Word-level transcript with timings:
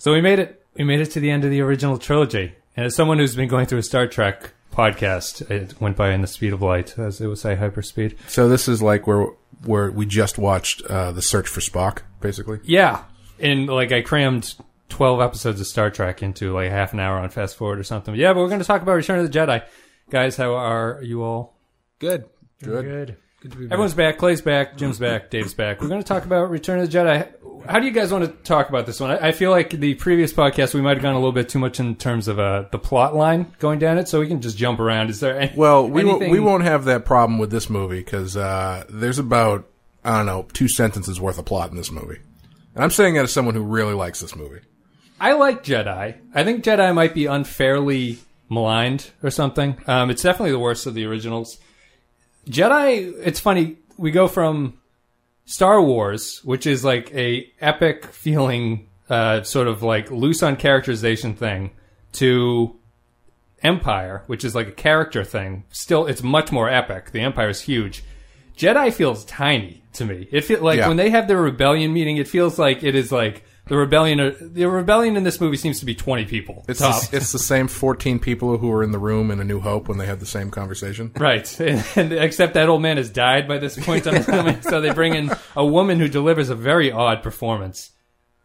So 0.00 0.14
we 0.14 0.22
made 0.22 0.38
it. 0.38 0.64
We 0.74 0.84
made 0.84 1.00
it 1.00 1.10
to 1.10 1.20
the 1.20 1.30
end 1.30 1.44
of 1.44 1.50
the 1.50 1.60
original 1.60 1.98
trilogy. 1.98 2.54
And 2.74 2.86
as 2.86 2.96
someone 2.96 3.18
who's 3.18 3.36
been 3.36 3.50
going 3.50 3.66
through 3.66 3.80
a 3.80 3.82
Star 3.82 4.06
Trek 4.06 4.54
podcast, 4.72 5.50
it 5.50 5.78
went 5.78 5.94
by 5.94 6.12
in 6.12 6.22
the 6.22 6.26
speed 6.26 6.54
of 6.54 6.62
light, 6.62 6.98
as 6.98 7.20
it 7.20 7.26
would 7.26 7.36
say, 7.36 7.54
hyperspeed. 7.54 8.16
So 8.26 8.48
this 8.48 8.66
is 8.66 8.80
like 8.80 9.06
where 9.06 9.26
where 9.66 9.90
we 9.90 10.06
just 10.06 10.38
watched 10.38 10.80
uh, 10.86 11.12
the 11.12 11.20
Search 11.20 11.46
for 11.46 11.60
Spock, 11.60 11.98
basically. 12.22 12.60
Yeah, 12.64 13.02
and 13.38 13.66
like 13.66 13.92
I 13.92 14.00
crammed 14.00 14.54
twelve 14.88 15.20
episodes 15.20 15.60
of 15.60 15.66
Star 15.66 15.90
Trek 15.90 16.22
into 16.22 16.54
like 16.54 16.70
half 16.70 16.94
an 16.94 17.00
hour 17.00 17.18
on 17.18 17.28
fast 17.28 17.56
forward 17.56 17.78
or 17.78 17.84
something. 17.84 18.14
Yeah, 18.14 18.32
but 18.32 18.40
we're 18.40 18.48
going 18.48 18.60
to 18.60 18.66
talk 18.66 18.80
about 18.80 18.94
Return 18.94 19.18
of 19.18 19.30
the 19.30 19.38
Jedi, 19.38 19.62
guys. 20.08 20.38
How 20.38 20.54
are 20.54 21.00
you 21.02 21.22
all? 21.22 21.58
Good. 21.98 22.24
Good. 22.62 22.84
Good. 22.86 23.16
Everyone's 23.44 23.94
back. 23.94 24.18
Clay's 24.18 24.42
back. 24.42 24.76
Jim's 24.76 24.98
back. 24.98 25.30
Dave's 25.30 25.54
back. 25.54 25.80
We're 25.80 25.88
going 25.88 26.02
to 26.02 26.06
talk 26.06 26.24
about 26.26 26.50
Return 26.50 26.78
of 26.80 26.90
the 26.90 26.98
Jedi. 26.98 27.28
How 27.66 27.78
do 27.78 27.86
you 27.86 27.92
guys 27.92 28.12
want 28.12 28.24
to 28.24 28.30
talk 28.42 28.68
about 28.68 28.84
this 28.86 29.00
one? 29.00 29.10
I, 29.10 29.28
I 29.28 29.32
feel 29.32 29.50
like 29.50 29.70
the 29.70 29.94
previous 29.94 30.32
podcast 30.32 30.74
we 30.74 30.80
might 30.82 30.96
have 30.96 31.02
gone 31.02 31.14
a 31.14 31.18
little 31.18 31.32
bit 31.32 31.48
too 31.48 31.58
much 31.58 31.80
in 31.80 31.96
terms 31.96 32.28
of 32.28 32.38
uh, 32.38 32.64
the 32.70 32.78
plot 32.78 33.14
line 33.14 33.52
going 33.58 33.78
down 33.78 33.96
it, 33.98 34.08
so 34.08 34.20
we 34.20 34.28
can 34.28 34.40
just 34.42 34.58
jump 34.58 34.78
around. 34.78 35.08
Is 35.08 35.20
there 35.20 35.38
any, 35.38 35.52
Well, 35.56 35.88
we 35.88 36.04
won't, 36.04 36.16
anything- 36.22 36.32
we 36.32 36.40
won't 36.40 36.64
have 36.64 36.84
that 36.84 37.04
problem 37.06 37.38
with 37.38 37.50
this 37.50 37.70
movie 37.70 38.00
because 38.00 38.36
uh, 38.36 38.84
there's 38.90 39.18
about 39.18 39.66
I 40.04 40.18
don't 40.18 40.26
know 40.26 40.46
two 40.52 40.68
sentences 40.68 41.18
worth 41.20 41.38
of 41.38 41.44
plot 41.46 41.70
in 41.70 41.76
this 41.76 41.90
movie, 41.90 42.18
and 42.74 42.84
I'm 42.84 42.90
saying 42.90 43.14
that 43.14 43.24
as 43.24 43.32
someone 43.32 43.54
who 43.54 43.62
really 43.62 43.94
likes 43.94 44.20
this 44.20 44.34
movie. 44.36 44.60
I 45.18 45.32
like 45.32 45.62
Jedi. 45.64 46.16
I 46.34 46.44
think 46.44 46.64
Jedi 46.64 46.94
might 46.94 47.14
be 47.14 47.26
unfairly 47.26 48.18
maligned 48.50 49.10
or 49.22 49.30
something. 49.30 49.76
Um, 49.86 50.08
it's 50.10 50.22
definitely 50.22 50.52
the 50.52 50.58
worst 50.58 50.86
of 50.86 50.94
the 50.94 51.04
originals. 51.06 51.58
Jedi. 52.48 53.12
It's 53.24 53.40
funny. 53.40 53.76
We 53.96 54.10
go 54.10 54.28
from 54.28 54.78
Star 55.44 55.82
Wars, 55.82 56.40
which 56.44 56.66
is 56.66 56.84
like 56.84 57.12
a 57.14 57.50
epic 57.60 58.06
feeling, 58.06 58.88
uh, 59.08 59.42
sort 59.42 59.68
of 59.68 59.82
like 59.82 60.10
loose 60.10 60.42
on 60.42 60.56
characterization 60.56 61.34
thing, 61.34 61.70
to 62.12 62.76
Empire, 63.62 64.22
which 64.26 64.44
is 64.44 64.54
like 64.54 64.68
a 64.68 64.72
character 64.72 65.22
thing. 65.24 65.64
Still, 65.70 66.06
it's 66.06 66.22
much 66.22 66.50
more 66.50 66.68
epic. 66.70 67.10
The 67.10 67.20
Empire 67.20 67.50
is 67.50 67.60
huge. 67.60 68.02
Jedi 68.56 68.92
feels 68.92 69.24
tiny 69.26 69.82
to 69.94 70.04
me. 70.04 70.28
It 70.30 70.44
feels 70.44 70.60
like 70.62 70.78
Yeah. 70.78 70.88
when 70.88 70.96
they 70.96 71.10
have 71.10 71.28
their 71.28 71.40
rebellion 71.40 71.92
meeting, 71.92 72.16
it 72.16 72.28
feels 72.28 72.58
like 72.58 72.82
it 72.82 72.94
is 72.94 73.10
like 73.12 73.44
the 73.70 73.76
rebellion. 73.76 74.52
The 74.52 74.66
rebellion 74.66 75.16
in 75.16 75.22
this 75.22 75.40
movie 75.40 75.56
seems 75.56 75.78
to 75.78 75.86
be 75.86 75.94
twenty 75.94 76.24
people. 76.24 76.64
It's 76.68 76.80
top. 76.80 77.08
the, 77.08 77.16
it's 77.16 77.30
the 77.30 77.38
same 77.38 77.68
14 77.68 78.18
people 78.18 78.58
who 78.58 78.66
were 78.66 78.82
in 78.82 78.90
the 78.90 78.98
room 78.98 79.30
in 79.30 79.38
A 79.38 79.44
New 79.44 79.60
Hope 79.60 79.88
when 79.88 79.96
they 79.96 80.06
had 80.06 80.18
the 80.18 80.26
same 80.26 80.50
conversation. 80.50 81.12
Right, 81.16 81.60
and, 81.60 81.84
and 81.94 82.12
except 82.12 82.54
that 82.54 82.68
old 82.68 82.82
man 82.82 82.96
has 82.96 83.08
died 83.10 83.46
by 83.46 83.58
this 83.58 83.78
point 83.78 84.08
on 84.08 84.14
the 84.14 84.22
film, 84.24 84.60
so 84.62 84.80
they 84.80 84.92
bring 84.92 85.14
in 85.14 85.30
a 85.54 85.64
woman 85.64 86.00
who 86.00 86.08
delivers 86.08 86.50
a 86.50 86.56
very 86.56 86.90
odd 86.90 87.22
performance. 87.22 87.92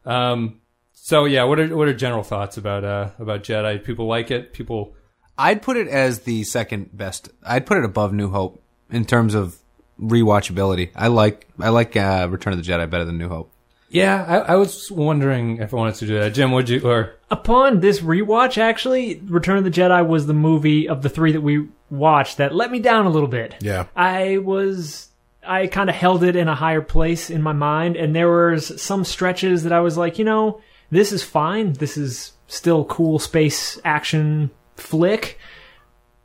Um, 0.05 0.61
so 0.93 1.25
yeah, 1.25 1.43
what 1.45 1.59
are 1.59 1.75
what 1.75 1.87
are 1.87 1.93
general 1.93 2.23
thoughts 2.23 2.57
about 2.57 2.83
uh, 2.83 3.09
about 3.17 3.43
Jedi? 3.43 3.83
People 3.83 4.05
like 4.05 4.29
it. 4.29 4.53
People 4.53 4.95
I'd 5.39 5.63
put 5.63 5.75
it 5.75 5.87
as 5.87 6.19
the 6.19 6.43
second 6.43 6.95
best. 6.95 7.29
I'd 7.43 7.65
put 7.65 7.79
it 7.79 7.83
above 7.83 8.13
New 8.13 8.29
Hope 8.29 8.61
in 8.91 9.05
terms 9.05 9.33
of 9.33 9.57
rewatchability. 9.99 10.91
I 10.95 11.07
like 11.07 11.47
I 11.59 11.69
like 11.69 11.97
uh, 11.97 12.27
Return 12.29 12.53
of 12.53 12.63
the 12.63 12.71
Jedi 12.71 12.87
better 12.87 13.05
than 13.05 13.17
New 13.17 13.29
Hope. 13.29 13.51
Yeah, 13.89 14.23
I, 14.27 14.53
I 14.53 14.55
was 14.55 14.91
wondering 14.91 15.57
if 15.57 15.73
I 15.73 15.77
wanted 15.77 15.95
to 15.95 16.07
do 16.07 16.19
that. 16.19 16.33
Jim, 16.33 16.51
would 16.51 16.69
you 16.69 16.81
or 16.81 17.15
Upon 17.29 17.79
this 17.79 18.01
rewatch, 18.01 18.57
actually, 18.57 19.21
Return 19.25 19.57
of 19.57 19.63
the 19.63 19.71
Jedi 19.71 20.05
was 20.05 20.27
the 20.27 20.33
movie 20.33 20.87
of 20.87 21.01
the 21.01 21.09
three 21.09 21.31
that 21.31 21.41
we 21.41 21.67
watched 21.89 22.37
that 22.37 22.53
let 22.53 22.71
me 22.71 22.79
down 22.79 23.05
a 23.05 23.09
little 23.09 23.27
bit. 23.27 23.55
Yeah. 23.61 23.85
I 23.95 24.39
was 24.39 25.09
I 25.47 25.67
kind 25.67 25.89
of 25.89 25.95
held 25.95 26.23
it 26.23 26.35
in 26.35 26.47
a 26.47 26.55
higher 26.55 26.81
place 26.81 27.29
in 27.29 27.41
my 27.41 27.53
mind, 27.53 27.95
and 27.95 28.15
there 28.15 28.29
was 28.29 28.81
some 28.81 29.03
stretches 29.03 29.63
that 29.63 29.73
I 29.73 29.79
was 29.79 29.97
like, 29.97 30.17
you 30.17 30.25
know, 30.25 30.61
this 30.91 31.11
is 31.11 31.23
fine. 31.23 31.73
This 31.73 31.97
is 31.97 32.33
still 32.47 32.85
cool 32.85 33.19
space 33.19 33.79
action 33.85 34.51
flick, 34.75 35.39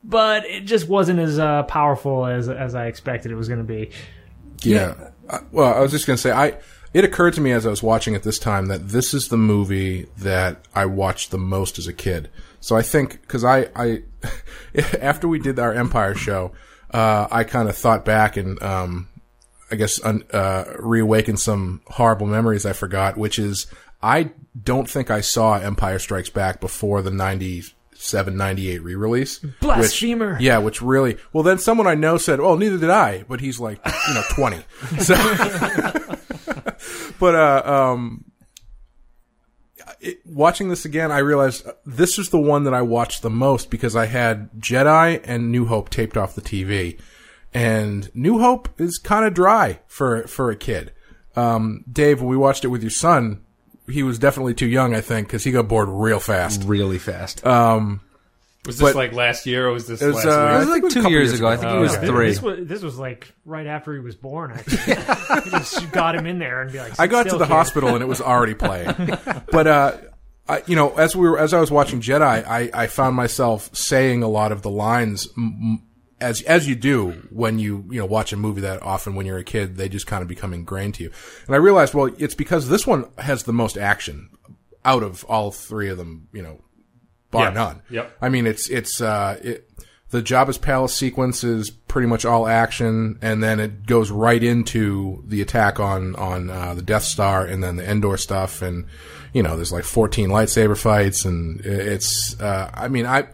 but 0.02 0.44
it 0.46 0.62
just 0.62 0.88
wasn't 0.88 1.20
as 1.20 1.38
uh, 1.38 1.62
powerful 1.64 2.26
as 2.26 2.48
as 2.48 2.74
I 2.74 2.86
expected 2.86 3.32
it 3.32 3.36
was 3.36 3.48
going 3.48 3.60
to 3.60 3.64
be. 3.64 3.90
Yeah. 4.62 5.10
Uh, 5.28 5.38
well, 5.52 5.72
I 5.72 5.80
was 5.80 5.92
just 5.92 6.06
going 6.06 6.16
to 6.16 6.22
say, 6.22 6.32
I. 6.32 6.58
It 6.92 7.04
occurred 7.04 7.34
to 7.34 7.40
me 7.40 7.52
as 7.52 7.66
I 7.66 7.70
was 7.70 7.82
watching 7.82 8.14
it 8.14 8.24
this 8.24 8.38
time 8.38 8.66
that 8.66 8.88
this 8.88 9.14
is 9.14 9.28
the 9.28 9.36
movie 9.36 10.06
that 10.18 10.64
I 10.74 10.86
watched 10.86 11.30
the 11.30 11.38
most 11.38 11.78
as 11.78 11.86
a 11.86 11.92
kid. 11.92 12.28
So 12.60 12.76
I 12.76 12.82
think 12.82 13.20
because 13.20 13.44
I, 13.44 13.68
I, 13.76 14.02
after 15.00 15.28
we 15.28 15.38
did 15.38 15.58
our 15.58 15.72
Empire 15.72 16.14
show, 16.14 16.52
uh, 16.92 17.28
I 17.30 17.44
kind 17.44 17.68
of 17.68 17.76
thought 17.76 18.04
back 18.04 18.36
and, 18.36 18.60
um, 18.62 19.08
I 19.70 19.76
guess, 19.76 20.02
un, 20.04 20.24
uh, 20.32 20.64
reawakened 20.80 21.38
some 21.38 21.80
horrible 21.86 22.26
memories 22.26 22.66
I 22.66 22.72
forgot, 22.72 23.16
which 23.16 23.38
is 23.38 23.68
I 24.02 24.30
don't 24.60 24.90
think 24.90 25.10
I 25.10 25.20
saw 25.20 25.58
Empire 25.58 26.00
Strikes 26.00 26.30
Back 26.30 26.60
before 26.60 27.02
the 27.02 27.10
97, 27.12 28.36
98 28.36 28.82
re-release. 28.82 29.38
Blasphemer. 29.60 30.34
Which, 30.34 30.42
yeah, 30.42 30.58
which 30.58 30.82
really, 30.82 31.18
well 31.32 31.44
then 31.44 31.58
someone 31.58 31.86
I 31.86 31.94
know 31.94 32.18
said, 32.18 32.40
oh, 32.40 32.56
neither 32.56 32.78
did 32.78 32.90
I, 32.90 33.24
but 33.28 33.40
he's 33.40 33.60
like, 33.60 33.78
you 34.08 34.14
know, 34.14 34.22
20. 34.30 34.64
So, 34.98 35.14
but, 37.20 37.34
uh, 37.36 37.62
um, 37.64 38.24
it, 40.00 40.20
watching 40.26 40.68
this 40.68 40.84
again, 40.84 41.12
I 41.12 41.18
realized 41.18 41.66
uh, 41.66 41.72
this 41.86 42.18
is 42.18 42.30
the 42.30 42.40
one 42.40 42.64
that 42.64 42.74
I 42.74 42.82
watched 42.82 43.22
the 43.22 43.30
most 43.30 43.70
because 43.70 43.94
I 43.94 44.06
had 44.06 44.50
Jedi 44.58 45.20
and 45.24 45.50
New 45.50 45.66
Hope 45.66 45.90
taped 45.90 46.16
off 46.16 46.34
the 46.34 46.40
TV, 46.40 46.98
and 47.52 48.10
New 48.14 48.38
Hope 48.38 48.68
is 48.80 48.98
kind 48.98 49.24
of 49.24 49.34
dry 49.34 49.80
for 49.86 50.26
for 50.26 50.50
a 50.50 50.56
kid. 50.56 50.92
Um, 51.36 51.84
Dave, 51.90 52.20
when 52.20 52.28
we 52.28 52.36
watched 52.36 52.64
it 52.64 52.68
with 52.68 52.82
your 52.82 52.90
son, 52.90 53.44
he 53.88 54.02
was 54.02 54.18
definitely 54.18 54.54
too 54.54 54.66
young, 54.66 54.94
I 54.94 55.00
think, 55.00 55.28
because 55.28 55.44
he 55.44 55.52
got 55.52 55.68
bored 55.68 55.88
real 55.88 56.20
fast. 56.20 56.64
Really 56.64 56.98
fast. 56.98 57.44
Um, 57.46 58.00
was 58.66 58.76
this 58.78 58.88
But- 58.88 58.94
like 58.96 59.12
last 59.12 59.46
year 59.46 59.68
or 59.68 59.72
was 59.72 59.86
this 59.86 60.02
it 60.02 60.06
was, 60.06 60.16
last 60.16 60.26
uh, 60.26 60.54
it 60.54 60.58
was 60.58 60.68
like 60.68 60.74
I 60.74 60.78
it 60.78 60.82
was 60.84 60.94
two 60.94 61.00
years 61.02 61.12
years 61.30 61.32
ago. 61.40 61.48
I 61.48 61.56
think 61.56 61.70
Oh, 61.72 61.76
he 61.76 61.82
was 61.82 61.96
okay. 61.96 62.06
three. 62.06 62.26
This 62.28 62.42
was 62.42 62.68
this 62.68 62.82
was 62.82 62.98
like 62.98 63.32
right 63.44 63.66
after 63.66 63.94
he 63.94 64.00
was 64.00 64.16
born. 64.16 64.52
I 64.52 64.58
think. 64.58 65.44
we 65.44 65.50
just 65.58 65.90
got 65.92 66.14
him 66.14 66.26
in 66.26 66.38
there 66.38 66.60
and 66.62 66.70
be 66.72 66.78
like, 66.78 66.98
I 67.00 67.06
got 67.06 67.24
to 67.28 67.38
the 67.38 67.46
kid." 67.46 67.52
hospital 67.52 67.90
and 67.90 68.02
it 68.02 68.06
was 68.06 68.20
already 68.20 68.54
playing. 68.54 68.94
but 69.50 69.66
uh, 69.66 69.96
I, 70.48 70.62
you 70.66 70.76
know, 70.76 70.90
as 70.96 71.14
we 71.16 71.28
were 71.28 71.38
as 71.38 71.54
I 71.54 71.60
was 71.60 71.70
watching 71.70 72.00
Jedi, 72.00 72.22
I, 72.46 72.70
I 72.74 72.86
found 72.88 73.16
myself 73.16 73.74
saying 73.74 74.22
a 74.22 74.28
lot 74.28 74.52
of 74.52 74.62
the 74.62 74.70
lines 74.70 75.28
m- 75.38 75.56
m- 75.62 75.82
as 76.20 76.42
as 76.42 76.68
you 76.68 76.74
do 76.74 77.12
when 77.30 77.58
you 77.58 77.86
you 77.90 77.98
know 77.98 78.04
watch 78.06 78.32
a 78.32 78.36
movie 78.36 78.60
that 78.62 78.82
often 78.82 79.14
when 79.14 79.24
you're 79.26 79.38
a 79.38 79.44
kid. 79.44 79.76
They 79.76 79.88
just 79.88 80.06
kind 80.06 80.20
of 80.22 80.28
become 80.28 80.52
ingrained 80.52 80.94
to 80.96 81.04
you. 81.04 81.12
And 81.46 81.54
I 81.54 81.58
realized, 81.58 81.94
well, 81.94 82.10
it's 82.18 82.34
because 82.34 82.68
this 82.68 82.86
one 82.86 83.06
has 83.16 83.44
the 83.44 83.52
most 83.54 83.78
action 83.78 84.28
out 84.84 85.02
of 85.02 85.24
all 85.24 85.50
three 85.50 85.88
of 85.88 85.96
them. 85.98 86.28
You 86.32 86.42
know, 86.42 86.60
bar 87.30 87.44
Yeah. 87.44 87.50
none. 87.50 87.82
Yep. 87.90 88.16
I 88.20 88.28
mean, 88.28 88.46
it's 88.46 88.68
it's 88.68 89.00
uh, 89.00 89.38
it, 89.42 89.68
the 90.10 90.20
Jabba's 90.22 90.58
palace 90.58 90.94
sequence 90.94 91.44
is 91.44 91.70
pretty 91.70 92.08
much 92.08 92.24
all 92.24 92.48
action, 92.48 93.18
and 93.22 93.42
then 93.42 93.60
it 93.60 93.86
goes 93.86 94.10
right 94.10 94.42
into 94.42 95.22
the 95.26 95.40
attack 95.40 95.78
on 95.78 96.16
on 96.16 96.50
uh, 96.50 96.74
the 96.74 96.82
Death 96.82 97.04
Star, 97.04 97.44
and 97.44 97.62
then 97.62 97.76
the 97.76 97.88
Endor 97.88 98.16
stuff, 98.16 98.60
and 98.62 98.86
you 99.32 99.42
know, 99.42 99.54
there's 99.54 99.70
like 99.72 99.84
14 99.84 100.28
lightsaber 100.28 100.76
fights, 100.76 101.24
and 101.24 101.60
it's. 101.60 102.38
Uh, 102.40 102.70
I 102.74 102.88
mean, 102.88 103.06
I 103.06 103.28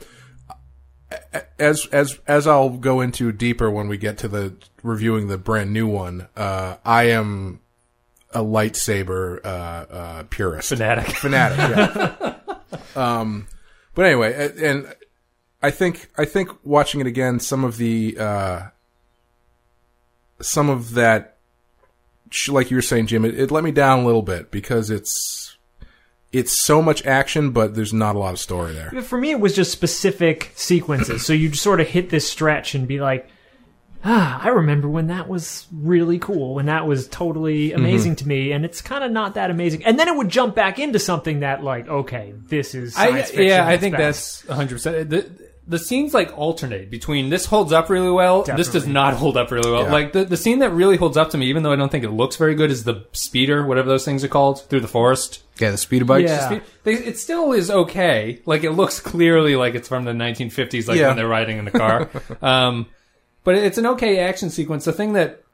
as 1.58 1.86
as 1.92 2.18
as 2.26 2.46
I'll 2.46 2.70
go 2.70 3.00
into 3.00 3.32
deeper 3.32 3.70
when 3.70 3.88
we 3.88 3.96
get 3.96 4.18
to 4.18 4.28
the 4.28 4.54
reviewing 4.82 5.28
the 5.28 5.38
brand 5.38 5.72
new 5.72 5.86
one. 5.86 6.28
Uh, 6.36 6.76
I 6.84 7.04
am 7.04 7.60
a 8.34 8.40
lightsaber 8.40 9.40
uh, 9.44 9.48
uh, 9.48 10.22
purist 10.24 10.68
fanatic. 10.68 11.06
fanatic. 11.16 11.58
Yeah. 11.58 12.56
um, 13.20 13.46
but 13.96 14.04
anyway, 14.04 14.52
and 14.62 14.94
I 15.62 15.72
think 15.72 16.10
I 16.16 16.26
think 16.26 16.50
watching 16.62 17.00
it 17.00 17.08
again, 17.08 17.40
some 17.40 17.64
of 17.64 17.78
the 17.78 18.16
uh, 18.18 18.62
some 20.40 20.68
of 20.68 20.94
that, 20.94 21.38
like 22.46 22.70
you 22.70 22.76
were 22.76 22.82
saying, 22.82 23.06
Jim, 23.06 23.24
it, 23.24 23.40
it 23.40 23.50
let 23.50 23.64
me 23.64 23.72
down 23.72 24.00
a 24.00 24.04
little 24.04 24.22
bit 24.22 24.50
because 24.50 24.90
it's 24.90 25.56
it's 26.30 26.62
so 26.62 26.82
much 26.82 27.06
action, 27.06 27.52
but 27.52 27.74
there's 27.74 27.94
not 27.94 28.16
a 28.16 28.18
lot 28.18 28.34
of 28.34 28.38
story 28.38 28.74
there. 28.74 29.02
For 29.02 29.18
me, 29.18 29.30
it 29.30 29.40
was 29.40 29.56
just 29.56 29.72
specific 29.72 30.52
sequences. 30.54 31.24
so 31.24 31.32
you 31.32 31.54
sort 31.54 31.80
of 31.80 31.88
hit 31.88 32.10
this 32.10 32.28
stretch 32.30 32.74
and 32.74 32.86
be 32.86 33.00
like, 33.00 33.28
ah, 34.08 34.40
I 34.42 34.48
remember 34.48 34.88
when 34.88 35.08
that 35.08 35.28
was 35.28 35.66
really 35.72 36.18
cool, 36.18 36.54
when 36.54 36.66
that 36.66 36.86
was 36.86 37.08
totally 37.08 37.70
Mm-hmm. 37.70 37.78
amazing 37.78 38.16
to 38.16 38.28
me, 38.28 38.52
and 38.52 38.64
it's 38.64 38.80
kind 38.80 39.02
of 39.04 39.10
not 39.10 39.34
that 39.34 39.50
amazing. 39.50 39.84
And 39.84 39.98
then 39.98 40.06
it 40.08 40.16
would 40.16 40.28
jump 40.28 40.54
back 40.54 40.78
into 40.78 40.98
something 40.98 41.40
that, 41.40 41.62
like, 41.64 41.88
okay, 41.88 42.32
this 42.48 42.74
is 42.74 42.96
I, 42.96 43.22
fiction. 43.22 43.42
yeah, 43.46 43.66
I 43.66 43.76
think 43.76 43.96
bad. 43.96 44.02
that's 44.14 44.46
100. 44.46 44.70
percent 44.74 45.10
the 45.10 45.26
The 45.68 45.78
scenes 45.80 46.14
like 46.14 46.32
alternate 46.38 46.90
between 46.90 47.28
this 47.28 47.44
holds 47.46 47.72
up 47.72 47.90
really 47.90 48.10
well. 48.10 48.44
This 48.44 48.70
does 48.70 48.86
not 48.86 49.14
hold 49.14 49.36
up 49.36 49.50
really 49.50 49.68
well. 49.72 49.82
Yeah. 49.86 49.92
Like 49.92 50.12
the 50.12 50.24
the 50.24 50.36
scene 50.36 50.60
that 50.60 50.70
really 50.70 50.96
holds 50.96 51.16
up 51.16 51.30
to 51.30 51.36
me, 51.38 51.46
even 51.46 51.64
though 51.64 51.72
I 51.72 51.76
don't 51.76 51.90
think 51.90 52.04
it 52.04 52.10
looks 52.12 52.36
very 52.36 52.54
good, 52.54 52.70
is 52.70 52.84
the 52.84 53.04
speeder, 53.10 53.66
whatever 53.66 53.88
those 53.88 54.04
things 54.04 54.22
are 54.22 54.28
called, 54.28 54.62
through 54.68 54.80
the 54.82 54.86
forest. 54.88 55.42
Yeah, 55.58 55.72
the 55.72 55.78
speeder 55.78 56.04
bikes. 56.04 56.30
Yeah. 56.30 56.48
Spe- 56.60 56.62
They, 56.84 56.92
it 56.94 57.18
still 57.18 57.50
is 57.52 57.68
okay. 57.70 58.42
Like 58.46 58.62
it 58.62 58.72
looks 58.72 59.00
clearly 59.12 59.56
like 59.56 59.74
it's 59.74 59.88
from 59.88 60.04
the 60.04 60.12
1950s, 60.12 60.86
like 60.86 60.98
Yeah. 61.00 61.08
when 61.08 61.16
they're 61.16 61.26
riding 61.26 61.58
in 61.58 61.64
the 61.64 61.70
car. 61.72 62.10
um, 62.42 62.86
but 63.46 63.54
it's 63.54 63.78
an 63.78 63.86
okay 63.86 64.18
action 64.18 64.50
sequence. 64.50 64.86
The 64.86 64.92
thing 64.92 65.12
that 65.12 65.44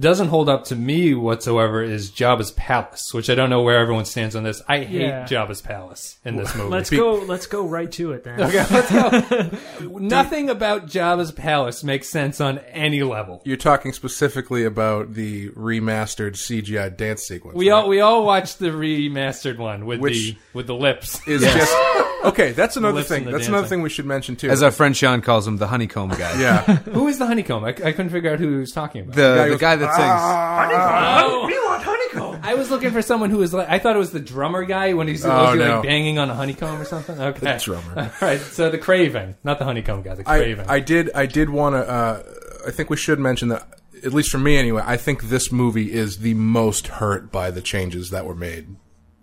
doesn't 0.00 0.28
hold 0.28 0.48
up 0.48 0.64
to 0.64 0.74
me 0.76 1.14
whatsoever 1.14 1.82
is 1.82 2.10
Jabba's 2.10 2.50
palace, 2.52 3.12
which 3.12 3.28
I 3.30 3.34
don't 3.34 3.50
know 3.50 3.62
where 3.62 3.78
everyone 3.78 4.04
stands 4.06 4.34
on 4.34 4.42
this. 4.42 4.62
I 4.66 4.78
hate 4.80 5.00
Yeah. 5.02 5.24
Jabba's 5.26 5.60
palace 5.60 6.18
in 6.24 6.36
this 6.36 6.54
movie. 6.56 6.70
Let's 6.70 6.90
go. 6.90 7.14
Let's 7.16 7.46
go 7.46 7.66
right 7.66 7.90
to 7.92 8.12
it 8.12 8.24
then. 8.24 8.40
Okay, 8.40 8.64
let's 8.70 8.90
go. 8.90 9.58
Nothing 9.98 10.48
about 10.50 10.86
Jabba's 10.86 11.30
palace 11.30 11.84
makes 11.84 12.08
sense 12.08 12.40
on 12.40 12.58
any 12.70 13.02
level. 13.02 13.42
You're 13.44 13.56
talking 13.58 13.92
specifically 13.92 14.64
about 14.64 15.14
the 15.14 15.50
remastered 15.50 16.32
CGI 16.32 16.96
dance 16.96 17.22
sequence. 17.22 17.56
We 17.56 17.70
right? 17.70 17.76
all 17.82 17.88
we 17.88 18.00
all 18.00 18.24
watched 18.24 18.58
the 18.58 18.68
remastered 18.70 19.58
one 19.58 19.84
with 19.86 20.00
Which- 20.00 20.14
the 20.14 20.36
with 20.54 20.66
the 20.66 20.74
lips. 20.74 21.20
is 21.28 21.42
just 21.42 21.76
okay. 22.24 22.52
That's 22.52 22.76
another 22.78 23.02
thing. 23.02 23.24
and 23.24 23.26
the 23.28 23.32
That's 23.32 23.48
another 23.48 23.66
thing 23.68 23.82
we 23.82 23.90
should 23.90 24.06
mention 24.06 24.36
too. 24.36 24.48
As 24.50 24.62
our 24.62 24.70
friend 24.70 24.96
Sean 24.96 25.20
calls 25.20 25.46
him, 25.46 25.58
the 25.58 25.66
honeycomb 25.66 26.10
guy. 26.10 26.40
yeah, 26.40 26.62
Who 26.62 27.08
is 27.08 27.18
the 27.18 27.26
honeycomb? 27.26 27.64
I, 27.64 27.68
I 27.68 27.92
couldn't 27.92 28.10
figure 28.10 28.32
out 28.32 28.38
who 28.38 28.50
he 28.52 28.56
was 28.58 28.72
talking 28.72 29.02
about. 29.02 29.16
The, 29.16 29.34
guy 29.36 29.48
the 29.48 29.56
guy 29.58 29.76
that 29.82 29.94
sings. 29.94 31.32
Oh. 31.32 31.46
We 31.46 31.58
want 31.58 31.82
honeycomb. 31.82 32.40
I 32.42 32.54
was 32.54 32.70
looking 32.70 32.90
for 32.90 33.02
someone 33.02 33.30
who 33.30 33.38
was 33.38 33.52
like 33.54 33.68
I 33.68 33.78
thought 33.78 33.94
it 33.96 33.98
was 33.98 34.10
the 34.12 34.20
drummer 34.20 34.64
guy 34.64 34.92
when 34.94 35.08
he's 35.08 35.22
supposed 35.22 35.52
to 35.52 35.58
be 35.58 35.64
no. 35.64 35.74
like 35.76 35.84
banging 35.84 36.18
on 36.18 36.30
a 36.30 36.34
honeycomb 36.34 36.80
or 36.80 36.84
something. 36.84 37.20
Okay, 37.20 37.40
The 37.40 37.62
drummer. 37.62 38.12
All 38.20 38.28
right, 38.28 38.40
so 38.40 38.70
the 38.70 38.78
Craven, 38.78 39.36
not 39.44 39.58
the 39.58 39.64
honeycomb 39.64 40.02
guy, 40.02 40.14
the 40.14 40.28
I, 40.28 40.38
Craven. 40.38 40.66
I 40.68 40.80
did. 40.80 41.10
I 41.14 41.26
did 41.26 41.50
want 41.50 41.74
to. 41.74 41.88
Uh, 41.88 42.22
I 42.66 42.70
think 42.70 42.90
we 42.90 42.96
should 42.96 43.18
mention 43.18 43.48
that. 43.48 43.66
At 44.04 44.12
least 44.12 44.30
for 44.30 44.38
me, 44.38 44.56
anyway. 44.56 44.82
I 44.84 44.96
think 44.96 45.24
this 45.24 45.52
movie 45.52 45.92
is 45.92 46.18
the 46.18 46.34
most 46.34 46.88
hurt 46.88 47.30
by 47.30 47.52
the 47.52 47.60
changes 47.60 48.10
that 48.10 48.26
were 48.26 48.34
made. 48.34 48.66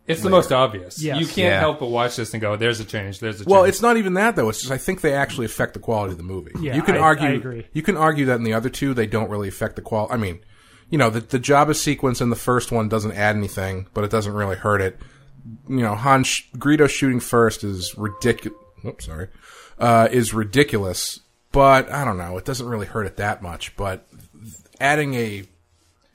it's 0.08 0.22
the 0.22 0.30
most 0.30 0.52
obvious. 0.54 1.02
Yes. 1.04 1.20
You 1.20 1.26
can't 1.26 1.38
Yeah. 1.38 1.60
help 1.60 1.80
but 1.82 1.88
watch 1.88 2.16
this 2.16 2.34
and 2.34 2.40
go, 2.42 2.56
"There's 2.56 2.80
a 2.80 2.86
change. 2.86 3.20
There's 3.20 3.36
a 3.36 3.38
change." 3.40 3.48
Well, 3.52 3.66
it's 3.66 3.82
not 3.82 3.98
even 3.98 4.14
that 4.16 4.36
though. 4.38 4.48
It's 4.50 4.60
just 4.62 4.72
I 4.72 4.78
think 4.78 5.02
they 5.02 5.14
actually 5.14 5.46
affect 5.46 5.74
the 5.74 5.80
quality 5.82 6.14
of 6.14 6.18
the 6.18 6.24
movie. 6.24 6.52
Yeah, 6.62 6.76
you 6.78 6.82
can 6.82 6.96
I- 6.96 7.00
argue. 7.00 7.28
I 7.28 7.32
agree. 7.34 7.68
You 7.74 7.82
can 7.82 7.98
argue 7.98 8.26
that 8.28 8.36
in 8.36 8.44
the 8.44 8.54
other 8.54 8.70
two 8.70 8.94
they 8.94 9.06
don't 9.06 9.30
really 9.30 9.50
affect 9.50 9.76
the 9.76 9.82
quality. 9.82 10.14
I 10.14 10.18
mean, 10.18 10.40
you 10.90 10.98
know, 10.98 11.10
the 11.10 11.22
the 11.22 11.40
Jabba 11.40 11.76
sequence 11.76 12.22
in 12.22 12.30
the 12.30 12.36
first 12.36 12.72
one 12.72 12.90
doesn't 12.90 13.12
add 13.12 13.36
anything, 13.36 13.88
but 13.94 14.04
it 14.04 14.12
doesn't 14.12 14.34
really 14.34 14.56
hurt 14.56 14.82
it. 14.82 14.98
You 15.68 15.82
know, 15.82 15.96
Han 15.96 16.24
sh- 16.24 16.44
Greedo 16.58 16.90
shooting 16.90 17.20
first 17.20 17.64
is 17.64 17.98
ridiculous. 17.98 18.58
Oops, 18.86 19.06
sorry, 19.06 19.28
uh, 19.78 20.08
is 20.12 20.34
ridiculous. 20.34 21.20
But 21.52 21.92
I 21.92 22.06
don't 22.06 22.18
know. 22.18 22.38
It 22.38 22.46
doesn't 22.46 22.68
really 22.68 22.86
hurt 22.86 23.08
it 23.08 23.18
that 23.18 23.42
much. 23.42 23.76
But 23.76 24.08
adding 24.80 25.16
a 25.16 25.46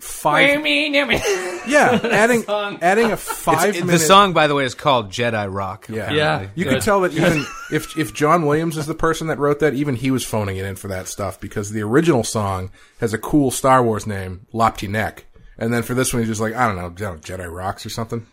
five, 0.04 0.64
yeah, 1.66 1.98
adding 2.12 2.44
adding 2.48 3.12
a 3.12 3.16
five 3.16 3.70
It's- 3.70 3.84
minute 3.84 3.92
the 3.92 3.98
song, 3.98 4.32
by 4.32 4.46
the 4.46 4.54
way, 4.54 4.64
is 4.64 4.74
called 4.74 5.10
Jedi 5.10 5.52
Rock. 5.52 5.86
yeah, 5.88 6.10
Yeah. 6.12 6.48
You 6.54 6.64
Good. 6.64 6.74
could 6.74 6.82
tell 6.82 7.00
that 7.02 7.12
even 7.12 7.44
if 7.72 7.96
if 7.98 8.14
John 8.14 8.46
Williams 8.46 8.76
is 8.76 8.86
the 8.86 8.94
person 8.94 9.26
that 9.28 9.38
wrote 9.38 9.60
that, 9.60 9.74
even 9.74 9.96
he 9.96 10.10
was 10.10 10.24
phoning 10.24 10.56
it 10.56 10.64
in 10.64 10.76
for 10.76 10.88
that 10.88 11.08
stuff 11.08 11.40
because 11.40 11.70
the 11.70 11.82
original 11.82 12.22
song 12.24 12.70
has 13.00 13.12
a 13.14 13.18
cool 13.18 13.50
Star 13.50 13.82
Wars 13.82 14.06
name, 14.06 14.46
Lapti 14.52 14.88
Nek, 14.88 15.24
and 15.58 15.72
then 15.72 15.82
for 15.82 15.94
this 15.94 16.12
one 16.12 16.22
he's 16.22 16.28
just 16.28 16.40
like 16.40 16.54
I 16.54 16.66
don't 16.66 16.76
know, 16.76 16.90
Jedi 16.90 17.50
Rocks 17.52 17.84
or 17.86 17.90
something. 17.90 18.26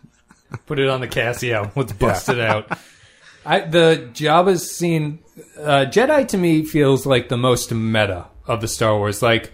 Put 0.66 0.78
it 0.78 0.88
on 0.88 1.00
the 1.00 1.08
Casio. 1.08 1.70
Let's 1.76 1.92
bust 1.94 2.28
it 2.28 2.38
out. 2.40 2.78
I, 3.44 3.60
the 3.60 4.08
Jabba's 4.12 4.70
scene, 4.70 5.18
uh, 5.58 5.86
Jedi 5.88 6.28
to 6.28 6.38
me 6.38 6.64
feels 6.64 7.06
like 7.06 7.28
the 7.28 7.36
most 7.36 7.72
meta 7.72 8.26
of 8.46 8.60
the 8.60 8.68
Star 8.68 8.96
Wars. 8.96 9.20
Like, 9.22 9.50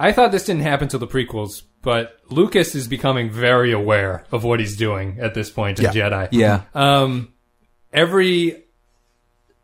I 0.00 0.12
thought 0.12 0.32
this 0.32 0.46
didn't 0.46 0.62
happen 0.62 0.88
till 0.88 0.98
the 0.98 1.06
prequels, 1.06 1.62
but 1.82 2.16
Lucas 2.30 2.74
is 2.74 2.88
becoming 2.88 3.30
very 3.30 3.70
aware 3.70 4.24
of 4.32 4.42
what 4.44 4.58
he's 4.58 4.76
doing 4.76 5.18
at 5.20 5.34
this 5.34 5.50
point 5.50 5.78
in 5.78 5.84
Yeah. 5.84 5.92
Jedi. 5.92 6.28
Yeah. 6.32 6.62
Um, 6.74 7.32
every 7.92 8.64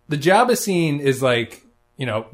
the 0.08 0.16
Jabba 0.18 0.56
scene 0.56 1.00
is 1.00 1.22
like 1.22 1.62
you 1.96 2.06
know. 2.06 2.26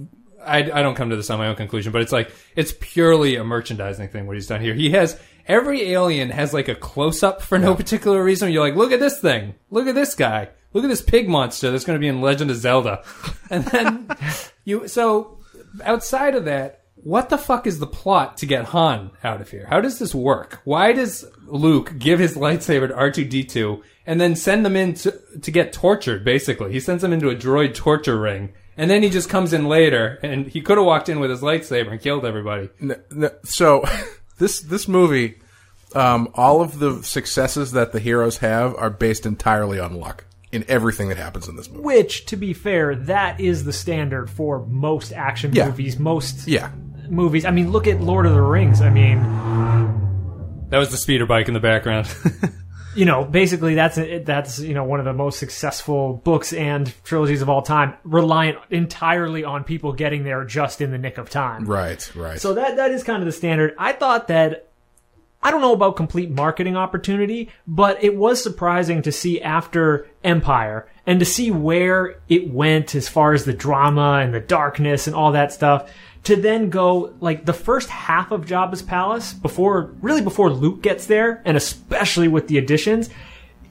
I, 0.44 0.56
I 0.58 0.82
don't 0.82 0.96
come 0.96 1.10
to 1.10 1.14
this 1.14 1.30
on 1.30 1.38
my 1.38 1.46
own 1.46 1.54
conclusion, 1.54 1.92
but 1.92 2.02
it's 2.02 2.10
like 2.10 2.34
it's 2.56 2.74
purely 2.80 3.36
a 3.36 3.44
merchandising 3.44 4.08
thing. 4.08 4.26
What 4.26 4.34
he's 4.34 4.48
done 4.48 4.60
here, 4.60 4.74
he 4.74 4.90
has 4.90 5.16
every 5.46 5.92
alien 5.92 6.30
has 6.30 6.52
like 6.52 6.66
a 6.66 6.74
close 6.74 7.22
up 7.22 7.40
for 7.42 7.60
no 7.60 7.76
particular 7.76 8.24
reason. 8.24 8.50
You're 8.50 8.66
like, 8.66 8.74
look 8.74 8.90
at 8.90 8.98
this 8.98 9.20
thing, 9.20 9.54
look 9.70 9.86
at 9.86 9.94
this 9.94 10.16
guy, 10.16 10.48
look 10.72 10.82
at 10.82 10.88
this 10.88 11.00
pig 11.00 11.28
monster 11.28 11.70
that's 11.70 11.84
going 11.84 11.96
to 11.96 12.00
be 12.00 12.08
in 12.08 12.20
Legend 12.20 12.50
of 12.50 12.56
Zelda, 12.56 13.04
and 13.50 13.64
then 13.66 14.08
you. 14.64 14.88
So 14.88 15.38
outside 15.84 16.34
of 16.34 16.44
that, 16.46 16.81
what 17.02 17.28
the 17.28 17.38
fuck 17.38 17.66
is 17.66 17.78
the 17.78 17.86
plot 17.86 18.36
to 18.38 18.46
get 18.46 18.66
Han 18.66 19.10
out 19.24 19.40
of 19.40 19.50
here? 19.50 19.66
How 19.68 19.80
does 19.80 19.98
this 19.98 20.14
work? 20.14 20.60
Why 20.64 20.92
does 20.92 21.24
Luke 21.46 21.94
give 21.98 22.18
his 22.18 22.36
lightsaber 22.36 22.88
to 22.88 22.94
R2D2 22.94 23.82
and 24.06 24.20
then 24.20 24.36
send 24.36 24.64
them 24.64 24.76
in 24.76 24.94
to, 24.94 25.18
to 25.42 25.50
get 25.50 25.72
tortured, 25.72 26.24
basically? 26.24 26.72
He 26.72 26.80
sends 26.80 27.02
them 27.02 27.12
into 27.12 27.28
a 27.30 27.36
droid 27.36 27.74
torture 27.74 28.18
ring. 28.18 28.52
And 28.76 28.90
then 28.90 29.02
he 29.02 29.10
just 29.10 29.28
comes 29.28 29.52
in 29.52 29.68
later, 29.68 30.18
and 30.22 30.46
he 30.46 30.62
could 30.62 30.78
have 30.78 30.86
walked 30.86 31.10
in 31.10 31.20
with 31.20 31.28
his 31.30 31.42
lightsaber 31.42 31.90
and 31.92 32.00
killed 32.00 32.24
everybody. 32.24 32.70
N- 32.80 33.02
n- 33.14 33.30
so 33.44 33.84
this 34.38 34.60
this 34.62 34.88
movie, 34.88 35.40
um, 35.94 36.28
all 36.34 36.62
of 36.62 36.78
the 36.78 37.02
successes 37.02 37.72
that 37.72 37.92
the 37.92 38.00
heroes 38.00 38.38
have 38.38 38.74
are 38.76 38.88
based 38.88 39.26
entirely 39.26 39.78
on 39.78 39.96
luck 39.96 40.24
in 40.52 40.64
everything 40.68 41.08
that 41.10 41.18
happens 41.18 41.48
in 41.48 41.56
this 41.56 41.68
movie. 41.68 41.82
Which, 41.82 42.24
to 42.26 42.36
be 42.36 42.54
fair, 42.54 42.94
that 42.94 43.40
is 43.40 43.64
the 43.64 43.72
standard 43.74 44.30
for 44.30 44.64
most 44.66 45.12
action 45.12 45.52
Yeah. 45.54 45.66
movies, 45.66 45.98
most 45.98 46.48
Yeah, 46.48 46.70
movies. 47.08 47.44
I 47.44 47.50
mean, 47.50 47.70
look 47.70 47.86
at 47.86 48.00
Lord 48.00 48.26
of 48.26 48.32
the 48.32 48.42
Rings. 48.42 48.80
I 48.80 48.90
mean, 48.90 49.20
That 50.70 50.78
was 50.78 50.90
the 50.90 50.96
speeder 50.96 51.26
bike 51.26 51.48
in 51.48 51.54
the 51.54 51.60
background. 51.60 52.08
you 52.94 53.04
know, 53.04 53.24
basically 53.24 53.74
that's 53.74 53.96
that's 54.24 54.58
you 54.58 54.74
know 54.74 54.84
one 54.84 54.98
of 54.98 55.04
the 55.04 55.12
most 55.12 55.38
successful 55.38 56.14
books 56.24 56.52
and 56.52 56.92
trilogies 57.04 57.42
of 57.42 57.48
all 57.48 57.62
time, 57.62 57.94
reliant 58.04 58.58
entirely 58.70 59.44
on 59.44 59.64
people 59.64 59.92
getting 59.92 60.24
there 60.24 60.44
just 60.44 60.80
in 60.80 60.90
the 60.90 60.98
nick 60.98 61.18
of 61.18 61.30
time. 61.30 61.64
right, 61.64 62.14
right. 62.14 62.40
So 62.40 62.54
that 62.54 62.76
that 62.76 62.90
is 62.90 63.02
kind 63.02 63.22
of 63.22 63.26
the 63.26 63.32
standard. 63.32 63.74
I 63.78 63.92
thought 63.92 64.28
that 64.28 64.68
I 65.42 65.50
don't 65.50 65.60
know 65.60 65.72
about 65.72 65.96
complete 65.96 66.30
marketing 66.30 66.76
opportunity, 66.76 67.50
but 67.66 68.02
it 68.02 68.16
was 68.16 68.42
surprising 68.42 69.02
to 69.02 69.12
see 69.12 69.42
after 69.42 70.06
Empire 70.22 70.88
and 71.04 71.18
to 71.18 71.26
see 71.26 71.50
where 71.50 72.20
it 72.28 72.48
went 72.48 72.94
as 72.94 73.08
far 73.08 73.32
as 73.32 73.44
the 73.44 73.52
drama 73.52 74.20
and 74.22 74.32
the 74.32 74.40
darkness 74.40 75.08
and 75.08 75.16
all 75.16 75.32
that 75.32 75.52
stuff. 75.52 75.90
To 76.24 76.36
then 76.36 76.70
go 76.70 77.14
like 77.20 77.46
the 77.46 77.52
first 77.52 77.88
half 77.88 78.30
of 78.30 78.46
Jabba's 78.46 78.82
palace 78.82 79.32
before, 79.32 79.92
really 80.00 80.22
before 80.22 80.50
Luke 80.50 80.80
gets 80.80 81.06
there, 81.06 81.42
and 81.44 81.56
especially 81.56 82.28
with 82.28 82.46
the 82.46 82.58
additions, 82.58 83.10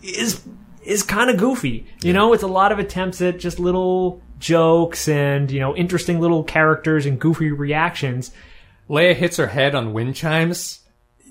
is 0.03 0.41
is 0.83 1.03
kind 1.03 1.29
of 1.29 1.37
goofy. 1.37 1.87
You 2.03 2.11
know, 2.11 2.33
it's 2.33 2.43
a 2.43 2.47
lot 2.47 2.71
of 2.71 2.79
attempts 2.79 3.21
at 3.21 3.39
just 3.39 3.59
little 3.59 4.21
jokes 4.39 5.07
and 5.07 5.49
you 5.49 5.59
know 5.59 5.75
interesting 5.77 6.19
little 6.19 6.43
characters 6.43 7.05
and 7.05 7.19
goofy 7.19 7.51
reactions. 7.51 8.31
Leia 8.89 9.15
hits 9.15 9.37
her 9.37 9.47
head 9.47 9.73
on 9.73 9.93
wind 9.93 10.15
chimes 10.15 10.80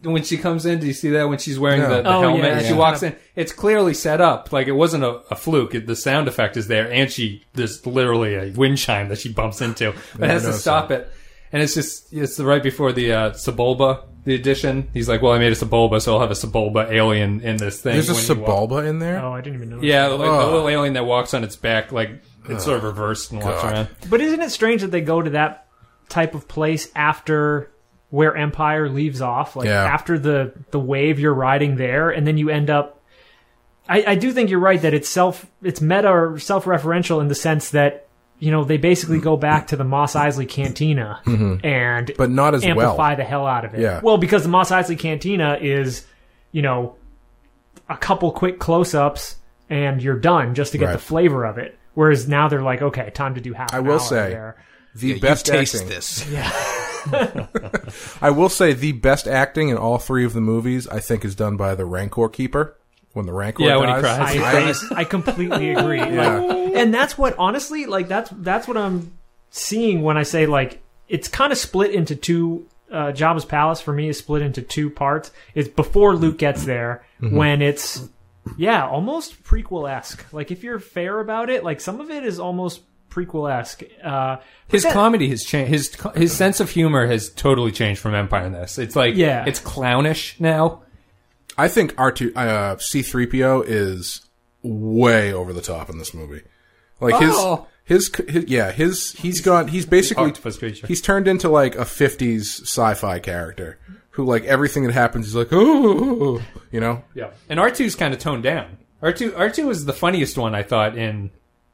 when 0.03 0.23
she 0.23 0.37
comes 0.39 0.67
in. 0.67 0.79
Do 0.81 0.87
you 0.87 0.93
see 0.93 1.11
that 1.11 1.29
when 1.29 1.39
she's 1.39 1.59
wearing 1.59 1.83
No. 1.83 1.97
the, 1.97 2.03
the 2.03 2.09
Oh, 2.09 2.21
helmet? 2.21 2.45
yeah, 2.45 2.57
and 2.59 2.63
she 2.67 2.73
yeah. 2.73 2.79
walks 2.79 3.03
in. 3.03 3.15
It's 3.37 3.53
clearly 3.53 3.95
set 3.95 4.21
up. 4.21 4.53
Like 4.53 4.67
it 4.67 4.73
wasn't 4.73 5.05
a, 5.05 5.21
a 5.31 5.37
fluke. 5.37 5.75
It, 5.75 5.87
the 5.87 5.97
sound 5.97 6.29
effect 6.29 6.57
is 6.57 6.67
there, 6.69 6.91
and 6.91 7.11
she 7.11 7.45
there's 7.55 7.85
literally 7.87 8.35
a 8.35 8.51
wind 8.53 8.79
chime 8.79 9.09
that 9.09 9.19
she 9.19 9.33
bumps 9.33 9.61
into. 9.61 9.93
But 10.19 10.31
has 10.31 10.43
to 10.43 10.49
noticed 10.49 10.63
stop 10.63 10.91
it. 10.91 11.11
And 11.53 11.63
it's 11.63 11.75
just 11.75 12.13
it's 12.13 12.39
right 12.39 12.63
before 12.63 12.93
the 12.93 13.13
uh, 13.13 13.31
Sebulba 13.33 14.05
the 14.25 14.35
addition. 14.35 14.89
He's 14.93 15.09
like, 15.09 15.23
well, 15.23 15.33
I 15.33 15.39
made 15.39 15.51
a 15.51 15.57
Sebulba, 15.57 16.01
so 16.01 16.15
I'll 16.15 16.21
have 16.21 16.31
a 16.31 16.35
Sebulba 16.35 16.91
alien 16.91 17.41
in 17.41 17.57
this 17.57 17.81
thing. 17.81 17.95
There's 17.95 18.09
a 18.11 18.35
when 18.35 18.39
you 18.39 18.45
walk." 18.45 18.71
Sebulba 18.71 18.87
in 18.89 18.99
there. 18.99 19.19
Oh, 19.21 19.33
I 19.33 19.41
didn't 19.41 19.57
even 19.57 19.71
know. 19.71 19.81
Yeah, 19.83 20.07
like 20.09 20.19
the 20.21 20.25
Oh. 20.27 20.51
little 20.53 20.69
alien 20.69 20.93
that 20.95 21.07
walks 21.07 21.33
on 21.35 21.43
its 21.43 21.57
back, 21.57 21.91
like 21.91 22.11
it's 22.49 22.65
sort 22.65 22.77
of 22.77 22.85
reversed 22.85 23.33
and 23.33 23.43
walks 23.43 23.63
God. 23.63 23.73
around. 23.73 23.89
But 24.11 24.21
isn't 24.21 24.41
it 24.41 24.51
strange 24.51 24.83
that 24.83 24.91
they 24.91 25.01
go 25.01 25.23
to 25.23 25.31
that 25.31 25.67
type 26.09 26.35
of 26.35 26.47
place 26.49 26.89
after 26.95 27.71
where 28.11 28.37
Empire 28.37 28.89
leaves 28.89 29.21
off? 29.21 29.57
Like 29.57 29.67
Yeah. 29.67 29.85
after 29.85 30.19
the 30.19 30.53
the 30.71 30.81
wave 30.81 31.19
you're 31.19 31.35
riding 31.35 31.77
there, 31.77 32.11
and 32.11 32.27
then 32.27 32.37
you 32.39 32.51
end 32.51 32.71
up. 32.71 33.01
I, 33.89 34.05
I 34.09 34.15
do 34.15 34.31
think 34.33 34.51
you're 34.51 34.61
right 34.61 34.81
that 34.83 34.95
it's 34.95 35.09
self 35.09 35.47
it's 35.63 35.81
meta 35.81 36.09
or 36.09 36.39
self 36.39 36.65
referential 36.65 37.21
in 37.21 37.29
the 37.29 37.35
sense 37.35 37.71
that 37.71 38.07
you 38.39 38.51
know 38.51 38.63
they 38.65 38.77
basically 38.77 39.19
go 39.21 39.37
back 39.37 39.69
to 39.69 39.77
the 39.77 39.85
Mos 39.85 40.15
Eisley 40.15 40.49
Cantina 40.49 41.21
mm-hmm. 41.25 41.65
and 41.67 42.11
But 42.17 42.31
not 42.31 42.55
as 42.55 42.63
well. 42.63 42.71
amplify 42.71 43.15
the 43.17 43.25
hell 43.25 43.47
out 43.47 43.65
of 43.65 43.75
it. 43.75 43.81
Yeah. 43.81 44.01
Well, 44.03 44.17
because 44.19 44.43
the 44.45 44.49
Mos 44.49 44.71
Eisley 44.71 44.99
Cantina 44.99 45.59
is, 45.61 46.07
you 46.53 46.63
know, 46.63 46.95
a 47.89 47.97
couple 47.97 48.31
quick 48.33 48.59
close 48.61 48.95
ups 48.95 49.37
and 49.69 50.03
you're 50.03 50.19
done 50.19 50.55
just 50.55 50.73
to 50.73 50.79
get 50.79 50.87
Right. 50.87 50.93
the 50.93 50.99
flavor 50.99 51.45
of 51.45 51.59
it. 51.59 51.77
Whereas 51.95 52.29
now 52.29 52.49
they're 52.49 52.63
like, 52.63 52.81
okay, 52.83 53.11
time 53.11 53.35
to 53.35 53.41
do 53.41 53.53
half. 53.53 53.75
I 53.75 53.81
will 53.81 53.99
say- 53.99 54.31
there. 54.31 54.57
The 54.95 55.09
Yeah, 55.09 55.19
best 55.21 55.47
you 55.49 55.53
taste 55.55 55.75
acting. 55.75 55.89
this. 55.89 56.27
I 58.23 58.31
will 58.31 58.49
say 58.49 58.73
the 58.73 58.93
best 58.93 59.27
acting 59.27 59.69
in 59.69 59.77
all 59.77 59.99
three 59.99 60.25
of 60.25 60.33
the 60.33 60.41
movies, 60.41 60.87
I 60.89 61.01
think, 61.01 61.25
is 61.25 61.35
done 61.35 61.57
by 61.57 61.75
the 61.75 61.85
Rancor 61.85 62.29
keeper 62.29 62.77
when 63.13 63.27
the 63.27 63.33
Rancor 63.33 63.63
Yeah, 63.65 63.77
when 63.79 63.89
he 63.89 63.95
dies. 64.03 64.35
cries. 64.35 64.85
I, 64.91 64.97
I, 64.97 65.01
I 65.01 65.05
completely 65.05 65.73
agree. 65.73 65.99
Yeah. 65.99 66.39
Like, 66.41 66.75
and 66.75 66.93
that's 66.95 67.17
what 67.19 67.35
honestly, 67.39 67.87
like 67.87 68.09
that's 68.09 68.31
that's 68.37 68.69
what 68.69 68.77
I'm 68.77 69.13
seeing 69.51 70.03
when 70.03 70.17
I 70.17 70.23
say 70.23 70.47
like 70.47 70.81
it's 71.09 71.29
kind 71.29 71.53
of 71.53 71.59
split 71.59 71.93
into 71.93 72.15
two. 72.17 72.67
Uh, 72.91 73.13
Jabba's 73.13 73.45
palace 73.45 73.81
for 73.81 73.93
me 73.93 74.09
is 74.09 74.19
split 74.19 74.43
into 74.43 74.63
two 74.63 74.91
parts. 74.91 75.31
It's 75.55 75.69
before 75.69 76.17
Luke 76.17 76.39
gets 76.39 76.65
there 76.65 77.05
when 77.21 77.63
it's 77.63 78.09
yeah 78.57 78.85
almost 78.87 79.45
prequel 79.45 79.89
esque. 79.89 80.25
Like 80.33 80.51
if 80.51 80.65
you're 80.65 80.81
fair 80.81 81.21
about 81.21 81.51
it, 81.51 81.63
like 81.63 81.81
some 81.81 82.01
of 82.01 82.11
it 82.11 82.25
is 82.25 82.41
almost 82.41 82.81
prequel 83.11 83.53
esque. 83.53 83.83
Uh, 84.03 84.37
His 84.69 84.85
that- 84.85 84.93
comedy 84.93 85.29
has 85.29 85.45
changed. 85.45 85.71
His 85.71 85.97
his 86.15 86.33
sense 86.33 86.61
of 86.61 86.71
humor 86.71 87.07
has 87.07 87.31
totally 87.31 87.73
changed 87.73 88.01
from 88.01 88.15
Empire 88.15 88.47
in 88.47 88.53
this. 88.53 88.79
It's 88.79 88.97
like 88.97 89.17
Yeah. 89.17 89.45
it's 89.47 89.61
clownish 89.61 90.39
now. 90.41 90.83
I 91.59 91.69
think 91.69 91.95
R 91.99 92.13
two 92.13 92.33
uh, 92.35 92.77
C 92.79 93.03
three 93.03 93.27
PO 93.27 93.63
is 93.67 94.23
way 94.63 95.33
over 95.33 95.53
the 95.53 95.61
top 95.61 95.91
in 95.91 95.99
this 95.99 96.15
movie. 96.15 96.43
Like 97.01 97.15
Oh. 97.19 97.67
his, 97.85 98.09
his 98.11 98.27
his 98.29 98.45
yeah 98.45 98.71
his 98.71 99.13
he's 99.13 99.41
gone 99.41 99.69
he's 99.69 99.87
basically 99.87 100.33
he's 100.87 101.01
turned 101.01 101.27
into 101.27 101.49
like 101.49 101.75
a 101.77 101.85
fifties 101.85 102.61
sci-fi 102.63 103.19
character 103.19 103.79
who 104.11 104.25
like 104.25 104.45
everything 104.45 104.85
that 104.85 104.93
happens 104.93 105.27
is 105.27 105.35
like 105.35 105.49
oh 105.51 106.41
you 106.71 106.79
know 106.81 107.03
Yeah, 107.15 107.31
and 107.49 107.59
R 107.59 107.71
2s 107.71 107.97
kind 107.99 108.13
of 108.15 108.21
toned 108.21 108.43
down. 108.45 108.79
R 109.03 109.13
two 109.13 109.35
R 109.35 109.49
two 109.51 109.71
is 109.71 109.87
the 109.87 109.93
funniest 109.95 110.37
one 110.39 110.55
I 110.55 110.63
thought 110.63 110.97
in. 110.97 111.31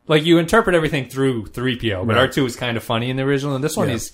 Like 0.09 0.25
you 0.25 0.39
interpret 0.39 0.75
everything 0.77 1.09
through 1.09 1.47
three 1.47 1.77
PO, 1.79 2.05
but 2.05 2.15
Right. 2.15 2.23
R 2.23 2.29
two 2.29 2.47
is 2.47 2.57
kind 2.57 2.77
of 2.77 2.85
funny 2.85 3.11
in 3.11 3.17
the 3.17 3.23
original, 3.25 3.55
and 3.55 3.65
this 3.65 3.77
one 3.77 3.89
Yeah. 3.89 3.95
is 3.97 4.13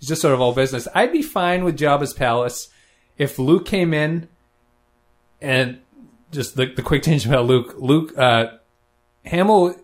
is 0.00 0.08
just 0.08 0.22
sort 0.22 0.34
of 0.34 0.40
all 0.40 0.52
business. 0.52 0.86
I'd 0.94 1.12
be 1.12 1.22
fine 1.22 1.64
with 1.64 1.76
Jabba's 1.78 2.12
palace 2.12 2.68
if 3.18 3.38
Luke 3.38 3.66
came 3.66 3.92
in 3.94 4.28
and 5.40 5.78
just 6.30 6.56
the 6.56 6.66
the 6.66 6.82
quick 6.82 7.02
change 7.02 7.26
about 7.26 7.46
Luke. 7.46 7.74
Luke 7.78 8.16
uh, 8.16 8.46
Hamill 9.24 9.74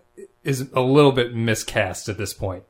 is 0.43 0.69
a 0.73 0.81
little 0.81 1.11
bit 1.11 1.35
miscast 1.35 2.07
at 2.09 2.17
this 2.17 2.33
point. 2.33 2.63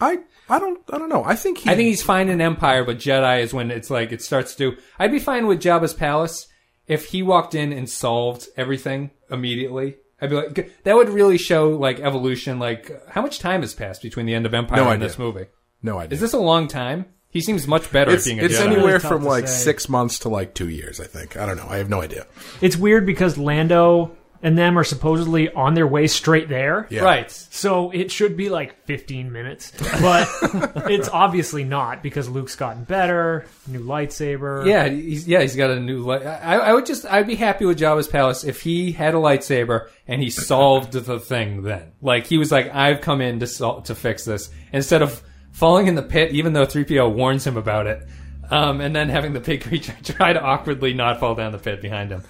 I 0.00 0.18
I 0.48 0.58
don't 0.58 0.80
I 0.92 0.98
don't 0.98 1.08
know 1.08 1.24
I 1.24 1.36
think 1.36 1.58
he 1.58 1.70
I 1.70 1.76
think 1.76 1.86
he's 1.86 2.02
fine 2.02 2.28
in 2.28 2.40
Empire, 2.40 2.84
but 2.84 2.98
Jedi 2.98 3.40
is 3.42 3.54
when 3.54 3.70
it's 3.70 3.90
like 3.90 4.10
it 4.12 4.20
starts 4.22 4.54
to. 4.56 4.76
I'd 4.98 5.12
be 5.12 5.20
fine 5.20 5.46
with 5.46 5.60
Jabba's 5.60 5.94
palace 5.94 6.48
if 6.88 7.06
he 7.06 7.22
walked 7.22 7.54
in 7.54 7.72
and 7.72 7.88
solved 7.88 8.48
everything 8.56 9.10
immediately. 9.30 9.96
I'd 10.20 10.30
be 10.30 10.36
like, 10.36 10.82
that 10.84 10.94
would 10.94 11.08
really 11.08 11.38
show 11.38 11.70
like 11.70 12.00
evolution. 12.00 12.58
Like, 12.58 12.90
how 13.08 13.22
much 13.22 13.38
time 13.40 13.60
has 13.62 13.74
passed 13.74 14.02
between 14.02 14.26
the 14.26 14.34
end 14.34 14.46
of 14.46 14.54
Empire 14.54 14.76
No 14.78 14.84
and 14.84 14.92
idea. 14.94 15.08
this 15.08 15.18
movie? 15.18 15.46
no 15.82 15.98
idea 15.98 16.14
Is 16.14 16.20
this 16.20 16.32
a 16.32 16.38
long 16.38 16.66
time? 16.68 17.06
He 17.28 17.40
seems 17.40 17.66
much 17.66 17.90
better 17.90 18.12
it's, 18.12 18.24
at 18.26 18.30
being 18.30 18.40
a 18.40 18.44
it's 18.44 18.54
Jedi. 18.58 18.66
anywhere 18.66 18.84
Really 18.98 18.98
from 19.00 19.24
like 19.24 19.48
say. 19.48 19.64
six 19.64 19.88
months 19.88 20.20
to 20.20 20.28
like 20.28 20.54
two 20.54 20.68
years 20.68 21.00
I 21.00 21.04
think 21.06 21.36
I 21.36 21.44
don't 21.46 21.56
know 21.56 21.66
I 21.68 21.78
have 21.78 21.88
no 21.90 22.00
idea 22.00 22.26
it's 22.60 22.76
weird 22.76 23.04
because 23.04 23.36
Lando 23.36 24.16
and 24.44 24.58
them 24.58 24.78
are 24.78 24.84
supposedly 24.84 25.50
on 25.50 25.72
their 25.72 25.86
way 25.86 26.06
straight 26.06 26.50
there. 26.50 26.86
Yeah. 26.90 27.00
Right. 27.02 27.30
So 27.30 27.90
it 27.90 28.12
should 28.12 28.36
be 28.36 28.50
like 28.50 28.84
15 28.84 29.32
minutes, 29.32 29.72
but 30.02 30.28
it's 30.90 31.08
obviously 31.08 31.64
not 31.64 32.02
because 32.02 32.28
Luke's 32.28 32.54
gotten 32.54 32.84
better, 32.84 33.46
new 33.66 33.82
lightsaber. 33.82 34.66
Yeah, 34.66 34.86
he's 34.86 35.26
yeah 35.26 35.40
he's 35.40 35.56
got 35.56 35.70
a 35.70 35.80
new. 35.80 36.04
Light. 36.04 36.26
I, 36.26 36.56
I 36.56 36.72
would 36.74 36.84
just 36.84 37.06
I'd 37.06 37.26
be 37.26 37.36
happy 37.36 37.64
with 37.64 37.78
Jabba's 37.78 38.06
palace 38.06 38.44
if 38.44 38.60
he 38.60 38.92
had 38.92 39.14
a 39.14 39.16
lightsaber 39.16 39.88
and 40.06 40.20
he 40.20 40.28
solved 40.28 40.92
the 40.92 41.18
thing. 41.18 41.62
Then, 41.62 41.92
like 42.02 42.26
he 42.26 42.36
was 42.36 42.52
like, 42.52 42.72
I've 42.74 43.00
come 43.00 43.22
in 43.22 43.40
to 43.40 43.46
sol- 43.46 43.80
to 43.82 43.94
fix 43.94 44.26
this 44.26 44.50
instead 44.74 45.00
of 45.00 45.22
falling 45.52 45.86
in 45.86 45.94
the 45.94 46.02
pit, 46.02 46.32
even 46.32 46.52
though 46.52 46.66
three 46.66 46.84
PO 46.84 47.08
warns 47.08 47.46
him 47.46 47.56
about 47.56 47.86
it, 47.86 48.06
um, 48.50 48.82
and 48.82 48.94
then 48.94 49.08
having 49.08 49.32
the 49.32 49.40
big 49.40 49.62
creature 49.68 49.96
try 50.02 50.34
to 50.34 50.42
awkwardly 50.42 50.92
not 50.92 51.18
fall 51.18 51.34
down 51.34 51.52
the 51.52 51.58
pit 51.58 51.80
behind 51.80 52.10
him. 52.10 52.22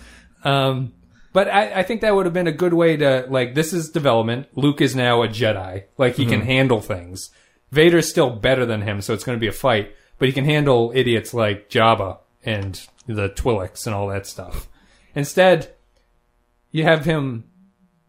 Um, 0.45 0.93
but 1.35 1.49
I, 1.49 1.81
I 1.81 1.83
think 1.83 2.01
that 2.01 2.15
would 2.15 2.27
have 2.27 2.33
been 2.33 2.47
a 2.47 2.53
good 2.53 2.73
way 2.73 2.97
to 2.97 3.27
like 3.29 3.55
this 3.55 3.73
is 3.73 3.91
development. 3.91 4.47
Luke 4.55 4.81
is 4.81 4.95
now 4.95 5.23
a 5.23 5.29
Jedi, 5.29 5.85
like 5.99 6.15
he 6.15 6.25
can 6.25 6.39
mm-hmm. 6.39 6.49
handle 6.49 6.81
things. 6.81 7.31
Vader's 7.73 8.09
still 8.09 8.31
better 8.31 8.65
than 8.65 8.83
him, 8.83 9.01
so 9.01 9.13
it's 9.13 9.25
going 9.25 9.37
to 9.37 9.41
be 9.41 9.49
a 9.49 9.53
fight. 9.53 9.95
But 10.17 10.29
he 10.29 10.33
can 10.33 10.45
handle 10.45 10.93
idiots 10.95 11.35
like 11.35 11.69
Jabba 11.69 12.19
and 12.45 12.81
the 13.09 13.29
Twi'leks 13.31 13.85
and 13.85 13.97
all 13.97 14.07
that 14.09 14.29
stuff. 14.29 14.69
Instead, 15.17 15.75
you 16.71 16.85
have 16.85 17.05
him. 17.05 17.45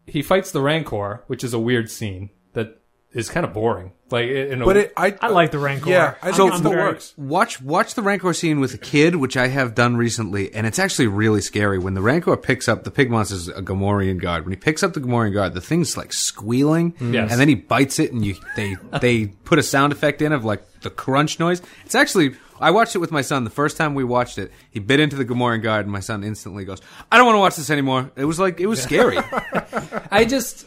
He 0.06 0.22
fights 0.22 0.52
the 0.52 0.62
Rancor, 0.62 1.24
which 1.26 1.42
is 1.42 1.52
a 1.52 1.58
weird 1.58 1.90
scene 1.90 2.30
that 2.52 2.80
is 3.12 3.28
kind 3.28 3.44
of 3.44 3.52
boring. 3.52 3.90
Like, 4.08 4.28
in 4.28 4.62
a, 4.62 4.64
but 4.64 4.76
it 4.76 4.92
I 4.96 5.16
I 5.20 5.28
like 5.30 5.50
the 5.50 5.58
Rancor. 5.58 5.90
yeah 5.90 6.14
I 6.22 6.26
I'm- 6.28 6.34
think 6.36 6.48
it 6.50 6.52
I'm 6.52 6.58
still 6.60 6.70
very- 6.70 6.82
works 6.92 7.14
Watch 7.16 7.60
watch 7.60 7.94
the 7.94 8.02
Rancor 8.02 8.32
scene 8.34 8.60
with 8.60 8.72
a 8.72 8.78
kid, 8.78 9.16
which 9.16 9.36
I 9.36 9.48
have 9.48 9.74
done 9.74 9.96
recently, 9.96 10.54
and 10.54 10.64
it's 10.64 10.78
actually 10.78 11.08
really 11.08 11.40
scary. 11.40 11.78
When 11.78 11.94
the 11.94 12.02
Rancor 12.02 12.36
picks 12.36 12.68
up 12.68 12.84
the 12.84 12.92
pig 12.92 13.10
monster's 13.10 13.48
a 13.48 13.62
Gamorrean 13.62 14.20
guard. 14.22 14.44
When 14.44 14.52
he 14.52 14.56
picks 14.56 14.84
up 14.84 14.92
the 14.92 15.00
Gamorrean 15.00 15.34
guard, 15.34 15.54
the 15.54 15.60
thing's 15.60 15.96
like 15.96 16.12
squealing, 16.12 16.92
mm. 16.92 17.14
Yes. 17.14 17.32
and 17.32 17.40
then 17.40 17.48
he 17.48 17.56
bites 17.56 17.98
it, 17.98 18.12
and 18.12 18.24
you 18.24 18.36
they 18.54 18.76
they 19.00 19.26
put 19.26 19.58
a 19.58 19.62
sound 19.64 19.92
effect 19.92 20.22
in 20.22 20.30
of 20.32 20.44
like 20.44 20.62
the 20.82 20.90
crunch 20.90 21.40
noise. 21.40 21.60
It's 21.84 21.96
actually 21.96 22.36
I 22.60 22.70
watched 22.70 22.94
it 22.94 22.98
with 23.00 23.10
my 23.10 23.22
son 23.22 23.42
the 23.42 23.50
first 23.50 23.76
time 23.76 23.96
we 23.96 24.04
watched 24.04 24.38
it. 24.38 24.52
He 24.70 24.78
bit 24.78 25.00
into 25.00 25.16
the 25.16 25.24
Gamorrean 25.24 25.62
guard, 25.64 25.84
and 25.84 25.92
my 25.92 25.98
son 26.00 26.22
instantly 26.22 26.64
goes, 26.64 26.80
"I 27.10 27.16
don't 27.16 27.26
want 27.26 27.34
to 27.36 27.40
watch 27.40 27.56
this 27.56 27.70
anymore." 27.70 28.12
It 28.14 28.24
was 28.24 28.38
like 28.38 28.60
it 28.60 28.66
was 28.66 28.80
scary. 28.80 29.18
I 30.12 30.24
just 30.24 30.64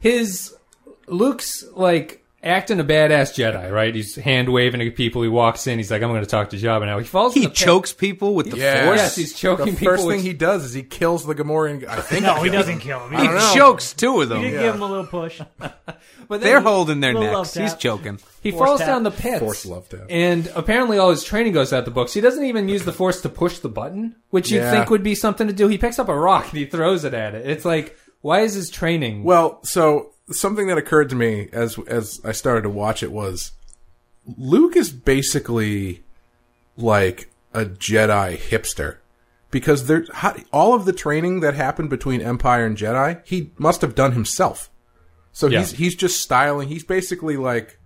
his 0.00 0.54
Luke's 1.06 1.64
like 1.74 2.23
acting 2.44 2.78
a 2.78 2.84
badass 2.84 3.32
Jedi, 3.34 3.70
right? 3.72 3.94
He's 3.94 4.14
hand 4.16 4.52
waving 4.52 4.80
at 4.82 4.94
people. 4.94 5.22
He 5.22 5.28
walks 5.28 5.66
in. 5.66 5.78
He's 5.78 5.90
like, 5.90 6.02
"I'm 6.02 6.10
going 6.10 6.20
to 6.20 6.26
talk 6.26 6.50
to 6.50 6.56
Jabba 6.56 6.86
now." 6.86 6.98
He 6.98 7.04
falls. 7.04 7.34
in 7.34 7.42
he 7.42 7.46
the 7.46 7.50
pit. 7.50 7.56
chokes 7.58 7.92
people 7.92 8.34
with 8.34 8.50
the 8.50 8.58
Yeah. 8.58 8.84
force. 8.86 8.98
Yes, 8.98 9.16
he's 9.16 9.32
choking 9.34 9.66
the 9.66 9.72
people. 9.72 9.86
first 9.94 10.06
with- 10.06 10.16
thing 10.16 10.24
he 10.24 10.32
does 10.34 10.64
is 10.64 10.74
he 10.74 10.82
kills 10.82 11.26
the 11.26 11.34
Gamorrean 11.34 11.86
I 11.88 12.00
think 12.02 12.22
No, 12.22 12.42
he 12.42 12.50
doesn't 12.50 12.80
kill 12.80 13.00
him. 13.06 13.12
He 13.12 13.16
He 13.22 13.26
don't 13.26 13.34
know. 13.36 13.52
chokes 13.54 13.92
two 13.94 14.20
of 14.20 14.28
them. 14.28 14.42
did 14.42 14.50
give 14.52 14.74
him 14.74 14.82
a 14.82 14.86
little 14.86 15.06
push. 15.06 15.40
but 16.28 16.40
They're 16.40 16.60
he- 16.60 16.64
holding 16.66 17.00
their 17.00 17.14
necks. 17.14 17.54
He's 17.54 17.74
choking. 17.74 18.18
He 18.42 18.50
Force 18.50 18.66
falls 18.68 18.80
tap. 18.80 18.88
down 18.88 19.02
the 19.04 19.10
pit. 19.10 19.40
Force 19.40 19.64
love 19.66 19.88
tap. 19.88 20.00
And 20.10 20.50
apparently 20.54 20.98
all 20.98 21.10
his 21.10 21.24
training 21.24 21.52
goes 21.54 21.72
out 21.72 21.84
the 21.86 21.90
books. 21.90 22.12
He 22.12 22.20
doesn't 22.20 22.44
even 22.44 22.68
use 22.68 22.84
the 22.84 22.92
force 22.92 23.20
to 23.22 23.28
push 23.28 23.58
the 23.58 23.68
button, 23.70 24.16
which 24.30 24.50
you'd 24.50 24.58
Yeah. 24.58 24.70
think 24.70 24.90
would 24.90 25.02
be 25.02 25.14
something 25.14 25.46
to 25.46 25.52
do. 25.52 25.68
He 25.68 25.78
picks 25.78 25.98
up 25.98 26.08
a 26.08 26.16
rock 26.16 26.48
and 26.50 26.58
he 26.58 26.66
throws 26.66 27.04
it 27.04 27.14
at 27.14 27.34
it. 27.34 27.48
It's 27.48 27.64
like, 27.64 27.96
why 28.20 28.40
is 28.40 28.54
his 28.54 28.70
training? 28.70 29.24
Well, 29.24 29.60
so 29.64 30.10
something 30.30 30.66
that 30.68 30.78
occurred 30.78 31.08
to 31.10 31.16
me 31.16 31.48
as 31.52 31.78
as 31.86 32.20
I 32.24 32.32
started 32.32 32.62
to 32.62 32.70
watch 32.70 33.02
it 33.02 33.12
was 33.12 33.52
Luke 34.38 34.74
is 34.76 34.90
basically 34.90 36.02
like 36.76 37.30
a 37.52 37.64
Jedi 37.66 38.36
hipster 38.38 38.96
because 39.50 39.86
there 39.86 40.04
all 40.52 40.74
of 40.74 40.84
the 40.86 40.92
training 40.92 41.40
that 41.40 41.54
happened 41.54 41.90
between 41.90 42.20
Empire 42.20 42.64
and 42.66 42.76
Jedi 42.76 43.20
he 43.24 43.50
must 43.58 43.80
have 43.82 43.94
done 43.94 44.12
himself. 44.12 44.70
So 45.32 45.46
Yeah. 45.48 45.60
he's 45.60 45.72
he's 45.72 45.94
just 45.94 46.20
styling. 46.22 46.68
He's 46.68 46.84
basically 46.84 47.36
like 47.36 47.78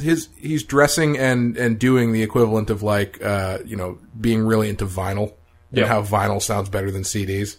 his 0.00 0.28
he's 0.38 0.62
dressing 0.62 1.18
and 1.18 1.56
and 1.56 1.78
doing 1.78 2.12
the 2.12 2.22
equivalent 2.22 2.70
of 2.70 2.82
like 2.82 3.22
uh 3.22 3.58
you 3.64 3.76
know 3.76 3.98
being 4.18 4.46
really 4.46 4.68
into 4.68 4.86
vinyl 4.86 5.34
Yeah. 5.72 5.82
and 5.82 5.88
how 5.88 6.02
vinyl 6.02 6.40
sounds 6.40 6.68
better 6.68 6.90
than 6.90 7.02
CDs. 7.02 7.56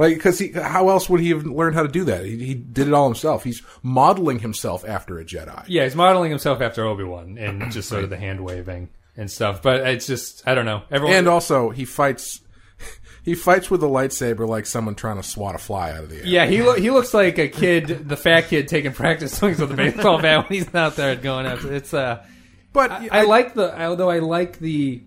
Like, 0.00 0.14
because 0.16 0.38
he, 0.38 0.50
how 0.52 0.88
else 0.88 1.10
would 1.10 1.20
he 1.20 1.28
have 1.28 1.44
learned 1.44 1.74
how 1.76 1.82
to 1.82 1.88
do 1.88 2.04
that? 2.04 2.24
He, 2.24 2.38
he 2.42 2.54
did 2.54 2.88
it 2.88 2.94
all 2.94 3.04
himself. 3.06 3.44
He's 3.44 3.62
modeling 3.82 4.38
himself 4.38 4.82
after 4.88 5.18
a 5.18 5.24
Jedi. 5.26 5.64
yeah, 5.68 5.84
he's 5.84 5.94
modeling 5.94 6.30
himself 6.30 6.62
after 6.62 6.86
Obi 6.86 7.04
Wan 7.04 7.36
and 7.36 7.70
just 7.72 7.90
sort 7.90 8.02
of 8.04 8.08
the 8.08 8.16
hand 8.16 8.40
waving 8.42 8.88
and 9.14 9.30
stuff. 9.30 9.60
But 9.60 9.86
it's 9.86 10.06
just, 10.06 10.42
I 10.48 10.54
don't 10.54 10.64
know. 10.64 10.84
Everyone, 10.90 11.16
And 11.16 11.28
also, 11.28 11.68
he 11.68 11.84
fights, 11.84 12.40
he 13.24 13.34
fights 13.34 13.70
with 13.70 13.82
a 13.82 13.86
lightsaber 13.88 14.48
like 14.48 14.64
someone 14.64 14.94
trying 14.94 15.16
to 15.18 15.22
swat 15.22 15.54
a 15.54 15.58
fly 15.58 15.90
out 15.90 16.04
of 16.04 16.08
the 16.08 16.20
air. 16.20 16.26
yeah, 16.26 16.46
he 16.46 16.62
lo- 16.62 16.76
he 16.76 16.88
looks 16.90 17.12
like 17.12 17.36
a 17.38 17.48
kid, 17.48 18.08
the 18.08 18.16
fat 18.16 18.48
kid 18.48 18.68
taking 18.68 18.92
practice 18.92 19.36
swings 19.36 19.58
with 19.60 19.70
a 19.70 19.74
baseball 19.76 20.18
bat 20.22 20.48
when 20.48 20.58
he's 20.60 20.74
out 20.74 20.96
there 20.96 21.14
going 21.14 21.44
out. 21.44 21.62
It's 21.62 21.92
uh, 21.92 22.24
but 22.72 22.90
I, 22.90 23.08
I 23.12 23.22
like 23.24 23.52
the 23.52 23.78
although 23.84 24.08
I 24.08 24.20
like 24.20 24.58
the 24.60 25.02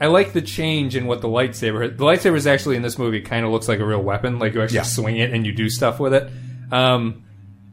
I 0.00 0.06
like 0.08 0.32
the 0.34 0.42
change 0.42 0.94
in 0.94 1.06
what 1.06 1.20
the 1.22 1.28
lightsaber. 1.28 1.96
The 1.96 2.04
lightsaber 2.04 2.36
is 2.36 2.46
actually 2.46 2.76
in 2.76 2.82
this 2.82 2.98
movie 2.98 3.20
kind 3.22 3.46
of 3.46 3.52
looks 3.52 3.66
like 3.68 3.78
a 3.80 3.84
real 3.86 4.02
weapon. 4.02 4.38
Like 4.38 4.54
you 4.54 4.62
actually 4.62 4.76
Yeah. 4.76 4.82
swing 4.82 5.16
it 5.16 5.32
and 5.32 5.46
you 5.46 5.52
do 5.52 5.68
stuff 5.70 5.98
with 5.98 6.12
it. 6.12 6.30
Um, 6.70 7.22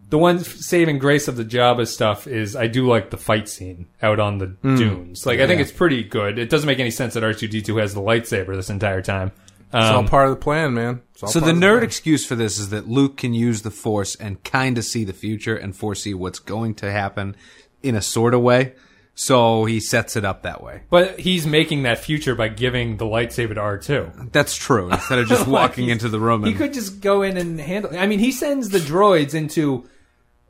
the 0.10 0.18
one 0.18 0.40
saving 0.40 1.00
grace 1.00 1.28
of 1.28 1.36
the 1.38 1.44
Jabba 1.44 1.88
stuff 1.88 2.28
is 2.28 2.56
I 2.56 2.68
do 2.68 2.88
like 2.88 3.10
the 3.10 3.18
fight 3.18 3.50
scene 3.50 3.88
out 4.02 4.20
on 4.20 4.38
the 4.38 4.48
dunes. 4.62 5.26
Like 5.26 5.40
I 5.40 5.48
think 5.48 5.60
it's 5.60 5.72
pretty 5.72 6.04
good. 6.04 6.38
It 6.38 6.50
doesn't 6.50 6.68
make 6.68 6.80
any 6.80 6.92
sense 6.92 7.16
that 7.16 7.24
R 7.24 7.34
two 7.34 7.48
D 7.48 7.62
two 7.62 7.78
has 7.78 7.94
the 7.94 8.02
lightsaber 8.02 8.56
this 8.56 8.70
entire 8.70 9.02
time. 9.02 9.32
it's 9.74 9.88
all 9.88 10.00
Um, 10.00 10.08
part 10.08 10.30
of 10.30 10.36
the 10.36 10.40
plan, 10.42 10.74
man. 10.76 11.02
It's 11.16 11.24
all 11.24 11.30
So 11.30 11.40
part 11.40 11.48
the 11.48 11.52
of 11.58 11.58
nerd 11.58 11.72
plan. 11.80 11.84
excuse 11.84 12.26
for 12.28 12.36
this 12.36 12.60
is 12.60 12.70
that 12.70 12.88
Luke 12.88 13.18
can 13.18 13.34
use 13.34 13.64
the 13.64 13.72
Force 13.72 14.16
and 14.16 14.42
kind 14.44 14.78
of 14.78 14.84
see 14.86 15.04
the 15.04 15.14
future 15.14 15.56
and 15.56 15.76
foresee 15.76 16.14
what's 16.14 16.38
going 16.40 16.76
to 16.76 16.92
happen 16.92 17.36
in 17.82 17.96
a 17.96 18.02
sort 18.02 18.34
of 18.36 18.42
way. 18.42 18.74
So 19.16 19.66
he 19.66 19.80
sets 19.80 20.16
it 20.16 20.26
up 20.26 20.42
that 20.44 20.64
way. 20.64 20.84
but 20.90 21.20
he's 21.20 21.46
making 21.46 21.84
that 21.84 22.00
future 22.00 22.34
by 22.34 22.48
giving 22.48 22.98
the 22.98 23.06
lightsaber 23.06 23.54
to 23.54 23.60
R 23.62 23.78
two. 23.78 24.12
That's 24.32 24.56
true. 24.56 24.92
Instead 24.92 25.20
of 25.20 25.28
just 25.28 25.48
walking 25.48 25.90
into 25.90 26.10
the 26.10 26.20
room 26.20 26.44
He 26.44 26.54
could 26.54 26.74
just 26.74 27.00
go 27.00 27.22
in 27.22 27.38
and 27.38 27.60
handle. 27.60 27.96
I 27.98 28.08
mean, 28.08 28.20
he 28.20 28.32
sends 28.32 28.70
the 28.70 28.80
droids 28.80 29.36
into 29.36 29.88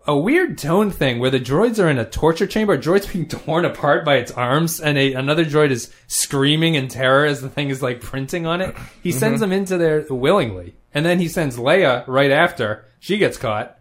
a 0.05 0.17
weird 0.17 0.57
tone 0.57 0.91
thing 0.91 1.19
where 1.19 1.29
the 1.29 1.39
droids 1.39 1.81
are 1.83 1.89
in 1.89 1.97
a 1.97 2.05
torture 2.05 2.47
chamber. 2.47 2.73
A 2.73 2.77
droid's 2.77 3.07
being 3.07 3.27
torn 3.27 3.65
apart 3.65 4.05
by 4.05 4.15
its 4.15 4.31
arms, 4.31 4.79
and 4.79 4.97
a, 4.97 5.13
another 5.13 5.45
droid 5.45 5.71
is 5.71 5.93
screaming 6.07 6.75
in 6.75 6.87
terror 6.87 7.25
as 7.25 7.41
the 7.41 7.49
thing 7.49 7.69
is 7.69 7.81
like 7.81 8.01
printing 8.01 8.45
on 8.45 8.61
it. 8.61 8.75
He 9.01 9.09
mm-hmm. 9.09 9.19
sends 9.19 9.41
them 9.41 9.51
into 9.51 9.77
there 9.77 10.05
willingly, 10.09 10.75
and 10.93 11.05
then 11.05 11.19
he 11.19 11.27
sends 11.27 11.57
Leia 11.57 12.05
right 12.07 12.31
after. 12.31 12.85
She 12.99 13.17
gets 13.17 13.37
caught. 13.37 13.77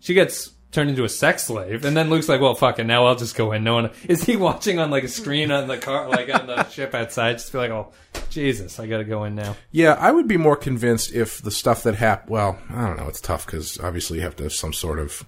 She 0.00 0.14
gets 0.14 0.52
turned 0.70 0.90
into 0.90 1.04
a 1.04 1.08
sex 1.08 1.44
slave, 1.44 1.84
and 1.84 1.96
then 1.96 2.10
Luke's 2.10 2.28
like, 2.28 2.40
"Well, 2.40 2.54
fuck 2.54 2.78
it, 2.78 2.84
now 2.84 3.06
I'll 3.06 3.16
just 3.16 3.36
go 3.36 3.52
in." 3.52 3.64
No 3.64 3.74
one 3.74 3.90
is 4.08 4.24
he 4.24 4.36
watching 4.36 4.78
on 4.78 4.90
like 4.90 5.04
a 5.04 5.08
screen 5.08 5.50
on 5.50 5.68
the 5.68 5.78
car, 5.78 6.08
like 6.08 6.32
on 6.32 6.46
the 6.46 6.68
ship 6.70 6.94
outside. 6.94 7.38
Just 7.38 7.52
be 7.52 7.58
like, 7.58 7.70
"Oh, 7.70 7.92
Jesus, 8.30 8.78
I 8.78 8.86
got 8.86 8.98
to 8.98 9.04
go 9.04 9.24
in 9.24 9.34
now." 9.34 9.56
Yeah, 9.70 9.92
I 9.94 10.10
would 10.10 10.28
be 10.28 10.36
more 10.36 10.56
convinced 10.56 11.12
if 11.12 11.40
the 11.40 11.50
stuff 11.50 11.82
that 11.84 11.94
happened. 11.94 12.30
Well, 12.30 12.58
I 12.70 12.86
don't 12.86 12.96
know. 12.96 13.08
It's 13.08 13.20
tough 13.20 13.46
because 13.46 13.78
obviously 13.80 14.18
you 14.18 14.24
have 14.24 14.36
to 14.36 14.44
have 14.44 14.52
some 14.52 14.72
sort 14.72 14.98
of. 14.98 15.24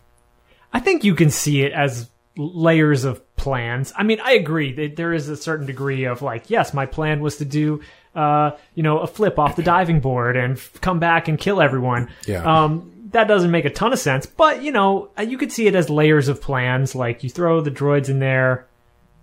I 0.73 0.81
think 0.81 1.03
you 1.05 1.15
can 1.15 1.31
see 1.31 1.63
it 1.63 1.73
as 1.73 2.11
layers 2.37 3.05
of 3.05 3.37
plans. 3.37 3.93
I 3.97 4.03
mean, 4.03 4.21
I 4.21 4.33
agree 4.33 4.73
that 4.75 4.97
there 4.97 5.13
is 5.13 5.29
a 5.29 5.37
certain 5.37 5.67
degree 5.67 6.05
of 6.05 6.23
like, 6.23 6.49
yes, 6.51 6.73
my 6.73 6.87
plan 6.87 7.21
was 7.21 7.37
to 7.39 7.45
do, 7.45 7.81
uh, 8.15 8.53
you 8.75 8.83
know, 8.83 8.99
a 9.01 9.07
flip 9.07 9.39
off 9.39 9.57
the 9.57 9.63
diving 9.63 10.01
board 10.01 10.37
and 10.37 10.57
f- 10.57 10.81
come 10.81 11.01
back 11.01 11.27
and 11.29 11.39
kill 11.39 11.61
everyone. 11.61 12.09
Yeah. 12.27 12.45
Um, 12.45 12.93
that 13.11 13.29
doesn't 13.29 13.51
make 13.51 13.65
a 13.65 13.71
ton 13.71 13.93
of 13.93 13.99
sense, 13.99 14.27
but 14.27 14.63
you 14.63 14.73
know, 14.73 15.11
uh, 15.19 15.23
you 15.23 15.39
could 15.39 15.53
see 15.53 15.67
it 15.67 15.75
as 15.75 15.89
layers 15.91 16.29
of 16.29 16.41
plans. 16.41 16.95
Like 16.95 17.23
you 17.23 17.31
throw 17.31 17.61
the 17.61 17.71
droids 17.71 18.09
in 18.09 18.19
there. 18.19 18.67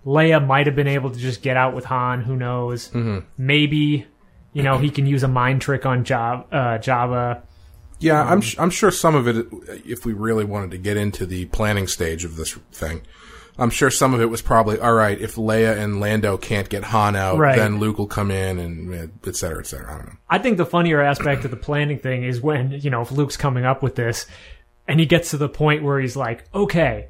Leia 0.06 0.44
might 0.44 0.66
have 0.66 0.76
been 0.76 0.86
able 0.88 1.10
to 1.10 1.18
just 1.18 1.42
get 1.42 1.56
out 1.56 1.74
with 1.74 1.84
Han. 1.86 2.22
Who 2.22 2.36
knows? 2.36 2.90
Maybe, 3.36 4.06
you 4.52 4.62
know, 4.62 4.78
he 4.78 4.90
can 4.90 5.06
use 5.06 5.22
a 5.22 5.28
mind 5.28 5.60
trick 5.60 5.84
on 5.84 6.04
Java. 6.04 6.44
Uh, 6.50 6.78
Java. 6.78 7.42
Yeah, 7.98 8.22
I'm 8.22 8.40
sh- 8.40 8.56
I'm 8.58 8.70
sure 8.70 8.90
some 8.92 9.14
of 9.16 9.26
it, 9.26 9.46
if 9.84 10.06
we 10.06 10.12
really 10.12 10.44
wanted 10.44 10.70
to 10.70 10.78
get 10.78 10.96
into 10.96 11.26
the 11.26 11.46
planning 11.46 11.88
stage 11.88 12.24
of 12.24 12.36
this 12.36 12.52
thing, 12.72 13.02
I'm 13.60 13.70
sure 13.70 13.90
some 13.90 14.14
of 14.14 14.20
it 14.20 14.26
was 14.26 14.40
probably 14.40 14.78
all 14.78 14.92
right. 14.92 15.20
If 15.20 15.34
Leia 15.34 15.76
and 15.76 15.98
Lando 16.00 16.36
can't 16.36 16.68
get 16.68 16.84
Han 16.84 17.16
out, 17.16 17.38
Right. 17.38 17.56
then 17.56 17.78
Luke 17.80 17.98
will 17.98 18.06
come 18.06 18.30
in 18.30 18.58
and 18.58 18.94
uh, 18.94 19.06
et 19.28 19.34
cetera, 19.36 19.58
et 19.58 19.66
cetera. 19.66 19.92
I 19.92 19.96
don't 19.96 20.06
know. 20.06 20.12
I 20.30 20.38
think 20.38 20.58
the 20.58 20.66
funnier 20.66 21.00
aspect 21.02 21.44
of 21.44 21.50
the 21.50 21.56
planning 21.56 21.98
thing 21.98 22.22
is 22.22 22.40
when, 22.40 22.70
you 22.70 22.90
know, 22.90 23.02
if 23.02 23.10
Luke's 23.10 23.36
coming 23.36 23.64
up 23.64 23.82
with 23.82 23.96
this 23.96 24.26
and 24.86 25.00
he 25.00 25.06
gets 25.06 25.30
to 25.30 25.36
the 25.38 25.48
point 25.48 25.82
where 25.82 25.98
he's 25.98 26.14
like, 26.16 26.44
okay, 26.54 27.08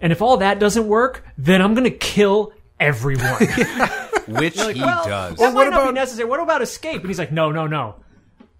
and 0.00 0.12
if 0.12 0.22
all 0.22 0.36
that 0.38 0.58
doesn't 0.60 0.86
work, 0.86 1.24
then 1.36 1.60
I'm 1.60 1.74
going 1.74 1.84
to 1.90 1.96
kill 1.96 2.52
everyone. 2.78 3.34
Which 4.28 4.60
he 4.60 4.80
well, 4.80 5.04
does. 5.04 5.36
That 5.36 5.38
what 5.38 5.54
might 5.54 5.70
not 5.70 5.82
about- 5.82 5.86
be 5.88 5.92
necessary. 5.94 6.28
What 6.28 6.40
about 6.40 6.62
escape? 6.62 7.00
And 7.00 7.08
he's 7.10 7.18
like, 7.18 7.32
no, 7.32 7.50
no, 7.50 7.66
no. 7.66 7.96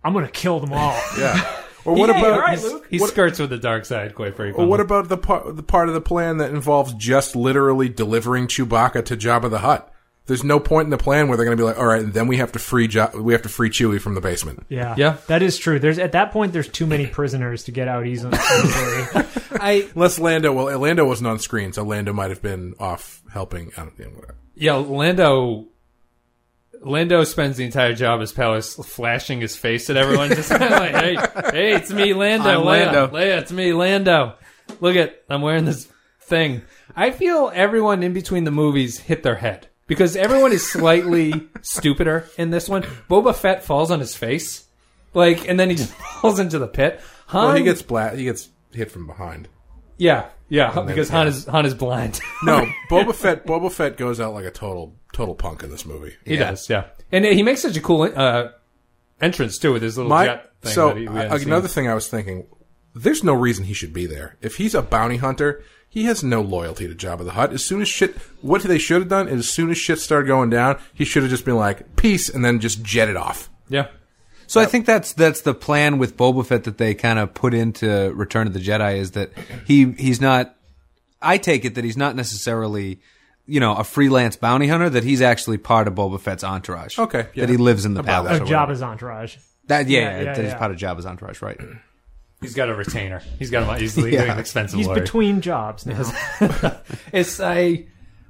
I'm 0.02 0.12
going 0.12 0.26
to 0.26 0.32
kill 0.32 0.58
them 0.60 0.72
all. 0.72 0.98
Yeah. 1.16 1.58
Or 1.84 1.94
what 1.94 2.08
Yay, 2.10 2.18
about 2.18 2.32
all 2.32 2.40
right, 2.40 2.60
Luke. 2.62 2.86
He 2.90 2.98
skirts 2.98 3.38
with 3.38 3.50
the 3.50 3.58
dark 3.58 3.84
side 3.84 4.14
quite 4.14 4.36
frequently. 4.36 4.64
Or 4.64 4.68
what 4.68 4.80
about 4.80 5.08
the 5.08 5.16
part 5.16 5.56
the 5.56 5.62
part 5.62 5.88
of 5.88 5.94
the 5.94 6.00
plan 6.00 6.36
that 6.38 6.50
involves 6.50 6.92
just 6.94 7.34
literally 7.34 7.88
delivering 7.88 8.46
Chewbacca 8.48 9.04
to 9.06 9.16
Jabba 9.16 9.50
the 9.50 9.60
Hutt? 9.60 9.92
There's 10.26 10.44
no 10.44 10.60
point 10.60 10.86
in 10.86 10.90
the 10.90 10.98
plan 10.98 11.26
where 11.26 11.36
they're 11.36 11.46
going 11.46 11.56
to 11.56 11.60
be 11.60 11.66
like, 11.66 11.78
all 11.78 11.86
right, 11.86 12.02
and 12.02 12.12
then 12.12 12.28
we 12.28 12.36
have 12.36 12.52
to 12.52 12.60
free 12.60 12.86
ja- 12.86 13.10
we 13.16 13.32
have 13.32 13.42
to 13.42 13.48
free 13.48 13.68
Chewie 13.70 14.00
from 14.00 14.14
the 14.14 14.20
basement. 14.20 14.64
Yeah. 14.68 14.94
Yeah. 14.96 15.16
That 15.26 15.42
is 15.42 15.58
true. 15.58 15.80
There's 15.80 15.98
At 15.98 16.12
that 16.12 16.30
point, 16.30 16.52
there's 16.52 16.68
too 16.68 16.86
many 16.86 17.06
prisoners 17.06 17.64
to 17.64 17.72
get 17.72 17.88
out 17.88 18.06
easily. 18.06 18.38
easily. 18.38 19.24
I 19.52 19.88
Unless 19.94 20.20
Lando, 20.20 20.52
well, 20.52 20.78
Lando 20.78 21.04
wasn't 21.04 21.26
on 21.28 21.40
screen, 21.40 21.72
so 21.72 21.82
Lando 21.82 22.12
might 22.12 22.30
have 22.30 22.42
been 22.42 22.74
off 22.78 23.22
helping. 23.32 23.72
I 23.76 23.80
don't 23.84 23.98
know. 23.98 24.06
Whatever. 24.06 24.36
yeah, 24.54 24.74
Lando. 24.74 25.66
Lando 26.82 27.24
spends 27.24 27.56
the 27.56 27.64
entire 27.64 27.92
Jabba's 27.94 28.32
palace 28.32 28.74
flashing 28.74 29.40
his 29.40 29.56
face 29.56 29.90
at 29.90 29.96
everyone, 29.96 30.28
just 30.30 30.50
kind 30.50 30.62
of 30.64 30.70
like, 30.70 30.94
"Hey, 31.44 31.50
hey, 31.52 31.74
it's 31.74 31.92
me, 31.92 32.14
Lando. 32.14 32.48
I'm 32.48 32.60
Leia, 32.60 32.64
Lando." 32.92 33.06
Leia, 33.08 33.38
it's 33.40 33.52
me, 33.52 33.72
Lando. 33.72 34.34
Look 34.80 34.96
at, 34.96 35.22
I'm 35.28 35.42
wearing 35.42 35.64
this 35.66 35.86
thing." 36.22 36.62
I 36.96 37.10
feel 37.10 37.52
everyone 37.54 38.02
in 38.02 38.12
between 38.12 38.44
the 38.44 38.50
movies 38.50 38.98
hit 38.98 39.22
their 39.22 39.36
head 39.36 39.68
because 39.86 40.16
everyone 40.16 40.52
is 40.52 40.68
slightly 40.68 41.48
stupider 41.62 42.26
in 42.38 42.50
this 42.50 42.68
one. 42.68 42.82
Boba 43.08 43.34
Fett 43.34 43.62
falls 43.62 43.90
on 43.90 44.00
his 44.00 44.14
face, 44.16 44.64
like, 45.14 45.48
and 45.48 45.58
then 45.60 45.70
he 45.70 45.76
just 45.76 45.92
falls 46.20 46.40
into 46.40 46.58
the 46.58 46.66
pit. 46.66 47.00
Han, 47.26 47.44
Well, 47.48 47.56
he 47.56 47.62
gets 47.62 47.82
bla- 47.82 48.16
he 48.16 48.24
gets 48.24 48.48
hit 48.72 48.90
from 48.90 49.06
behind. 49.06 49.48
Yeah, 50.00 50.26
yeah, 50.48 50.72
then- 50.72 50.86
because 50.86 51.08
Han 51.10 51.26
is 51.28 51.44
Han 51.46 51.64
is 51.66 51.74
blind. 51.74 52.20
No, 52.42 52.66
Boba 52.90 53.14
Fett. 53.14 53.46
Boba 53.46 53.70
Fett 53.70 53.96
goes 53.96 54.18
out 54.20 54.32
like 54.34 54.44
a 54.46 54.50
total 54.50 54.96
total 55.12 55.34
punk 55.34 55.62
in 55.62 55.70
this 55.70 55.84
movie. 55.86 56.14
He 56.24 56.34
Yeah. 56.36 56.50
does, 56.50 56.68
yeah. 56.70 56.84
And 57.12 57.24
he 57.24 57.42
makes 57.42 57.60
such 57.62 57.76
a 57.76 57.80
cool 57.80 58.02
uh, 58.02 58.48
entrance 59.20 59.58
too 59.58 59.72
with 59.72 59.82
his 59.82 59.96
little 59.96 60.10
My 60.10 60.26
jet 60.26 60.50
thing. 60.62 60.72
so 60.72 60.88
that 60.88 60.96
he, 60.96 61.08
we 61.08 61.18
I- 61.18 61.22
hadn't 61.28 61.46
another 61.46 61.68
seen. 61.68 61.74
thing 61.84 61.88
I 61.90 61.94
was 61.94 62.08
thinking, 62.08 62.46
there's 62.94 63.22
no 63.24 63.34
reason 63.34 63.64
he 63.64 63.74
should 63.74 63.92
be 63.92 64.06
there. 64.06 64.36
If 64.40 64.56
he's 64.56 64.74
a 64.74 64.82
bounty 64.82 65.18
hunter, 65.18 65.62
he 65.88 66.04
has 66.04 66.22
no 66.24 66.40
loyalty 66.40 66.86
to 66.88 66.94
Jabba 66.94 67.24
the 67.24 67.32
Hutt. 67.32 67.52
As 67.52 67.64
soon 67.64 67.82
as 67.82 67.88
shit, 67.88 68.16
what 68.42 68.62
they 68.62 68.78
should 68.78 69.00
have 69.02 69.08
done 69.08 69.28
is, 69.28 69.40
as 69.40 69.48
soon 69.50 69.70
as 69.70 69.78
shit 69.78 69.98
started 69.98 70.26
going 70.28 70.48
down, 70.50 70.78
he 70.94 71.04
should 71.04 71.22
have 71.22 71.30
just 71.30 71.44
been 71.44 71.56
like 71.56 71.96
peace, 71.96 72.28
and 72.28 72.44
then 72.44 72.60
just 72.60 72.82
jetted 72.82 73.16
off. 73.16 73.50
yeah, 73.68 73.88
So 74.50 74.60
I 74.60 74.66
think 74.66 74.84
that's 74.84 75.12
that's 75.12 75.42
the 75.42 75.54
plan 75.54 75.98
with 75.98 76.16
Boba 76.16 76.44
Fett 76.44 76.64
that 76.64 76.76
they 76.76 76.92
kind 76.94 77.20
of 77.20 77.32
put 77.34 77.54
into 77.54 78.12
Return 78.14 78.48
of 78.48 78.52
the 78.52 78.58
Jedi 78.58 78.96
is 78.96 79.12
that 79.12 79.30
he 79.64 79.92
he's 79.92 80.20
not. 80.20 80.56
I 81.22 81.38
take 81.38 81.64
it 81.64 81.76
that 81.76 81.84
he's 81.84 81.96
not 81.96 82.16
necessarily, 82.16 83.00
you 83.46 83.60
know, 83.60 83.76
a 83.76 83.84
freelance 83.84 84.34
bounty 84.34 84.66
hunter. 84.66 84.90
That 84.90 85.04
he's 85.04 85.22
actually 85.22 85.58
part 85.58 85.86
of 85.86 85.94
Boba 85.94 86.18
Fett's 86.20 86.42
entourage. 86.42 86.98
Okay, 86.98 87.28
yeah. 87.34 87.46
that 87.46 87.48
he 87.48 87.58
lives 87.58 87.84
in 87.84 87.94
the 87.94 88.00
About 88.00 88.24
palace. 88.26 88.40
of 88.40 88.42
or 88.42 88.44
whatever. 88.46 88.72
Jabba's 88.72 88.82
entourage. 88.82 89.36
That 89.68 89.86
yeah, 89.88 90.00
Yeah, 90.00 90.10
yeah, 90.10 90.16
yeah, 90.18 90.24
that 90.34 90.36
he's 90.42 90.52
yeah. 90.52 90.58
part 90.58 90.70
of 90.72 90.76
Jabba's 90.78 91.06
entourage, 91.06 91.40
right? 91.42 91.60
he's 92.40 92.54
got 92.54 92.68
a 92.68 92.74
retainer. 92.74 93.22
He's 93.38 93.50
got 93.50 93.62
a 93.72 93.78
he's 93.80 93.94
doing 93.96 94.14
Yeah. 94.14 94.32
an 94.32 94.38
expensive 94.40 94.78
He's 94.78 94.88
lawyer. 94.88 95.00
between 95.00 95.42
jobs 95.42 95.86
now. 95.86 96.02
It's 97.12 97.38
I. 97.38 97.86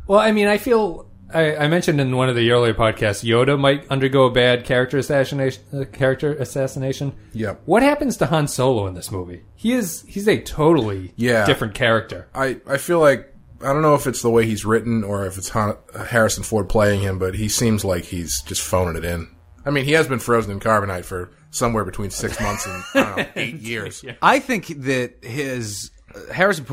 Well, 0.07 0.19
I 0.19 0.33
mean, 0.33 0.49
I 0.49 0.59
feel 0.59 1.10
I, 1.33 1.57
I 1.57 1.69
mentioned 1.69 2.01
in 2.01 2.17
one 2.17 2.29
of 2.29 2.37
the 2.37 2.51
earlier 2.51 2.75
podcasts, 2.75 3.25
Yoda 3.25 3.59
might 3.59 3.87
undergo 3.91 4.25
a 4.25 4.31
bad 4.31 4.65
character 4.65 4.99
assassination. 4.99 5.63
Uh, 5.73 5.85
character 5.85 6.33
assassination. 6.35 7.13
Yep. 7.33 7.63
What 7.65 7.83
happens 7.83 8.17
to 8.19 8.27
Han 8.27 8.49
Solo 8.49 8.87
in 8.87 8.95
this 8.95 9.11
movie? 9.11 9.43
He 9.55 9.73
is 9.73 10.05
he's 10.09 10.29
a 10.29 10.41
totally 10.41 11.13
Yeah. 11.17 11.47
different 11.47 11.75
character. 11.75 12.29
I 12.35 12.61
I 12.67 12.77
feel 12.79 13.01
like 13.01 13.33
I 13.63 13.73
don't 13.73 13.83
know 13.83 13.95
if 13.95 14.07
it's 14.07 14.23
the 14.23 14.31
way 14.31 14.47
he's 14.47 14.65
written 14.65 15.05
or 15.05 15.27
if 15.27 15.37
it's 15.37 15.51
Han, 15.51 15.77
Harrison 16.09 16.43
Ford 16.45 16.69
playing 16.69 17.01
him, 17.03 17.19
but 17.19 17.35
he 17.35 17.49
seems 17.49 17.85
like 17.85 18.05
he's 18.05 18.41
just 18.43 18.63
phoning 18.63 18.97
it 18.97 19.05
in. 19.05 19.29
I 19.67 19.71
mean, 19.71 19.85
he 19.85 19.93
has 19.93 20.09
been 20.09 20.19
frozen 20.19 20.51
in 20.53 20.61
carbonite 20.61 21.05
for 21.05 21.31
somewhere 21.51 21.85
between 21.85 22.09
six 22.11 22.41
months 22.41 22.67
and 22.67 22.83
I 22.95 23.03
don't 23.05 23.17
know, 23.19 23.27
eight 23.37 23.57
years. 23.57 24.03
I 24.23 24.39
think 24.39 24.69
that 24.85 25.23
his 25.23 25.91
uh, 26.15 26.33
Harrison 26.33 26.65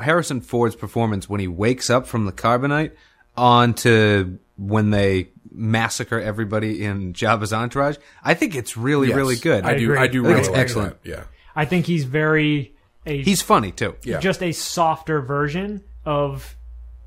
Harrison 0.00 0.40
Ford's 0.40 0.74
performance 0.74 1.28
when 1.28 1.38
he 1.40 1.46
wakes 1.48 1.88
up 1.90 2.06
from 2.08 2.26
the 2.26 2.32
carbonite 2.32 2.92
on 3.36 3.74
to 3.74 4.38
when 4.56 4.90
they 4.90 5.28
massacre 5.50 6.18
everybody 6.20 6.84
in 6.84 7.12
Jabba's 7.12 7.52
entourage, 7.52 7.96
I 8.24 8.34
think 8.34 8.54
it's 8.54 8.76
really 8.76 9.08
Yes. 9.08 9.16
really 9.16 9.36
good. 9.36 9.64
I 9.64 9.74
do. 9.76 9.84
agree. 9.92 9.98
I 9.98 10.06
do 10.06 10.20
I 10.24 10.24
think 10.24 10.26
really 10.28 10.40
it's 10.40 10.48
like 10.48 10.58
excellent. 10.58 11.02
that. 11.02 11.08
Yeah. 11.08 11.24
I 11.54 11.64
think 11.66 11.86
he's 11.86 12.04
very 12.04 12.74
a 13.06 13.22
He's 13.22 13.42
funny 13.42 13.70
too. 13.72 13.96
Yeah. 14.04 14.20
just 14.20 14.42
a 14.42 14.52
softer 14.52 15.20
version 15.20 15.82
of 16.04 16.56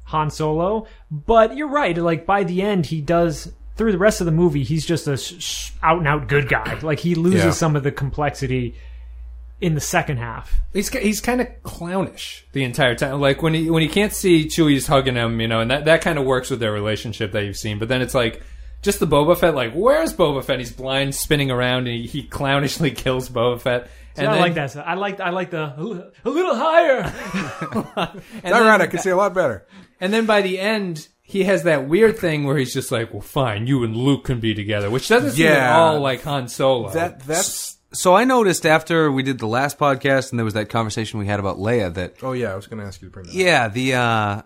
Han 0.05 0.29
Solo. 0.29 0.85
But 1.09 1.55
you're 1.57 1.67
right. 1.69 1.97
Like 1.97 2.25
by 2.25 2.43
the 2.43 2.61
end, 2.61 2.85
he 2.87 3.01
does 3.01 3.51
through 3.77 3.91
the 3.91 3.97
rest 3.97 4.21
of 4.21 4.25
the 4.25 4.31
movie, 4.31 4.63
he's 4.63 4.85
just 4.85 5.07
a 5.07 5.13
out 5.85 5.97
and 5.99 6.07
out 6.07 6.27
good 6.27 6.47
guy. 6.47 6.77
Like 6.81 6.99
he 6.99 7.15
loses 7.15 7.43
Yeah. 7.45 7.51
some 7.51 7.75
of 7.75 7.83
the 7.83 7.91
complexity 7.91 8.75
in 9.61 9.73
the 9.73 9.81
second 9.81 10.17
half. 10.17 10.53
He's 10.73 10.89
he's 10.89 11.21
kind 11.21 11.41
of 11.41 11.47
clownish 11.63 12.45
the 12.51 12.63
entire 12.63 12.95
time. 12.95 13.19
Like 13.21 13.41
when 13.41 13.53
he 13.53 13.69
when 13.69 13.81
he 13.81 13.87
can't 13.89 14.13
see 14.13 14.45
Chewie's 14.45 14.87
hugging 14.87 15.15
him, 15.15 15.39
you 15.39 15.47
know, 15.47 15.61
and 15.61 15.71
that 15.71 15.85
that 15.85 16.01
kind 16.01 16.19
of 16.19 16.25
works 16.25 16.49
with 16.49 16.59
their 16.59 16.71
relationship 16.71 17.31
that 17.31 17.43
you've 17.45 17.57
seen. 17.57 17.79
But 17.79 17.87
then 17.87 18.01
it's 18.01 18.13
like 18.13 18.41
just 18.81 18.99
the 18.99 19.07
Boba 19.07 19.37
Fett. 19.37 19.55
Like 19.55 19.73
where's 19.73 20.13
Boba 20.13 20.43
Fett? 20.43 20.59
He's 20.59 20.73
blind, 20.73 21.15
spinning 21.15 21.51
around, 21.51 21.87
and 21.87 21.97
he, 21.97 22.05
he 22.07 22.27
clownishly 22.27 22.95
kills 22.95 23.29
Boba 23.29 23.59
Fett. 23.61 23.89
And 24.17 24.27
I 24.27 24.31
then- 24.33 24.41
like 24.41 24.53
that. 24.55 24.77
I 24.77 24.93
like 24.95 25.19
I 25.19 25.29
like 25.31 25.51
the 25.51 25.73
a 26.25 26.29
little 26.29 26.55
higher. 26.55 27.01
And 28.43 28.53
All 28.53 28.63
then, 28.63 28.81
I 28.81 28.87
can 28.87 28.99
see 28.99 29.09
a 29.09 29.15
lot 29.17 29.33
better. 29.33 29.65
and 29.99 30.13
then 30.13 30.25
by 30.25 30.41
the 30.41 30.59
end, 30.59 31.07
he 31.21 31.43
has 31.45 31.63
that 31.63 31.87
weird 31.87 32.17
thing 32.17 32.43
where 32.43 32.57
he's 32.57 32.73
just 32.73 32.91
like, 32.91 33.11
"Well, 33.13 33.21
fine, 33.21 33.67
you 33.67 33.83
and 33.83 33.95
Luke 33.95 34.25
can 34.25 34.39
be 34.39 34.53
together," 34.53 34.89
which 34.89 35.07
doesn't 35.07 35.31
seem 35.31 35.47
at 35.47 35.53
Yeah. 35.53 35.77
all 35.77 35.99
like 35.99 36.21
Han 36.23 36.47
Solo. 36.47 36.89
That 36.91 37.21
that's. 37.25 37.74
So 37.95 38.15
I 38.15 38.23
noticed 38.25 38.65
after 38.65 39.11
we 39.11 39.23
did 39.23 39.39
the 39.39 39.47
last 39.47 39.77
podcast 39.77 40.29
and 40.31 40.39
there 40.39 40.45
was 40.45 40.53
that 40.53 40.69
conversation 40.69 41.19
we 41.19 41.25
had 41.25 41.39
about 41.39 41.57
Leia 41.57 41.93
that 41.93 42.21
Oh 42.21 42.33
yeah, 42.33 42.51
I 42.51 42.55
was 42.55 42.67
going 42.67 42.79
to 42.79 42.85
ask 42.85 43.01
you 43.01 43.07
to 43.07 43.11
bring 43.11 43.25
that. 43.25 43.31
up. 43.31 43.35
yeah, 43.35 43.67
the 43.69 43.93
uh 43.95 44.41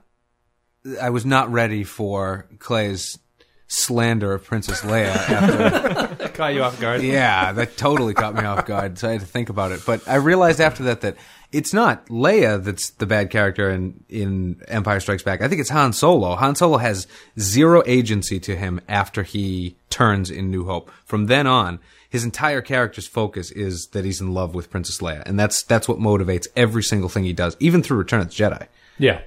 I 1.02 1.10
was 1.10 1.26
not 1.26 1.52
ready 1.52 1.84
for 1.84 2.48
Clay's 2.60 3.20
slander 3.68 4.34
of 4.34 4.44
Princess 4.46 4.82
Leia 4.82 5.08
after 5.14 6.28
caught 6.34 6.54
you 6.56 6.64
off 6.64 6.80
guard. 6.80 7.02
Yeah, 7.04 7.52
that 7.52 7.78
totally 7.78 8.14
caught 8.14 8.34
me 8.34 8.44
off 8.44 8.66
guard. 8.66 8.98
So 8.98 9.08
I 9.10 9.12
had 9.14 9.22
to 9.22 9.28
think 9.28 9.50
about 9.50 9.72
it. 9.72 9.82
But 9.86 10.08
I 10.08 10.16
realized 10.16 10.60
after 10.60 10.84
that 10.84 11.02
that 11.02 11.18
it's 11.52 11.74
not 11.74 12.08
Leia 12.08 12.64
that's 12.64 12.92
the 12.92 13.06
bad 13.06 13.30
character 13.30 13.70
in, 13.70 14.04
in 14.10 14.62
Empire 14.68 15.00
Strikes 15.00 15.22
Back. 15.24 15.42
I 15.42 15.48
think 15.48 15.62
it's 15.62 15.70
Han 15.70 15.94
Solo. 15.94 16.36
Han 16.36 16.56
Solo 16.56 16.78
has 16.78 17.08
zero 17.40 17.84
agency 17.86 18.40
to 18.40 18.56
him 18.56 18.80
after 18.88 19.22
he 19.24 19.76
turns 19.90 20.32
in 20.32 20.50
New 20.50 20.66
Hope. 20.66 20.90
From 21.06 21.26
then 21.28 21.46
on, 21.46 21.80
his 22.10 22.24
entire 22.24 22.62
character's 22.62 23.08
focus 23.08 23.52
is 23.52 23.88
that 23.94 24.04
he's 24.04 24.20
in 24.20 24.34
love 24.34 24.56
with 24.56 24.70
Princess 24.72 24.98
Leia. 25.00 25.22
And 25.26 25.40
that's, 25.40 25.64
that's 25.64 25.88
what 25.88 26.00
motivates 26.00 26.48
every 26.56 26.84
single 26.84 27.08
thing 27.10 27.24
he 27.24 27.34
does, 27.34 27.56
even 27.60 27.84
through 27.84 27.98
Return 27.98 28.22
of 28.22 28.28
the 28.30 28.34
Jedi. 28.34 28.68
Yeah. 28.98 29.22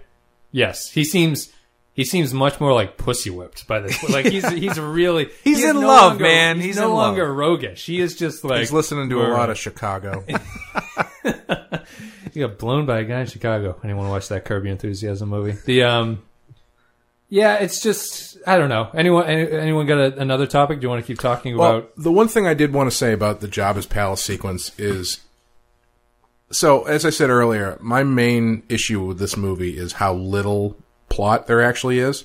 Yes. 0.50 0.90
He 0.90 1.04
seems 1.04 1.50
he 1.94 2.04
seems 2.04 2.32
much 2.32 2.58
more 2.58 2.72
like 2.72 2.96
pussy 2.96 3.28
whipped 3.30 3.66
by 3.66 3.78
this. 3.80 4.02
Like 4.08 4.26
he's 4.26 4.48
he's 4.52 4.78
really 4.80 5.28
He's 5.44 5.58
he 5.58 5.66
in 5.68 5.80
no 5.80 5.86
love, 5.86 6.10
longer- 6.12 6.24
man. 6.24 6.56
He's, 6.56 6.64
He's 6.64 6.76
no 6.76 6.84
in 6.84 6.94
love. 6.94 7.06
longer 7.08 7.32
roguish. 7.34 7.84
He 7.86 8.00
is 8.00 8.16
just 8.16 8.42
like 8.44 8.60
He's 8.60 8.72
listening 8.72 9.08
to 9.10 9.22
a 9.22 9.28
lot 9.28 9.48
of 9.50 9.58
Chicago. 9.58 10.24
He 12.32 12.40
got 12.40 12.56
blown 12.58 12.86
by 12.86 13.00
a 13.00 13.04
guy 13.04 13.20
in 13.20 13.26
Chicago. 13.26 13.78
Anyone 13.84 14.08
watch 14.08 14.28
that 14.28 14.46
Curb 14.46 14.64
Your 14.64 14.72
Enthusiasm 14.72 15.28
movie? 15.28 15.52
The 15.66 15.82
um, 15.82 16.22
yeah, 17.32 17.54
it's 17.54 17.80
just 17.80 18.36
I 18.46 18.58
don't 18.58 18.68
know. 18.68 18.90
Anyone 18.92 19.24
any, 19.26 19.50
anyone 19.50 19.86
got 19.86 19.96
a, 19.98 20.20
another 20.20 20.46
topic? 20.46 20.80
Do 20.80 20.84
you 20.84 20.90
want 20.90 21.02
to 21.02 21.06
keep 21.06 21.18
talking 21.18 21.56
Well, 21.56 21.78
about? 21.78 21.92
the 21.96 22.12
one 22.12 22.28
thing 22.28 22.46
I 22.46 22.52
did 22.52 22.74
want 22.74 22.90
to 22.90 22.96
say 22.96 23.14
about 23.14 23.40
the 23.40 23.48
Jabba's 23.48 23.86
palace 23.86 24.22
sequence 24.22 24.70
is 24.78 25.20
so 26.50 26.84
as 26.84 27.06
I 27.06 27.10
said 27.10 27.30
earlier, 27.30 27.78
my 27.80 28.02
main 28.02 28.64
issue 28.68 29.02
with 29.02 29.18
this 29.18 29.36
movie 29.36 29.78
is 29.78 29.94
how 29.94 30.12
little 30.12 30.76
plot 31.08 31.46
there 31.46 31.62
actually 31.62 31.98
is, 31.98 32.24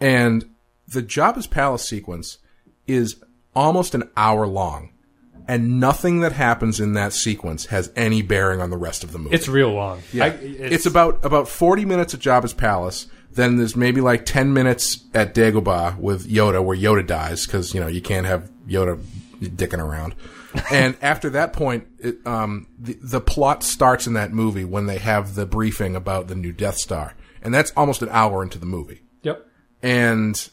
and 0.00 0.44
the 0.86 1.02
Jabba's 1.02 1.48
palace 1.48 1.86
sequence 1.88 2.38
is 2.86 3.16
almost 3.56 3.94
an 3.96 4.08
hour 4.16 4.46
long, 4.46 4.92
and 5.48 5.80
nothing 5.80 6.20
that 6.20 6.30
happens 6.32 6.78
in 6.78 6.92
that 6.92 7.12
sequence 7.12 7.66
has 7.66 7.90
any 7.96 8.22
bearing 8.22 8.60
on 8.60 8.70
the 8.70 8.76
rest 8.76 9.02
of 9.02 9.10
the 9.10 9.18
movie. 9.18 9.34
It's 9.34 9.48
real 9.48 9.72
long. 9.72 10.02
Yeah. 10.12 10.26
I- 10.26 10.28
it's, 10.28 10.86
about 10.86 11.24
about 11.24 11.48
forty 11.48 11.84
minutes 11.84 12.14
at 12.14 12.20
Jabba's 12.20 12.54
palace. 12.54 13.08
Then 13.34 13.56
there's 13.56 13.76
maybe 13.76 14.00
like 14.00 14.24
ten 14.24 14.52
minutes 14.52 15.04
at 15.12 15.34
Dagobah 15.34 15.98
with 15.98 16.28
Yoda, 16.28 16.62
where 16.64 16.76
Yoda 16.76 17.06
dies 17.06 17.46
because 17.46 17.74
you 17.74 17.80
know 17.80 17.88
you 17.88 18.00
can't 18.00 18.26
have 18.26 18.50
Yoda 18.66 19.00
dicking 19.40 19.80
around. 19.80 20.14
and 20.70 20.96
after 21.02 21.30
that 21.30 21.52
point, 21.52 21.86
it, 21.98 22.24
um, 22.26 22.66
the 22.78 22.96
the 23.02 23.20
plot 23.20 23.62
starts 23.62 24.06
in 24.06 24.14
that 24.14 24.32
movie 24.32 24.64
when 24.64 24.86
they 24.86 24.98
have 24.98 25.34
the 25.34 25.46
briefing 25.46 25.96
about 25.96 26.28
the 26.28 26.34
new 26.34 26.52
Death 26.52 26.76
Star, 26.76 27.14
and 27.42 27.52
that's 27.52 27.72
almost 27.76 28.02
an 28.02 28.08
hour 28.10 28.42
into 28.42 28.58
the 28.58 28.66
movie. 28.66 29.02
Yep. 29.22 29.46
And 29.82 30.50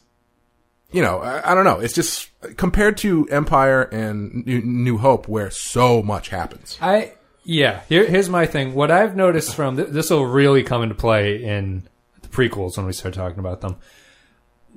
you 0.91 1.01
know, 1.01 1.19
I, 1.19 1.51
I 1.51 1.55
don't 1.55 1.65
know. 1.65 1.79
It's 1.79 1.93
just 1.93 2.29
compared 2.57 2.97
to 2.97 3.27
Empire 3.29 3.83
and 3.83 4.45
New, 4.45 4.61
New 4.61 4.97
Hope, 4.97 5.27
where 5.27 5.51
so 5.51 6.01
much 6.01 6.29
happens. 6.29 6.77
I 6.81 7.13
yeah. 7.43 7.81
Here, 7.89 8.05
here's 8.05 8.29
my 8.29 8.45
thing. 8.45 8.73
What 8.73 8.91
I've 8.91 9.15
noticed 9.15 9.55
from 9.55 9.77
th- 9.77 9.89
this 9.89 10.09
will 10.09 10.25
really 10.25 10.63
come 10.63 10.83
into 10.83 10.95
play 10.95 11.43
in 11.43 11.87
prequels 12.31 12.77
when 12.77 12.85
we 12.85 12.93
start 12.93 13.13
talking 13.13 13.39
about 13.39 13.61
them. 13.61 13.77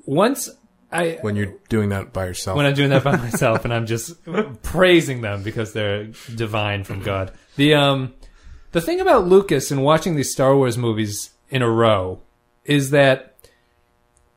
Once 0.05 0.51
I 0.93 1.19
When 1.23 1.35
you're 1.35 1.55
doing 1.69 1.88
that 1.88 2.12
by 2.12 2.27
yourself, 2.27 2.57
when 2.57 2.67
I'm 2.67 2.75
doing 2.75 2.90
that 2.90 3.03
by 3.03 3.17
myself 3.17 3.64
and 3.64 3.75
I'm 3.75 3.87
just 3.87 4.17
praising 4.62 5.23
them 5.23 5.43
because 5.43 5.73
they're 5.73 6.05
divine 6.35 6.85
from 6.85 7.01
God. 7.03 7.33
The 7.57 7.75
um 7.75 8.14
the 8.73 8.81
thing 8.81 9.01
about 9.01 9.27
Lucas 9.27 9.71
and 9.71 9.83
watching 9.83 10.14
these 10.14 10.31
Star 10.31 10.57
Wars 10.57 10.79
movies 10.79 11.31
in 11.49 11.62
a 11.62 11.71
row 11.71 12.21
is 12.64 12.90
that 12.90 13.37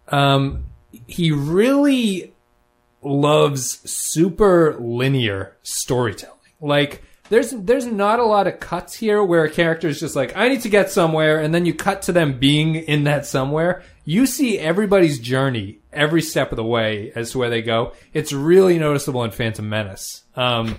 um 0.07 0.65
he 1.05 1.31
really 1.31 2.33
loves 3.03 3.79
super 3.89 4.75
linear 4.79 5.55
storytelling. 5.61 6.37
Like 6.59 7.03
there's 7.29 7.51
there's 7.51 7.85
not 7.85 8.19
a 8.19 8.23
lot 8.23 8.47
of 8.47 8.59
cuts 8.59 8.93
here 8.93 9.23
where 9.23 9.43
a 9.43 9.49
character 9.49 9.87
is 9.87 9.99
just 9.99 10.15
like 10.15 10.35
I 10.35 10.49
need 10.49 10.61
to 10.61 10.69
get 10.69 10.91
somewhere 10.91 11.39
and 11.39 11.53
then 11.53 11.65
you 11.65 11.73
cut 11.73 12.03
to 12.03 12.11
them 12.11 12.39
being 12.39 12.75
in 12.75 13.03
that 13.05 13.25
somewhere. 13.25 13.83
You 14.05 14.25
see 14.25 14.57
everybody's 14.57 15.19
journey 15.19 15.79
every 15.91 16.21
step 16.21 16.51
of 16.51 16.55
the 16.55 16.63
way 16.63 17.11
as 17.15 17.31
to 17.31 17.39
where 17.39 17.49
they 17.49 17.61
go. 17.61 17.93
It's 18.13 18.31
really 18.31 18.79
noticeable 18.79 19.23
in 19.23 19.31
Phantom 19.31 19.67
Menace. 19.67 20.23
Um 20.35 20.77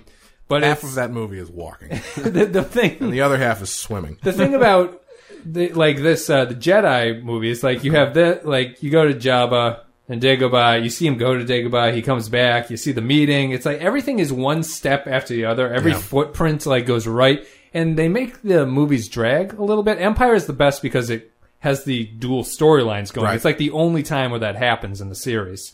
but 0.48 0.62
half 0.62 0.82
of 0.82 0.94
that 0.94 1.10
movie 1.10 1.38
is 1.38 1.50
walking, 1.50 1.88
the, 2.16 2.46
the 2.46 2.64
thing 2.64 2.96
and 3.00 3.12
the 3.12 3.20
other 3.20 3.36
half 3.36 3.60
is 3.60 3.74
swimming. 3.74 4.18
the 4.22 4.32
thing 4.32 4.54
about 4.56 5.02
the, 5.44 5.72
like 5.72 5.98
this 5.98 6.28
uh, 6.30 6.46
the 6.46 6.54
Jedi 6.54 7.22
movies, 7.22 7.62
like 7.62 7.84
you 7.84 7.92
have 7.92 8.14
the 8.14 8.40
like 8.44 8.82
you 8.82 8.90
go 8.90 9.06
to 9.06 9.14
Jabba 9.14 9.80
and 10.08 10.20
Dagobah, 10.22 10.82
you 10.82 10.88
see 10.90 11.06
him 11.06 11.18
go 11.18 11.36
to 11.36 11.44
Dagobah, 11.44 11.94
he 11.94 12.02
comes 12.02 12.28
back, 12.28 12.70
you 12.70 12.76
see 12.76 12.92
the 12.92 13.00
meeting. 13.02 13.50
It's 13.52 13.66
like 13.66 13.78
everything 13.80 14.18
is 14.18 14.32
one 14.32 14.62
step 14.62 15.06
after 15.06 15.34
the 15.34 15.44
other. 15.44 15.72
Every 15.72 15.92
Yeah. 15.92 15.98
footprint 15.98 16.64
like 16.66 16.86
goes 16.86 17.06
right, 17.06 17.46
and 17.74 17.96
they 17.98 18.08
make 18.08 18.42
the 18.42 18.66
movies 18.66 19.08
drag 19.08 19.52
a 19.54 19.62
little 19.64 19.82
bit. 19.82 20.00
Empire 20.00 20.34
is 20.34 20.46
the 20.46 20.52
best 20.54 20.80
because 20.82 21.10
it 21.10 21.30
has 21.60 21.84
the 21.84 22.04
dual 22.06 22.44
storylines 22.44 23.12
going. 23.12 23.26
Right. 23.26 23.34
It's 23.36 23.44
like 23.44 23.58
the 23.58 23.72
only 23.72 24.02
time 24.02 24.30
where 24.30 24.40
that 24.40 24.56
happens 24.56 25.00
in 25.00 25.08
the 25.08 25.14
series, 25.14 25.72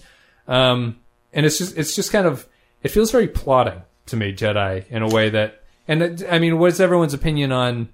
um, 0.48 0.96
and 1.32 1.44
it's 1.46 1.58
just 1.58 1.76
it's 1.76 1.94
just 1.94 2.10
kind 2.10 2.26
of 2.26 2.46
it 2.82 2.90
feels 2.90 3.10
very 3.10 3.28
plotting 3.28 3.82
to 4.06 4.16
me, 4.16 4.32
Jedi, 4.34 4.84
in 4.90 5.02
a 5.02 5.08
way 5.08 5.30
that. 5.30 5.60
And 5.86 6.02
it, 6.02 6.24
I 6.30 6.38
mean, 6.38 6.58
what's 6.58 6.80
everyone's 6.80 7.12
opinion 7.12 7.52
on 7.52 7.90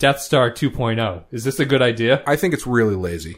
Death 0.00 0.20
Star 0.20 0.50
2.0? 0.50 1.22
Is 1.30 1.44
this 1.44 1.60
a 1.60 1.64
good 1.64 1.80
idea? 1.80 2.22
I 2.26 2.34
think 2.34 2.52
it's 2.54 2.66
really 2.66 2.96
lazy. 2.96 3.36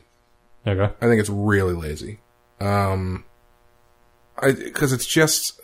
Okay. 0.67 0.93
I 1.01 1.07
think 1.07 1.21
it's 1.21 1.31
really 1.31 1.75
lazy. 1.75 2.21
Um, 2.61 3.25
I 4.39 4.53
because 4.53 4.93
it's 4.93 5.07
just 5.07 5.61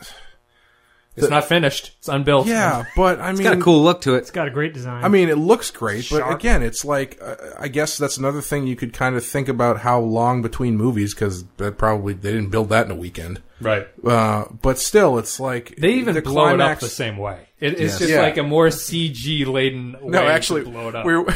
It's 1.16 1.28
not 1.30 1.44
finished. 1.46 1.94
It's 1.98 2.08
unbuilt. 2.08 2.46
yeah, 2.46 2.84
but 2.96 3.20
I 3.20 3.26
mean, 3.32 3.40
It's 3.40 3.40
got 3.42 3.58
a 3.58 3.60
cool 3.60 3.82
look 3.82 4.02
to 4.02 4.14
it. 4.14 4.18
It's 4.18 4.30
got 4.30 4.46
a 4.48 4.50
great 4.50 4.74
design. 4.74 5.04
I 5.04 5.08
mean, 5.08 5.28
it 5.28 5.38
looks 5.38 5.70
great, 5.70 6.08
but 6.10 6.30
again, 6.30 6.62
it's 6.62 6.84
like 6.84 7.18
uh, 7.22 7.36
I 7.58 7.68
guess 7.68 7.96
that's 7.98 8.16
another 8.18 8.40
thing 8.42 8.66
you 8.66 8.76
could 8.76 8.92
kind 8.92 9.16
of 9.16 9.24
think 9.24 9.48
about 9.48 9.80
how 9.80 9.98
long 10.00 10.42
between 10.42 10.76
movies 10.76 11.14
because 11.14 11.44
that 11.58 11.78
probably 11.78 12.14
they 12.14 12.32
didn't 12.32 12.50
build 12.50 12.68
that 12.70 12.86
in 12.86 12.92
a 12.92 12.96
weekend. 12.96 13.40
Right. 13.60 13.86
Uh, 14.04 14.44
but 14.60 14.78
still, 14.78 15.18
it's 15.18 15.40
like 15.40 15.76
They 15.76 15.94
even 15.94 16.14
the 16.14 16.20
blow 16.22 16.48
it 16.52 16.60
up 16.60 16.78
the 16.80 16.88
same 16.88 17.16
way. 17.16 17.48
It, 17.58 17.72
it's 17.72 17.80
Yes. 17.80 17.98
just 18.00 18.10
Yeah. 18.10 18.20
like 18.20 18.36
a 18.36 18.42
more 18.42 18.68
CG 18.68 19.46
laden 19.46 19.92
way 19.94 20.10
No, 20.10 20.26
actually, 20.26 20.64
to 20.64 20.70
blow 20.70 20.88
it 20.90 20.94
up. 20.94 21.06
we 21.06 21.16
were 21.16 21.34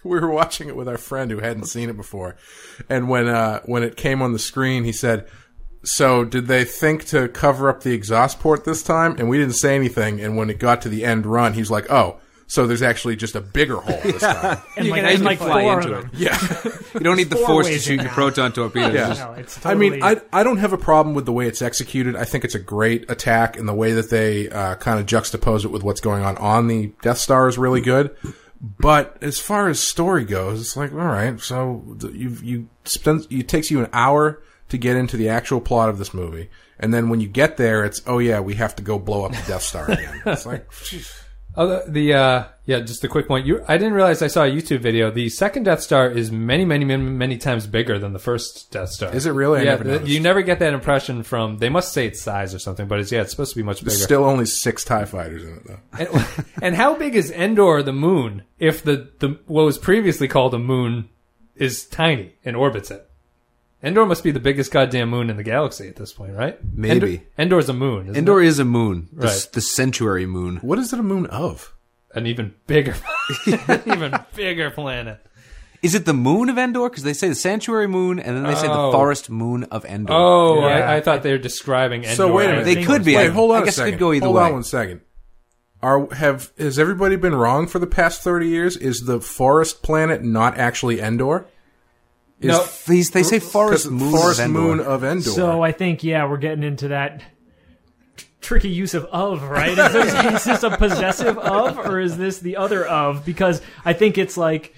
we 0.04 0.18
were 0.20 0.30
watching 0.30 0.68
it 0.68 0.76
with 0.76 0.88
our 0.88 0.98
friend 0.98 1.30
who 1.30 1.38
hadn't 1.40 1.64
seen 1.64 1.88
it 1.88 1.96
before, 1.96 2.36
and 2.88 3.08
when 3.08 3.28
uh, 3.28 3.60
when 3.64 3.82
it 3.82 3.96
came 3.96 4.22
on 4.22 4.32
the 4.32 4.38
screen, 4.38 4.84
he 4.84 4.92
said, 4.92 5.26
"So 5.82 6.24
did 6.24 6.46
they 6.46 6.64
think 6.64 7.04
to 7.06 7.28
cover 7.28 7.68
up 7.68 7.82
the 7.82 7.92
exhaust 7.92 8.40
port 8.40 8.64
this 8.64 8.82
time?" 8.82 9.16
And 9.18 9.28
we 9.28 9.38
didn't 9.38 9.54
say 9.54 9.74
anything. 9.74 10.20
And 10.20 10.36
when 10.36 10.50
it 10.50 10.58
got 10.58 10.82
to 10.82 10.88
the 10.88 11.04
end 11.04 11.26
run, 11.26 11.54
he's 11.54 11.70
like, 11.70 11.90
"Oh." 11.90 12.20
So 12.46 12.66
there's 12.66 12.82
actually 12.82 13.14
just 13.14 13.36
a 13.36 13.40
bigger 13.40 13.76
hole 13.76 14.00
this 14.02 14.22
time. 14.22 14.58
and 14.76 14.84
you 14.84 14.90
like, 14.90 15.02
can 15.02 15.08
actually 15.08 15.24
like 15.24 15.38
fly 15.38 15.60
into 15.62 15.98
it. 15.98 16.06
Yeah. 16.14 16.36
You 16.94 17.00
don't 17.00 17.16
need 17.16 17.30
the 17.30 17.36
four 17.36 17.46
force 17.46 17.66
to 17.68 17.72
ways 17.72 17.84
shoot 17.84 17.92
in 17.92 17.98
your 18.00 18.08
now. 18.08 18.14
proton 18.14 18.52
torpedoes. 18.52 18.92
Yeah. 18.92 19.24
No, 19.24 19.32
it's 19.34 19.64
I 19.64 19.74
mean, 19.74 20.02
I 20.02 20.20
I 20.32 20.42
don't 20.42 20.56
have 20.56 20.72
a 20.72 20.76
problem 20.76 21.14
with 21.14 21.24
the 21.24 21.32
way 21.32 21.46
it's 21.46 21.62
executed. 21.62 22.16
I 22.16 22.24
think 22.24 22.44
it's 22.44 22.56
a 22.56 22.58
great 22.58 23.08
attack, 23.08 23.56
and 23.56 23.68
the 23.68 23.74
way 23.74 23.92
that 23.92 24.10
they 24.10 24.48
uh, 24.48 24.74
kind 24.74 24.98
of 24.98 25.06
juxtapose 25.06 25.64
it 25.64 25.68
with 25.68 25.84
what's 25.84 26.00
going 26.00 26.24
on 26.24 26.36
on 26.38 26.66
the 26.66 26.92
Death 27.00 27.18
Star 27.18 27.46
is 27.46 27.56
really 27.58 27.80
good. 27.80 28.10
But 28.60 29.16
as 29.22 29.38
far 29.38 29.68
as 29.68 29.80
story 29.80 30.24
goes, 30.24 30.60
it's 30.60 30.76
like 30.76 30.92
all 30.92 30.98
right. 30.98 31.40
So 31.40 31.96
you 32.12 32.36
you 32.42 32.68
spend 32.84 33.26
it 33.30 33.48
takes 33.48 33.70
you 33.70 33.80
an 33.80 33.90
hour 33.92 34.42
to 34.68 34.78
get 34.78 34.96
into 34.96 35.16
the 35.16 35.30
actual 35.30 35.60
plot 35.60 35.88
of 35.88 35.98
this 35.98 36.12
movie, 36.12 36.50
and 36.78 36.92
then 36.92 37.08
when 37.08 37.20
you 37.20 37.28
get 37.28 37.56
there, 37.56 37.84
it's 37.84 38.02
oh 38.06 38.18
yeah, 38.18 38.40
we 38.40 38.54
have 38.54 38.76
to 38.76 38.82
go 38.82 38.98
blow 38.98 39.24
up 39.24 39.32
the 39.32 39.42
Death 39.46 39.62
Star 39.62 39.90
again. 39.90 40.22
It's 40.26 40.44
like 40.44 40.70
Oh, 41.56 41.66
the, 41.66 41.90
the 41.90 42.14
uh, 42.14 42.44
yeah, 42.64 42.80
just 42.80 43.02
a 43.02 43.08
quick 43.08 43.26
point. 43.26 43.46
You, 43.46 43.64
I 43.66 43.76
didn't 43.76 43.94
realize 43.94 44.22
I 44.22 44.28
saw 44.28 44.44
a 44.44 44.50
YouTube 44.50 44.80
video. 44.80 45.10
The 45.10 45.28
second 45.28 45.64
Death 45.64 45.80
Star 45.80 46.08
is 46.08 46.30
many, 46.30 46.64
many, 46.64 46.84
many, 46.84 47.02
many 47.02 47.38
times 47.38 47.66
bigger 47.66 47.98
than 47.98 48.12
the 48.12 48.20
first 48.20 48.70
Death 48.70 48.90
Star. 48.90 49.12
Is 49.14 49.26
it 49.26 49.32
really? 49.32 49.60
I 49.60 49.62
yeah, 49.64 49.70
never 49.70 49.84
th- 49.84 49.94
noticed. 49.94 50.12
you 50.12 50.20
never 50.20 50.42
get 50.42 50.60
that 50.60 50.72
impression 50.72 51.24
from. 51.24 51.58
They 51.58 51.68
must 51.68 51.92
say 51.92 52.06
its 52.06 52.20
size 52.20 52.54
or 52.54 52.60
something, 52.60 52.86
but 52.86 53.00
it's 53.00 53.10
yeah, 53.10 53.22
it's 53.22 53.32
supposed 53.32 53.52
to 53.52 53.58
be 53.58 53.64
much 53.64 53.80
bigger. 53.80 53.90
there's 53.90 54.04
still 54.04 54.24
only 54.24 54.46
six 54.46 54.84
Tie 54.84 55.04
Fighters 55.04 55.42
in 55.42 55.56
it 55.56 55.66
though. 55.66 55.80
and, 55.98 56.26
and 56.62 56.76
how 56.76 56.94
big 56.94 57.16
is 57.16 57.30
Endor, 57.32 57.82
the 57.82 57.92
moon, 57.92 58.44
if 58.60 58.84
the, 58.84 59.10
the 59.18 59.38
what 59.46 59.64
was 59.64 59.76
previously 59.76 60.28
called 60.28 60.54
a 60.54 60.58
moon 60.58 61.08
is 61.56 61.84
tiny 61.86 62.34
and 62.44 62.54
orbits 62.56 62.92
it? 62.92 63.09
Endor 63.82 64.04
must 64.06 64.22
be 64.22 64.30
the 64.30 64.40
biggest 64.40 64.70
goddamn 64.72 65.08
moon 65.08 65.30
in 65.30 65.36
the 65.36 65.42
galaxy 65.42 65.88
at 65.88 65.96
this 65.96 66.12
point, 66.12 66.34
right? 66.34 66.58
Maybe. 66.74 67.14
Endor, 67.14 67.24
Endor's 67.38 67.68
a 67.68 67.72
moon. 67.72 68.02
Isn't 68.08 68.16
Endor 68.16 68.42
it? 68.42 68.48
is 68.48 68.58
a 68.58 68.64
moon, 68.64 69.08
the, 69.12 69.26
Right. 69.28 69.48
the 69.52 69.60
sanctuary 69.62 70.26
moon. 70.26 70.56
What 70.58 70.78
is 70.78 70.92
it 70.92 70.98
a 71.00 71.02
moon 71.02 71.26
of? 71.26 71.72
an 72.12 72.26
even 72.26 72.52
bigger, 72.66 72.94
even 73.86 74.12
bigger 74.34 74.70
planet. 74.70 75.24
Is 75.80 75.94
it 75.94 76.04
the 76.04 76.12
moon 76.12 76.48
of 76.50 76.58
Endor? 76.58 76.90
Because 76.90 77.04
they 77.04 77.12
say 77.14 77.28
the 77.28 77.34
sanctuary 77.36 77.86
moon, 77.86 78.18
and 78.18 78.36
then 78.36 78.42
they 78.44 78.54
say 78.56 78.66
the 78.66 78.72
Oh. 78.74 78.90
forest 78.92 79.30
moon 79.30 79.62
of 79.70 79.84
Endor. 79.86 80.12
Oh, 80.12 80.60
Yeah. 80.60 80.90
I, 80.90 80.96
I 80.96 81.00
thought 81.00 81.22
they 81.22 81.30
were 81.32 81.38
describing 81.38 82.02
Endor. 82.02 82.16
So 82.16 82.32
wait 82.32 82.46
a 82.50 82.52
as- 82.56 82.66
minute. 82.66 82.80
they 82.80 82.84
could 82.84 83.04
be. 83.04 83.14
Wait, 83.16 83.28
I, 83.28 83.30
hold 83.30 83.52
on 83.52 83.62
I 83.62 83.64
guess 83.64 83.78
a 83.78 83.82
it 83.82 83.84
second. 83.84 83.92
could 83.92 84.00
go 84.00 84.12
either 84.12 84.26
hold 84.26 84.36
way. 84.36 84.42
on 84.42 84.52
one 84.54 84.64
second. 84.64 85.00
Are 85.82 86.12
have 86.14 86.50
has 86.58 86.78
everybody 86.78 87.16
been 87.16 87.34
wrong 87.34 87.66
for 87.66 87.78
the 87.78 87.86
past 87.86 88.22
thirty 88.22 88.48
years? 88.48 88.76
Is 88.76 89.02
the 89.06 89.20
forest 89.20 89.82
planet 89.82 90.22
not 90.22 90.58
actually 90.58 91.00
Endor? 91.00 91.46
Is 92.40 92.48
No. 92.48 92.64
These, 92.86 93.10
they 93.10 93.22
say 93.22 93.38
forest 93.38 93.84
'cause 93.84 93.92
moon 93.92 94.10
forest 94.12 94.40
of 94.40 94.50
moon 94.50 94.80
of 94.80 95.04
Endor. 95.04 95.30
So 95.30 95.62
I 95.62 95.72
think 95.72 96.02
yeah, 96.02 96.26
we're 96.28 96.38
getting 96.38 96.64
into 96.64 96.88
that 96.88 97.20
tr- 98.16 98.24
tricky 98.40 98.70
use 98.70 98.94
of 98.94 99.04
of 99.06 99.42
right. 99.42 99.70
Is 99.70 99.76
this, 99.92 100.24
is 100.36 100.44
this 100.44 100.62
a 100.62 100.70
possessive 100.76 101.36
of 101.38 101.78
or 101.78 102.00
is 102.00 102.16
this 102.16 102.38
the 102.38 102.56
other 102.56 102.84
of? 102.86 103.24
Because 103.26 103.60
I 103.84 103.92
think 103.92 104.16
it's 104.16 104.36
like 104.38 104.74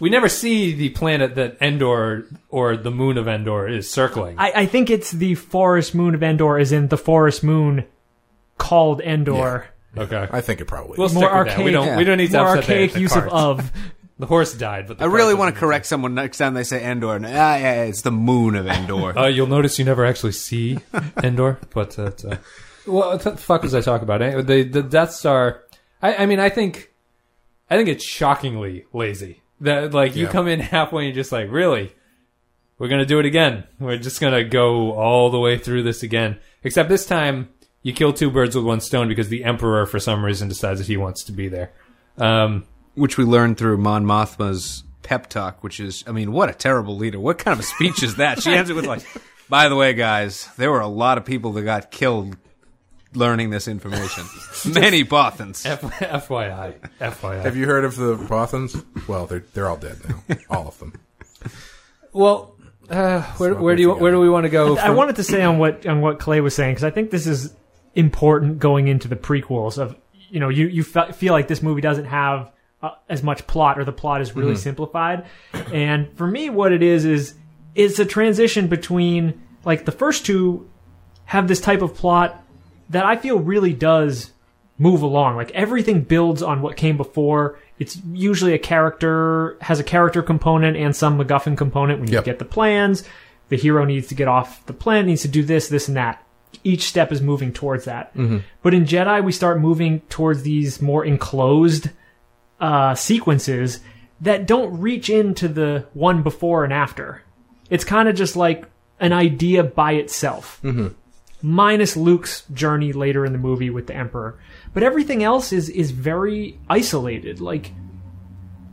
we 0.00 0.10
never 0.10 0.28
see 0.28 0.74
the 0.74 0.90
planet 0.90 1.36
that 1.36 1.56
Endor 1.60 2.26
or 2.50 2.76
the 2.76 2.90
moon 2.90 3.16
of 3.16 3.28
Endor 3.28 3.66
is 3.68 3.88
circling. 3.88 4.36
I, 4.38 4.52
I 4.54 4.66
think 4.66 4.90
it's 4.90 5.10
the 5.12 5.36
forest 5.36 5.94
moon 5.94 6.14
of 6.14 6.22
Endor, 6.22 6.58
is 6.58 6.70
in 6.72 6.88
the 6.88 6.98
forest 6.98 7.42
moon 7.42 7.84
called 8.58 9.00
Endor. 9.00 9.68
okay, 9.96 10.28
I 10.30 10.40
think 10.42 10.60
it 10.60 10.66
probably. 10.66 10.96
we'll 10.98 11.06
is. 11.06 11.14
More 11.14 11.22
with 11.44 11.46
that. 11.48 11.58
We 11.64 11.64
archaic- 11.66 11.72
don't. 11.72 11.96
We 11.96 12.04
don't 12.04 12.18
need 12.18 12.30
to 12.32 12.36
More 12.36 12.48
upset 12.56 12.66
the- 12.66 12.72
archaic 12.72 12.92
the 12.92 13.00
use 13.00 13.12
cards. 13.12 13.32
of 13.32 13.60
of. 13.60 13.72
The 14.18 14.26
horse 14.26 14.54
died, 14.54 14.86
but 14.88 14.96
the 14.98 15.04
I 15.04 15.08
really 15.08 15.34
want 15.34 15.54
to 15.54 15.60
correct 15.60 15.84
someone 15.86 16.14
next 16.14 16.38
time 16.38 16.54
they 16.54 16.64
say 16.64 16.82
Endor. 16.82 17.16
And, 17.16 17.26
ah, 17.26 17.28
yeah, 17.28 17.58
yeah, 17.58 17.82
it's 17.84 18.00
the 18.02 18.10
moon 18.10 18.56
of 18.56 18.66
Endor. 18.66 19.12
Uh, 19.18 19.26
you'll 19.26 19.46
notice 19.46 19.78
you 19.78 19.84
never 19.84 20.06
actually 20.06 20.32
see 20.32 20.78
Endor, 21.22 21.58
but 21.74 21.98
uh, 21.98 22.04
it's, 22.06 22.24
uh, 22.24 22.38
what 22.86 23.20
the 23.22 23.36
fuck 23.36 23.62
was 23.62 23.74
I 23.74 23.80
talking 23.82 24.04
about? 24.04 24.22
Eh, 24.22 24.40
The 24.40 24.62
the 24.62 24.82
Death 24.82 25.12
Star. 25.12 25.62
I, 26.00 26.14
I 26.22 26.26
mean, 26.26 26.40
I 26.40 26.48
think, 26.48 26.92
I 27.68 27.76
think 27.76 27.88
it's 27.90 28.04
shockingly 28.04 28.86
lazy. 28.92 29.42
That 29.60 29.92
like 29.92 30.16
you 30.16 30.24
Yeah. 30.26 30.32
come 30.32 30.48
in 30.48 30.60
halfway 30.74 31.04
and 31.06 31.14
you're 31.14 31.22
just 31.22 31.32
like, 31.32 31.50
really, 31.50 31.92
we're 32.78 32.88
gonna 32.88 33.04
do 33.06 33.18
it 33.18 33.26
again. 33.26 33.64
We're 33.78 33.98
just 33.98 34.20
gonna 34.20 34.44
go 34.44 34.92
all 34.92 35.28
the 35.30 35.38
way 35.38 35.58
through 35.58 35.82
this 35.82 36.02
again. 36.02 36.38
Except 36.64 36.88
this 36.88 37.04
time, 37.04 37.48
you 37.82 37.92
kill 37.92 38.12
two 38.14 38.30
birds 38.30 38.56
with 38.56 38.64
one 38.64 38.80
stone 38.80 39.08
because 39.08 39.28
the 39.28 39.44
Emperor, 39.44 39.84
for 39.84 39.98
some 39.98 40.24
reason, 40.24 40.48
decides 40.48 40.80
that 40.80 40.86
he 40.86 40.96
wants 40.96 41.22
to 41.24 41.32
be 41.32 41.48
there. 41.48 41.72
Um, 42.18 42.64
which 42.96 43.16
we 43.16 43.24
learned 43.24 43.58
through 43.58 43.76
Mon 43.78 44.04
Mothma's 44.04 44.82
pep 45.02 45.28
talk, 45.28 45.62
which 45.62 45.78
is, 45.78 46.02
I 46.06 46.12
mean, 46.12 46.32
what 46.32 46.48
a 46.48 46.52
terrible 46.54 46.96
leader. 46.96 47.20
What 47.20 47.38
kind 47.38 47.52
of 47.52 47.60
a 47.60 47.62
speech 47.62 48.02
is 48.02 48.16
that? 48.16 48.42
She 48.42 48.52
ends 48.52 48.70
it 48.70 48.74
with 48.74 48.86
like, 48.86 49.02
by 49.48 49.68
the 49.68 49.76
way, 49.76 49.94
guys, 49.94 50.48
there 50.56 50.70
were 50.72 50.80
a 50.80 50.88
lot 50.88 51.16
of 51.18 51.24
people 51.24 51.52
that 51.52 51.62
got 51.62 51.90
killed 51.92 52.36
learning 53.14 53.50
this 53.50 53.68
information. 53.68 54.24
Many 54.72 55.04
Bothans. 55.04 55.64
F- 55.64 55.80
FYI, 55.82 56.74
FYI. 57.00 57.42
Have 57.42 57.56
you 57.56 57.66
heard 57.66 57.84
of 57.84 57.96
the 57.96 58.16
Bothans? 58.16 58.84
Well, 59.08 59.26
they're 59.26 59.44
they're 59.54 59.68
all 59.68 59.76
dead 59.76 59.98
now, 60.06 60.36
all 60.50 60.66
of 60.68 60.78
them. 60.80 60.92
well, 62.12 62.54
uh, 62.90 63.22
where, 63.38 63.54
where 63.54 63.76
do 63.76 63.82
you 63.82 63.92
where 63.94 64.12
do 64.12 64.20
we 64.20 64.28
want 64.28 64.44
to 64.44 64.50
go? 64.50 64.76
I 64.76 64.86
from- 64.88 64.96
wanted 64.96 65.16
to 65.16 65.24
say 65.24 65.42
on 65.42 65.58
what 65.58 65.86
on 65.86 66.00
what 66.00 66.18
Clay 66.18 66.40
was 66.40 66.54
saying 66.54 66.72
because 66.74 66.84
I 66.84 66.90
think 66.90 67.10
this 67.10 67.26
is 67.26 67.54
important 67.94 68.58
going 68.58 68.88
into 68.88 69.08
the 69.08 69.16
prequels 69.16 69.78
of 69.78 69.96
you 70.28 70.40
know 70.40 70.48
you 70.48 70.66
you 70.66 70.82
feel 70.82 71.32
like 71.32 71.48
this 71.48 71.62
movie 71.62 71.80
doesn't 71.80 72.04
have 72.06 72.52
uh, 72.86 72.94
as 73.08 73.22
much 73.22 73.46
plot 73.46 73.78
or 73.78 73.84
the 73.84 73.92
plot 73.92 74.20
is 74.20 74.34
really 74.36 74.56
simplified 74.56 75.26
and 75.72 76.08
for 76.16 76.26
me 76.26 76.48
what 76.50 76.72
it 76.72 76.82
is 76.82 77.04
is 77.04 77.34
it's 77.74 77.98
a 77.98 78.04
transition 78.04 78.66
between 78.68 79.40
like 79.64 79.84
the 79.84 79.92
first 79.92 80.24
two 80.26 80.68
have 81.26 81.48
this 81.48 81.60
type 81.60 81.82
of 81.82 81.94
plot 81.94 82.42
that 82.90 83.04
I 83.04 83.16
feel 83.16 83.38
really 83.40 83.72
does 83.72 84.30
move 84.78 85.02
along. 85.02 85.36
Like 85.36 85.50
everything 85.52 86.02
builds 86.02 86.42
on 86.42 86.62
what 86.62 86.76
came 86.76 86.96
before. 86.96 87.58
It's 87.78 87.98
usually 88.12 88.52
a 88.54 88.58
character 88.58 89.56
has 89.60 89.80
a 89.80 89.84
character 89.84 90.22
component 90.22 90.76
and 90.76 90.94
some 90.94 91.18
MacGuffin 91.18 91.56
component. 91.56 91.98
When 92.00 92.08
you 92.08 92.14
Yep. 92.14 92.24
get 92.24 92.38
the 92.38 92.44
plans, 92.44 93.02
the 93.48 93.56
hero 93.56 93.84
needs 93.84 94.06
to 94.08 94.14
get 94.14 94.28
off 94.28 94.64
the 94.66 94.72
planet, 94.72 95.06
needs 95.06 95.22
to 95.22 95.28
do 95.28 95.42
this, 95.42 95.68
this, 95.68 95.88
and 95.88 95.96
that. 95.96 96.22
Each 96.62 96.82
step 96.84 97.10
is 97.10 97.20
moving 97.20 97.52
towards 97.52 97.84
that. 97.86 98.12
But 98.62 98.72
in 98.74 98.84
Jedi, 98.84 99.22
we 99.24 99.32
start 99.32 99.60
moving 99.60 100.00
towards 100.08 100.42
these 100.42 100.80
more 100.80 101.04
enclosed 101.04 101.90
uh, 102.60 102.94
sequences 102.94 103.80
that 104.20 104.46
don't 104.46 104.80
reach 104.80 105.10
into 105.10 105.48
the 105.48 105.86
one 105.92 106.22
before 106.22 106.64
and 106.64 106.72
after. 106.72 107.22
It's 107.68 107.84
kind 107.84 108.08
of 108.08 108.14
just 108.16 108.36
like 108.36 108.64
an 109.00 109.12
idea 109.12 109.62
by 109.62 109.92
itself 109.92 110.60
minus 111.42 111.96
Luke's 111.96 112.42
journey 112.52 112.92
later 112.92 113.24
in 113.24 113.32
the 113.32 113.38
movie 113.38 113.70
with 113.70 113.86
the 113.86 113.94
Emperor. 113.94 114.38
But 114.74 114.82
everything 114.82 115.22
else 115.22 115.52
is 115.52 115.68
is 115.68 115.90
very 115.90 116.58
isolated. 116.68 117.40
Like 117.40 117.72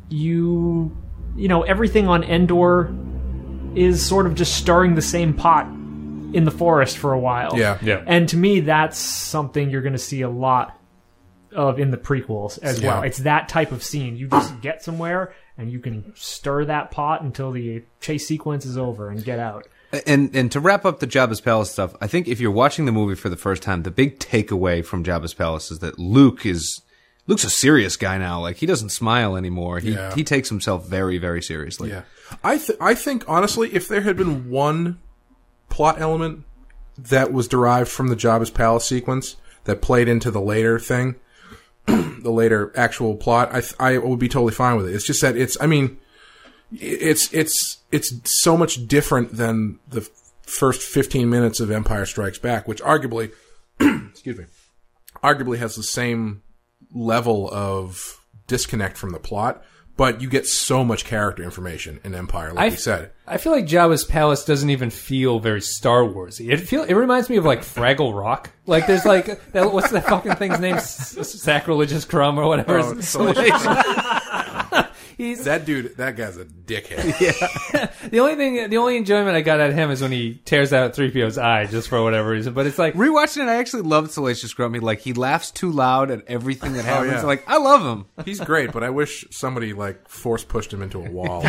you 0.10 0.96
you 1.36 1.48
know, 1.48 1.64
everything 1.64 2.08
on 2.08 2.24
Endor 2.24 2.94
is 3.76 4.06
sort 4.06 4.26
of 4.26 4.36
just 4.36 4.56
stirring 4.56 4.96
the 4.96 5.02
same 5.02 5.34
pot 5.34 5.66
in 5.68 6.46
the 6.46 6.52
forest 6.52 6.98
for 6.98 7.14
a 7.14 7.20
while. 7.20 7.58
Yeah. 7.58 7.78
Yeah. 7.82 8.04
And 8.06 8.28
to 8.30 8.38
me 8.38 8.62
that's 8.62 8.98
something 8.98 9.70
you're 9.70 9.82
going 9.82 9.94
to 9.94 10.00
see 10.00 10.22
a 10.22 10.30
lot 10.30 10.78
of 11.54 11.80
in 11.80 11.92
the 11.92 11.98
prequels 11.98 12.60
as 12.62 12.80
Yeah. 12.82 12.88
well. 12.96 13.04
It's 13.04 13.20
that 13.20 13.48
type 13.50 13.72
of 13.72 13.84
scene. 13.84 14.16
You 14.18 14.28
just 14.28 14.60
get 14.62 14.84
somewhere 14.84 15.34
and 15.58 15.72
you 15.72 15.80
can 15.80 16.12
stir 16.16 16.66
that 16.66 16.92
pot 16.92 17.22
until 17.22 17.52
the 17.52 17.84
chase 18.02 18.28
sequence 18.28 18.66
is 18.66 18.78
over 18.78 19.10
and 19.10 19.24
get 19.24 19.40
out. 19.40 19.68
And 20.08 20.36
and 20.36 20.52
to 20.52 20.60
wrap 20.60 20.86
up 20.86 21.00
the 21.00 21.08
Jabba's 21.08 21.40
Palace 21.42 21.70
stuff, 21.72 21.96
I 22.02 22.08
think 22.08 22.28
if 22.28 22.40
you're 22.40 22.50
watching 22.52 22.86
the 22.86 22.92
movie 22.92 23.14
for 23.16 23.30
the 23.30 23.38
first 23.38 23.62
time, 23.62 23.84
the 23.84 23.92
big 23.92 24.18
takeaway 24.20 24.84
from 24.84 25.04
Jabba's 25.04 25.36
Palace 25.36 25.70
is 25.70 25.80
that 25.80 26.00
Luke 26.00 26.46
is 26.46 26.82
Luke's 27.28 27.44
a 27.44 27.50
serious 27.50 27.96
guy 27.96 28.18
now. 28.18 28.42
Like 28.42 28.58
he 28.58 28.66
doesn't 28.66 28.90
smile 28.90 29.38
anymore. 29.38 29.80
He 29.80 29.92
Yeah. 29.92 30.14
he 30.16 30.24
takes 30.24 30.50
himself 30.50 30.88
very 30.88 31.20
very 31.20 31.42
seriously. 31.44 31.90
Yeah, 31.90 32.02
I 32.44 32.58
th- 32.58 32.78
I 32.82 32.96
think 32.96 33.24
honestly, 33.28 33.70
if 33.74 33.88
there 33.88 34.02
had 34.02 34.18
been 34.18 34.50
one 34.50 34.98
plot 35.70 36.02
element 36.02 36.44
that 36.98 37.32
was 37.32 37.48
derived 37.48 37.90
from 37.90 38.08
the 38.08 38.16
Jabba's 38.16 38.50
palace 38.50 38.86
sequence 38.86 39.36
that 39.66 39.82
played 39.82 40.08
into 40.08 40.30
the 40.32 40.42
later 40.42 40.80
thing, 40.80 41.16
the 41.86 42.32
later 42.32 42.72
actual 42.76 43.16
plot, 43.16 43.50
I 43.52 43.62
th- 43.62 43.76
I 43.80 43.98
would 43.98 44.20
be 44.20 44.30
totally 44.30 44.54
fine 44.54 44.78
with 44.78 44.88
it. 44.88 44.96
It's 44.96 45.06
just 45.06 45.22
that 45.22 45.36
it's 45.36 45.58
I 45.60 45.68
mean, 45.68 46.00
it's 46.72 47.34
it's 47.34 47.80
it's 47.92 48.14
so 48.42 48.58
much 48.58 48.88
different 48.88 49.36
than 49.36 49.80
the 49.88 50.08
first 50.44 50.82
fifteen 50.82 51.30
minutes 51.30 51.60
of 51.60 51.72
Empire 51.72 52.06
Strikes 52.06 52.40
Back, 52.40 52.68
which 52.68 52.82
arguably, 52.82 53.32
excuse 53.80 54.38
me, 54.38 54.46
arguably 55.24 55.58
has 55.58 55.76
the 55.76 55.84
same 55.84 56.42
level 56.94 57.50
of 57.52 58.20
disconnect 58.48 58.98
from 58.98 59.12
the 59.12 59.20
plot, 59.20 59.64
but 59.96 60.22
you 60.22 60.30
get 60.30 60.48
so 60.48 60.84
much 60.84 61.06
character 61.06 61.44
information 61.44 62.00
in 62.04 62.16
Empire, 62.16 62.54
like 62.54 62.60
I- 62.64 62.66
you 62.68 62.78
said. 62.78 63.12
I 63.26 63.38
feel 63.38 63.54
like 63.54 63.66
Jabba's 63.66 64.04
palace 64.04 64.44
doesn't 64.44 64.70
even 64.70 64.90
feel 64.90 65.40
very 65.40 65.62
Star 65.62 66.02
Warsy. 66.02 66.52
It 66.52 66.58
feel 66.58 66.84
it 66.84 66.94
reminds 66.94 67.30
me 67.30 67.38
of 67.38 67.46
like 67.46 67.62
Fraggle 67.62 68.14
Rock. 68.14 68.50
Like 68.66 68.86
there's 68.86 69.06
like 69.06 69.52
that, 69.54 69.72
what's 69.72 69.92
that 69.92 70.06
fucking 70.06 70.36
thing's 70.36 70.60
name? 70.60 70.76
S- 70.76 71.42
sacrilegious 71.42 72.04
crumb 72.04 72.38
or 72.38 72.46
whatever. 72.48 72.80
Oh, 72.80 72.94
He's 75.18 75.44
That 75.46 75.66
dude, 75.66 75.98
that 75.98 76.16
guy's 76.16 76.38
a 76.38 76.46
dickhead. 76.46 77.14
Yeah. 77.74 77.92
the 78.10 78.20
only 78.20 78.36
thing. 78.36 78.70
The 78.70 78.78
only 78.78 78.98
enjoyment 78.98 79.36
I 79.36 79.42
got 79.42 79.60
out 79.60 79.70
of 79.70 79.76
him 79.76 79.92
is 79.92 80.02
when 80.02 80.12
he 80.12 80.42
tears 80.46 80.74
out 80.74 80.94
3PO's 80.94 81.38
eye 81.38 81.66
just 81.66 81.88
for 81.90 82.02
whatever 82.04 82.30
reason. 82.30 82.54
But 82.54 82.66
it's 82.66 82.78
like 82.80 82.94
Rewatching 82.96 83.44
it, 83.44 83.50
I 83.50 83.56
actually 83.58 83.84
loved 83.84 84.12
Salacious 84.12 84.54
Grumpy. 84.54 84.80
Like 84.80 85.00
he 85.00 85.14
laughs 85.14 85.52
too 85.52 85.72
loud 85.72 86.12
at 86.12 86.24
everything 86.28 86.74
that 86.74 86.82
oh, 86.82 86.88
happens. 86.88 87.12
yeah. 87.14 87.22
Like 87.24 87.44
I 87.48 87.58
love 87.58 87.82
him. 87.82 88.06
He's 88.26 88.40
great, 88.40 88.72
but 88.72 88.84
I 88.84 88.90
wish 88.90 89.26
somebody 89.32 89.74
like 89.74 90.08
force 90.10 90.44
pushed 90.44 90.74
him 90.74 90.82
into 90.82 91.00
a 91.00 91.10
wall. 91.10 91.44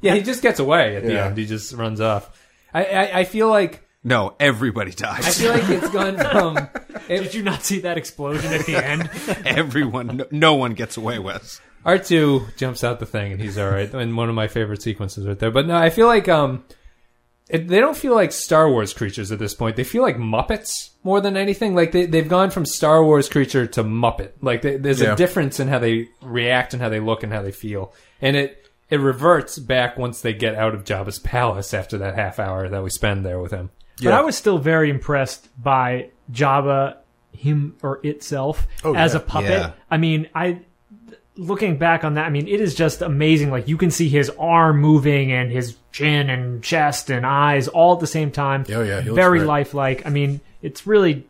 yeah, 0.00 0.14
he 0.14 0.22
just 0.22 0.42
gets 0.42 0.58
away 0.60 0.96
at 0.96 1.04
the 1.04 1.12
Yeah. 1.12 1.26
end. 1.26 1.38
He 1.38 1.46
just 1.46 1.72
runs 1.72 2.00
off. 2.00 2.30
I 2.74 2.84
I, 2.84 3.18
I 3.20 3.24
feel 3.24 3.48
like 3.48 3.86
No, 4.04 4.34
everybody 4.40 4.92
dies. 4.92 5.26
I 5.26 5.30
feel 5.30 5.52
like 5.52 5.68
it's 5.70 5.90
gone 5.90 6.16
from. 6.18 6.68
Did 7.08 7.34
you 7.34 7.42
not 7.42 7.62
see 7.64 7.80
that 7.80 7.98
explosion 7.98 8.52
at 8.52 8.64
the 8.66 8.76
end? 8.76 9.10
Everyone, 9.44 10.16
no, 10.18 10.26
no 10.30 10.54
one 10.54 10.74
gets 10.74 10.96
away, 10.96 11.18
Wes. 11.18 11.60
R 11.84 11.98
two 11.98 12.46
jumps 12.56 12.84
out 12.84 13.00
the 13.00 13.06
thing 13.06 13.32
and 13.32 13.40
he's 13.40 13.58
all 13.58 13.68
right. 13.70 13.92
And 13.94 14.16
one 14.16 14.28
of 14.28 14.34
my 14.34 14.48
favorite 14.48 14.82
sequences 14.82 15.26
right 15.26 15.38
there. 15.38 15.50
But 15.50 15.66
no, 15.66 15.76
I 15.76 15.90
feel 15.90 16.06
like 16.06 16.28
um, 16.28 16.64
it, 17.48 17.68
they 17.68 17.80
don't 17.80 17.96
feel 17.96 18.14
like 18.14 18.32
Star 18.32 18.68
Wars 18.70 18.92
creatures 18.94 19.32
at 19.32 19.38
this 19.38 19.54
point. 19.54 19.76
They 19.76 19.84
feel 19.84 20.02
like 20.02 20.16
Muppets 20.16 20.90
more 21.02 21.20
than 21.20 21.36
anything. 21.36 21.74
Like 21.74 21.92
they 21.92 22.06
they've 22.06 22.28
gone 22.28 22.50
from 22.50 22.64
Star 22.66 23.04
Wars 23.04 23.28
creature 23.28 23.66
to 23.66 23.82
Muppet. 23.84 24.32
Like 24.40 24.62
they, 24.62 24.76
there's 24.76 25.00
Yeah. 25.00 25.12
a 25.14 25.16
difference 25.16 25.58
in 25.60 25.68
how 25.68 25.78
they 25.80 26.08
react 26.22 26.72
and 26.72 26.80
how 26.82 26.88
they 26.88 27.00
look 27.00 27.22
and 27.22 27.32
how 27.32 27.42
they 27.42 27.52
feel. 27.52 27.92
And 28.20 28.36
it 28.36 28.58
it 28.88 29.00
reverts 29.00 29.58
back 29.58 29.96
once 29.96 30.20
they 30.20 30.34
get 30.34 30.54
out 30.54 30.74
of 30.74 30.84
Jabba's 30.84 31.18
palace 31.18 31.72
after 31.74 31.98
that 31.98 32.14
half 32.14 32.38
hour 32.38 32.68
that 32.68 32.82
we 32.82 32.90
spend 32.90 33.24
there 33.24 33.40
with 33.40 33.50
him. 33.50 33.70
But 34.02 34.12
I 34.12 34.20
was 34.20 34.36
still 34.36 34.58
very 34.58 34.90
impressed 34.90 35.48
by 35.62 36.10
Jabba, 36.30 36.96
him 37.32 37.76
or 37.82 38.00
itself, 38.02 38.66
Oh, 38.84 38.94
as 38.94 39.12
yeah. 39.14 39.20
a 39.20 39.22
puppet. 39.22 39.50
Yeah. 39.50 39.72
I 39.90 39.96
mean, 39.96 40.28
I 40.34 40.60
looking 41.36 41.78
back 41.78 42.04
on 42.04 42.14
that, 42.14 42.26
I 42.26 42.30
mean, 42.30 42.46
it 42.48 42.60
is 42.60 42.74
just 42.74 43.02
amazing. 43.02 43.50
Like 43.50 43.68
you 43.68 43.76
can 43.76 43.90
see 43.90 44.08
his 44.08 44.30
arm 44.38 44.80
moving 44.80 45.32
and 45.32 45.50
his 45.50 45.76
chin 45.92 46.28
and 46.30 46.62
chest 46.62 47.10
and 47.10 47.24
eyes 47.26 47.68
all 47.68 47.94
at 47.94 48.00
the 48.00 48.06
same 48.06 48.30
time. 48.30 48.64
Oh, 48.70 48.82
yeah, 48.82 49.00
he 49.00 49.10
very 49.10 49.38
great. 49.40 49.48
lifelike. 49.48 50.06
I 50.06 50.10
mean, 50.10 50.40
it's 50.62 50.86
really 50.86 51.26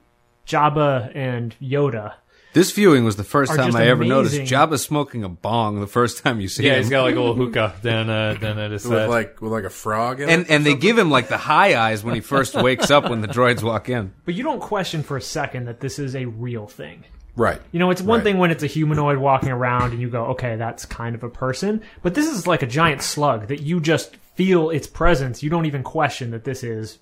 Jabba 0.46 1.14
and 1.14 1.54
Yoda. 1.60 2.14
This 2.54 2.70
viewing 2.72 3.04
was 3.06 3.16
the 3.16 3.24
first 3.24 3.54
time 3.54 3.68
just 3.68 3.78
I 3.78 3.86
ever 3.86 4.02
amazing. 4.02 4.08
noticed 4.10 4.40
Jabba 4.52 4.78
smoking 4.78 5.24
a 5.24 5.28
bong 5.30 5.80
the 5.80 5.86
first 5.86 6.22
time 6.22 6.38
you 6.38 6.48
see 6.48 6.64
Yeah, 6.64 6.72
him. 6.72 6.74
Yeah, 6.74 6.80
he's 6.82 6.90
got 6.90 7.02
like 7.04 7.14
a 7.14 7.18
little 7.20 7.34
hookah 7.34 7.76
down 7.82 8.10
uh, 8.10 8.34
down 8.34 8.58
at 8.58 8.70
his 8.72 8.84
with 8.86 9.08
like 9.08 9.40
with 9.40 9.52
like 9.52 9.64
a 9.64 9.70
frog 9.70 10.20
in 10.20 10.28
and 10.28 10.42
it. 10.42 10.50
and 10.50 10.66
they 10.66 10.74
give 10.74 10.98
him 10.98 11.10
like 11.10 11.28
the 11.28 11.38
high 11.38 11.74
eyes 11.80 12.04
when 12.04 12.14
he 12.14 12.20
first 12.20 12.54
wakes 12.54 12.90
up 12.90 13.08
when 13.08 13.22
the 13.22 13.28
droids 13.28 13.62
walk 13.62 13.88
in. 13.88 14.12
But 14.26 14.34
you 14.34 14.42
don't 14.42 14.60
question 14.60 15.02
for 15.02 15.16
a 15.16 15.22
second 15.22 15.64
that 15.64 15.80
this 15.80 15.98
is 15.98 16.14
a 16.14 16.26
real 16.26 16.66
thing. 16.66 17.04
Right. 17.36 17.60
You 17.72 17.78
know, 17.78 17.90
it's 17.90 18.02
one 18.02 18.18
Right. 18.18 18.24
thing 18.24 18.38
when 18.38 18.50
it's 18.50 18.62
a 18.62 18.66
humanoid 18.66 19.18
walking 19.18 19.50
around 19.50 19.92
and 19.92 20.00
you 20.00 20.08
go, 20.08 20.26
okay, 20.26 20.56
that's 20.56 20.84
kind 20.84 21.14
of 21.14 21.22
a 21.22 21.28
person. 21.30 21.82
But 22.02 22.14
this 22.14 22.26
is 22.26 22.46
like 22.46 22.62
a 22.62 22.66
giant 22.66 23.02
slug 23.02 23.48
that 23.48 23.60
you 23.62 23.80
just 23.80 24.16
feel 24.34 24.70
its 24.70 24.86
presence. 24.86 25.42
You 25.42 25.50
don't 25.50 25.66
even 25.66 25.82
question 25.82 26.30
that 26.32 26.44
this 26.44 26.62
is 26.62 26.98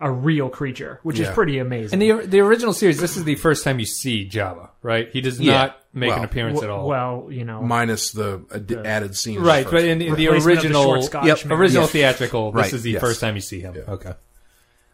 a 0.00 0.10
real 0.10 0.48
creature, 0.48 0.98
which 1.04 1.20
is 1.20 1.28
pretty 1.28 1.58
amazing. 1.58 2.02
In 2.02 2.18
the 2.18 2.26
the 2.26 2.40
original 2.40 2.72
series, 2.72 2.98
this 2.98 3.16
is 3.16 3.22
the 3.22 3.36
first 3.36 3.62
time 3.62 3.78
you 3.78 3.86
see 3.86 4.28
Jabba, 4.28 4.70
right? 4.82 5.08
He 5.12 5.20
does 5.20 5.38
Yeah. 5.38 5.52
not 5.52 5.76
make 5.94 6.10
an 6.10 6.16
Well, 6.16 6.24
appearance 6.24 6.62
at 6.62 6.70
all. 6.70 6.88
well, 6.88 7.28
you 7.30 7.44
know, 7.44 7.62
Minus 7.62 8.10
the 8.10 8.42
ad- 8.52 8.82
added 8.84 9.16
scenes. 9.16 9.38
right, 9.38 9.64
but 9.70 9.84
in, 9.84 10.02
in 10.02 10.14
the 10.16 10.26
replacement 10.28 10.34
of 10.66 10.72
the 10.72 10.78
original, 10.80 11.24
Yep, 11.26 11.46
original 11.52 11.82
Yes. 11.84 11.90
theatrical, 11.92 12.50
this 12.50 12.62
Right, 12.62 12.72
is 12.72 12.82
the 12.82 12.90
yes. 12.92 13.00
first 13.00 13.20
time 13.20 13.36
you 13.36 13.40
see 13.42 13.60
him. 13.60 13.76
Okay. 13.88 14.12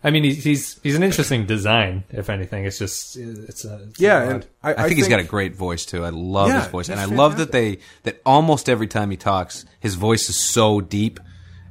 I 0.02 0.10
mean, 0.10 0.22
he's, 0.22 0.44
he's 0.44 0.80
he's 0.82 0.94
an 0.94 1.02
interesting 1.02 1.46
design. 1.46 2.04
If 2.10 2.30
anything, 2.30 2.64
it's 2.64 2.78
just 2.78 3.16
it's 3.16 3.64
a 3.64 3.82
it's 3.88 4.00
yeah, 4.00 4.22
odd. 4.22 4.28
and 4.28 4.46
I, 4.62 4.74
I, 4.74 4.82
think 4.84 4.96
he's 4.96 5.08
got 5.08 5.18
a 5.18 5.24
great 5.24 5.56
voice 5.56 5.84
too. 5.84 6.04
I 6.04 6.10
love 6.10 6.48
Yeah, 6.48 6.60
his 6.60 6.68
voice, 6.68 6.88
and 6.88 7.00
I 7.00 7.06
he's 7.06 7.18
love 7.18 7.38
that 7.38 7.50
they 7.50 7.78
that 8.04 8.20
almost 8.24 8.68
every 8.68 8.86
time 8.86 9.10
he 9.10 9.16
talks, 9.16 9.64
his 9.80 9.96
voice 9.96 10.28
is 10.28 10.38
so 10.38 10.80
deep, 10.80 11.18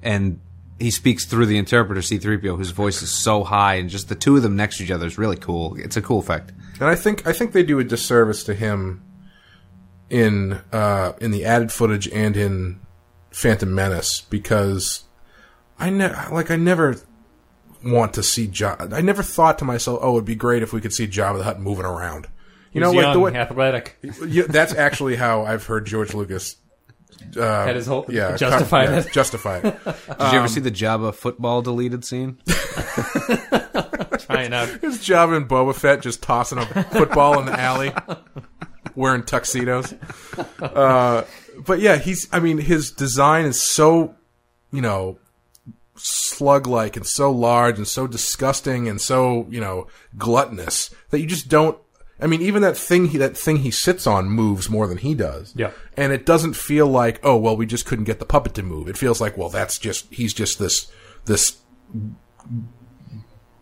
and 0.02 0.42
he 0.78 0.92
speaks 0.92 1.26
through 1.26 1.46
the 1.48 1.58
interpreter 1.58 2.02
C-3PO, 2.02 2.58
whose 2.58 2.72
voice 2.72 3.02
is 3.02 3.10
so 3.10 3.44
high, 3.44 3.76
and 3.76 3.90
just 3.90 4.10
the 4.10 4.16
two 4.16 4.36
of 4.36 4.44
them 4.44 4.56
next 4.56 4.78
to 4.78 4.84
each 4.84 4.92
other 4.92 5.08
is 5.08 5.18
really 5.18 5.38
cool. 5.38 5.76
It's 5.78 5.98
a 5.98 6.02
cool 6.02 6.20
effect. 6.20 6.52
And 6.80 6.90
I 6.90 6.96
think 6.96 7.26
I 7.26 7.32
think 7.34 7.54
they 7.54 7.64
do 7.64 7.80
a 7.80 7.84
disservice 7.84 8.44
to 8.44 8.54
him 8.54 9.04
in 10.10 10.60
uh, 10.74 11.14
in 11.22 11.32
the 11.32 11.46
added 11.46 11.72
footage 11.72 12.08
and 12.10 12.36
in 12.36 12.82
Phantom 13.32 13.74
Menace 13.74 14.22
because 14.22 15.06
I 15.80 15.90
ne- 15.90 16.30
like 16.30 16.52
I 16.52 16.58
never 16.58 16.98
want 17.84 18.14
to 18.16 18.24
see 18.24 18.48
Jabba. 18.48 18.94
I 18.94 19.02
never 19.02 19.24
thought 19.24 19.60
to 19.60 19.66
myself, 19.66 20.00
oh, 20.02 20.14
it'd 20.16 20.26
be 20.26 20.36
great 20.36 20.64
if 20.64 20.74
we 20.74 20.82
could 20.82 20.94
see 20.94 21.08
Jabba 21.08 21.38
the 21.38 21.44
Hutt 21.44 21.60
moving 21.60 21.86
around. 21.86 22.28
You 22.74 22.82
know, 22.82 22.92
He's 22.92 23.04
like 23.04 23.14
the 23.14 23.20
young, 23.20 23.34
way. 23.34 23.40
athletic. 23.40 23.98
Yeah, 24.28 24.44
that's 24.48 24.74
actually 24.74 25.16
how 25.16 25.44
I've 25.46 25.66
heard 25.66 25.86
George 25.86 26.14
Lucas. 26.14 26.58
Uh, 27.36 27.66
Had 27.66 27.76
his 27.76 27.88
whole 27.88 28.06
yeah, 28.10 28.36
justify 28.38 28.84
yeah, 28.84 29.00
it. 29.00 29.12
justify 29.12 29.58
it. 29.58 29.64
Did 29.86 30.32
you 30.32 30.40
ever 30.40 30.48
see 30.48 30.60
the 30.60 30.72
Jabba 30.72 31.14
football 31.14 31.62
deleted 31.62 32.06
scene? 32.06 32.38
Trying 34.20 34.54
out. 34.54 34.70
It's 34.84 34.98
Jabba 35.06 35.38
and 35.38 35.48
Boba 35.48 35.74
Fett 35.76 36.02
just 36.02 36.22
tossing 36.22 36.58
a 36.60 36.66
football 36.84 37.40
in 37.40 37.46
the 37.46 37.60
alley, 37.60 37.94
wearing 38.96 39.24
tuxedos. 39.24 39.94
Uh, 40.60 41.24
but 41.66 41.80
yeah, 41.80 41.98
he's. 41.98 42.28
I 42.32 42.40
mean, 42.40 42.58
his 42.60 42.92
design 42.92 43.46
is 43.46 43.60
so, 43.62 44.16
you 44.72 44.82
know, 44.82 45.18
slug-like 46.08 46.96
and 46.96 47.06
so 47.06 47.32
large 47.32 47.78
and 47.78 47.88
so 47.88 48.08
disgusting 48.08 48.88
and 48.88 49.00
so 49.02 49.46
you 49.50 49.60
know 49.60 49.88
gluttonous 50.18 50.90
that 51.10 51.20
you 51.20 51.26
just 51.28 51.48
don't. 51.50 51.78
I 52.20 52.26
mean, 52.26 52.42
even 52.42 52.64
that 52.64 52.76
thing 52.78 53.08
he 53.08 53.18
that 53.20 53.38
thing 53.38 53.58
he 53.58 53.70
sits 53.72 54.08
on 54.08 54.28
moves 54.30 54.70
more 54.70 54.88
than 54.88 54.98
he 54.98 55.14
does. 55.14 55.54
Yeah. 55.56 55.72
and 55.96 56.12
it 56.12 56.26
doesn't 56.26 56.56
feel 56.56 56.88
like 56.88 57.20
oh 57.24 57.38
well 57.38 57.56
we 57.56 57.66
just 57.66 57.86
couldn't 57.86 58.06
get 58.06 58.20
the 58.20 58.26
puppet 58.26 58.54
to 58.56 58.64
move. 58.64 58.88
It 58.88 58.98
feels 58.98 59.22
like 59.22 59.38
well 59.38 59.50
that's 59.50 59.78
just 59.78 60.12
he's 60.14 60.34
just 60.34 60.58
this 60.60 60.92
this 61.26 61.58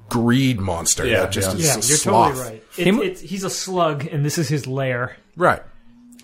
greed 0.10 0.60
monster 0.60 1.06
Yeah, 1.06 1.22
that 1.22 1.32
just 1.32 1.58
yeah. 1.58 1.60
is 1.60 1.66
Yeah, 1.66 1.72
a 1.74 1.76
you're 1.76 1.98
sloth. 1.98 2.36
totally 2.36 2.54
right. 2.54 2.64
It, 2.78 2.88
Him- 2.88 3.02
it's, 3.02 3.22
he's 3.22 3.44
a 3.44 3.50
slug, 3.50 4.06
and 4.06 4.24
this 4.24 4.38
is 4.38 4.48
his 4.48 4.68
lair. 4.68 5.18
Right. 5.36 5.62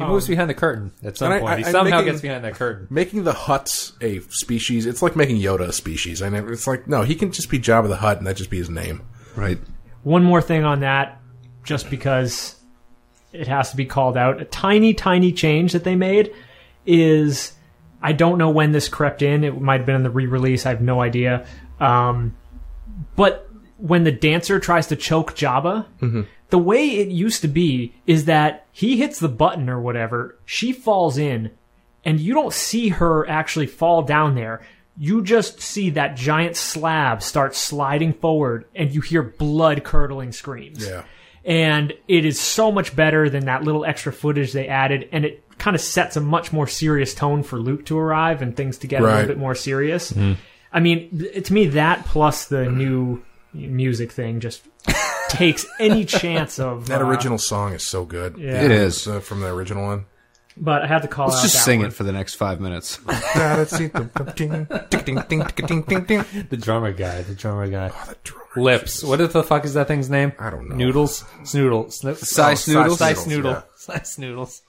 He 0.02 0.08
moves 0.08 0.28
behind 0.28 0.50
the 0.50 0.54
curtain 0.54 0.92
at 1.04 1.18
some 1.18 1.28
And 1.28 1.36
I- 1.36 1.40
point. 1.40 1.54
I- 1.54 1.58
he 1.58 1.66
I'm 1.66 1.72
somehow 1.72 1.98
making- 1.98 2.12
gets 2.12 2.22
behind 2.22 2.44
that 2.44 2.56
curtain. 2.56 2.88
Making 2.90 3.24
the 3.24 3.34
Huts 3.34 3.94
a 4.02 4.20
species, 4.30 4.86
it's 4.86 5.02
like 5.02 5.16
making 5.16 5.38
Yoda 5.38 5.62
a 5.70 5.74
species. 5.74 6.22
I 6.22 6.30
never, 6.30 6.52
it's 6.52 6.68
like, 6.68 6.88
no, 6.88 7.02
he 7.04 7.16
can 7.16 7.32
just 7.32 7.50
be 7.50 7.60
Jabba 7.60 7.88
the 7.88 7.98
Hutt 7.98 8.18
and 8.18 8.28
that 8.28 8.36
just 8.36 8.50
be 8.50 8.58
his 8.58 8.70
name. 8.70 9.02
Right. 9.36 9.60
One 10.04 10.24
more 10.24 10.42
thing 10.42 10.64
on 10.66 10.80
that, 10.82 11.20
just 11.64 11.90
because 11.90 12.56
it 13.34 13.48
has 13.48 13.72
to 13.72 13.78
be 13.78 13.86
called 13.86 14.18
out. 14.18 14.42
A 14.42 14.46
tiny, 14.46 14.94
tiny 14.94 15.32
change 15.32 15.74
that 15.74 15.84
they 15.84 15.96
made 15.96 16.34
is 16.86 17.54
I 18.02 18.14
don't 18.14 18.38
know 18.40 18.50
when 18.50 18.72
this 18.72 18.90
crept 18.90 19.22
in. 19.22 19.44
It 19.44 19.62
might 19.62 19.78
have 19.82 19.86
been 19.86 19.96
in 19.96 20.04
the 20.04 20.10
re-release. 20.10 20.66
I 20.66 20.70
have 20.70 20.82
no 20.82 21.02
idea. 21.02 21.46
Um, 21.80 22.36
but 23.16 23.48
when 23.78 24.04
the 24.04 24.12
dancer 24.12 24.60
tries 24.60 24.88
to 24.88 24.96
choke 24.96 25.36
Jabba, 25.36 25.86
the 26.52 26.60
way 26.60 26.98
it 26.98 27.08
used 27.08 27.42
to 27.42 27.48
be 27.48 27.94
is 28.06 28.26
that 28.26 28.68
he 28.72 28.98
hits 28.98 29.20
the 29.20 29.30
button 29.30 29.70
or 29.70 29.82
whatever, 29.82 30.38
she 30.46 30.72
falls 30.74 31.18
in, 31.18 31.52
and 32.06 32.20
you 32.20 32.34
don't 32.34 32.54
see 32.54 32.90
her 32.90 33.28
actually 33.28 33.68
fall 33.68 34.04
down 34.04 34.36
there. 34.36 34.62
You 34.98 35.24
just 35.24 35.62
see 35.62 35.92
that 35.92 36.16
giant 36.16 36.56
slab 36.58 37.24
start 37.24 37.56
sliding 37.56 38.14
forward, 38.14 38.66
and 38.76 38.94
you 38.94 39.02
hear 39.02 39.24
blood 39.24 39.84
curdling 39.84 40.34
screams. 40.34 40.86
Yeah. 40.86 41.04
And 41.44 41.94
it 42.08 42.26
is 42.26 42.40
so 42.40 42.72
much 42.72 42.96
better 42.96 43.30
than 43.30 43.46
that 43.46 43.64
little 43.64 43.84
extra 43.84 44.14
footage 44.14 44.52
they 44.52 44.68
added, 44.68 45.10
and 45.12 45.26
it 45.26 45.44
kind 45.58 45.76
of 45.76 45.82
sets 45.82 46.18
a 46.18 46.22
much 46.22 46.52
more 46.52 46.68
serious 46.68 47.16
tone 47.16 47.44
for 47.44 47.58
Luke 47.58 47.86
to 47.86 47.98
arrive 47.98 48.42
and 48.42 48.56
things 48.56 48.80
to 48.80 48.88
get 48.88 49.02
a 49.02 49.06
little 49.06 49.28
bit 49.28 49.38
more 49.38 49.56
serious. 49.56 50.12
Mm-hmm. 50.12 50.34
I 50.74 50.80
mean, 50.82 51.32
to 51.44 51.54
me, 51.54 51.68
that 51.68 52.06
plus 52.06 52.46
the 52.46 52.70
new 52.70 53.24
music 53.54 54.12
thing 54.12 54.40
just 54.40 54.62
takes 55.30 55.66
any 55.80 56.06
chance 56.20 56.60
of 56.60 56.88
That 56.88 57.02
uh, 57.02 57.06
original 57.08 57.38
song 57.38 57.74
is 57.74 57.86
so 57.86 58.06
good. 58.06 58.38
Yeah. 58.38 58.64
It 58.64 58.72
is. 58.72 59.08
uh, 59.08 59.20
from 59.20 59.42
the 59.42 59.48
original 59.48 59.86
one. 59.86 60.06
But 60.58 60.82
I 60.84 60.88
had 60.88 61.02
to 61.04 61.08
call 61.08 61.28
Let's 61.28 61.40
out 61.40 61.44
just 61.44 61.56
that 61.56 61.62
sing 61.62 61.80
one. 61.80 61.88
it 61.88 61.94
for 61.94 62.04
the 62.04 62.12
next 62.12 62.36
five 62.36 62.60
minutes. 62.60 62.98
the 62.98 64.12
The 66.50 66.58
drummer 66.58 66.92
guy. 66.92 67.22
The 67.22 67.36
drummer 67.36 67.68
guy. 67.70 67.92
drummer. 68.24 68.42
Lips. 68.58 69.02
What 69.04 69.18
the 69.32 69.44
fuck 69.44 69.64
is 69.66 69.76
that 69.76 69.88
thing's 69.88 70.10
name? 70.10 70.34
I 70.38 70.50
don't 70.50 70.68
know. 70.68 70.76
Noodles. 70.76 71.24
Snoodle. 71.44 71.92
Sno- 71.92 72.14
Cy 72.16 72.52
Oh, 72.52 72.56
Snoodles? 72.56 72.98
Cy 72.98 73.14
Slice 73.14 73.24
Snoodles, 73.24 73.28
noodle. 73.28 73.52
yeah. 73.52 73.62
Slice 73.78 74.18
noodles. 74.18 74.62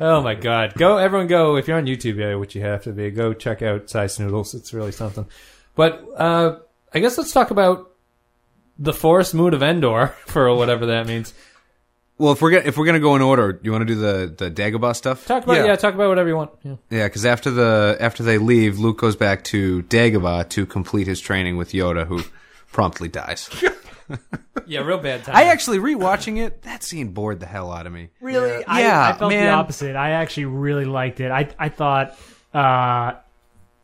Oh 0.00 0.20
my 0.20 0.34
god. 0.34 0.74
Go 0.74 0.98
everyone 0.98 1.28
go 1.28 1.56
if 1.56 1.66
you're 1.66 1.78
on 1.78 1.86
YouTube, 1.86 2.16
yeah, 2.16 2.34
which 2.34 2.54
you 2.54 2.60
have 2.62 2.82
to 2.84 2.92
be, 2.92 3.10
go 3.10 3.32
check 3.32 3.62
out 3.62 3.88
Size 3.88 4.20
Noodles. 4.20 4.54
It's 4.54 4.74
really 4.74 4.92
something. 4.92 5.26
But 5.74 6.04
uh 6.16 6.58
I 6.92 6.98
guess 6.98 7.16
let's 7.16 7.32
talk 7.32 7.50
about 7.50 7.90
the 8.78 8.92
forest 8.92 9.34
moon 9.34 9.54
of 9.54 9.62
Endor 9.62 10.08
for 10.26 10.54
whatever 10.54 10.86
that 10.86 11.06
means. 11.06 11.32
Well, 12.18 12.32
if 12.32 12.40
we're 12.40 12.50
gonna, 12.52 12.64
if 12.64 12.78
we're 12.78 12.86
gonna 12.86 13.00
go 13.00 13.14
in 13.14 13.20
order, 13.22 13.60
you 13.62 13.70
want 13.72 13.82
to 13.82 13.86
do 13.86 13.94
the 13.94 14.34
the 14.36 14.50
Dagobah 14.50 14.96
stuff? 14.96 15.26
Talk 15.26 15.44
about 15.44 15.56
Yeah. 15.58 15.66
yeah, 15.66 15.76
talk 15.76 15.94
about 15.94 16.08
whatever 16.08 16.28
you 16.28 16.36
want. 16.36 16.50
Yeah. 16.62 16.76
Yeah, 16.88 17.04
because 17.06 17.26
after 17.26 17.50
the 17.50 17.96
after 18.00 18.22
they 18.22 18.38
leave, 18.38 18.78
Luke 18.78 18.98
goes 18.98 19.16
back 19.16 19.44
to 19.44 19.82
Dagobah 19.82 20.48
to 20.50 20.64
complete 20.64 21.06
his 21.06 21.20
training 21.20 21.58
with 21.58 21.72
Yoda, 21.72 22.06
who 22.06 22.22
promptly 22.72 23.08
dies. 23.08 23.50
Yeah, 24.68 24.80
real 24.80 24.98
bad 24.98 25.24
time. 25.24 25.34
I 25.34 25.44
actually 25.44 25.78
rewatching 25.78 26.38
it. 26.38 26.62
That 26.62 26.84
scene 26.84 27.08
bored 27.08 27.40
the 27.40 27.46
hell 27.46 27.72
out 27.72 27.86
of 27.88 27.92
me. 27.92 28.10
Really? 28.20 28.64
I, 28.64 28.80
Yeah, 28.80 29.08
I 29.14 29.18
felt 29.18 29.32
man. 29.32 29.46
the 29.46 29.50
opposite. 29.50 29.96
I 29.96 30.10
actually 30.10 30.44
really 30.46 30.84
liked 30.84 31.18
it. 31.20 31.30
I 31.32 31.48
I 31.58 31.68
thought 31.70 32.16
uh, 32.54 33.14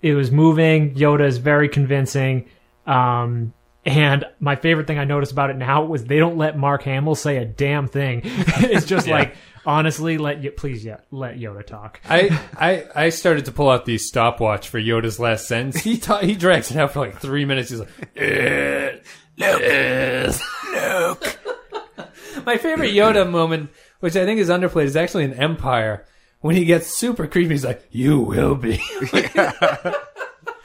it 0.01 0.15
was 0.15 0.31
moving. 0.31 0.95
Yoda 0.95 1.27
is 1.27 1.39
very 1.39 1.69
convincing. 1.69 2.49
Um, 2.87 3.53
and 3.85 4.25
my 4.39 4.57
favorite 4.57 4.87
thing 4.87 4.99
I 4.99 5.05
noticed 5.05 5.33
about 5.33 5.51
it 5.51 5.57
now 5.57 5.85
was 5.85 6.05
they 6.05 6.19
don't 6.19 6.37
let 6.37 6.57
Mark 6.57 6.83
Hamill 6.85 7.15
say 7.15 7.39
a 7.39 7.45
damn 7.45 7.89
thing. 7.89 8.23
it's 8.25 8.87
just 8.87 9.09
like 9.09 9.37
honestly, 9.67 10.19
let 10.19 10.43
you 10.43 10.51
please 10.51 10.85
yeah, 10.85 10.99
let 11.11 11.37
Yoda 11.37 11.67
talk. 11.67 12.01
I, 12.09 12.41
I 12.57 13.07
I 13.07 13.09
started 13.09 13.47
to 13.47 13.53
pull 13.53 13.71
out 13.71 13.85
the 13.85 13.99
stopwatch 13.99 14.69
for 14.69 14.81
Yoda's 14.81 15.19
last 15.19 15.49
sentence. 15.49 15.83
He 15.83 15.99
ta- 15.99 16.21
he 16.21 16.35
drags 16.35 16.71
it 16.71 16.77
out 16.77 16.93
for 16.93 17.01
like 17.01 17.19
three 17.19 17.45
minutes. 17.45 17.71
He's 17.71 17.81
like, 17.81 17.91
eh, 18.17 18.99
Luke, 19.37 20.41
Luke. 20.73 21.39
My 22.47 22.57
favorite 22.57 22.93
Yoda 22.93 23.29
moment, 23.29 23.71
which 24.01 24.17
I 24.17 24.25
think 24.25 24.41
is 24.41 24.49
underplayed, 24.49 24.85
is 24.85 24.97
actually 24.97 25.25
in 25.25 25.35
Empire 25.35 26.07
when 26.41 26.57
he 26.57 26.65
gets 26.65 26.87
super 26.89 27.27
creepy. 27.27 27.55
He's 27.55 27.65
like, 27.65 27.87
"You 27.91 28.21
will 28.21 28.55
be." 28.55 28.83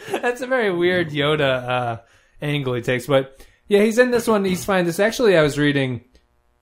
That's 0.10 0.42
a 0.42 0.48
very 0.48 0.72
weird 0.72 1.10
Yoda 1.10 1.68
uh, 1.68 1.98
angle 2.42 2.74
he 2.74 2.82
takes, 2.82 3.08
but 3.08 3.46
yeah, 3.68 3.82
he's 3.82 3.98
in 3.98 4.12
this 4.12 4.28
one. 4.28 4.46
He's 4.46 4.66
fine. 4.66 4.86
This 4.86 5.00
actually, 5.00 5.38
I 5.38 5.42
was 5.42 5.58
reading. 5.58 6.04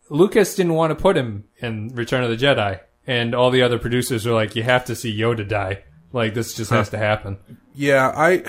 Lucas 0.09 0.55
didn't 0.55 0.73
want 0.73 0.91
to 0.91 0.95
put 0.95 1.17
him 1.17 1.45
in 1.59 1.89
Return 1.95 2.23
of 2.23 2.29
the 2.29 2.38
Jedi, 2.38 2.79
and 3.07 3.33
all 3.35 3.51
the 3.51 3.61
other 3.63 3.79
producers 3.79 4.25
were 4.25 4.33
like, 4.33 4.55
"You 4.55 4.63
have 4.63 4.85
to 4.85 4.95
see 4.95 5.15
Yoda 5.17 5.47
die. 5.47 5.83
Like 6.13 6.33
this 6.33 6.53
just 6.53 6.71
has 6.71 6.89
to 6.89 6.97
happen." 6.97 7.38
Yeah, 7.73 8.11
I. 8.15 8.43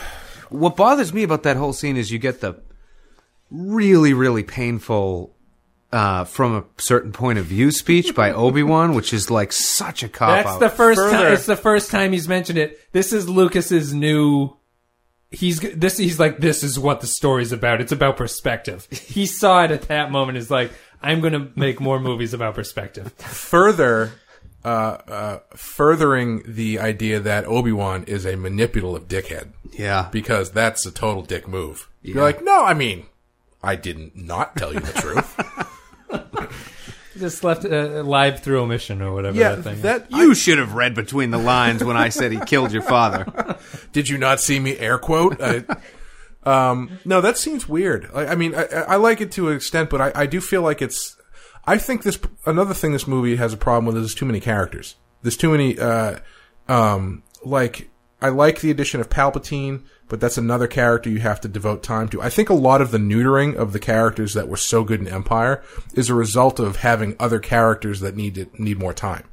What 0.48 0.76
bothers 0.76 1.12
me 1.12 1.22
about 1.24 1.42
that 1.42 1.56
whole 1.56 1.72
scene 1.72 1.96
is 1.96 2.10
you 2.12 2.18
get 2.18 2.40
the 2.40 2.60
really, 3.50 4.12
really 4.12 4.42
painful 4.44 5.34
uh, 5.92 6.24
from 6.24 6.54
a 6.56 6.64
certain 6.80 7.12
point 7.12 7.38
of 7.38 7.46
view 7.46 7.70
speech 7.70 8.14
by 8.14 8.30
Obi 8.32 8.62
Wan, 8.62 8.94
which 8.94 9.12
is 9.12 9.30
like 9.30 9.52
such 9.52 10.02
a 10.02 10.08
cop 10.08 10.44
That's 10.44 10.48
out. 10.48 10.60
the 10.60 10.70
first 10.70 11.00
time. 11.00 11.32
It's 11.32 11.46
the 11.46 11.56
first 11.56 11.90
time 11.90 12.12
he's 12.12 12.28
mentioned 12.28 12.58
it. 12.58 12.78
This 12.92 13.12
is 13.12 13.28
Lucas's 13.28 13.92
new. 13.92 14.56
He's 15.30 15.60
this. 15.60 15.98
He's 15.98 16.20
like, 16.20 16.38
this 16.38 16.62
is 16.62 16.78
what 16.78 17.00
the 17.00 17.06
story's 17.06 17.52
about. 17.52 17.80
It's 17.80 17.92
about 17.92 18.16
perspective. 18.16 18.86
He 18.90 19.26
saw 19.26 19.64
it 19.64 19.70
at 19.70 19.82
that 19.82 20.10
moment. 20.10 20.38
Is 20.38 20.50
like, 20.50 20.70
I'm 21.02 21.20
going 21.20 21.32
to 21.32 21.50
make 21.56 21.80
more 21.80 21.98
movies 22.00 22.32
about 22.32 22.54
perspective. 22.54 23.12
further 23.14 24.12
uh, 24.66 24.98
uh, 25.08 25.38
furthering 25.54 26.42
the 26.44 26.80
idea 26.80 27.20
that 27.20 27.44
Obi 27.44 27.70
Wan 27.70 28.02
is 28.04 28.26
a 28.26 28.36
manipulative 28.36 29.06
dickhead 29.06 29.52
yeah. 29.72 30.08
because 30.10 30.50
that's 30.50 30.84
a 30.84 30.90
total 30.90 31.22
dick 31.22 31.46
move. 31.46 31.88
You're 32.02 32.22
like, 32.22 32.42
no, 32.42 32.64
I 32.64 32.74
mean, 32.74 33.06
I 33.62 33.76
didn't 33.76 34.16
not 34.16 34.56
tell 34.56 34.74
you 34.74 34.80
the 34.80 34.92
truth. 35.00 35.36
Just 37.18 37.44
left 37.44 37.64
uh, 37.64 38.02
live 38.02 38.40
through 38.40 38.60
omission 38.60 39.02
or 39.02 39.12
whatever. 39.12 39.36
yeah, 39.36 39.54
that 39.54 39.62
thing. 39.62 39.74
is. 39.74 39.82
that 39.82 40.10
You 40.10 40.34
should 40.34 40.58
have 40.58 40.74
read 40.74 40.94
between 40.94 41.30
the 41.30 41.38
lines 41.38 41.82
when 41.82 41.96
I 41.96 42.10
said 42.10 42.32
he 42.32 42.40
killed 42.40 42.72
your 42.72 42.82
father. 42.82 43.56
did 43.92 44.08
you 44.08 44.18
not 44.18 44.40
see 44.40 44.58
me 44.58 44.78
air 44.78 44.98
quote? 44.98 45.40
I, 45.40 45.64
um, 46.44 46.98
no, 47.04 47.20
that 47.20 47.36
seems 47.36 47.68
weird. 47.68 48.08
I, 48.14 48.26
I 48.26 48.34
mean, 48.34 48.54
I, 48.54 48.64
I 48.64 48.96
like 48.96 49.20
it 49.20 49.32
to 49.32 49.48
an 49.48 49.56
extent, 49.56 49.90
but 49.90 50.00
I, 50.00 50.12
I 50.14 50.26
do 50.26 50.40
feel 50.40 50.62
like 50.62 50.80
it's. 50.80 51.16
I 51.64 51.78
think 51.78 52.04
this 52.04 52.18
another 52.44 52.74
thing 52.74 52.92
this 52.92 53.08
movie 53.08 53.36
has 53.36 53.52
a 53.52 53.56
problem 53.56 53.86
with 53.92 54.02
is 54.02 54.14
too 54.14 54.26
many 54.26 54.40
characters. 54.40 54.94
There's 55.22 55.36
too 55.36 55.50
many. 55.50 55.78
Uh, 55.78 56.20
um, 56.68 57.22
like 57.44 57.90
I 58.20 58.28
like 58.28 58.60
the 58.60 58.70
addition 58.70 59.00
of 59.00 59.08
Palpatine, 59.10 59.82
but 60.08 60.20
that's 60.20 60.38
another 60.38 60.66
character 60.66 61.10
you 61.10 61.20
have 61.20 61.40
to 61.40 61.48
devote 61.48 61.82
time 61.82 62.08
to. 62.10 62.22
I 62.22 62.30
think 62.30 62.48
a 62.48 62.54
lot 62.54 62.80
of 62.80 62.90
the 62.90 62.98
neutering 62.98 63.56
of 63.56 63.72
the 63.72 63.78
characters 63.78 64.34
that 64.34 64.48
were 64.48 64.56
so 64.56 64.84
good 64.84 65.00
in 65.00 65.08
Empire 65.08 65.62
is 65.94 66.08
a 66.08 66.14
result 66.14 66.60
of 66.60 66.76
having 66.76 67.16
other 67.18 67.38
characters 67.38 68.00
that 68.00 68.16
need 68.16 68.34
to, 68.36 68.46
need 68.58 68.78
more 68.78 68.92
time. 68.92 69.24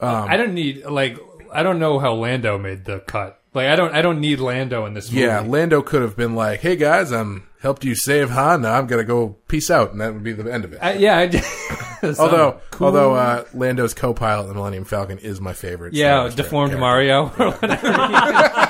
I 0.00 0.36
don't 0.36 0.54
need 0.54 0.84
like. 0.84 1.18
I 1.52 1.62
don't 1.62 1.78
know 1.78 1.98
how 1.98 2.14
Lando 2.14 2.58
made 2.58 2.84
the 2.84 3.00
cut. 3.00 3.40
Like, 3.54 3.68
I 3.68 3.76
don't. 3.76 3.94
I 3.94 4.02
don't 4.02 4.20
need 4.20 4.40
Lando 4.40 4.84
in 4.84 4.92
this 4.92 5.10
movie. 5.10 5.22
Yeah, 5.22 5.40
Lando 5.40 5.80
could 5.80 6.02
have 6.02 6.16
been 6.16 6.34
like, 6.34 6.60
"Hey 6.60 6.76
guys, 6.76 7.12
I'm 7.12 7.48
helped 7.60 7.84
you 7.84 7.94
save 7.94 8.28
Han. 8.30 8.62
Now 8.62 8.74
I'm 8.74 8.86
gonna 8.86 9.04
go 9.04 9.36
peace 9.48 9.70
out," 9.70 9.92
and 9.92 10.00
that 10.02 10.12
would 10.12 10.22
be 10.22 10.34
the 10.34 10.52
end 10.52 10.66
of 10.66 10.74
it. 10.74 10.78
I, 10.82 10.94
yeah. 10.94 11.16
I, 11.18 12.14
although, 12.18 12.60
although 12.78 13.14
uh, 13.14 13.44
Lando's 13.54 13.94
co-pilot 13.94 14.42
in 14.42 14.48
the 14.48 14.54
Millennium 14.54 14.84
Falcon 14.84 15.18
is 15.18 15.40
my 15.40 15.54
favorite. 15.54 15.94
Yeah, 15.94 16.28
deformed. 16.28 16.78
Mario 16.78 17.32
or 17.38 17.52
whatever. 17.52 17.86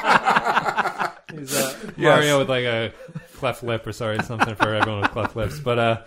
He's 1.38 1.56
uh, 1.56 1.90
Mario 1.96 2.38
with 2.38 2.48
like 2.48 2.64
a 2.64 2.92
cleft 3.34 3.62
lip 3.62 3.86
or 3.86 3.92
sorry 3.92 4.22
something 4.22 4.54
for 4.54 4.74
everyone 4.74 5.02
with 5.02 5.10
cleft 5.10 5.36
lips, 5.36 5.58
but 5.58 5.78
uh, 5.78 6.02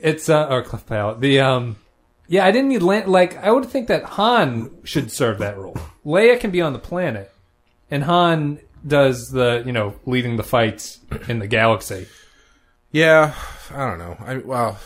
it's 0.00 0.28
uh 0.28 0.46
or 0.48 0.62
cleft 0.62 0.86
palate. 0.86 1.20
The 1.20 1.40
um, 1.40 1.76
yeah, 2.28 2.44
I 2.44 2.50
didn't 2.50 2.68
need 2.68 2.82
Lan- 2.82 3.08
like 3.08 3.36
I 3.36 3.50
would 3.50 3.66
think 3.66 3.88
that 3.88 4.04
Han 4.04 4.70
should 4.84 5.10
serve 5.10 5.38
that 5.38 5.56
role. 5.56 5.76
Leia 6.04 6.38
can 6.38 6.50
be 6.50 6.60
on 6.60 6.72
the 6.72 6.78
planet, 6.78 7.32
and 7.90 8.04
Han 8.04 8.60
does 8.86 9.28
the 9.30 9.62
you 9.66 9.72
know 9.72 9.94
leading 10.06 10.36
the 10.36 10.42
fights 10.42 11.00
in 11.28 11.38
the 11.38 11.46
galaxy. 11.46 12.06
Yeah, 12.92 13.34
I 13.70 13.86
don't 13.88 13.98
know. 13.98 14.16
I 14.20 14.36
well, 14.38 14.78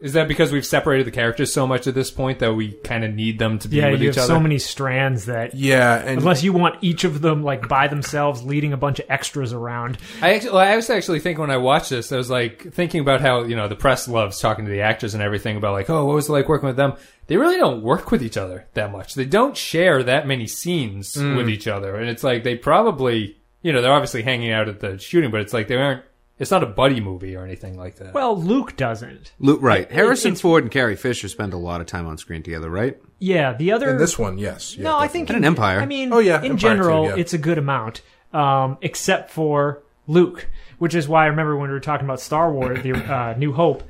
Is 0.00 0.14
that 0.14 0.28
because 0.28 0.50
we've 0.50 0.64
separated 0.64 1.06
the 1.06 1.10
characters 1.10 1.52
so 1.52 1.66
much 1.66 1.86
at 1.86 1.94
this 1.94 2.10
point 2.10 2.38
that 2.38 2.54
we 2.54 2.72
kind 2.72 3.04
of 3.04 3.12
need 3.14 3.38
them 3.38 3.58
to 3.58 3.68
be 3.68 3.76
Yeah, 3.76 3.90
with 3.90 4.00
you 4.00 4.08
each 4.08 4.14
have 4.14 4.24
other? 4.24 4.34
so 4.34 4.40
many 4.40 4.58
strands 4.58 5.26
that 5.26 5.54
yeah, 5.54 5.98
and 5.98 6.18
unless 6.18 6.42
you 6.42 6.54
want 6.54 6.76
each 6.80 7.04
of 7.04 7.20
them 7.20 7.42
like 7.42 7.68
by 7.68 7.86
themselves 7.86 8.42
leading 8.42 8.72
a 8.72 8.78
bunch 8.78 8.98
of 8.98 9.06
extras 9.10 9.52
around. 9.52 9.98
I 10.22 10.34
actually, 10.34 10.52
well, 10.52 10.60
I 10.60 10.76
was 10.76 10.88
actually 10.88 11.20
thinking 11.20 11.42
when 11.42 11.50
I 11.50 11.58
watched 11.58 11.90
this, 11.90 12.12
I 12.12 12.16
was 12.16 12.30
like 12.30 12.72
thinking 12.72 13.00
about 13.00 13.20
how 13.20 13.42
you 13.44 13.56
know 13.56 13.68
the 13.68 13.76
press 13.76 14.08
loves 14.08 14.40
talking 14.40 14.64
to 14.64 14.70
the 14.70 14.80
actors 14.80 15.12
and 15.12 15.22
everything 15.22 15.56
about 15.56 15.72
like, 15.72 15.90
oh, 15.90 16.06
what 16.06 16.14
was 16.14 16.28
it 16.28 16.32
like 16.32 16.48
working 16.48 16.68
with 16.68 16.76
them? 16.76 16.94
They 17.26 17.36
really 17.36 17.58
don't 17.58 17.82
work 17.82 18.10
with 18.10 18.22
each 18.22 18.36
other 18.38 18.66
that 18.74 18.90
much. 18.90 19.14
They 19.14 19.26
don't 19.26 19.56
share 19.56 20.02
that 20.02 20.26
many 20.26 20.46
scenes 20.46 21.14
with 21.14 21.46
mm. 21.46 21.50
each 21.50 21.68
other, 21.68 21.96
and 21.96 22.08
it's 22.08 22.24
like 22.24 22.42
they 22.42 22.56
probably, 22.56 23.36
you 23.62 23.72
know, 23.72 23.82
they're 23.82 23.92
obviously 23.92 24.22
hanging 24.22 24.50
out 24.50 24.68
at 24.68 24.80
the 24.80 24.98
shooting, 24.98 25.30
but 25.30 25.42
it's 25.42 25.52
like 25.52 25.68
they 25.68 25.76
aren't. 25.76 26.04
It's 26.40 26.50
not 26.50 26.62
a 26.64 26.66
buddy 26.66 27.00
movie 27.00 27.36
or 27.36 27.44
anything 27.44 27.76
like 27.78 27.96
that. 27.96 28.14
Well, 28.14 28.36
Luke 28.36 28.74
doesn't. 28.76 29.32
Luke, 29.38 29.60
right. 29.62 29.82
It- 29.82 29.92
Harrison 29.92 30.28
it's- 30.32 30.40
Ford 30.40 30.64
and 30.64 30.72
Carrie 30.72 30.96
Fisher 30.96 31.28
spend 31.28 31.52
a 31.52 31.58
lot 31.58 31.80
of 31.80 31.86
time 31.86 32.06
on 32.06 32.18
screen 32.18 32.42
together, 32.42 32.68
right? 32.70 32.96
Yeah, 33.18 33.52
the 33.52 33.70
other 33.72 33.90
in 33.90 33.98
this 33.98 34.18
one, 34.18 34.38
yes. 34.38 34.74
Yeah, 34.76 34.84
No, 34.84 34.98
I 34.98 35.06
think 35.06 35.28
in 35.30 35.36
an 35.36 35.44
Empire. 35.44 35.80
I 35.80 35.86
mean, 35.86 36.12
Oh, 36.12 36.18
yeah, 36.18 36.38
in 36.38 36.52
Empire 36.52 36.56
general, 36.56 37.04
too, 37.04 37.10
yeah. 37.10 37.16
it's 37.20 37.34
a 37.34 37.38
good 37.38 37.58
amount, 37.58 38.00
um, 38.32 38.78
except 38.80 39.30
for 39.30 39.82
Luke, 40.08 40.48
which 40.78 40.94
is 40.94 41.06
why 41.06 41.24
I 41.24 41.26
remember 41.26 41.54
when 41.56 41.68
we 41.68 41.74
were 41.74 41.80
talking 41.80 42.06
about 42.06 42.20
Star 42.20 42.50
Wars, 42.50 42.82
the 42.82 42.92
uh, 42.94 43.34
New 43.36 43.52
Hope. 43.52 43.82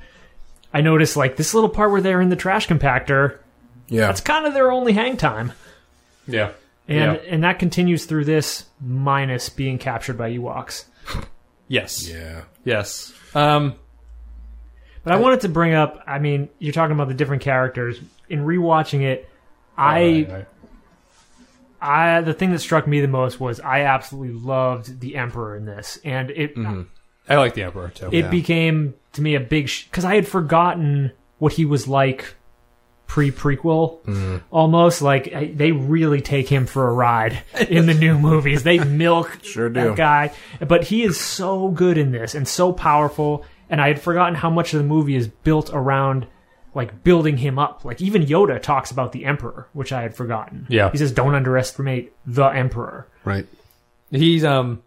I 0.75 0.81
noticed 0.81 1.17
like 1.17 1.37
this 1.37 1.55
little 1.55 1.71
part 1.71 1.93
where 1.93 2.01
they're 2.01 2.21
in 2.21 2.29
the 2.31 2.37
trash 2.37 2.67
compactor. 2.67 3.39
yeah, 3.89 4.07
That's 4.09 4.21
kind 4.21 4.45
of 4.47 4.55
their 4.55 4.73
only 4.73 4.93
hang 4.93 5.17
time, 5.17 5.53
yeah, 6.27 6.51
and 6.89 7.15
Yeah. 7.15 7.21
and 7.29 7.45
that 7.45 7.59
continues 7.61 8.07
through 8.07 8.25
this 8.25 8.65
minus 8.85 9.49
being 9.49 9.79
captured 9.79 10.19
by 10.19 10.33
Ewoks. 10.33 10.85
yes, 11.71 12.07
yeah. 12.07 12.43
yes. 12.65 13.15
Um, 13.35 13.77
But 15.03 15.15
I 15.15 15.17
wanted 15.17 15.41
to 15.43 15.49
bring 15.49 15.73
up. 15.73 16.03
I 16.07 16.19
mean, 16.19 16.51
you're 16.59 16.75
talking 16.75 16.93
about 16.93 17.09
the 17.09 17.15
different 17.15 17.43
characters. 17.43 17.99
In 18.29 18.41
rewatching 18.45 19.01
it, 19.01 19.29
I 19.79 20.03
right, 20.03 20.31
right. 20.31 20.47
I 21.81 22.21
the 22.21 22.35
thing 22.35 22.53
that 22.53 22.59
struck 22.59 22.87
me 22.87 23.01
the 23.01 23.09
most 23.09 23.41
was 23.41 23.61
I 23.61 23.83
absolutely 23.83 24.35
loved 24.35 25.01
the 25.01 25.17
Emperor 25.17 25.57
in 25.57 25.65
this, 25.65 25.99
and 26.05 26.31
it 26.31 26.53
I 27.29 27.37
like 27.37 27.55
the 27.55 27.63
Emperor 27.63 27.89
too. 27.89 28.11
it 28.13 28.31
became 28.31 28.95
to 29.15 29.23
me 29.23 29.35
a 29.35 29.41
big 29.41 29.71
because 29.85 30.05
I 30.05 30.15
had 30.17 30.29
forgotten 30.29 31.13
what 31.39 31.55
he 31.55 31.65
was 31.65 31.89
like 31.89 32.35
pre 33.11 33.33
prequel, 33.33 34.41
almost 34.53 35.03
like 35.03 35.57
they 35.57 35.73
really 35.73 36.21
take 36.21 36.49
him 36.49 36.65
for 36.67 36.87
a 36.89 36.93
ride 36.93 37.43
in 37.69 37.87
the 37.87 37.95
new 37.95 38.17
movies. 38.31 38.63
They 38.63 38.79
milk 38.79 39.39
Sure 39.43 39.69
do. 39.69 39.75
that 39.81 39.97
guy, 39.97 40.33
but 40.65 40.85
he 40.85 41.03
is 41.03 41.19
so 41.19 41.71
good 41.71 41.99
in 41.99 42.13
this 42.13 42.37
and 42.37 42.47
so 42.47 42.73
powerful. 42.73 43.45
And 43.69 43.81
I 43.81 43.89
had 43.89 44.01
forgotten 44.01 44.37
how 44.37 44.49
much 44.49 44.73
of 44.75 44.79
the 44.79 44.87
movie 44.87 45.17
is 45.17 45.27
built 45.27 45.71
around 45.73 46.29
like 46.73 47.03
building 47.03 47.37
him 47.37 47.59
up. 47.59 47.85
Like 47.85 48.01
even 48.01 48.23
Yoda 48.25 48.63
talks 48.63 48.93
about 48.93 49.11
the 49.11 49.25
Emperor, 49.25 49.67
which 49.73 49.93
I 49.93 50.03
had 50.03 50.15
forgotten. 50.15 50.67
Yeah. 50.69 50.93
he 50.93 50.99
says, 50.99 51.11
"Don't 51.11 51.35
underestimate 51.35 52.13
the 52.27 52.47
Emperor." 52.47 53.09
Right. 53.25 53.47
He's 54.13 54.45
um, 54.45 54.85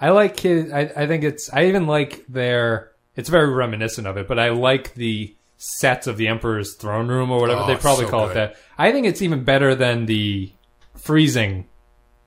I 0.00 0.08
like 0.10 0.40
his. 0.40 0.72
I, 0.72 0.90
I 0.96 1.06
think 1.06 1.22
it's. 1.22 1.52
I 1.52 1.66
even 1.66 1.86
like 1.86 2.24
their. 2.28 2.92
It's 3.14 3.28
very 3.28 3.52
reminiscent 3.52 4.06
of 4.06 4.16
it, 4.16 4.26
but 4.26 4.38
I 4.38 4.50
like 4.50 4.94
the 4.94 5.34
sets 5.58 6.06
of 6.06 6.16
the 6.16 6.28
Emperor's 6.28 6.74
throne 6.74 7.08
room 7.08 7.30
or 7.30 7.40
whatever 7.40 7.62
Oh, 7.62 7.66
they 7.66 7.76
probably 7.76 8.04
so 8.06 8.10
call 8.10 8.28
good. 8.28 8.30
it. 8.36 8.54
That 8.54 8.56
I 8.78 8.92
think 8.92 9.06
it's 9.06 9.20
even 9.22 9.44
better 9.44 9.74
than 9.74 10.06
the 10.06 10.52
freezing 10.96 11.66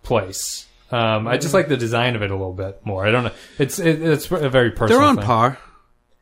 place. 0.04 0.68
Um, 0.92 1.28
I 1.28 1.38
just 1.38 1.54
like 1.54 1.70
the 1.70 1.78
design 1.78 2.16
of 2.18 2.22
it 2.22 2.32
a 2.32 2.36
little 2.36 2.54
bit 2.54 2.86
more. 2.86 3.06
I 3.06 3.12
don't 3.12 3.24
know. 3.24 3.32
It's 3.58 3.80
it, 3.80 4.02
it's 4.02 4.30
a 4.30 4.50
very 4.50 4.72
personal. 4.72 5.00
They're 5.00 5.08
on 5.08 5.16
thing. 5.16 5.26
par. 5.26 5.58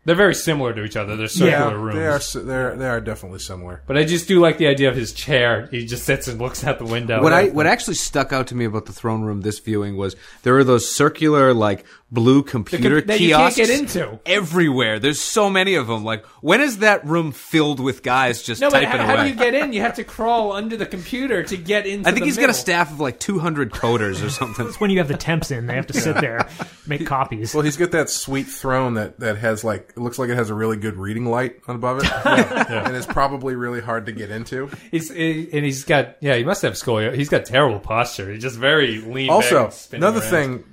They're 0.10 0.16
very 0.16 0.34
similar 0.34 0.74
to 0.74 0.84
each 0.84 0.96
other. 0.96 1.16
They're 1.16 1.28
circular 1.28 1.70
Yeah, 1.70 1.72
rooms. 1.84 2.34
they 2.34 2.40
are. 2.40 2.44
They're 2.44 2.76
they 2.76 2.88
are 2.88 3.00
definitely 3.00 3.38
similar. 3.38 3.84
But 3.86 3.96
I 3.96 4.06
just 4.06 4.28
do 4.28 4.40
like 4.40 4.58
the 4.58 4.66
idea 4.66 4.90
of 4.90 4.96
his 4.96 5.14
chair. 5.14 5.68
He 5.70 5.86
just 5.86 6.04
sits 6.04 6.28
and 6.28 6.42
looks 6.42 6.64
out 6.64 6.80
the 6.80 6.86
window. 6.86 7.22
What 7.22 7.32
I 7.32 7.50
what 7.50 7.68
actually 7.68 7.94
stuck 7.94 8.34
out 8.34 8.48
to 8.48 8.56
me 8.56 8.66
about 8.66 8.88
the 8.88 8.92
throne 8.92 9.22
room 9.22 9.42
this 9.42 9.60
viewing 9.60 9.98
was 9.98 10.16
there 10.42 10.58
are 10.58 10.64
those 10.64 10.90
circular 10.92 11.54
like 11.54 11.86
blue 12.12 12.42
computer 12.42 13.02
that 13.02 13.20
you 13.20 13.36
can't 13.36 13.56
get 13.56 13.70
into. 13.70 14.20
everywhere. 14.26 14.98
There's 14.98 15.22
so 15.22 15.48
many 15.48 15.76
of 15.76 15.86
them. 15.86 16.04
Like 16.04 16.26
when 16.42 16.60
is 16.60 16.80
that 16.80 17.06
room 17.06 17.32
filled 17.32 17.80
with 17.80 18.02
guys 18.02 18.42
just 18.42 18.62
no, 18.62 18.72
typing 18.72 18.90
how, 18.90 19.06
how 19.06 19.14
away? 19.14 19.24
do 19.26 19.30
you 19.30 19.36
get 19.36 19.54
in? 19.54 19.74
You 19.74 19.82
have 19.82 19.94
to 19.98 20.04
crawl 20.04 20.54
under 20.54 20.76
the 20.76 20.88
computer 20.88 21.44
to 21.44 21.56
get 21.56 21.86
into. 21.86 22.10
I 22.10 22.14
think 22.14 22.22
the 22.22 22.26
he's 22.26 22.38
got 22.40 22.50
a 22.50 22.54
staff 22.56 22.92
of 22.92 23.00
like 23.00 23.20
200 23.20 23.70
coders 23.70 24.26
or 24.26 24.32
something. 24.32 24.66
That's 24.66 24.80
when 24.80 24.90
you 24.90 24.98
have 24.98 25.08
the 25.08 25.18
temps 25.18 25.52
in; 25.52 25.68
they 25.68 25.76
have 25.76 25.86
to 25.86 25.94
sit 25.94 26.16
there, 26.16 26.50
make 26.88 27.06
copies. 27.06 27.54
Well, 27.54 27.64
he's 27.64 27.78
got 27.78 27.92
that 27.92 28.10
sweet 28.10 28.48
throne 28.48 28.96
that, 28.96 29.20
that 29.20 29.38
has 29.38 29.64
like 29.64 29.94
it 30.00 30.04
looks 30.04 30.18
like 30.18 30.30
it 30.30 30.36
has 30.36 30.50
a 30.50 30.54
really 30.54 30.78
good 30.78 30.96
reading 30.96 31.26
light 31.26 31.58
above 31.68 32.00
it, 32.04 32.12
and 32.26 32.96
it's 32.96 33.06
probably 33.06 33.56
really 33.56 33.82
hard 33.82 34.06
to 34.06 34.12
get 34.12 34.32
into. 34.32 34.70
He's 34.92 35.12
he- 35.14 35.50
and 35.52 35.66
he's 35.66 35.84
got 35.84 36.16
yeah. 36.22 36.36
He 36.36 36.44
must 36.44 36.62
have 36.62 36.74
scoliosis. 36.74 37.16
He's 37.16 37.30
got 37.30 37.46
terrible 37.46 37.80
posture. 37.80 38.32
He's 38.32 38.42
just 38.42 38.58
very 38.58 39.02
lean. 39.02 39.30
Also, 39.30 39.66
and 39.66 39.94
another 40.04 40.20
around. 40.22 40.30
thing, 40.30 40.64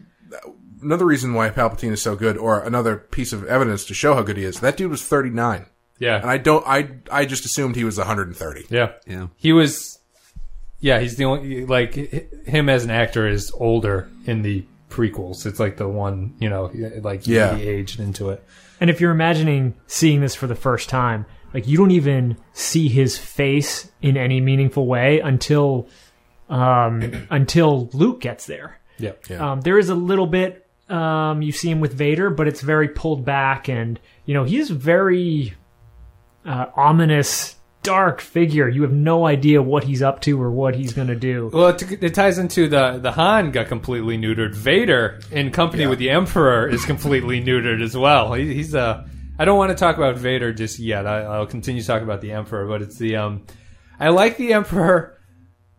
another 0.82 1.04
reason 1.04 1.34
why 1.34 1.50
Palpatine 1.50 1.92
is 1.92 2.00
so 2.02 2.16
good, 2.16 2.36
or 2.36 2.60
another 2.62 2.96
piece 2.96 3.32
of 3.32 3.44
evidence 3.46 3.84
to 3.86 3.94
show 3.94 4.14
how 4.14 4.22
good 4.22 4.36
he 4.36 4.44
is, 4.44 4.60
that 4.60 4.76
dude 4.76 4.90
was 4.90 5.02
thirty 5.02 5.30
nine, 5.30 5.66
Yeah, 5.98 6.20
and 6.20 6.30
I 6.30 6.38
don't, 6.38 6.66
I 6.66 6.88
I 7.10 7.24
just 7.26 7.44
assumed 7.44 7.76
he 7.76 7.84
was 7.84 7.98
one 7.98 8.06
hundred 8.06 8.28
and 8.28 8.36
thirty. 8.36 8.64
yeah, 8.70 8.92
Yeah. 9.06 9.26
He 9.36 9.52
was. 9.52 9.98
Yeah, 10.78 11.00
he's 11.00 11.16
the 11.16 11.24
only 11.24 11.64
like 11.66 11.94
him 11.94 12.68
as 12.68 12.84
an 12.84 12.90
actor 12.90 13.26
is 13.26 13.50
older 13.54 14.08
in 14.26 14.42
the 14.42 14.64
prequels. 14.90 15.46
It's 15.46 15.58
like 15.58 15.78
the 15.78 15.88
one 15.88 16.34
you 16.38 16.48
know 16.50 16.70
like 17.00 17.26
Yeah. 17.26 17.56
he 17.56 17.66
aged 17.66 17.98
into 17.98 18.28
it. 18.30 18.44
And 18.80 18.90
if 18.90 19.00
you're 19.00 19.12
imagining 19.12 19.74
seeing 19.86 20.20
this 20.20 20.34
for 20.34 20.46
the 20.46 20.54
first 20.54 20.88
time, 20.88 21.26
like 21.54 21.66
you 21.66 21.78
don't 21.78 21.90
even 21.90 22.36
see 22.52 22.88
his 22.88 23.16
face 23.16 23.90
in 24.02 24.16
any 24.16 24.40
meaningful 24.40 24.86
way 24.86 25.20
until 25.20 25.88
um, 26.48 27.26
until 27.30 27.88
Luke 27.92 28.20
gets 28.20 28.46
there. 28.46 28.78
Yeah, 28.98 29.12
Yeah. 29.28 29.52
Um, 29.52 29.60
there 29.60 29.78
is 29.78 29.88
a 29.88 29.94
little 29.94 30.26
bit 30.26 30.66
um, 30.88 31.42
you 31.42 31.52
see 31.52 31.70
him 31.70 31.80
with 31.80 31.92
Vader, 31.92 32.30
but 32.30 32.46
it's 32.46 32.60
very 32.60 32.88
pulled 32.88 33.24
back, 33.24 33.68
and 33.68 33.98
you 34.24 34.34
know 34.34 34.44
he's 34.44 34.70
very 34.70 35.54
uh, 36.44 36.66
ominous, 36.76 37.56
dark 37.86 38.20
figure. 38.20 38.68
You 38.68 38.82
have 38.82 38.92
no 38.92 39.24
idea 39.26 39.62
what 39.62 39.84
he's 39.84 40.02
up 40.02 40.20
to 40.22 40.42
or 40.42 40.50
what 40.50 40.74
he's 40.74 40.92
going 40.92 41.08
to 41.08 41.14
do. 41.14 41.50
Well, 41.52 41.68
it, 41.68 42.02
it 42.02 42.14
ties 42.14 42.38
into 42.38 42.68
the 42.68 42.98
the 42.98 43.12
Han 43.12 43.52
got 43.52 43.68
completely 43.68 44.18
neutered. 44.18 44.54
Vader, 44.54 45.20
in 45.30 45.52
company 45.52 45.86
with 45.86 45.98
the 46.00 46.10
Emperor, 46.10 46.68
is 46.68 46.84
completely 46.84 47.40
neutered 47.42 47.82
as 47.82 47.96
well. 47.96 48.34
He, 48.34 48.54
he's 48.54 48.74
Uh, 48.74 49.06
I 49.38 49.44
don't 49.44 49.58
want 49.58 49.70
to 49.70 49.76
talk 49.76 49.96
about 49.96 50.16
Vader 50.16 50.52
just 50.52 50.78
yet. 50.78 51.06
I, 51.06 51.20
I'll 51.22 51.46
continue 51.46 51.80
to 51.80 51.86
talk 51.86 52.02
about 52.02 52.20
the 52.20 52.32
Emperor, 52.32 52.66
but 52.66 52.82
it's 52.82 52.98
the 52.98 53.16
um. 53.16 53.46
I 54.00 54.08
like 54.08 54.36
the 54.36 54.52
Emperor, 54.52 55.18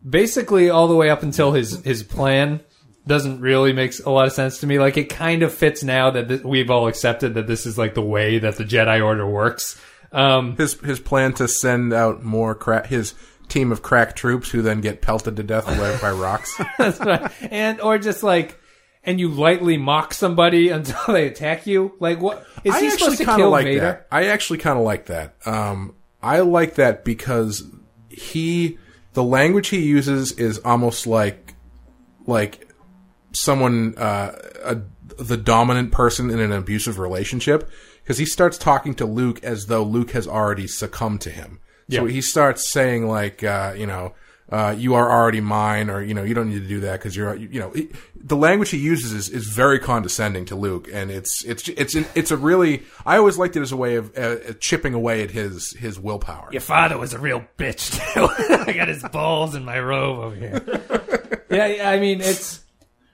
basically 0.08 0.70
all 0.70 0.88
the 0.88 0.96
way 0.96 1.10
up 1.10 1.22
until 1.22 1.52
his 1.52 1.84
his 1.84 2.02
plan 2.02 2.60
doesn't 3.06 3.40
really 3.40 3.72
make 3.72 3.94
a 4.04 4.10
lot 4.10 4.26
of 4.26 4.32
sense 4.32 4.60
to 4.60 4.66
me. 4.66 4.78
Like 4.78 4.96
it 4.96 5.08
kind 5.08 5.42
of 5.42 5.52
fits 5.52 5.82
now 5.82 6.10
that 6.10 6.28
th- 6.28 6.42
we've 6.42 6.70
all 6.70 6.88
accepted 6.88 7.34
that 7.34 7.46
this 7.46 7.66
is 7.66 7.78
like 7.78 7.94
the 7.94 8.02
way 8.02 8.38
that 8.38 8.56
the 8.56 8.64
Jedi 8.64 9.04
Order 9.04 9.26
works. 9.26 9.80
Um, 10.12 10.56
His 10.56 10.74
his 10.80 11.00
plan 11.00 11.34
to 11.34 11.46
send 11.48 11.92
out 11.92 12.24
more 12.24 12.54
crack 12.54 12.86
his 12.86 13.14
team 13.48 13.72
of 13.72 13.82
crack 13.82 14.14
troops 14.14 14.50
who 14.50 14.62
then 14.62 14.80
get 14.80 15.02
pelted 15.02 15.36
to 15.36 15.42
death 15.42 15.66
by, 15.66 16.10
rocks. 16.12 16.58
That's 16.78 17.00
right. 17.00 17.30
And 17.50 17.80
or 17.80 17.98
just 17.98 18.22
like, 18.22 18.58
and 19.02 19.18
you 19.18 19.28
lightly 19.28 19.76
mock 19.76 20.12
somebody 20.14 20.68
until 20.68 21.00
they 21.08 21.26
attack 21.26 21.66
you. 21.66 21.94
Like 21.98 22.20
what 22.20 22.46
is 22.64 22.74
I 22.74 22.80
he 22.80 22.86
actually 22.86 22.98
supposed 22.98 23.18
to 23.18 23.24
kind 23.24 23.40
of 23.40 23.44
kill 23.44 23.50
like 23.50 23.64
Vader? 23.64 23.80
that. 23.80 24.06
I 24.10 24.26
actually 24.26 24.58
kind 24.58 24.78
of 24.78 24.84
like 24.84 25.06
that. 25.06 25.34
Um, 25.46 25.94
I 26.22 26.40
like 26.40 26.74
that 26.76 27.04
because 27.04 27.64
he, 28.08 28.78
the 29.14 29.22
language 29.22 29.68
he 29.68 29.80
uses 29.80 30.32
is 30.32 30.58
almost 30.58 31.06
like, 31.06 31.54
like 32.26 32.68
someone, 33.32 33.96
uh, 33.96 34.32
a, 34.64 34.78
the 35.22 35.36
dominant 35.36 35.92
person 35.92 36.30
in 36.30 36.40
an 36.40 36.52
abusive 36.52 36.98
relationship. 36.98 37.70
Because 38.08 38.16
he 38.16 38.24
starts 38.24 38.56
talking 38.56 38.94
to 38.94 39.04
Luke 39.04 39.44
as 39.44 39.66
though 39.66 39.82
Luke 39.82 40.12
has 40.12 40.26
already 40.26 40.66
succumbed 40.66 41.20
to 41.20 41.30
him. 41.30 41.60
So 41.90 42.06
Yeah. 42.06 42.10
he 42.10 42.22
starts 42.22 42.70
saying 42.70 43.06
like, 43.06 43.44
uh, 43.44 43.74
you 43.76 43.86
know, 43.86 44.14
uh, 44.50 44.74
you 44.78 44.94
are 44.94 45.12
already 45.12 45.42
mine, 45.42 45.90
or 45.90 46.02
you 46.02 46.14
know, 46.14 46.22
you 46.22 46.32
don't 46.32 46.48
need 46.48 46.62
to 46.62 46.68
do 46.68 46.80
that 46.80 46.92
because 47.00 47.14
you're, 47.14 47.36
you 47.36 47.60
know, 47.60 47.70
it, 47.72 47.90
the 48.16 48.34
language 48.34 48.70
he 48.70 48.78
uses 48.78 49.12
is, 49.12 49.28
is 49.28 49.44
very 49.48 49.78
condescending 49.78 50.46
to 50.46 50.56
Luke, 50.56 50.88
and 50.90 51.10
it's 51.10 51.44
it's 51.44 51.68
it's 51.68 51.94
it's 52.14 52.30
a 52.30 52.38
really. 52.38 52.82
I 53.04 53.18
always 53.18 53.36
liked 53.36 53.56
it 53.56 53.60
as 53.60 53.72
a 53.72 53.76
way 53.76 53.96
of 53.96 54.16
uh, 54.16 54.54
chipping 54.58 54.94
away 54.94 55.22
at 55.22 55.30
his 55.32 55.72
his 55.74 56.00
willpower. 56.00 56.48
Your 56.50 56.62
father 56.62 56.96
was 56.96 57.12
a 57.12 57.18
real 57.18 57.44
bitch 57.58 57.90
too. 58.14 58.26
I 58.70 58.72
got 58.72 58.88
his 58.88 59.02
balls 59.02 59.54
in 59.54 59.66
my 59.66 59.78
robe 59.78 60.18
over 60.18 60.34
here. 60.34 61.44
yeah, 61.50 61.66
yeah, 61.66 61.90
I 61.90 62.00
mean 62.00 62.22
it's 62.22 62.64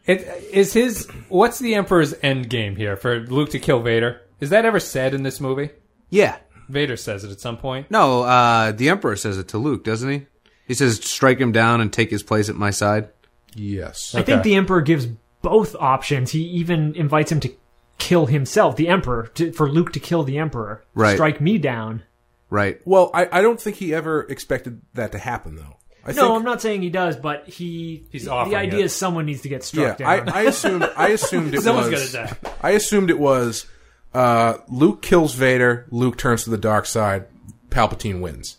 It, 0.06 0.20
is 0.52 0.72
his 0.72 1.08
what's 1.28 1.58
the 1.58 1.74
Emperor's 1.74 2.14
end 2.22 2.48
game 2.48 2.76
here 2.76 2.96
for 2.96 3.18
Luke 3.26 3.50
to 3.50 3.58
kill 3.58 3.80
Vader? 3.82 4.20
Is 4.44 4.50
that 4.50 4.64
ever 4.64 4.78
said 4.80 5.14
in 5.14 5.22
this 5.22 5.40
movie? 5.40 5.70
Yeah. 6.10 6.36
Vader 6.68 6.96
says 6.96 7.24
it 7.24 7.30
at 7.30 7.40
some 7.40 7.56
point. 7.56 7.90
No, 7.90 8.22
uh, 8.22 8.72
the 8.72 8.88
Emperor 8.88 9.16
says 9.16 9.36
it 9.38 9.48
to 9.48 9.58
Luke, 9.58 9.84
doesn't 9.84 10.08
he? 10.10 10.26
He 10.66 10.74
says, 10.74 10.96
"Strike 11.04 11.38
him 11.38 11.52
down 11.52 11.80
and 11.80 11.92
take 11.92 12.10
his 12.10 12.22
place 12.22 12.48
at 12.48 12.56
my 12.56 12.70
side." 12.70 13.08
Yes. 13.54 14.14
I 14.14 14.22
think 14.22 14.40
Okay. 14.40 14.50
the 14.50 14.54
Emperor 14.56 14.80
gives 14.80 15.06
both 15.42 15.74
options. 15.76 16.30
He 16.30 16.40
even 16.42 16.94
invites 16.94 17.30
him 17.30 17.40
to 17.40 17.52
kill 17.98 18.26
himself, 18.26 18.76
the 18.76 18.88
Emperor, 18.88 19.26
to, 19.34 19.52
for 19.52 19.68
Luke 19.70 19.92
to 19.92 20.00
kill 20.00 20.22
the 20.24 20.38
Emperor. 20.38 20.82
Right. 20.94 21.14
Strike 21.14 21.40
me 21.40 21.58
down. 21.58 22.02
Right. 22.50 22.80
Well, 22.84 23.10
I, 23.14 23.28
I 23.30 23.42
don't 23.42 23.60
think 23.60 23.76
he 23.76 23.94
ever 23.94 24.22
expected 24.22 24.80
that 24.94 25.12
to 25.12 25.18
happen, 25.18 25.56
though. 25.56 25.76
I 26.06 26.12
No, 26.12 26.14
think, 26.28 26.30
I'm 26.36 26.44
not 26.44 26.60
saying 26.62 26.82
he 26.82 26.90
does, 26.90 27.16
but 27.16 27.48
he. 27.48 28.06
He's 28.10 28.26
offered 28.28 28.50
the 28.52 28.56
idea 28.56 28.80
it. 28.80 28.84
is 28.86 28.94
someone 28.94 29.26
needs 29.26 29.42
to 29.42 29.48
get 29.48 29.60
Yeah, 29.74 29.94
struck 29.94 30.00
I, 30.08 30.16
down. 30.20 30.28
I 30.30 30.42
assumed. 30.42 30.90
I 30.96 31.08
assumed 31.08 31.54
it 31.54 31.62
Someone's 31.62 31.90
was. 31.90 32.12
gonna 32.12 32.26
die. 32.28 32.36
I 32.62 32.70
assumed 32.70 33.10
it 33.10 33.18
was. 33.18 33.66
Uh, 34.14 34.58
Luke 34.68 35.02
kills 35.02 35.34
Vader. 35.34 35.86
Luke 35.90 36.16
turns 36.16 36.44
to 36.44 36.50
the 36.50 36.58
dark 36.58 36.86
side. 36.86 37.26
Palpatine 37.68 38.20
wins. 38.20 38.58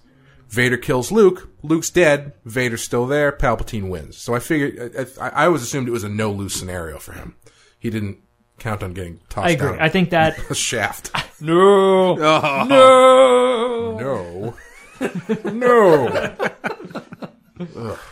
Vader 0.49 0.77
kills 0.77 1.11
Luke. 1.11 1.49
Luke's 1.63 1.89
dead. 1.89 2.33
Vader's 2.45 2.83
still 2.83 3.07
there. 3.07 3.31
Palpatine 3.31 3.89
wins. 3.89 4.17
So 4.17 4.35
I 4.35 4.39
figured. 4.39 4.95
I, 5.19 5.29
I, 5.29 5.45
always 5.45 5.63
assumed 5.63 5.87
it 5.87 5.91
was 5.91 6.03
a 6.03 6.09
no 6.09 6.31
lose 6.31 6.53
scenario 6.53 6.99
for 6.99 7.13
him. 7.13 7.35
He 7.79 7.89
didn't 7.89 8.19
count 8.59 8.83
on 8.83 8.93
getting 8.93 9.19
tossed 9.29 9.47
I 9.47 9.51
agree. 9.51 9.69
down 9.71 9.79
I 9.81 9.89
think 9.89 10.11
that 10.11 10.37
a 10.49 10.55
shaft. 10.55 11.11
No, 11.41 12.15
no, 12.65 13.97
No. 13.97 14.53
no. 15.51 16.49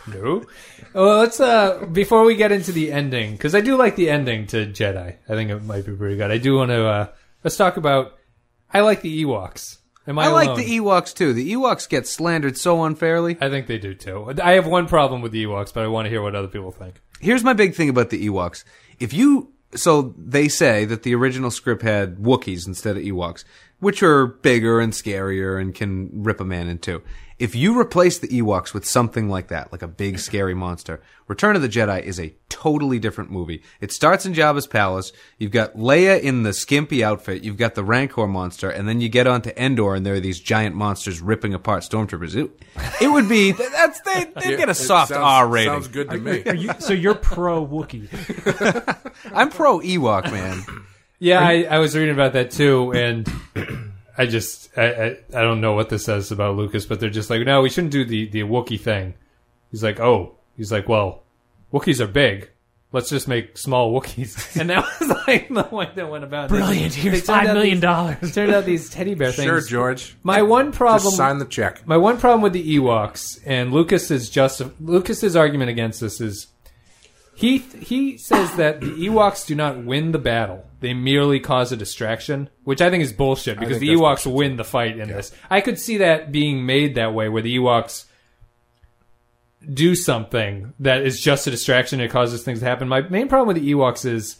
no. 0.08 0.44
Well, 0.92 1.18
let's 1.18 1.40
uh 1.40 1.86
before 1.92 2.24
we 2.24 2.36
get 2.36 2.52
into 2.52 2.72
the 2.72 2.92
ending 2.92 3.32
because 3.32 3.54
I 3.54 3.60
do 3.60 3.76
like 3.76 3.96
the 3.96 4.10
ending 4.10 4.46
to 4.48 4.66
Jedi. 4.66 5.16
I 5.28 5.34
think 5.34 5.50
it 5.50 5.62
might 5.64 5.86
be 5.86 5.92
pretty 5.92 6.16
good. 6.16 6.30
I 6.30 6.38
do 6.38 6.56
want 6.56 6.70
to 6.70 6.86
uh 6.86 7.06
let's 7.44 7.56
talk 7.56 7.76
about. 7.76 8.14
I 8.72 8.80
like 8.80 9.02
the 9.02 9.24
Ewoks. 9.24 9.78
Am 10.06 10.18
I, 10.18 10.24
I 10.24 10.28
like 10.28 10.48
alone? 10.48 10.58
the 10.58 10.78
Ewoks 10.78 11.14
too. 11.14 11.32
The 11.32 11.52
Ewoks 11.52 11.88
get 11.88 12.06
slandered 12.06 12.58
so 12.58 12.84
unfairly. 12.84 13.38
I 13.40 13.48
think 13.48 13.66
they 13.66 13.78
do 13.78 13.94
too. 13.94 14.34
I 14.42 14.52
have 14.52 14.66
one 14.66 14.86
problem 14.86 15.22
with 15.22 15.32
the 15.32 15.44
Ewoks, 15.44 15.72
but 15.72 15.84
I 15.84 15.86
want 15.86 16.06
to 16.06 16.10
hear 16.10 16.22
what 16.22 16.34
other 16.34 16.48
people 16.48 16.72
think. 16.72 17.00
Here's 17.20 17.44
my 17.44 17.52
big 17.52 17.74
thing 17.74 17.88
about 17.88 18.10
the 18.10 18.26
Ewoks. 18.28 18.64
If 18.98 19.12
you 19.12 19.52
so 19.74 20.14
they 20.16 20.48
say 20.48 20.84
that 20.84 21.02
the 21.02 21.14
original 21.14 21.50
script 21.50 21.82
had 21.82 22.16
Wookiees 22.16 22.66
instead 22.66 22.96
of 22.96 23.02
Ewoks, 23.02 23.44
which 23.84 24.02
are 24.02 24.26
bigger 24.26 24.80
and 24.80 24.92
scarier 24.92 25.60
and 25.60 25.74
can 25.74 26.10
rip 26.12 26.40
a 26.40 26.44
man 26.44 26.68
in 26.68 26.78
two. 26.78 27.02
If 27.36 27.56
you 27.56 27.78
replace 27.78 28.18
the 28.18 28.28
Ewoks 28.28 28.72
with 28.72 28.86
something 28.86 29.28
like 29.28 29.48
that, 29.48 29.72
like 29.72 29.82
a 29.82 29.88
big 29.88 30.20
scary 30.20 30.54
monster, 30.54 31.02
Return 31.26 31.56
of 31.56 31.62
the 31.62 31.68
Jedi 31.68 32.00
is 32.00 32.20
a 32.20 32.32
totally 32.48 33.00
different 33.00 33.30
movie. 33.30 33.62
It 33.80 33.90
starts 33.90 34.24
in 34.24 34.34
Jabba's 34.34 34.68
palace. 34.68 35.12
You've 35.36 35.50
got 35.50 35.74
Leia 35.74 36.20
in 36.20 36.44
the 36.44 36.52
skimpy 36.52 37.02
outfit. 37.02 37.42
You've 37.42 37.56
got 37.56 37.74
the 37.74 37.82
Rancor 37.82 38.28
monster, 38.28 38.70
and 38.70 38.88
then 38.88 39.00
you 39.00 39.08
get 39.08 39.26
onto 39.26 39.50
Endor, 39.56 39.94
and 39.96 40.06
there 40.06 40.14
are 40.14 40.20
these 40.20 40.38
giant 40.38 40.76
monsters 40.76 41.20
ripping 41.20 41.54
apart 41.54 41.82
stormtroopers. 41.82 42.36
It, 42.36 42.50
it 43.02 43.08
would 43.08 43.28
be 43.28 43.50
that's 43.52 44.00
they 44.02 44.24
they 44.42 44.56
get 44.56 44.68
a 44.68 44.74
soft 44.74 45.08
sounds- 45.10 45.22
R 45.24 45.48
rating. 45.48 45.72
Sounds 45.72 45.88
good 45.88 46.10
to 46.10 46.18
me. 46.18 46.44
Are 46.44 46.54
you, 46.54 46.70
so 46.78 46.92
you're 46.92 47.16
pro 47.16 47.66
Wookiee. 47.66 48.08
I'm 49.34 49.50
pro 49.50 49.80
Ewok, 49.80 50.30
man. 50.30 50.64
Yeah, 51.18 51.40
I, 51.40 51.62
I 51.70 51.78
was 51.78 51.96
reading 51.96 52.14
about 52.14 52.32
that 52.34 52.50
too, 52.50 52.92
and 52.92 53.28
I 54.18 54.26
just 54.26 54.76
I, 54.76 54.84
I 54.84 55.06
I 55.34 55.40
don't 55.42 55.60
know 55.60 55.72
what 55.74 55.88
this 55.88 56.04
says 56.04 56.30
about 56.30 56.56
Lucas, 56.56 56.86
but 56.86 57.00
they're 57.00 57.10
just 57.10 57.30
like, 57.30 57.42
no, 57.42 57.62
we 57.62 57.70
shouldn't 57.70 57.92
do 57.92 58.04
the 58.04 58.26
the 58.28 58.40
Wookiee 58.42 58.80
thing. 58.80 59.14
He's 59.70 59.82
like, 59.82 60.00
oh, 60.00 60.36
he's 60.56 60.70
like, 60.72 60.88
well, 60.88 61.22
Wookiees 61.72 62.00
are 62.00 62.06
big. 62.06 62.50
Let's 62.92 63.10
just 63.10 63.26
make 63.26 63.58
small 63.58 63.92
Wookiees, 63.98 64.56
and 64.60 64.70
that 64.70 64.84
was 65.00 65.08
like 65.26 65.48
the 65.48 65.66
way 65.74 65.90
that 65.94 66.08
went 66.10 66.22
about. 66.24 66.44
it. 66.44 66.48
Brilliant. 66.50 66.94
They 66.94 67.00
Here's 67.00 67.24
turned 67.24 67.26
five 67.26 67.46
out 67.48 67.54
million 67.54 67.76
these- 67.76 67.82
dollars. 67.82 68.34
Turned 68.34 68.52
out 68.54 68.64
these 68.66 68.88
teddy 68.90 69.14
bear 69.14 69.32
things. 69.32 69.46
Sure, 69.46 69.60
George. 69.60 70.16
My 70.22 70.42
one 70.42 70.70
problem. 70.70 71.02
Just 71.04 71.16
sign 71.16 71.38
the 71.38 71.44
check. 71.46 71.86
My 71.86 71.96
one 71.96 72.18
problem 72.18 72.42
with 72.42 72.52
the 72.52 72.76
Ewoks 72.76 73.40
and 73.46 73.72
Lucas's 73.72 74.30
just 74.30 74.62
Lucas's 74.80 75.34
argument 75.34 75.70
against 75.70 76.00
this 76.00 76.20
is 76.20 76.46
he 77.34 77.58
he 77.58 78.16
says 78.18 78.54
that 78.56 78.80
the 78.80 78.86
Ewoks 79.08 79.46
do 79.46 79.54
not 79.54 79.84
win 79.84 80.12
the 80.12 80.18
battle; 80.18 80.66
they 80.80 80.94
merely 80.94 81.40
cause 81.40 81.72
a 81.72 81.76
distraction, 81.76 82.48
which 82.64 82.80
I 82.80 82.90
think 82.90 83.02
is 83.02 83.12
bullshit 83.12 83.58
because 83.58 83.78
the 83.80 83.88
that's 83.88 84.00
Ewoks 84.00 84.24
bullshit, 84.24 84.32
win 84.32 84.56
the 84.56 84.64
fight 84.64 84.98
in 84.98 85.08
this. 85.08 85.32
I 85.50 85.60
could 85.60 85.78
see 85.78 85.98
that 85.98 86.30
being 86.32 86.64
made 86.66 86.94
that 86.94 87.12
way, 87.14 87.28
where 87.28 87.42
the 87.42 87.56
Ewoks 87.56 88.04
do 89.72 89.94
something 89.94 90.74
that 90.78 91.02
is 91.02 91.20
just 91.20 91.46
a 91.46 91.50
distraction 91.50 92.00
and 92.00 92.08
it 92.08 92.12
causes 92.12 92.42
things 92.42 92.60
to 92.60 92.66
happen. 92.66 92.86
My 92.88 93.00
main 93.00 93.28
problem 93.28 93.48
with 93.48 93.62
the 93.62 93.72
Ewoks 93.72 94.04
is 94.04 94.36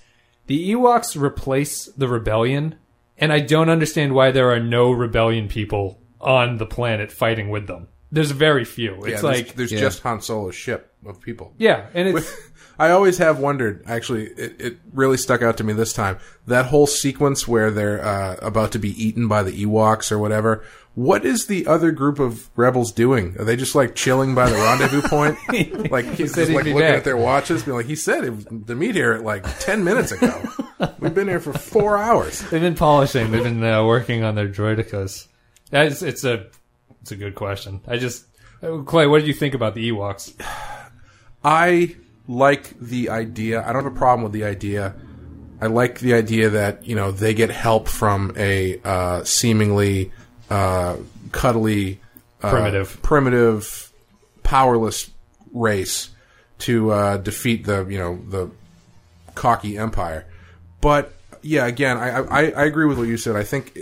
the 0.46 0.72
Ewoks 0.72 1.20
replace 1.20 1.86
the 1.86 2.08
rebellion, 2.08 2.74
and 3.16 3.32
I 3.32 3.40
don't 3.40 3.70
understand 3.70 4.14
why 4.14 4.30
there 4.32 4.50
are 4.52 4.60
no 4.60 4.90
rebellion 4.92 5.48
people 5.48 5.98
on 6.20 6.58
the 6.58 6.66
planet 6.66 7.10
fighting 7.10 7.48
with 7.48 7.66
them. 7.66 7.88
There's 8.12 8.30
very 8.30 8.64
few. 8.64 8.96
It's 8.96 9.06
Yeah, 9.06 9.10
there's, 9.10 9.22
like 9.22 9.54
there's 9.54 9.72
Yeah. 9.72 9.80
just 9.80 10.02
Han 10.02 10.20
Solo's 10.20 10.54
ship 10.54 10.92
of 11.06 11.20
people. 11.20 11.54
yeah, 11.58 11.86
and 11.94 12.08
it's 12.16 12.36
I 12.78 12.90
always 12.90 13.18
have 13.18 13.38
wondered. 13.38 13.82
Actually, 13.86 14.26
it, 14.26 14.60
it 14.60 14.78
really 14.92 15.16
stuck 15.16 15.42
out 15.42 15.56
to 15.58 15.64
me 15.64 15.72
this 15.72 15.92
time. 15.92 16.18
That 16.46 16.66
whole 16.66 16.86
sequence 16.86 17.46
where 17.46 17.70
they're 17.70 18.04
uh, 18.04 18.36
about 18.42 18.72
to 18.72 18.78
be 18.78 18.90
eaten 19.02 19.28
by 19.28 19.42
the 19.42 19.64
Ewoks 19.64 20.10
or 20.10 20.18
whatever. 20.18 20.64
What 20.94 21.24
is 21.24 21.46
the 21.46 21.66
other 21.66 21.90
group 21.90 22.20
of 22.20 22.48
rebels 22.56 22.92
doing? 22.92 23.36
Are 23.38 23.44
they 23.44 23.56
just 23.56 23.74
like 23.74 23.96
chilling 23.96 24.34
by 24.34 24.48
the 24.48 24.56
rendezvous 24.56 25.02
point? 25.02 25.38
like 25.90 26.04
he's 26.14 26.34
just 26.34 26.50
like 26.50 26.64
looking 26.64 26.78
back. 26.78 26.98
at 26.98 27.04
their 27.04 27.16
watches, 27.16 27.64
being 27.64 27.76
like, 27.76 27.86
"He 27.86 27.96
said 27.96 28.24
it 28.24 28.30
was 28.30 28.44
to 28.44 28.74
meet 28.74 28.94
here 28.94 29.12
at 29.12 29.22
like 29.22 29.44
ten 29.58 29.82
minutes 29.82 30.12
ago. 30.12 30.40
We've 31.00 31.14
been 31.14 31.28
here 31.28 31.40
for 31.40 31.52
four 31.52 31.98
hours." 31.98 32.40
they've 32.50 32.60
been 32.60 32.76
polishing. 32.76 33.32
They've 33.32 33.42
been 33.42 33.64
uh, 33.64 33.84
working 33.84 34.22
on 34.22 34.36
their 34.36 34.48
droidicas. 34.48 35.26
That's 35.70 36.02
it's 36.02 36.22
a 36.22 36.46
it's 37.02 37.10
a 37.10 37.16
good 37.16 37.34
question. 37.34 37.80
I 37.88 37.96
just 37.96 38.24
uh, 38.62 38.78
Clay, 38.82 39.08
what 39.08 39.18
did 39.18 39.26
you 39.26 39.34
think 39.34 39.54
about 39.54 39.74
the 39.74 39.90
Ewoks? 39.90 40.32
I 41.44 41.96
like 42.26 42.78
the 42.80 43.10
idea. 43.10 43.60
I 43.62 43.72
don't 43.72 43.84
have 43.84 43.92
a 43.92 43.96
problem 43.96 44.22
with 44.22 44.32
the 44.32 44.44
idea. 44.44 44.94
I 45.60 45.66
like 45.66 46.00
the 46.00 46.14
idea 46.14 46.50
that 46.50 46.86
you 46.86 46.96
know 46.96 47.10
they 47.10 47.34
get 47.34 47.50
help 47.50 47.88
from 47.88 48.32
a 48.36 48.80
uh, 48.84 49.24
seemingly 49.24 50.12
uh, 50.50 50.96
cuddly, 51.32 52.00
uh, 52.42 52.50
Primitive. 52.50 53.02
primitive, 53.02 53.92
powerless 54.42 55.10
race 55.52 56.10
to 56.58 56.90
uh, 56.90 57.16
defeat 57.18 57.64
the 57.64 57.86
you 57.86 57.98
know 57.98 58.18
the 58.28 58.50
cocky 59.34 59.78
empire. 59.78 60.26
But 60.80 61.12
yeah, 61.42 61.66
again, 61.66 61.96
I, 61.98 62.18
I 62.18 62.40
I 62.50 62.64
agree 62.64 62.86
with 62.86 62.98
what 62.98 63.08
you 63.08 63.16
said. 63.16 63.36
I 63.36 63.44
think 63.44 63.78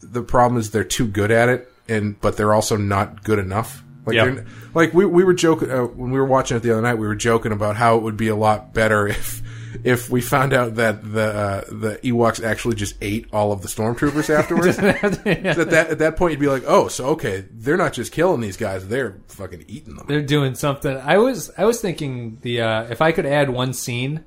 the 0.00 0.22
problem 0.22 0.58
is 0.58 0.70
they're 0.70 0.84
too 0.84 1.06
good 1.06 1.30
at 1.30 1.48
it, 1.48 1.72
and 1.88 2.20
but 2.20 2.36
they're 2.36 2.54
also 2.54 2.76
not 2.76 3.22
good 3.24 3.38
enough. 3.38 3.83
Like, 4.06 4.16
Yeah. 4.16 4.40
like 4.74 4.92
we 4.92 5.06
we 5.06 5.24
were 5.24 5.34
joking 5.34 5.70
uh, 5.70 5.82
when 5.84 6.10
we 6.10 6.18
were 6.18 6.26
watching 6.26 6.56
it 6.56 6.62
the 6.62 6.72
other 6.72 6.82
night. 6.82 6.94
We 6.94 7.06
were 7.06 7.14
joking 7.14 7.52
about 7.52 7.76
how 7.76 7.96
it 7.96 8.02
would 8.02 8.16
be 8.16 8.28
a 8.28 8.36
lot 8.36 8.74
better 8.74 9.06
if 9.08 9.42
if 9.82 10.08
we 10.08 10.20
found 10.20 10.52
out 10.52 10.76
that 10.76 11.02
the 11.12 11.22
uh, 11.24 11.64
the 11.68 11.98
Ewoks 12.04 12.42
actually 12.44 12.74
just 12.76 12.94
ate 13.00 13.26
all 13.32 13.50
of 13.50 13.60
the 13.62 13.68
stormtroopers 13.68 14.30
afterwards. 14.38 14.78
At 14.78 15.24
that 15.70 15.86
at 15.90 15.98
that 15.98 16.16
point, 16.16 16.32
you'd 16.32 16.40
be 16.40 16.46
like, 16.48 16.62
oh, 16.66 16.88
so 16.88 17.06
okay, 17.08 17.44
they're 17.50 17.76
not 17.76 17.92
just 17.92 18.12
killing 18.12 18.40
these 18.40 18.56
guys; 18.56 18.86
they're 18.88 19.16
fucking 19.28 19.64
eating 19.66 19.96
them. 19.96 20.06
They're 20.08 20.22
doing 20.22 20.54
something. 20.54 20.96
I 20.96 21.18
was 21.18 21.50
I 21.58 21.64
was 21.64 21.80
thinking 21.80 22.38
the 22.42 22.60
uh, 22.60 22.82
if 22.84 23.00
I 23.02 23.10
could 23.12 23.26
add 23.26 23.50
one 23.50 23.72
scene, 23.72 24.24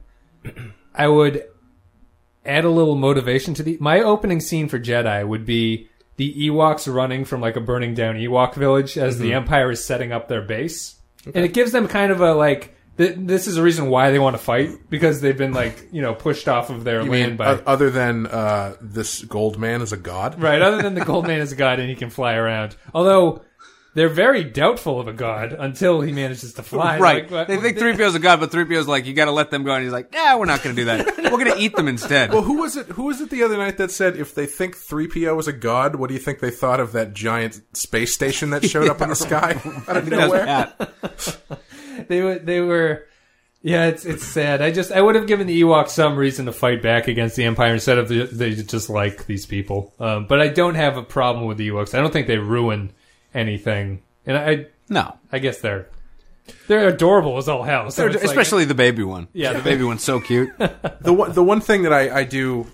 I 0.94 1.08
would 1.08 1.44
add 2.46 2.66
a 2.66 2.70
little 2.70 2.96
motivation 2.96 3.54
to 3.56 3.64
the. 3.64 3.78
My 3.80 4.00
opening 4.02 4.40
scene 4.42 4.68
for 4.70 4.80
Jedi 4.80 5.26
would 5.28 5.46
be 5.46 5.88
the 6.18 6.50
Ewoks 6.50 6.94
running 6.94 7.26
from 7.26 7.42
like 7.42 7.56
a 7.56 7.62
burning 7.62 7.94
down 7.94 8.16
Ewok 8.16 8.56
village 8.56 8.98
as 8.98 9.16
Mm-hmm. 9.16 9.24
the 9.24 9.34
Empire 9.34 9.72
is 9.72 9.84
setting 9.86 10.12
up 10.12 10.28
their 10.28 10.42
base, 10.42 10.96
and 11.26 11.46
it 11.46 11.54
gives 11.54 11.72
them 11.72 11.88
kind 11.88 12.12
of 12.12 12.22
a 12.22 12.34
like. 12.34 12.74
Th- 12.98 13.14
this 13.16 13.46
is 13.46 13.58
a 13.58 13.62
reason 13.64 13.90
why 13.92 14.10
they 14.10 14.18
want 14.18 14.34
to 14.36 14.42
fight 14.42 14.72
because 14.90 15.22
they've 15.22 15.38
been 15.38 15.54
like 15.54 15.90
you 15.92 16.02
know 16.02 16.16
pushed 16.16 16.48
off 16.48 16.72
of 16.72 16.84
their 16.84 17.04
You 17.04 17.12
land 17.12 17.28
mean 17.30 17.38
by 17.38 17.50
o- 17.54 17.62
other 17.68 17.92
than 17.92 18.26
uh, 18.26 18.74
this 18.82 19.24
gold 19.24 19.60
man 19.60 19.84
is 19.84 19.94
a 19.94 19.98
god? 19.98 20.42
Right, 20.42 20.60
other 20.64 20.82
than 20.82 20.96
the 20.96 21.06
gold 21.06 21.28
man 21.28 21.40
is 21.40 21.52
a 21.52 21.56
god 21.56 21.80
and 21.80 21.88
he 21.90 21.96
can 21.96 22.10
fly 22.10 22.34
around. 22.34 22.76
Although 22.96 23.44
they're 23.98 24.10
very 24.10 24.44
doubtful 24.44 25.00
of 25.00 25.08
a 25.08 25.12
god 25.12 25.54
until 25.54 26.02
he 26.02 26.12
manages 26.12 26.54
to 26.54 26.62
fly. 26.62 27.00
Right. 27.00 27.24
Like, 27.24 27.32
what- 27.32 27.48
they 27.48 27.58
think 27.58 27.80
3PO's 27.80 28.14
a 28.14 28.20
god, 28.20 28.40
but 28.40 28.52
3PO's 28.52 28.88
like, 28.88 29.08
you 29.08 29.14
gotta 29.16 29.32
let 29.32 29.50
them 29.50 29.64
go. 29.64 29.74
And 29.74 29.84
he's 29.84 29.92
like, 29.92 30.10
yeah, 30.14 30.36
we're 30.36 30.46
not 30.46 30.62
gonna 30.62 30.76
do 30.76 30.86
that. 30.86 31.18
We're 31.32 31.44
gonna 31.44 31.56
eat 31.58 31.76
them 31.76 31.88
instead. 31.88 32.32
Well, 32.32 32.44
who 32.44 32.60
was 32.60 32.78
it? 32.78 32.86
Who 32.90 33.06
was 33.06 33.22
it 33.22 33.32
the 33.32 33.42
other 33.42 33.58
night 33.58 33.78
that 33.78 33.90
said 33.90 34.16
if 34.16 34.36
they 34.36 34.46
think 34.46 34.76
three 34.78 35.08
PO 35.08 35.34
was 35.34 35.48
a 35.48 35.54
god, 35.54 35.96
what 35.96 36.10
do 36.10 36.14
you 36.14 36.20
think 36.20 36.42
they 36.42 36.52
thought 36.52 36.80
of 36.80 36.92
that 36.92 37.14
giant 37.16 37.60
space 37.76 38.14
station 38.14 38.52
that 38.52 38.64
showed 38.64 38.88
up 38.88 39.02
in 39.02 39.10
the 39.10 39.16
sky 39.28 39.60
out 39.88 39.98
of 39.98 40.06
That's 40.08 40.10
nowhere? 40.10 42.06
They 42.08 42.22
were 42.22 42.38
they 42.38 42.62
were 42.62 43.06
yeah 43.64 43.88
it's 43.88 44.06
it's 44.06 44.24
sad 44.24 44.62
i 44.62 44.70
just 44.70 44.92
i 44.92 45.02
would 45.02 45.16
have 45.16 45.26
given 45.26 45.48
the 45.48 45.62
ewoks 45.64 45.90
some 45.90 46.16
reason 46.16 46.46
to 46.46 46.52
fight 46.52 46.84
back 46.84 47.08
against 47.08 47.36
the 47.36 47.44
empire 47.44 47.74
instead 47.74 47.98
of 47.98 48.08
the, 48.08 48.26
they 48.26 48.54
just 48.54 48.88
like 48.88 49.26
these 49.26 49.48
people 49.48 49.96
um, 50.00 50.28
but 50.28 50.40
i 50.40 50.48
don't 50.48 50.76
have 50.76 50.96
a 50.96 51.02
problem 51.02 51.48
with 51.48 51.58
the 51.58 51.68
ewoks 51.68 51.96
i 51.96 52.00
don't 52.00 52.14
think 52.14 52.28
they 52.28 52.38
ruin 52.38 52.94
anything 53.38 54.02
and 54.26 54.38
i 54.38 54.66
No. 54.90 55.16
i 55.32 55.40
guess 55.40 55.60
they're 55.62 55.88
They're 56.68 56.88
adorable 56.90 57.38
as 57.38 57.48
all 57.50 57.64
hell. 57.64 57.92
So 57.92 58.06
it's 58.08 58.16
like- 58.16 58.24
especially 58.24 58.64
the 58.66 58.74
baby 58.76 59.04
one. 59.04 59.28
Yeah, 59.34 59.52
the 59.54 59.62
baby 59.62 59.84
one's 59.84 60.04
so 60.04 60.20
cute. 60.22 60.50
the 61.02 61.14
one 61.14 61.34
the 61.34 61.44
one 61.44 61.60
thing 61.62 61.84
that 61.84 61.92
I, 61.92 62.20
I 62.20 62.24
do, 62.24 62.66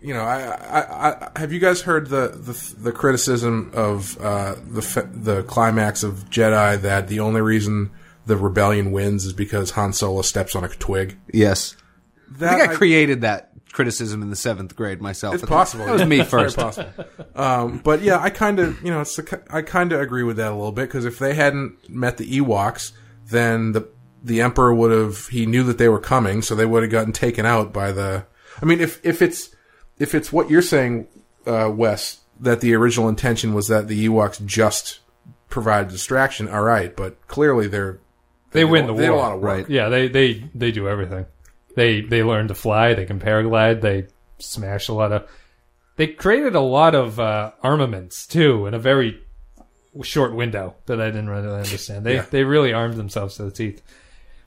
you 0.00 0.14
know, 0.14 0.20
I, 0.22 0.38
I, 0.80 1.26
I 1.34 1.40
have 1.40 1.52
you 1.52 1.58
guys 1.58 1.80
heard 1.82 2.06
the 2.08 2.28
the, 2.28 2.74
the 2.80 2.92
criticism 2.92 3.72
of 3.74 4.16
uh, 4.20 4.54
the 4.70 4.82
fe- 4.82 5.08
the 5.12 5.42
climax 5.42 6.04
of 6.04 6.30
Jedi 6.30 6.80
that 6.82 7.08
the 7.08 7.18
only 7.18 7.40
reason 7.40 7.90
the 8.26 8.36
rebellion 8.36 8.92
wins 8.92 9.24
is 9.26 9.32
because 9.32 9.72
Han 9.72 9.92
Solo 9.92 10.22
steps 10.22 10.54
on 10.54 10.62
a 10.64 10.68
twig. 10.68 11.18
yes, 11.32 11.76
That 12.38 12.54
I 12.54 12.58
think 12.58 12.70
I 12.70 12.74
created 12.76 13.20
that 13.22 13.50
criticism 13.74 14.22
in 14.22 14.30
the 14.30 14.36
seventh 14.36 14.74
grade 14.74 15.02
myself. 15.02 15.34
It's 15.34 15.44
possible. 15.44 15.84
That 15.84 15.92
was 15.92 16.06
me 16.06 16.16
Very 16.22 16.28
first. 16.44 16.56
possible. 16.56 17.04
Um, 17.34 17.78
but 17.84 18.00
yeah, 18.00 18.18
I 18.18 18.30
kind 18.30 18.58
of, 18.60 18.80
you 18.82 18.90
know, 18.90 19.02
it's 19.02 19.16
the, 19.16 19.42
I 19.50 19.60
kind 19.60 19.92
of 19.92 20.00
agree 20.00 20.22
with 20.22 20.36
that 20.38 20.52
a 20.52 20.54
little 20.54 20.72
bit 20.72 20.88
because 20.88 21.04
if 21.04 21.18
they 21.18 21.34
hadn't 21.34 21.90
met 21.90 22.16
the 22.16 22.38
Ewoks, 22.40 22.92
then 23.28 23.72
the 23.72 23.86
the 24.22 24.40
Emperor 24.40 24.72
would 24.72 24.90
have. 24.90 25.26
He 25.28 25.44
knew 25.44 25.62
that 25.64 25.76
they 25.76 25.88
were 25.90 26.00
coming, 26.00 26.40
so 26.40 26.54
they 26.54 26.64
would 26.64 26.82
have 26.82 26.90
gotten 26.92 27.12
taken 27.12 27.44
out 27.44 27.74
by 27.74 27.92
the. 27.92 28.24
I 28.62 28.64
mean, 28.64 28.80
if 28.80 29.04
if 29.04 29.20
it's 29.20 29.50
if 29.98 30.14
it's 30.14 30.32
what 30.32 30.48
you're 30.48 30.62
saying, 30.62 31.08
uh, 31.46 31.70
Wes, 31.70 32.20
that 32.40 32.60
the 32.62 32.74
original 32.74 33.08
intention 33.10 33.52
was 33.52 33.68
that 33.68 33.86
the 33.88 34.08
Ewoks 34.08 34.42
just 34.46 35.00
provide 35.50 35.88
distraction, 35.88 36.48
all 36.48 36.62
right, 36.62 36.96
but 36.96 37.26
clearly 37.28 37.66
they're 37.68 37.98
They 38.52 38.60
did 38.60 38.70
win 38.70 38.84
a- 38.84 38.86
the 38.88 38.92
they 38.94 39.00
did 39.02 39.08
a 39.10 39.12
war. 39.12 39.20
lot 39.22 39.32
of 39.34 39.40
work. 39.40 39.50
Right. 39.58 39.68
Yeah, 39.70 39.88
they 39.90 40.08
they 40.08 40.48
they 40.54 40.70
do 40.72 40.88
everything. 40.88 41.26
They 41.76 42.00
they 42.00 42.22
learn 42.22 42.48
to 42.48 42.54
fly. 42.54 42.94
They 42.94 43.04
can 43.06 43.20
paraglide. 43.20 43.80
They 43.80 44.06
smash 44.38 44.88
a 44.88 44.92
lot 44.92 45.12
of. 45.12 45.28
They 45.96 46.08
created 46.08 46.54
a 46.54 46.60
lot 46.60 46.94
of 46.94 47.20
uh, 47.20 47.52
armaments 47.62 48.26
too 48.26 48.66
in 48.66 48.74
a 48.74 48.78
very 48.78 49.20
short 50.02 50.34
window 50.34 50.74
that 50.86 51.00
I 51.00 51.06
didn't 51.06 51.28
really 51.30 51.48
understand. 51.48 52.04
They 52.04 52.14
Yeah. 52.16 52.26
they 52.30 52.44
really 52.44 52.72
armed 52.72 52.96
themselves 52.96 53.36
to 53.36 53.44
the 53.44 53.50
teeth. 53.50 53.82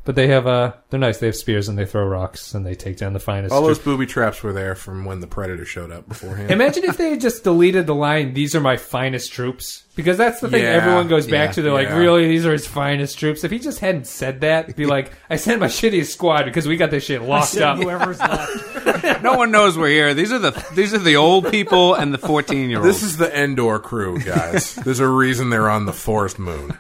But 0.08 0.16
they 0.16 0.28
have 0.28 0.48
uh 0.48 0.72
they're 0.90 1.02
nice. 1.02 1.18
They 1.18 1.26
have 1.26 1.36
spears 1.36 1.68
and 1.68 1.78
they 1.78 1.86
throw 1.86 2.06
rocks 2.08 2.54
and 2.54 2.66
they 2.66 2.76
take 2.76 2.96
down 2.96 3.12
the 3.12 3.20
finest. 3.20 3.54
All 3.54 3.62
those 3.62 3.76
troops. 3.76 3.84
booby 3.84 4.06
traps 4.06 4.42
were 4.42 4.54
there 4.54 4.74
from 4.74 5.04
when 5.04 5.20
the 5.20 5.28
Predator 5.28 5.66
showed 5.66 5.92
up 5.92 6.08
beforehand. 6.08 6.50
Imagine 6.50 6.86
if 6.86 6.96
they 6.98 7.10
had 7.10 7.20
just 7.20 7.44
deleted 7.44 7.88
the 7.88 7.94
line, 7.94 8.34
"These 8.34 8.56
are 8.56 8.62
my 8.62 8.78
finest 8.78 9.34
troops," 9.34 9.84
because 9.98 10.18
that's 10.18 10.40
the 10.40 10.48
thing 10.48 10.64
Yeah, 10.64 10.70
everyone 10.70 11.10
goes 11.10 11.26
back 11.28 11.50
yeah, 11.50 11.52
to. 11.52 11.62
They're 11.62 11.74
like, 11.74 11.90
"Really, 11.90 12.26
these 12.26 12.46
are 12.46 12.54
his 12.54 12.66
finest 12.66 13.20
troops." 13.20 13.44
If 13.44 13.52
he 13.52 13.60
just 13.60 13.80
hadn't 13.80 14.08
said 14.08 14.40
that, 14.40 14.74
be 14.78 14.86
like, 14.96 15.12
"I 15.30 15.36
sent 15.36 15.60
my 15.60 15.68
shittiest 15.68 16.14
squad 16.14 16.46
because 16.46 16.70
we 16.70 16.78
got 16.78 16.90
this 16.90 17.04
shit 17.04 17.22
locked 17.22 17.58
up." 17.58 17.78
Whoever's 17.78 18.20
left. 18.22 19.22
No 19.24 19.34
one 19.36 19.52
knows 19.52 19.78
we're 19.78 19.90
here. 19.90 20.14
These 20.14 20.32
are 20.32 20.40
the 20.40 20.52
these 20.74 20.94
are 20.94 21.00
the 21.00 21.18
old 21.18 21.52
people 21.52 21.96
and 21.96 22.14
the 22.14 22.18
fourteen 22.18 22.70
year 22.70 22.80
olds. 22.80 22.88
This 22.88 23.04
is 23.04 23.18
the 23.18 23.38
Endor 23.38 23.80
crew, 23.80 24.20
guys. 24.20 24.74
There's 24.76 25.02
a 25.02 25.08
reason 25.10 25.50
they're 25.50 25.70
on 25.70 25.86
the 25.86 25.92
forest 25.92 26.40
moon. 26.40 26.78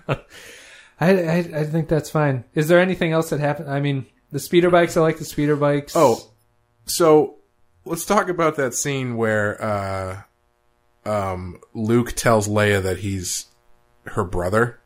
I, 1.00 1.10
I 1.12 1.38
I 1.38 1.64
think 1.66 1.88
that's 1.90 2.10
fine. 2.10 2.44
Is 2.56 2.68
there 2.68 2.80
anything 2.80 3.12
else 3.12 3.30
that 3.30 3.40
happened? 3.40 3.70
I 3.70 3.80
mean, 3.80 4.06
the 4.32 4.40
speeder 4.40 4.70
bikes. 4.70 4.98
I 4.98 5.02
like 5.02 5.18
the 5.18 5.26
speeder 5.26 5.56
bikes. 5.56 5.94
Oh, 5.96 6.32
so 6.86 7.36
let's 7.86 8.06
talk 8.06 8.30
about 8.30 8.56
that 8.56 8.74
scene 8.74 9.16
where 9.16 9.62
uh, 9.64 10.22
um, 11.06 11.60
Luke 11.74 12.14
tells 12.14 12.48
Leia 12.48 12.82
that 12.84 13.00
he's 13.00 13.46
her 14.06 14.24
brother. 14.24 14.80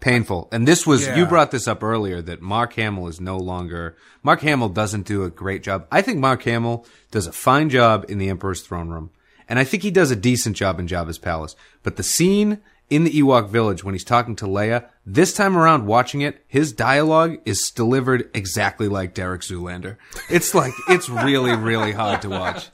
painful. 0.00 0.48
And 0.52 0.68
this 0.68 0.86
was 0.86 1.06
Yeah. 1.06 1.16
you 1.16 1.24
brought 1.26 1.50
this 1.50 1.66
up 1.66 1.82
earlier 1.82 2.20
that 2.20 2.42
Mark 2.42 2.74
Hamill 2.74 3.08
is 3.08 3.20
no 3.22 3.38
longer 3.38 3.96
Mark 4.22 4.40
Hamill 4.42 4.68
doesn't 4.68 5.06
do 5.06 5.22
a 5.24 5.30
great 5.30 5.62
job. 5.62 5.86
I 5.90 6.02
think 6.02 6.18
Mark 6.18 6.42
Hamill 6.42 6.84
does 7.10 7.26
a 7.26 7.32
fine 7.32 7.70
job 7.70 8.04
in 8.08 8.18
the 8.18 8.28
Emperor's 8.28 8.60
throne 8.60 8.88
room. 8.90 9.10
And 9.48 9.58
I 9.58 9.64
think 9.64 9.82
he 9.82 9.90
does 9.90 10.10
a 10.10 10.16
decent 10.16 10.56
job 10.56 10.78
in 10.78 10.86
Jabba's 10.86 11.18
palace. 11.18 11.56
But 11.82 11.96
the 11.96 12.02
scene 12.02 12.60
in 12.94 13.04
the 13.04 13.10
Ewok 13.10 13.48
village 13.48 13.82
when 13.84 13.94
he's 13.94 14.04
talking 14.04 14.36
to 14.36 14.44
Leia, 14.46 14.88
this 15.04 15.32
time 15.34 15.56
around 15.56 15.86
watching 15.86 16.20
it, 16.20 16.44
his 16.46 16.72
dialogue 16.72 17.38
is 17.44 17.70
delivered 17.74 18.30
exactly 18.34 18.88
like 18.88 19.14
Derek 19.14 19.40
Zoolander. 19.42 19.96
It's 20.30 20.54
like 20.54 20.72
it's 20.88 21.08
really, 21.08 21.54
really 21.56 21.92
hard 21.92 22.22
to 22.22 22.28
watch. 22.30 22.70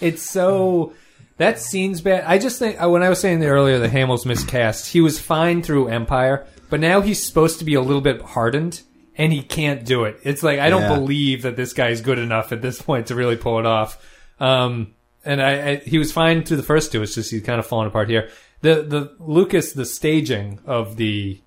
It's 0.00 0.22
so 0.22 0.92
that 1.36 1.58
scene's 1.58 2.00
bad. 2.00 2.24
I 2.26 2.38
just 2.38 2.58
think 2.58 2.82
uh, 2.82 2.88
when 2.88 3.02
I 3.02 3.08
was 3.08 3.20
saying 3.20 3.44
earlier 3.44 3.78
that 3.78 3.90
Hamill's 3.90 4.26
miscast, 4.26 4.92
he 4.92 5.00
was 5.00 5.18
fine 5.20 5.62
through 5.62 5.88
Empire, 5.88 6.46
but 6.70 6.80
now 6.80 7.00
he's 7.00 7.24
supposed 7.24 7.58
to 7.58 7.64
be 7.64 7.74
a 7.74 7.80
little 7.80 8.00
bit 8.00 8.22
hardened, 8.22 8.82
and 9.16 9.32
he 9.32 9.42
can't 9.42 9.84
do 9.84 10.04
it. 10.04 10.18
It's 10.24 10.42
like 10.42 10.58
I 10.58 10.70
don't 10.70 10.82
Yeah. 10.82 10.94
believe 10.96 11.42
that 11.42 11.56
this 11.56 11.72
guy's 11.72 12.00
good 12.00 12.18
enough 12.18 12.52
at 12.52 12.62
this 12.62 12.80
point 12.80 13.08
to 13.08 13.14
really 13.14 13.36
pull 13.36 13.58
it 13.58 13.66
off. 13.66 13.98
Um, 14.40 14.94
and 15.24 15.40
I, 15.40 15.68
I 15.70 15.76
he 15.76 15.98
was 15.98 16.12
fine 16.12 16.44
through 16.44 16.56
the 16.58 16.62
first 16.64 16.90
two. 16.92 17.02
It's 17.02 17.14
just 17.14 17.30
he's 17.30 17.42
kind 17.42 17.58
of 17.60 17.66
falling 17.66 17.86
apart 17.88 18.08
here. 18.10 18.30
The 18.64 18.82
the 18.82 19.16
Lucas 19.20 19.72
the 19.74 19.84
staging 19.84 20.58
of 20.66 20.96
the 20.96 21.40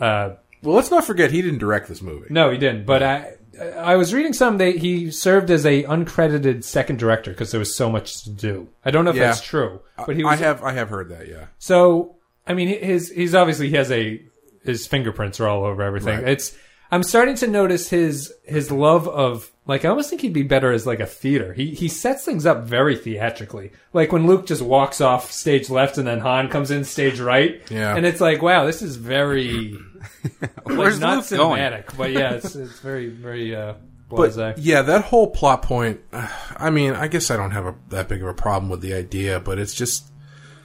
uh, 0.00 0.30
Well, 0.62 0.76
let's 0.76 0.90
not 0.90 1.04
forget 1.04 1.30
he 1.32 1.42
didn't 1.42 1.58
direct 1.58 1.88
this 1.88 2.00
movie. 2.02 2.26
no, 2.30 2.50
he 2.50 2.58
didn't. 2.58 2.86
But 2.86 3.02
I, 3.02 3.32
I 3.76 3.96
was 3.96 4.12
reading 4.14 4.32
some 4.32 4.58
that 4.58 4.76
he 4.76 5.10
served 5.10 5.50
as 5.50 5.64
a 5.66 5.82
uncredited 5.84 6.62
second 6.64 6.98
director 6.98 7.30
because 7.30 7.50
there 7.50 7.58
was 7.58 7.74
so 7.74 7.90
much 7.90 8.22
to 8.24 8.30
do. 8.30 8.68
I 8.84 8.90
don't 8.90 9.04
know 9.04 9.10
if 9.10 9.16
Yeah. 9.16 9.26
that's 9.28 9.40
true, 9.40 9.80
but 10.06 10.14
he 10.16 10.22
was. 10.24 10.40
I 10.40 10.44
have 10.44 10.62
I 10.62 10.72
have 10.72 10.88
heard 10.90 11.08
that. 11.08 11.28
Yeah. 11.28 11.46
so 11.58 12.16
I 12.46 12.54
mean, 12.54 12.68
his 12.68 13.10
he's 13.10 13.34
obviously 13.34 13.68
he 13.70 13.76
has 13.76 13.90
a 13.90 14.22
his 14.64 14.86
fingerprints 14.86 15.40
are 15.40 15.48
all 15.48 15.64
over 15.64 15.82
everything. 15.82 16.18
Right. 16.20 16.28
It's 16.28 16.56
I'm 16.90 17.02
starting 17.02 17.34
to 17.36 17.46
notice 17.46 17.88
his 17.90 18.32
his 18.44 18.70
love 18.70 19.08
of 19.08 19.50
like 19.66 19.84
I 19.84 19.88
almost 19.88 20.08
think 20.10 20.22
he'd 20.22 20.32
be 20.32 20.42
better 20.44 20.70
as 20.72 20.86
like 20.86 21.00
a 21.00 21.06
theater. 21.06 21.52
He 21.52 21.74
he 21.74 21.88
sets 21.88 22.24
things 22.24 22.46
up 22.46 22.64
very 22.64 22.96
theatrically. 22.96 23.72
Like 23.92 24.12
when 24.12 24.26
Luke 24.26 24.46
just 24.46 24.62
walks 24.62 25.00
off 25.00 25.30
stage 25.32 25.68
left 25.70 25.98
and 25.98 26.06
then 26.06 26.20
Han 26.20 26.48
comes 26.48 26.70
in 26.70 26.84
stage 26.84 27.18
right. 27.20 27.60
Yeah. 27.70 27.96
And 27.96 28.06
it's 28.06 28.20
like, 28.20 28.42
wow, 28.42 28.64
this 28.66 28.82
is 28.82 28.96
very 28.96 29.74
like, 30.40 30.64
Where's 30.64 31.00
not 31.00 31.30
Luke 31.30 31.40
going? 31.40 31.60
cinematic, 31.60 31.96
but 31.96 32.12
yeah, 32.12 32.34
it's 32.34 32.54
it's 32.54 32.78
very 32.80 33.08
very 33.08 33.54
uh 33.56 33.74
But 34.08 34.58
yeah, 34.58 34.82
that 34.82 35.02
whole 35.02 35.30
plot 35.30 35.62
point. 35.62 36.00
uh, 36.12 36.28
I 36.56 36.70
mean, 36.70 36.92
I 36.92 37.08
guess 37.08 37.30
I 37.30 37.36
don't 37.36 37.50
have 37.50 37.66
a, 37.66 37.74
that 37.88 38.08
big 38.08 38.22
of 38.22 38.28
a 38.28 38.34
problem 38.34 38.70
with 38.70 38.80
the 38.80 38.94
idea, 38.94 39.40
but 39.40 39.58
it's 39.58 39.74
just 39.74 40.12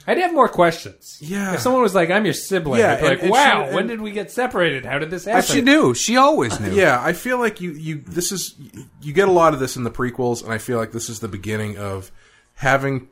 I'd 0.08 0.18
have 0.18 0.34
more 0.34 0.49
questions. 0.49 1.18
Yeah. 1.22 1.54
If 1.54 1.60
someone 1.62 1.82
was 1.84 1.93
like, 1.93 2.10
"I'm 2.10 2.26
your 2.26 2.34
sibling," 2.34 2.80
Yeah, 2.80 2.93
I'd 2.93 2.99
be 3.02 3.06
and- 3.06 3.10
like, 3.16 3.22
and 3.24 3.32
"Wow, 3.32 3.68
she- 3.70 3.76
when 3.76 3.88
did 3.88 4.02
we 4.02 4.12
get 4.12 4.32
separated? 4.32 4.86
How 4.86 4.97
did 4.99 5.10
this 5.12 5.26
happen?" 5.26 5.43
She 5.43 5.62
knew. 5.62 5.93
She 5.93 6.18
always 6.18 6.60
knew. 6.60 6.72
yeah. 6.72 6.99
I 7.02 7.14
feel 7.14 7.38
like 7.38 7.62
you 7.62 7.72
you 7.72 8.02
this 8.08 8.32
is 8.32 8.56
you 9.02 9.14
get 9.14 9.28
a 9.28 9.32
lot 9.32 9.54
of 9.54 9.60
this 9.60 9.76
in 9.76 9.84
the 9.84 9.91
prequels, 9.91 10.43
and 10.43 10.52
I 10.52 10.58
feel 10.58 10.78
like 10.78 10.91
this 10.91 11.10
is 11.10 11.20
the 11.20 11.28
beginning 11.28 11.78
of 11.78 12.12
having 12.56 13.10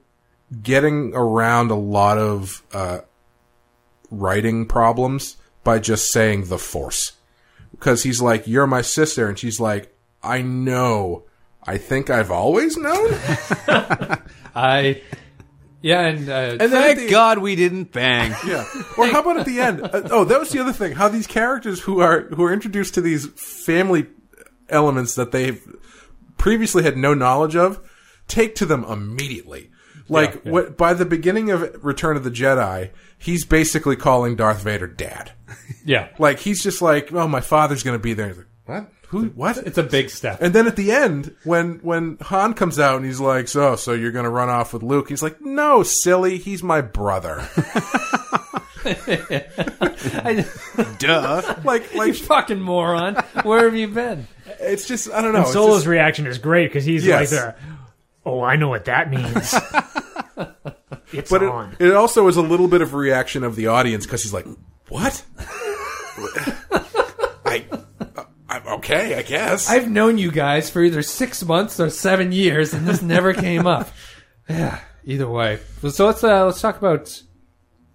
getting 0.64 1.12
around 1.16 1.70
a 1.72 1.76
lot 1.76 2.18
of 2.18 2.64
uh, 2.74 3.00
writing 4.10 4.66
problems 4.66 5.38
by 5.64 5.78
just 5.80 6.12
saying 6.12 6.46
the 6.46 6.58
Force, 6.58 7.14
because 7.72 8.04
he's 8.04 8.22
like, 8.22 8.48
"You're 8.48 8.68
my 8.68 8.82
sister," 8.82 9.28
and 9.30 9.38
she's 9.38 9.60
like, 9.60 9.94
"I 10.24 10.42
know." 10.42 11.24
I 11.68 11.78
think 11.78 12.10
I've 12.10 12.32
always 12.32 12.78
known. 12.78 13.10
I, 14.56 15.02
yeah, 15.82 16.01
and, 16.01 16.30
uh, 16.30 16.57
And 16.59 16.71
Thank 16.71 16.99
the- 16.99 17.09
God 17.09 17.38
we 17.39 17.55
didn't 17.55 17.91
bang. 17.91 18.34
Yeah. 18.45 18.65
Or 18.97 19.07
how 19.07 19.21
about 19.21 19.38
at 19.39 19.45
the 19.45 19.59
end? 19.59 19.82
Uh, 19.82 20.01
oh, 20.11 20.23
that 20.25 20.39
was 20.39 20.49
the 20.49 20.59
other 20.59 20.73
thing. 20.73 20.93
How 20.93 21.07
these 21.07 21.27
characters 21.27 21.80
who 21.82 22.01
are 22.01 22.21
who 22.30 22.43
are 22.43 22.53
introduced 22.53 22.93
to 22.95 23.01
these 23.01 23.27
family 23.36 24.07
elements 24.69 25.15
that 25.15 25.32
they've 25.32 25.61
previously 26.38 26.84
had 26.84 26.97
no 26.97 27.13
knowledge 27.13 27.55
of 27.55 27.80
take 28.27 28.55
to 28.55 28.65
them 28.65 28.84
immediately. 28.86 29.71
Like 30.07 30.36
Yeah, 30.36 30.39
yeah. 30.45 30.51
What, 30.51 30.77
by 30.77 30.93
the 30.93 31.05
beginning 31.05 31.51
of 31.51 31.84
Return 31.84 32.15
of 32.17 32.23
the 32.23 32.32
Jedi, 32.32 32.89
he's 33.17 33.45
basically 33.45 33.95
calling 33.95 34.36
Darth 34.36 34.63
Vader 34.63 34.88
dad. 34.88 35.32
yeah, 35.86 36.09
Like 36.17 36.39
he's 36.39 36.63
just 36.63 36.82
like, 36.82 37.11
"Oh, 37.13 37.27
my 37.27 37.41
father's 37.41 37.84
going 37.84 37.95
to 37.97 38.01
be 38.01 38.13
there." 38.13 38.27
He's 38.30 38.38
like, 38.38 38.47
"What? 38.65 38.91
Who? 39.10 39.26
What?" 39.30 39.57
it's 39.57 39.78
a 39.78 39.84
big 39.84 40.10
step. 40.10 40.41
And 40.41 40.53
then 40.55 40.66
at 40.68 40.76
the 40.76 40.91
end, 40.91 41.36
when 41.43 41.80
when 41.84 42.18
Han 42.22 42.53
comes 42.53 42.80
out 42.80 42.97
and 42.97 43.05
he's 43.05 43.20
like, 43.20 43.47
"So, 43.47 43.76
so 43.76 43.93
you're 43.93 44.12
gonna 44.12 44.30
run 44.30 44.49
off 44.49 44.74
with 44.74 44.82
Luke?" 44.84 45.10
He's 45.10 45.22
like, 45.24 45.41
"No, 45.41 45.84
silly, 45.84 46.38
he's 46.38 46.64
my 46.64 46.82
brother." 46.82 47.47
I, 48.86 50.45
Duh. 50.99 51.55
like, 51.64 51.91
you 51.93 51.99
like 51.99 52.16
fucking 52.16 52.62
moron! 52.62 53.16
Where 53.43 53.66
have 53.66 53.76
you 53.76 53.88
been? 53.89 54.28
it's 54.60 54.88
just 54.88 55.12
I 55.12 55.22
don't 55.22 55.34
know. 55.34 55.39
And 55.39 55.47
Solo's 55.47 55.78
just- 55.80 55.88
reaction 55.88 56.26
is 56.28 56.38
great 56.38 56.68
because 56.70 56.86
he's 56.86 57.05
Yes. 57.05 57.20
like 57.20 57.30
there. 57.30 57.55
Oh, 58.26 58.41
I 58.41 58.55
know 58.57 58.70
what 58.70 58.86
that 58.86 59.10
means. 59.10 59.53
it's 61.14 61.30
but 61.32 61.43
on. 61.43 61.76
it, 61.80 61.88
it 61.88 61.95
also 61.95 62.28
is 62.28 62.38
a 62.38 62.41
little 62.41 62.68
bit 62.68 62.82
of 62.82 62.93
reaction 62.93 63.43
of 63.43 63.55
the 63.55 63.68
audience 63.68 64.05
because 64.05 64.24
he's 64.24 64.34
like, 64.34 64.45
"What? 64.89 65.24
I, 67.45 67.66
uh, 68.16 68.24
I'm 68.50 68.68
okay, 68.80 69.16
I 69.16 69.22
guess." 69.22 69.70
I've 69.70 69.89
known 69.89 70.18
you 70.18 70.32
guys 70.32 70.70
for 70.70 70.82
either 70.82 71.02
six 71.04 71.43
months 71.43 71.80
or 71.80 71.89
seven 71.89 72.32
years, 72.32 72.74
and 72.74 72.88
this 72.88 73.02
never 73.02 73.34
came 73.34 73.66
up. 73.68 73.89
Yeah, 74.50 74.80
either 75.06 75.30
way. 75.30 75.60
So 75.91 76.08
let's 76.08 76.24
uh, 76.24 76.45
let's 76.47 76.60
talk 76.60 76.80
about 76.80 77.22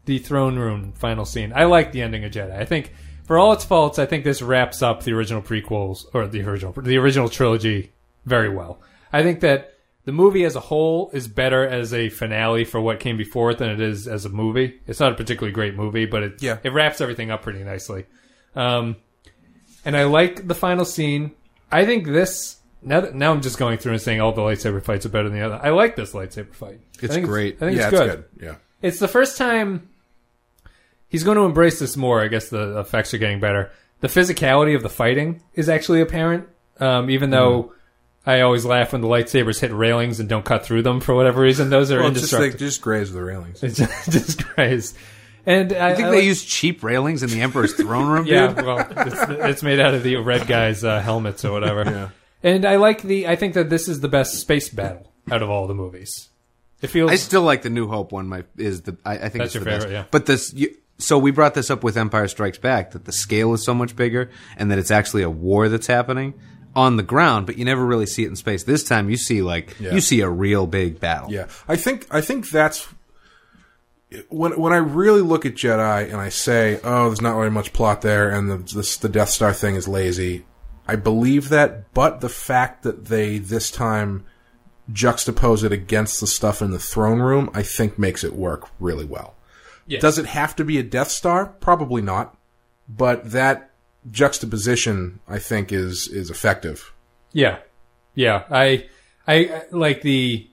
the 0.05 0.19
throne 0.19 0.57
room 0.57 0.93
final 0.93 1.25
scene. 1.25 1.53
I 1.53 1.65
like 1.65 1.91
the 1.91 2.01
ending 2.03 2.25
of 2.25 2.31
Jedi. 2.31 2.57
I 2.57 2.65
think, 2.65 2.93
for 3.25 3.39
all 3.39 3.53
its 3.53 3.65
faults, 3.65 3.99
I 3.99 4.07
think 4.07 4.23
this 4.23 4.41
wraps 4.41 4.81
up 4.81 5.03
the 5.03 5.15
original 5.15 5.43
prequels 5.43 6.05
or 6.15 6.29
the 6.29 6.43
original 6.43 6.73
the 6.81 6.97
original 6.99 7.29
trilogy 7.29 7.93
very 8.25 8.49
well. 8.49 8.81
I 9.13 9.25
think 9.25 9.41
that 9.41 9.75
the 10.05 10.13
movie 10.13 10.45
as 10.45 10.55
a 10.55 10.61
whole 10.61 11.11
is 11.13 11.27
better 11.27 11.67
as 11.67 11.93
a 11.93 12.09
finale 12.09 12.65
for 12.65 12.81
what 12.81 13.01
came 13.01 13.17
before 13.17 13.51
it 13.51 13.59
than 13.59 13.71
it 13.71 13.81
is 13.81 14.07
as 14.07 14.25
a 14.25 14.29
movie. 14.29 14.81
It's 14.87 15.01
not 15.01 15.11
a 15.11 15.17
particularly 15.17 15.53
great 15.53 15.75
movie, 15.75 16.07
but 16.07 16.23
it 16.23 16.41
Yeah. 16.41 16.59
it 16.63 16.73
wraps 16.73 17.01
everything 17.01 17.33
up 17.33 17.43
pretty 17.43 17.65
nicely. 17.65 18.05
Um, 18.55 18.95
and 19.85 19.97
I 19.97 20.05
like 20.05 20.47
the 20.47 20.55
final 20.55 20.85
scene. 20.85 21.33
I 21.71 21.85
think 21.85 22.07
this 22.07 22.59
now 22.83 23.01
that, 23.01 23.15
now 23.15 23.33
I'm 23.33 23.41
just 23.41 23.59
going 23.59 23.79
through 23.79 23.93
and 23.93 24.01
saying 24.01 24.21
all 24.21 24.33
the 24.33 24.43
lightsaber 24.43 24.83
fights 24.83 25.07
are 25.07 25.09
better 25.09 25.29
than 25.29 25.39
the 25.39 25.45
other. 25.45 25.61
I 25.63 25.71
like 25.71 25.97
this 25.97 26.13
lightsaber 26.13 26.55
fight. 26.55 26.81
It's 27.03 27.15
think 27.15 27.27
great. 27.27 27.57
I 27.57 27.67
think 27.67 27.79
yeah, 27.79 27.89
it's 27.89 27.99
good. 27.99 28.25
Yeah. 28.41 28.55
It's 28.83 28.99
the 28.99 29.09
first 29.09 29.39
time 29.39 29.89
he's 31.09 31.25
going 31.25 31.39
to 31.39 31.45
embrace 31.45 31.79
this 31.79 31.97
more. 31.97 32.23
I 32.23 32.29
guess 32.29 32.51
the 32.51 32.79
effects 32.79 33.15
are 33.15 33.19
getting 33.19 33.41
better. 33.41 33.73
The 34.01 34.09
physicality 34.09 34.77
of 34.77 34.83
the 34.83 34.91
fighting 34.91 35.43
is 35.55 35.69
actually 35.69 36.03
apparent, 36.03 36.47
um, 36.79 37.09
even 37.09 37.31
though 37.31 37.73
I 38.27 38.41
always 38.43 38.67
laugh 38.67 38.93
when 38.93 39.01
the 39.01 39.09
lightsabers 39.09 39.61
hit 39.61 39.73
railings 39.73 40.21
and 40.21 40.29
don't 40.29 40.45
cut 40.45 40.67
through 40.67 40.83
them 40.83 41.01
for 41.01 41.15
whatever 41.15 41.41
reason. 41.41 41.71
Those 41.71 41.91
are 41.91 42.01
Well, 42.01 42.11
just 42.11 42.33
indestructible. 42.33 42.53
they 42.53 42.59
just 42.59 42.83
graze 42.83 43.13
the 43.13 43.23
railings. 43.23 43.63
it's 43.63 43.79
just, 43.79 44.11
just 44.11 44.45
crazy. 44.45 44.95
And 45.47 45.73
I, 45.73 45.91
I 45.91 45.95
think 45.95 46.09
I 46.09 46.11
they 46.11 46.17
like- 46.19 46.25
use 46.25 46.45
cheap 46.45 46.83
railings 46.83 47.23
in 47.23 47.31
the 47.31 47.41
Emperor's 47.43 47.75
throne 47.75 48.09
room, 48.09 48.27
yeah, 48.29 48.49
dude. 48.49 48.65
well, 48.65 48.87
it's, 48.91 49.21
it's 49.29 49.63
made 49.63 49.81
out 49.81 49.95
of 49.95 50.03
the 50.03 50.17
red 50.17 50.47
guys' 50.47 50.83
uh, 50.85 51.01
helmets 51.01 51.45
or 51.45 51.53
whatever. 51.53 51.85
Yeah. 51.85 52.09
And 52.43 52.65
I 52.65 52.77
like 52.77 53.03
the. 53.03 53.27
I 53.29 53.37
think 53.37 53.55
that 53.55 53.71
this 53.71 53.89
is 53.89 54.01
the 54.01 54.09
best 54.09 54.35
space 54.39 54.69
battle 54.69 55.11
out 55.31 55.43
of 55.43 55.51
all 55.51 55.67
the 55.67 55.75
movies. 55.75 56.29
It 56.83 56.89
feels. 56.89 57.11
I 57.11 57.17
still 57.17 57.43
like 57.43 57.63
the 57.63 57.71
New 57.71 57.89
Hope 57.89 58.13
one. 58.13 58.29
My 58.29 58.45
is 58.59 58.83
the 58.83 58.97
I, 59.05 59.13
I 59.15 59.19
think 59.19 59.33
That's 59.35 59.47
it's 59.47 59.55
your 59.55 59.65
the 59.65 59.71
best. 59.71 59.83
favorite, 59.85 59.97
yeah. 59.99 60.05
But 60.11 60.27
this, 60.27 60.53
you, 60.53 60.75
so 60.99 61.19
we 61.19 61.31
brought 61.31 61.55
this 61.55 61.71
up 61.71 61.83
with 61.83 61.97
Empire 61.97 62.29
Strikes 62.29 62.59
Back 62.59 62.91
that 62.93 63.05
the 63.07 63.13
scale 63.13 63.55
is 63.55 63.65
so 63.65 63.73
much 63.75 63.97
bigger 63.97 64.31
and 64.59 64.71
that 64.71 64.79
it's 64.79 64.91
actually 64.91 65.23
a 65.23 65.31
war 65.31 65.69
that's 65.71 65.87
happening 65.87 66.35
on 66.77 66.97
the 66.97 67.03
ground, 67.03 67.47
but 67.47 67.57
you 67.57 67.65
never 67.65 67.85
really 67.87 68.05
see 68.07 68.25
it 68.25 68.29
in 68.29 68.37
space. 68.37 68.65
This 68.65 68.83
time, 68.85 69.09
you 69.09 69.17
see 69.17 69.41
like 69.41 69.75
Yeah. 69.81 69.95
you 69.95 70.01
see 70.03 70.21
a 70.21 70.29
real 70.29 70.67
big 70.67 71.01
battle. 71.01 71.31
Yeah, 71.33 71.47
I 71.69 71.77
think 71.77 72.07
I 72.11 72.21
think 72.21 72.51
that's 72.51 72.87
when 74.29 74.59
when 74.61 74.73
I 74.73 74.79
really 74.79 75.21
look 75.21 75.47
at 75.47 75.55
Jedi 75.55 76.05
and 76.05 76.17
I 76.21 76.29
say, 76.29 76.81
"Oh, 76.85 77.07
there's 77.07 77.21
not 77.21 77.37
really 77.37 77.51
much 77.51 77.73
plot 77.73 78.03
there," 78.03 78.31
and 78.31 78.51
the 78.51 78.57
this, 78.59 78.97
the 78.97 79.09
Death 79.09 79.31
Star 79.31 79.53
thing 79.53 79.75
is 79.77 79.87
lazy. 79.89 80.45
I 80.87 80.97
believe 80.97 81.49
that, 81.49 81.93
but 81.95 82.21
the 82.21 82.29
fact 82.29 82.83
that 82.83 83.07
they 83.07 83.39
this 83.39 83.71
time 83.71 84.27
juxtapose 84.93 85.65
it 85.65 85.73
against 85.73 86.21
the 86.21 86.27
stuff 86.27 86.61
in 86.61 86.71
the 86.71 86.79
throne 86.79 87.21
room, 87.21 87.49
I 87.55 87.63
think 87.63 87.99
makes 87.99 88.23
it 88.23 88.35
work 88.35 88.69
really 88.79 89.07
well. 89.07 89.35
Yes. 89.87 90.03
Does 90.03 90.19
it 90.19 90.27
have 90.27 90.55
to 90.57 90.65
be 90.65 90.79
a 90.79 90.83
Death 90.83 91.11
Star? 91.11 91.47
Probably 91.47 92.03
not, 92.03 92.37
but 92.89 93.31
that 93.31 93.71
juxtaposition, 94.11 95.21
I 95.29 95.39
think, 95.39 95.73
is 95.73 96.09
is 96.09 96.31
effective. 96.31 96.93
Yeah, 97.33 97.59
yeah. 98.15 98.45
I, 98.51 98.87
I 99.27 99.35
I- 99.35 99.63
like 99.71 100.03
the. 100.03 100.49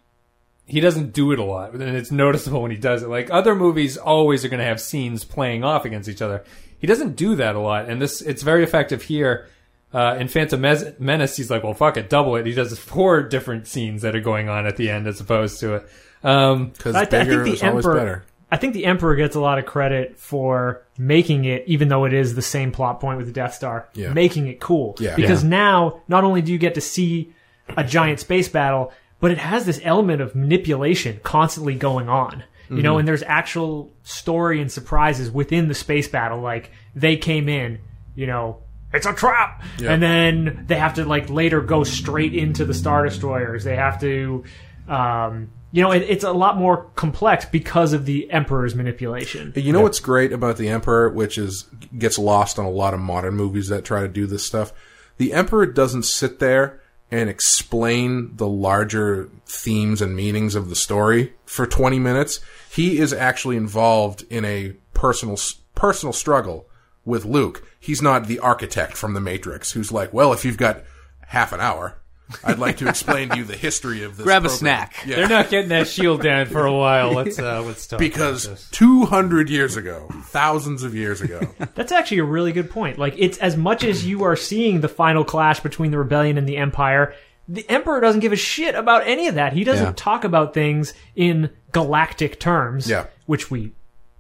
He 0.72 0.80
doesn't 0.80 1.12
do 1.14 1.32
it 1.34 1.40
a 1.40 1.44
lot, 1.44 1.74
and 1.74 1.84
it's 1.84 2.12
noticeable 2.12 2.62
when 2.62 2.72
he 2.72 2.78
does 2.78 3.04
it. 3.04 3.10
Like 3.10 3.30
other 3.30 3.56
movies, 3.56 3.98
always 3.98 4.46
are 4.46 4.50
going 4.50 4.60
to 4.62 4.66
have 4.66 4.80
scenes 4.80 5.26
playing 5.26 5.64
off 5.66 5.84
against 5.84 6.08
each 6.08 6.22
other. 6.22 6.44
He 6.80 6.88
doesn't 6.88 7.16
do 7.18 7.36
that 7.36 7.56
a 7.56 7.60
lot, 7.60 7.90
and 7.90 8.02
this 8.02 8.22
it's 8.22 8.42
very 8.42 8.64
effective 8.64 9.02
here. 9.04 9.48
Uh, 9.94 10.16
in 10.18 10.30
Phantom 10.30 10.62
Menace, 10.62 11.36
he's 11.36 11.52
like, 11.52 11.64
"Well, 11.64 11.74
fuck 11.74 11.98
it, 11.98 12.10
double 12.10 12.38
it." 12.38 12.46
He 12.46 12.54
does 12.54 12.80
four 12.94 13.22
different 13.24 13.68
scenes 13.68 14.02
that 14.04 14.16
are 14.16 14.22
going 14.22 14.48
on 14.48 14.66
at 14.66 14.78
the 14.78 14.90
end, 14.90 15.06
as 15.08 15.20
opposed 15.20 15.60
to 15.60 15.76
it. 15.76 15.90
Um, 16.24 16.70
Because 16.70 16.96
I, 16.96 17.04
th- 17.06 17.22
I 17.22 17.26
think 17.44 17.60
the 17.60 17.66
emperor. 17.66 17.94
better. 17.96 18.24
I 18.54 18.58
think 18.58 18.74
the 18.74 18.86
emperor 18.86 19.16
gets 19.16 19.36
a 19.36 19.40
lot 19.42 19.60
of 19.60 19.66
credit 19.66 20.18
for 20.18 20.82
making 20.98 21.46
it, 21.46 21.64
even 21.68 21.88
though 21.90 22.06
it 22.06 22.14
is 22.14 22.36
the 22.36 22.42
same 22.42 22.72
plot 22.72 23.00
point 23.00 23.18
with 23.18 23.28
the 23.28 23.34
Death 23.34 23.54
Star, 23.54 23.88
Yeah. 23.94 24.12
making 24.14 24.48
it 24.48 24.60
cool. 24.60 24.96
Yeah. 25.00 25.16
Because 25.16 25.44
now, 25.44 26.02
not 26.10 26.24
only 26.26 26.42
do 26.42 26.52
you 26.52 26.58
get 26.58 26.76
to 26.76 26.82
see 26.82 27.34
a 27.78 27.84
giant 27.84 28.20
space 28.20 28.50
battle, 28.50 28.92
but 29.22 29.32
it 29.32 29.38
has 29.38 29.66
this 29.66 29.80
element 29.84 30.22
of 30.22 30.36
manipulation 30.36 31.22
constantly 31.24 31.76
going 31.76 32.10
on. 32.10 32.44
You 32.70 32.76
Mm-hmm. 32.78 32.84
know, 32.84 32.98
and 33.00 33.08
there's 33.08 33.24
actual 33.24 33.92
story 34.04 34.62
and 34.62 34.72
surprises 34.72 35.30
within 35.32 35.68
the 35.68 35.74
space 35.74 36.08
battle. 36.08 36.40
Like 36.42 36.72
they 36.96 37.18
came 37.18 37.48
in, 37.50 37.80
you 38.16 38.28
know, 38.28 38.60
it's 38.94 39.06
a 39.06 39.14
trap, 39.14 39.62
Yeah. 39.78 39.92
and 39.94 40.02
then 40.04 40.66
they 40.68 40.76
have 40.76 40.94
to 40.96 41.06
like 41.06 41.30
later 41.30 41.60
go 41.62 41.84
straight 41.84 42.34
into 42.34 42.64
the 42.66 42.74
star 42.74 43.04
destroyers. 43.06 43.64
They 43.66 43.76
have 43.76 44.00
to, 44.02 44.44
um, 44.88 45.50
you 45.74 45.82
know, 45.82 45.92
it, 45.92 46.04
it's 46.04 46.24
a 46.24 46.32
lot 46.32 46.58
more 46.58 46.86
complex 46.96 47.46
because 47.46 47.94
of 47.94 48.06
the 48.06 48.30
emperor's 48.32 48.74
manipulation. 48.76 49.54
You 49.56 49.72
know 49.74 49.82
what's 49.82 50.00
great 50.00 50.32
about 50.34 50.58
the 50.58 50.68
Emperor, 50.70 51.10
which 51.10 51.38
is 51.38 51.64
gets 51.98 52.18
lost 52.20 52.58
on 52.60 52.66
a 52.66 52.70
lot 52.70 52.94
of 52.94 53.00
modern 53.00 53.36
movies 53.36 53.68
that 53.70 53.86
try 53.86 54.02
to 54.02 54.08
do 54.08 54.26
this 54.26 54.46
stuff. 54.46 54.72
The 55.18 55.34
Emperor 55.34 55.66
doesn't 55.66 56.04
sit 56.04 56.40
there 56.40 56.82
and 57.12 57.30
explain 57.30 58.36
the 58.38 58.48
larger 58.48 59.30
themes 59.46 60.02
and 60.02 60.16
meanings 60.16 60.56
of 60.56 60.70
the 60.70 60.76
story 60.76 61.34
for 61.46 61.68
20 61.68 62.00
minutes. 62.00 62.40
He 62.72 63.00
is 63.00 63.12
actually 63.12 63.58
involved 63.58 64.24
in 64.30 64.46
a 64.46 64.74
personal 64.94 65.38
personal 65.76 66.14
struggle 66.14 66.68
with 67.04 67.26
Luke. 67.26 67.68
He's 67.80 68.02
not 68.02 68.28
the 68.28 68.40
architect 68.40 68.96
from 68.96 69.14
the 69.14 69.20
Matrix 69.20 69.72
who's 69.72 69.92
like, 69.92 70.14
"Well, 70.14 70.32
if 70.32 70.46
you've 70.46 70.58
got 70.58 70.84
half 71.28 71.52
an 71.52 71.60
hour, 71.60 72.01
I'd 72.44 72.60
like 72.60 72.78
to 72.78 72.88
explain 72.90 73.30
to 73.30 73.38
you 73.38 73.44
the 73.44 73.56
history 73.58 74.04
of 74.04 74.18
this." 74.18 74.24
Grab 74.24 74.46
a 74.46 74.50
snack. 74.50 74.96
Yeah. 75.06 75.18
they're 75.18 75.30
not 75.30 75.50
getting 75.50 75.70
that 75.70 75.88
shield 75.88 76.22
down 76.22 76.46
for 76.48 76.66
a 76.66 76.74
while. 76.74 77.12
Let's 77.16 77.40
uh, 77.40 77.62
let's 77.62 77.88
talk 77.88 78.00
because 78.00 78.68
200 78.72 79.50
years 79.50 79.78
ago, 79.78 80.08
thousands 80.26 80.84
of 80.84 80.96
years 80.96 81.22
ago, 81.22 81.42
That's 81.76 81.92
actually 81.92 82.20
a 82.20 82.24
really 82.26 82.52
good 82.52 82.70
point. 82.70 82.98
Like, 82.98 83.16
it's 83.18 83.38
as 83.38 83.56
much 83.58 83.84
as 83.84 84.06
you 84.06 84.24
are 84.24 84.36
seeing 84.36 84.82
the 84.82 84.90
final 84.90 85.24
clash 85.24 85.60
between 85.60 85.92
the 85.92 85.98
rebellion 85.98 86.38
and 86.38 86.48
the 86.48 86.58
empire. 86.58 87.14
The 87.48 87.70
emperor 87.70 88.00
doesn't 88.00 88.22
give 88.22 88.32
a 88.32 88.38
shit 88.38 88.76
about 88.76 89.08
any 89.08 89.28
of 89.28 89.36
that. 89.36 89.52
He 89.54 89.64
doesn't 89.64 89.86
Yeah. 89.86 89.94
talk 89.96 90.24
about 90.24 90.54
things 90.54 90.94
in 91.16 91.50
galactic 91.72 92.40
terms. 92.40 92.90
Yeah. 92.90 93.06
which 93.26 93.50
we 93.52 93.72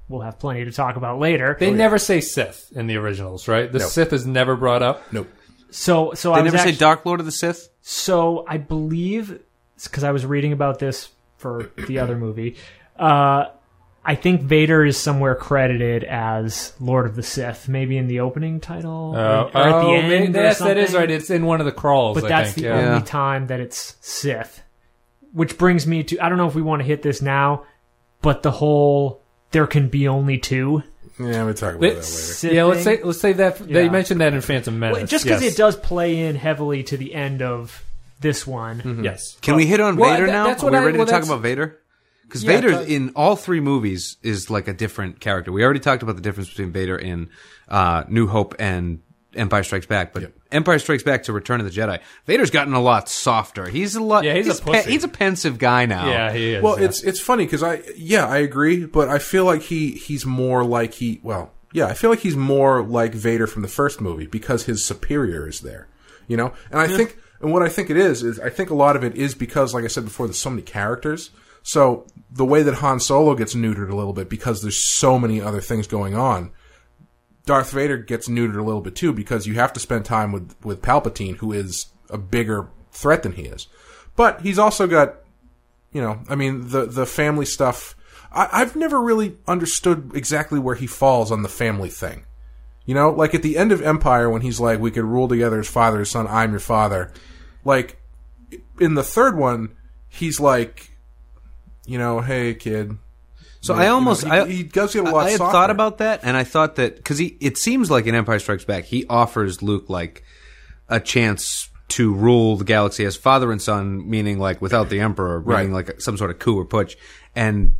will 0.09 0.21
have 0.21 0.37
plenty 0.39 0.65
to 0.65 0.71
talk 0.71 0.95
about 0.97 1.19
later. 1.19 1.55
They 1.59 1.71
never 1.71 1.97
say 1.97 2.19
Sith 2.19 2.69
in 2.75 2.87
the 2.87 2.97
originals, 2.97 3.47
right? 3.47 3.71
The 3.71 3.79
No. 3.79 3.85
Sith 3.85 4.11
is 4.11 4.25
never 4.27 4.55
brought 4.57 4.81
up. 4.83 5.01
nope. 5.13 5.29
So, 5.71 6.13
so 6.13 6.33
I 6.33 6.37
They 6.37 6.43
was 6.43 6.53
never 6.53 6.63
say 6.63 6.69
actu- 6.69 6.79
Dark 6.79 7.05
Lord 7.05 7.19
of 7.19 7.25
the 7.25 7.31
Sith. 7.31 7.69
So 7.81 8.45
I 8.47 8.57
believe 8.57 9.39
because 9.83 10.03
I 10.03 10.11
was 10.11 10.25
reading 10.25 10.53
about 10.53 10.79
this 10.79 11.09
for 11.37 11.71
the 11.87 11.99
other 11.99 12.15
movie. 12.15 12.55
Uh, 12.97 13.45
I 14.03 14.15
think 14.15 14.41
Vader 14.41 14.83
is 14.83 14.97
somewhere 14.97 15.35
credited 15.35 16.03
as 16.03 16.73
Lord 16.79 17.05
of 17.05 17.15
the 17.15 17.23
Sith, 17.23 17.67
maybe 17.67 17.97
in 17.97 18.07
the 18.07 18.19
opening 18.19 18.59
title 18.59 19.15
or, 19.15 19.19
or 19.19 19.57
at 19.57 19.81
the 19.81 19.89
end. 19.89 20.09
man, 20.09 20.35
or 20.35 20.43
yes, 20.43 20.59
that 20.59 20.77
is 20.77 20.93
right. 20.93 21.09
It's 21.09 21.29
in 21.29 21.45
one 21.45 21.59
of 21.59 21.65
the 21.65 21.71
crawls. 21.71 22.15
But 22.15 22.25
I 22.25 22.29
that's 22.29 22.53
think, 22.53 22.63
the 22.63 22.69
yeah. 22.69 22.93
only 22.93 23.05
time 23.05 23.47
that 23.47 23.59
it's 23.59 23.95
Sith. 24.01 24.61
Which 25.33 25.57
brings 25.57 25.87
me 25.87 26.03
to 26.03 26.19
I 26.19 26.29
don't 26.29 26.37
know 26.37 26.47
if 26.47 26.55
we 26.55 26.61
want 26.61 26.81
to 26.81 26.85
hit 26.85 27.03
this 27.03 27.21
now, 27.21 27.63
but 28.21 28.43
the 28.43 28.51
whole 28.51 29.21
there 29.51 29.67
can 29.67 29.87
be 29.87 30.07
only 30.07 30.37
two. 30.37 30.83
Yeah, 31.25 31.43
we'll 31.43 31.53
talk 31.53 31.75
about 31.75 31.81
that 31.81 32.41
later. 32.43 32.53
Yeah, 32.55 32.63
let's 32.65 32.83
say 32.83 33.01
let's 33.03 33.19
save 33.19 33.37
that. 33.37 33.57
They 33.59 33.85
Yeah. 33.85 33.91
mentioned 33.91 34.21
that 34.21 34.33
in 34.33 34.41
Phantom 34.41 34.77
Menace. 34.77 34.97
Well, 34.97 35.05
just 35.07 35.23
because 35.25 35.41
yes. 35.43 35.53
it 35.53 35.57
does 35.57 35.75
play 35.75 36.19
in 36.25 36.35
heavily 36.35 36.83
to 36.83 36.97
the 36.97 37.13
end 37.13 37.41
of 37.41 37.83
this 38.21 38.45
one. 38.45 39.01
Yes. 39.03 39.37
Can 39.41 39.55
we 39.55 39.65
hit 39.65 39.79
on 39.79 39.95
Well, 39.97 40.11
Vader 40.13 40.25
that- 40.27 40.31
now? 40.31 40.45
that's 40.47 40.61
Are 40.63 40.67
what 40.67 40.73
we 40.73 40.77
I- 40.79 40.83
ready 40.85 40.97
well, 40.97 41.07
to 41.07 41.11
talk 41.11 41.21
that's- 41.21 41.29
about 41.29 41.41
Vader? 41.41 41.77
Because 42.23 42.43
Yeah, 42.43 42.51
Vader 42.61 42.71
but- 42.71 42.87
in 42.87 43.11
all 43.15 43.35
three 43.35 43.59
movies 43.59 44.17
is 44.23 44.49
like 44.49 44.67
a 44.67 44.73
different 44.73 45.19
character. 45.19 45.51
We 45.51 45.63
already 45.63 45.79
talked 45.81 46.01
about 46.03 46.15
the 46.15 46.21
difference 46.21 46.49
between 46.49 46.71
Vader 46.71 46.95
in 46.97 47.29
uh, 47.67 48.03
New 48.09 48.27
Hope 48.27 48.55
and 48.59 48.99
Empire 49.35 49.63
Strikes 49.63 49.85
Back, 49.85 50.13
but 50.13 50.33
Empire 50.51 50.79
Strikes 50.79 51.03
Back 51.03 51.23
to 51.23 51.33
Return 51.33 51.59
of 51.61 51.65
the 51.65 51.71
Jedi, 51.71 52.01
Vader's 52.25 52.51
gotten 52.51 52.73
a 52.73 52.81
lot 52.81 53.07
softer. 53.07 53.67
He's 53.67 53.95
a 53.95 54.03
lot. 54.03 54.23
Yeah, 54.23 54.33
he's 54.33 54.59
a 54.59 54.61
pe- 54.61 54.71
pussy. 54.71 54.91
he's 54.91 55.03
a 55.03 55.07
pensive 55.07 55.57
guy 55.57 55.85
now. 55.85 56.07
Yeah, 56.07 56.31
he 56.33 56.53
is. 56.55 56.63
Well, 56.63 56.79
yeah. 56.79 56.85
it's 56.85 57.03
it's 57.03 57.19
funny 57.19 57.45
because 57.45 57.63
I 57.63 57.81
yeah 57.95 58.27
I 58.27 58.37
agree, 58.37 58.85
but 58.85 59.09
I 59.09 59.19
feel 59.19 59.45
like 59.45 59.63
he 59.63 59.91
he's 59.91 60.25
more 60.25 60.63
like 60.63 60.95
he 60.95 61.19
well 61.23 61.51
yeah 61.71 61.87
I 61.87 61.93
feel 61.93 62.09
like 62.09 62.19
he's 62.19 62.35
more 62.35 62.83
like 62.83 63.13
Vader 63.13 63.47
from 63.47 63.61
the 63.61 63.67
first 63.67 64.01
movie 64.01 64.27
because 64.27 64.65
his 64.65 64.83
superior 64.83 65.47
is 65.47 65.61
there, 65.61 65.87
you 66.27 66.35
know. 66.35 66.53
And 66.69 66.79
I 66.79 66.87
think 66.87 67.17
and 67.41 67.51
what 67.51 67.63
I 67.63 67.69
think 67.69 67.89
it 67.89 67.97
is 67.97 68.23
is 68.23 68.39
I 68.39 68.49
think 68.49 68.69
a 68.69 68.75
lot 68.75 68.95
of 68.95 69.03
it 69.03 69.15
is 69.15 69.33
because 69.33 69.73
like 69.73 69.83
I 69.83 69.87
said 69.87 70.05
before, 70.05 70.27
there's 70.27 70.39
so 70.39 70.49
many 70.49 70.61
characters. 70.61 71.31
So 71.63 72.07
the 72.31 72.45
way 72.45 72.63
that 72.63 72.75
Han 72.75 72.99
Solo 72.99 73.35
gets 73.35 73.53
neutered 73.53 73.91
a 73.91 73.95
little 73.95 74.13
bit 74.13 74.29
because 74.29 74.61
there's 74.61 74.83
so 74.83 75.19
many 75.19 75.39
other 75.39 75.61
things 75.61 75.87
going 75.87 76.15
on. 76.15 76.51
Darth 77.45 77.71
Vader 77.71 77.97
gets 77.97 78.29
neutered 78.29 78.59
a 78.59 78.63
little 78.63 78.81
bit 78.81 78.95
too 78.95 79.13
because 79.13 79.47
you 79.47 79.55
have 79.55 79.73
to 79.73 79.79
spend 79.79 80.05
time 80.05 80.31
with 80.31 80.55
with 80.63 80.81
Palpatine, 80.81 81.37
who 81.37 81.51
is 81.51 81.87
a 82.09 82.17
bigger 82.17 82.69
threat 82.91 83.23
than 83.23 83.33
he 83.33 83.43
is. 83.43 83.67
But 84.15 84.41
he's 84.41 84.59
also 84.59 84.87
got 84.87 85.21
you 85.91 86.01
know, 86.01 86.19
I 86.29 86.35
mean, 86.35 86.69
the 86.69 86.85
the 86.85 87.05
family 87.05 87.45
stuff. 87.45 87.95
I, 88.31 88.47
I've 88.51 88.75
never 88.75 89.01
really 89.01 89.37
understood 89.47 90.11
exactly 90.15 90.59
where 90.59 90.75
he 90.75 90.87
falls 90.87 91.31
on 91.31 91.43
the 91.43 91.49
family 91.49 91.89
thing. 91.89 92.25
You 92.85 92.95
know, 92.95 93.11
like 93.11 93.35
at 93.35 93.43
the 93.43 93.57
end 93.57 93.71
of 93.71 93.81
Empire, 93.81 94.29
when 94.29 94.41
he's 94.41 94.59
like, 94.59 94.79
"We 94.79 94.91
could 94.91 95.03
rule 95.03 95.27
together 95.27 95.59
as 95.59 95.67
father 95.67 95.97
and 95.97 96.07
son. 96.07 96.27
I'm 96.27 96.51
your 96.51 96.59
father." 96.59 97.11
Like 97.65 98.01
in 98.79 98.95
the 98.95 99.03
third 99.03 99.37
one, 99.37 99.75
he's 100.07 100.39
like, 100.39 100.91
you 101.85 101.97
know, 101.97 102.21
"Hey, 102.21 102.53
kid." 102.53 102.97
So 103.61 103.75
I 103.75 103.83
you 103.83 103.89
know, 103.89 103.95
almost 103.95 104.23
he, 104.23 104.29
I, 104.29 104.45
he 104.47 104.63
does 104.63 104.93
get 104.93 105.05
a 105.05 105.09
lot. 105.11 105.27
I 105.27 105.29
had 105.31 105.37
softer. 105.37 105.51
thought 105.51 105.69
about 105.69 105.99
that, 105.99 106.21
and 106.23 106.35
I 106.35 106.43
thought 106.43 106.75
that 106.75 106.95
because 106.95 107.19
he, 107.19 107.37
it 107.39 107.57
seems 107.57 107.91
like 107.91 108.07
in 108.07 108.15
Empire 108.15 108.39
Strikes 108.39 108.65
Back, 108.65 108.85
he 108.85 109.05
offers 109.07 109.61
Luke 109.61 109.89
like 109.89 110.23
a 110.89 110.99
chance 110.99 111.69
to 111.89 112.13
rule 112.13 112.55
the 112.55 112.63
galaxy 112.63 113.05
as 113.05 113.15
father 113.15 113.51
and 113.51 113.61
son, 113.61 114.09
meaning 114.09 114.39
like 114.39 114.61
without 114.61 114.89
the 114.89 114.99
Emperor, 114.99 115.41
meaning 115.41 115.73
like 115.73 116.01
some 116.01 116.17
sort 116.17 116.31
of 116.31 116.39
coup 116.39 116.57
or 116.57 116.65
putsch. 116.65 116.95
And 117.35 117.75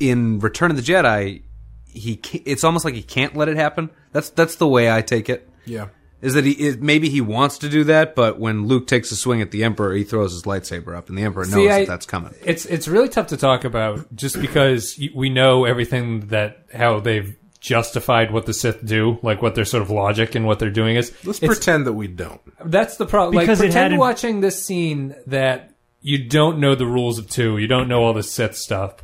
in 0.00 0.40
Return 0.40 0.70
of 0.70 0.76
the 0.76 0.82
Jedi, 0.82 1.42
he 1.86 2.20
it's 2.44 2.64
almost 2.64 2.84
like 2.84 2.94
he 2.94 3.02
can't 3.02 3.36
let 3.36 3.48
it 3.48 3.56
happen. 3.56 3.90
That's 4.12 4.30
that's 4.30 4.56
the 4.56 4.66
way 4.66 4.90
I 4.90 5.02
take 5.02 5.28
it. 5.28 5.48
Yeah. 5.66 5.88
Is 6.22 6.34
that 6.34 6.44
he 6.44 6.52
it, 6.52 6.82
maybe 6.82 7.08
he 7.08 7.20
wants 7.22 7.58
to 7.58 7.68
do 7.70 7.84
that, 7.84 8.14
but 8.14 8.38
when 8.38 8.66
Luke 8.66 8.86
takes 8.86 9.10
a 9.10 9.16
swing 9.16 9.40
at 9.40 9.50
the 9.52 9.64
Emperor, 9.64 9.94
he 9.94 10.04
throws 10.04 10.32
his 10.32 10.42
lightsaber 10.42 10.94
up, 10.94 11.08
and 11.08 11.16
the 11.16 11.22
Emperor 11.22 11.46
knows 11.46 11.66
I- 11.70 11.78
that 11.80 11.86
that's 11.88 12.04
coming. 12.06 12.34
It's 12.44 12.66
it's 12.66 12.86
really 12.88 13.08
tough 13.08 13.28
to 13.28 13.36
talk 13.38 13.64
about 13.64 14.14
just 14.14 14.38
because 14.40 15.00
we 15.14 15.30
know 15.30 15.64
everything 15.64 16.26
that 16.28 16.66
how 16.74 17.00
they've 17.00 17.34
justified 17.60 18.32
what 18.32 18.46
the 18.46 18.52
Sith 18.54 18.84
do, 18.84 19.18
like 19.22 19.40
what 19.42 19.54
their 19.54 19.64
sort 19.64 19.82
of 19.82 19.90
logic 19.90 20.34
and 20.34 20.46
what 20.46 20.58
they're 20.58 20.70
doing 20.70 20.96
is. 20.96 21.10
Let's 21.24 21.42
It's- 21.42 21.58
pretend 21.58 21.86
that 21.86 21.92
we 21.94 22.06
don't. 22.06 22.40
That's 22.64 22.96
the 22.96 23.06
problem. 23.06 23.34
Like, 23.36 23.58
pretend 23.58 23.98
watching 23.98 24.40
this 24.40 24.62
scene 24.62 25.14
that 25.26 25.70
you 26.02 26.26
don't 26.28 26.58
know 26.58 26.74
the 26.74 26.86
rules 26.86 27.18
of 27.18 27.28
two, 27.28 27.58
you 27.58 27.66
don't 27.66 27.86
know 27.88 28.02
all 28.02 28.12
the 28.14 28.22
Sith 28.22 28.56
stuff. 28.56 28.94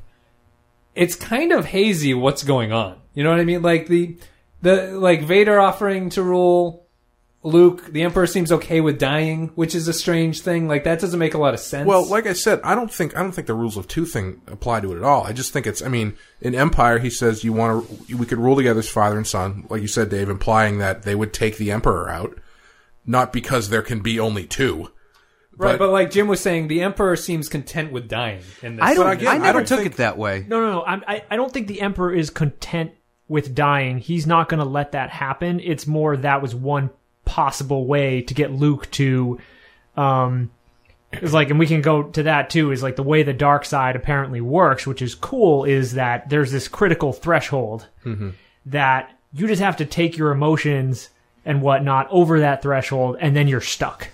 It's 0.94 1.14
kind 1.14 1.52
of 1.52 1.66
hazy 1.66 2.14
what's 2.14 2.42
going 2.42 2.72
on. 2.72 2.96
You 3.14 3.24
know 3.24 3.30
what 3.30 3.40
I 3.40 3.44
mean? 3.44 3.62
Like 3.62 3.86
the 3.88 4.16
the 4.62 4.92
like 4.98 5.22
Vader 5.24 5.60
offering 5.60 6.08
to 6.10 6.22
rule 6.22 6.85
Luke. 7.46 7.92
The 7.92 8.02
Emperor 8.02 8.26
seems 8.26 8.50
okay 8.52 8.80
with 8.80 8.98
dying, 8.98 9.52
which 9.54 9.74
is 9.74 9.86
a 9.88 9.92
strange 9.92 10.40
thing. 10.40 10.66
Like 10.68 10.84
that 10.84 11.00
doesn't 11.00 11.18
make 11.18 11.34
a 11.34 11.38
lot 11.38 11.54
of 11.54 11.60
sense. 11.60 11.86
Well, 11.86 12.04
like 12.04 12.26
I 12.26 12.32
said, 12.32 12.60
I 12.64 12.74
don't 12.74 12.92
think 12.92 13.16
I 13.16 13.22
don't 13.22 13.32
think 13.32 13.46
the 13.46 13.54
rules 13.54 13.76
of 13.76 13.86
two 13.88 14.04
thing 14.04 14.42
apply 14.48 14.80
to 14.80 14.92
it 14.92 14.96
at 14.98 15.02
all. 15.04 15.24
I 15.24 15.32
just 15.32 15.52
think 15.52 15.66
it's. 15.66 15.80
I 15.80 15.88
mean, 15.88 16.16
in 16.40 16.54
Empire, 16.54 16.98
he 16.98 17.08
says 17.10 17.44
you 17.44 17.52
want 17.52 17.88
to. 18.08 18.16
We 18.16 18.26
could 18.26 18.38
rule 18.38 18.56
together 18.56 18.80
as 18.80 18.88
father 18.88 19.16
and 19.16 19.26
son, 19.26 19.66
like 19.70 19.80
you 19.80 19.88
said, 19.88 20.10
Dave, 20.10 20.28
implying 20.28 20.78
that 20.78 21.04
they 21.04 21.14
would 21.14 21.32
take 21.32 21.56
the 21.56 21.70
Emperor 21.70 22.10
out, 22.10 22.36
not 23.06 23.32
because 23.32 23.68
there 23.70 23.82
can 23.82 24.00
be 24.00 24.18
only 24.20 24.44
two. 24.44 24.90
right, 25.56 25.78
but- 25.78 25.86
but 25.86 25.90
like 25.90 26.10
Jim 26.10 26.26
was 26.28 26.40
saying, 26.40 26.68
the 26.68 26.82
Emperor 26.82 27.16
seems 27.16 27.48
content 27.48 27.92
with 27.92 28.08
dying. 28.08 28.42
In 28.62 28.76
this. 28.76 28.84
I 28.84 28.94
don't. 28.94 29.08
again, 29.10 29.28
I 29.28 29.34
I 29.36 29.38
never 29.38 29.58
don't 29.60 29.68
took 29.68 29.78
think- 29.80 29.92
it 29.94 29.96
that 29.98 30.18
way. 30.18 30.44
No, 30.48 30.60
no, 30.60 30.70
no. 30.72 30.84
I, 30.84 31.22
I 31.30 31.36
don't 31.36 31.52
think 31.52 31.68
the 31.68 31.80
Emperor 31.80 32.12
is 32.12 32.28
content 32.28 32.90
with 33.28 33.54
dying. 33.54 33.98
He's 33.98 34.26
not 34.26 34.48
going 34.48 34.60
to 34.60 34.68
let 34.68 34.92
that 34.92 35.10
happen. 35.10 35.60
It's 35.60 35.86
more 35.86 36.16
that 36.16 36.42
was 36.42 36.54
one 36.54 36.90
possible 37.26 37.84
way 37.86 38.22
to 38.22 38.32
get 38.32 38.50
Luke 38.52 38.90
to. 38.92 39.38
Um, 39.96 40.50
it's 41.12 41.32
like, 41.32 41.50
and 41.50 41.58
we 41.58 41.66
can 41.66 41.82
go 41.82 42.04
to 42.04 42.22
that 42.24 42.48
too. 42.50 42.70
Is 42.72 42.82
like 42.82 42.96
the 42.96 43.02
way 43.02 43.22
the 43.22 43.32
dark 43.34 43.64
side 43.66 43.96
apparently 43.96 44.40
works, 44.40 44.86
which 44.86 45.02
is 45.02 45.14
cool. 45.14 45.64
Is 45.64 45.92
that 45.94 46.28
there's 46.30 46.50
this 46.52 46.68
critical 46.68 47.12
threshold 47.12 47.86
that 48.66 49.10
you 49.32 49.46
just 49.46 49.60
have 49.62 49.76
to 49.78 49.84
take 49.84 50.16
your 50.16 50.30
emotions 50.32 51.10
and 51.44 51.62
whatnot 51.62 52.08
over 52.10 52.40
that 52.40 52.62
threshold, 52.62 53.16
and 53.20 53.36
then 53.36 53.46
you're 53.48 53.60
stuck. 53.60 54.08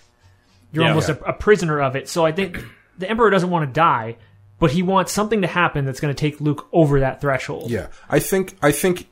You're 0.72 0.84
Yeah. 0.84 0.90
almost 0.90 1.08
a, 1.08 1.22
a 1.24 1.32
prisoner 1.32 1.80
of 1.80 1.96
it. 1.96 2.08
So 2.08 2.24
I 2.26 2.32
think 2.32 2.58
the 2.98 3.08
Emperor 3.08 3.30
doesn't 3.30 3.50
want 3.50 3.68
to 3.68 3.72
die, 3.72 4.16
but 4.58 4.70
he 4.70 4.82
wants 4.82 5.12
something 5.12 5.40
to 5.42 5.48
happen 5.48 5.84
that's 5.84 6.00
going 6.00 6.14
to 6.14 6.18
take 6.20 6.40
Luke 6.40 6.68
over 6.72 7.00
that 7.00 7.20
threshold. 7.20 7.70
Yeah, 7.70 7.88
I 8.08 8.18
think 8.20 8.56
I 8.62 8.70
think 8.72 9.08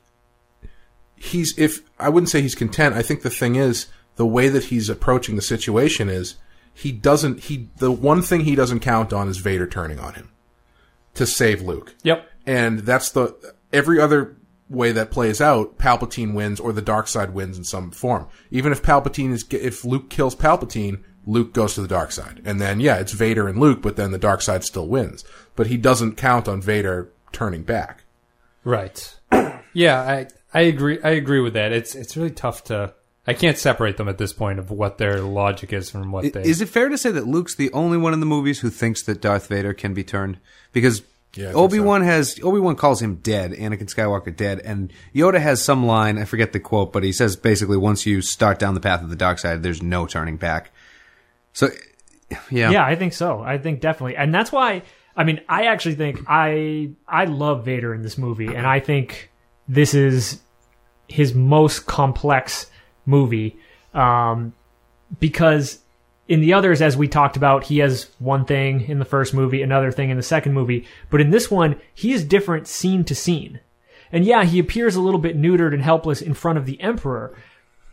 he's 1.21 1.57
if 1.57 1.81
I 1.99 2.09
wouldn't 2.09 2.29
say 2.29 2.41
he's 2.41 2.55
content. 2.55 2.95
I 2.95 3.01
think 3.01 3.21
the 3.21 3.29
thing 3.29 3.55
is 3.55 3.87
the 4.15 4.25
way 4.25 4.49
that 4.49 4.65
he's 4.65 4.89
approaching 4.89 5.35
the 5.35 5.41
situation 5.41 6.09
is 6.09 6.35
he 6.73 6.91
doesn't 6.91 7.41
he 7.41 7.69
the 7.77 7.91
one 7.91 8.21
thing 8.21 8.41
he 8.41 8.55
doesn't 8.55 8.79
count 8.79 9.13
on 9.13 9.27
is 9.27 9.37
Vader 9.37 9.67
turning 9.67 9.99
on 9.99 10.15
him 10.15 10.31
to 11.13 11.25
save 11.25 11.61
Luke. 11.61 11.95
yep. 12.03 12.27
And 12.45 12.79
that's 12.79 13.11
the 13.11 13.53
every 13.71 13.99
other 13.99 14.35
way 14.67 14.91
that 14.93 15.11
plays 15.11 15.41
out, 15.41 15.77
Palpatine 15.77 16.33
wins 16.33 16.59
or 16.59 16.71
the 16.71 16.81
dark 16.81 17.07
side 17.07 17.33
wins 17.33 17.57
in 17.57 17.63
some 17.63 17.91
form. 17.91 18.27
Even 18.49 18.71
if 18.71 18.81
Palpatine 18.81 19.31
is 19.31 19.45
if 19.51 19.85
Luke 19.85 20.09
kills 20.09 20.35
Palpatine, 20.35 21.03
Luke 21.27 21.53
goes 21.53 21.75
to 21.75 21.81
the 21.81 21.87
dark 21.87 22.11
side. 22.11 22.41
And 22.45 22.59
then 22.59 22.79
yeah, 22.79 22.97
it's 22.97 23.13
Vader 23.13 23.47
and 23.47 23.59
Luke, 23.59 23.81
but 23.81 23.95
then 23.95 24.11
the 24.11 24.17
dark 24.17 24.41
side 24.41 24.63
still 24.63 24.87
wins. 24.87 25.23
But 25.55 25.67
he 25.67 25.77
doesn't 25.77 26.17
count 26.17 26.47
on 26.47 26.61
Vader 26.61 27.11
turning 27.31 27.61
back. 27.61 28.05
Right. 28.63 29.19
yeah, 29.73 30.01
I 30.01 30.27
I 30.53 30.61
agree. 30.61 30.99
I 31.01 31.11
agree 31.11 31.39
with 31.39 31.53
that. 31.53 31.71
It's 31.71 31.95
it's 31.95 32.17
really 32.17 32.31
tough 32.31 32.65
to. 32.65 32.93
I 33.27 33.33
can't 33.33 33.57
separate 33.57 33.97
them 33.97 34.09
at 34.09 34.17
this 34.17 34.33
point 34.33 34.57
of 34.57 34.71
what 34.71 34.97
their 34.97 35.21
logic 35.21 35.71
is 35.73 35.91
from 35.91 36.11
what 36.11 36.33
they. 36.33 36.41
Is 36.41 36.59
it 36.59 36.69
fair 36.69 36.89
to 36.89 36.97
say 36.97 37.11
that 37.11 37.27
Luke's 37.27 37.55
the 37.55 37.71
only 37.71 37.97
one 37.97 38.13
in 38.13 38.19
the 38.19 38.25
movies 38.25 38.59
who 38.59 38.69
thinks 38.71 39.03
that 39.03 39.21
Darth 39.21 39.47
Vader 39.47 39.73
can 39.73 39.93
be 39.93 40.03
turned? 40.03 40.39
Because 40.73 41.03
Yeah, 41.35 41.53
Obi 41.53 41.79
Wan 41.79 42.01
has 42.01 42.39
Obi 42.43 42.59
Wan 42.59 42.75
calls 42.75 43.01
him 43.01 43.15
dead, 43.17 43.51
Anakin 43.51 43.93
Skywalker 43.93 44.35
dead, 44.35 44.59
and 44.59 44.91
Yoda 45.13 45.39
has 45.39 45.63
some 45.63 45.85
line 45.85 46.17
I 46.17 46.25
forget 46.25 46.51
the 46.51 46.59
quote, 46.59 46.91
but 46.91 47.03
he 47.03 47.13
says 47.13 47.35
basically 47.35 47.77
once 47.77 48.05
you 48.05 48.21
start 48.21 48.59
down 48.59 48.73
the 48.73 48.81
path 48.81 49.03
of 49.03 49.09
the 49.09 49.15
dark 49.15 49.39
side, 49.39 49.63
there's 49.63 49.81
no 49.83 50.07
turning 50.07 50.37
back. 50.37 50.71
So, 51.53 51.69
yeah, 52.49 52.71
Yeah, 52.71 52.85
I 52.85 52.95
think 52.95 53.13
so. 53.13 53.41
I 53.41 53.57
think 53.57 53.81
definitely, 53.81 54.15
and 54.17 54.33
that's 54.33 54.51
why. 54.51 54.83
I 55.15 55.25
mean, 55.25 55.41
I 55.47 55.65
actually 55.65 55.95
think 55.95 56.21
I 56.27 56.91
I 57.07 57.25
love 57.25 57.65
Vader 57.65 57.93
in 57.93 58.01
this 58.01 58.17
movie, 58.17 58.47
and 58.47 58.65
I 58.65 58.79
think 58.79 59.30
this 59.71 59.93
is 59.93 60.41
his 61.07 61.33
most 61.33 61.85
complex 61.85 62.69
movie 63.05 63.55
um, 63.93 64.53
because 65.19 65.79
in 66.27 66.41
the 66.41 66.53
others, 66.53 66.81
as 66.81 66.95
we 66.95 67.07
talked 67.07 67.35
about, 67.35 67.63
he 67.65 67.79
has 67.79 68.09
one 68.19 68.45
thing 68.45 68.81
in 68.87 68.99
the 68.99 69.05
first 69.05 69.33
movie, 69.33 69.61
another 69.61 69.91
thing 69.91 70.09
in 70.09 70.17
the 70.17 70.23
second 70.23 70.53
movie, 70.53 70.85
but 71.09 71.19
in 71.21 71.29
this 71.29 71.49
one, 71.51 71.79
he 71.93 72.13
is 72.13 72.23
different 72.23 72.67
scene 72.67 73.03
to 73.05 73.15
scene. 73.15 73.59
And 74.11 74.25
yeah, 74.25 74.43
he 74.43 74.59
appears 74.59 74.95
a 74.95 75.01
little 75.01 75.19
bit 75.19 75.37
neutered 75.37 75.73
and 75.73 75.81
helpless 75.81 76.21
in 76.21 76.33
front 76.33 76.57
of 76.57 76.65
the 76.65 76.79
Emperor, 76.81 77.35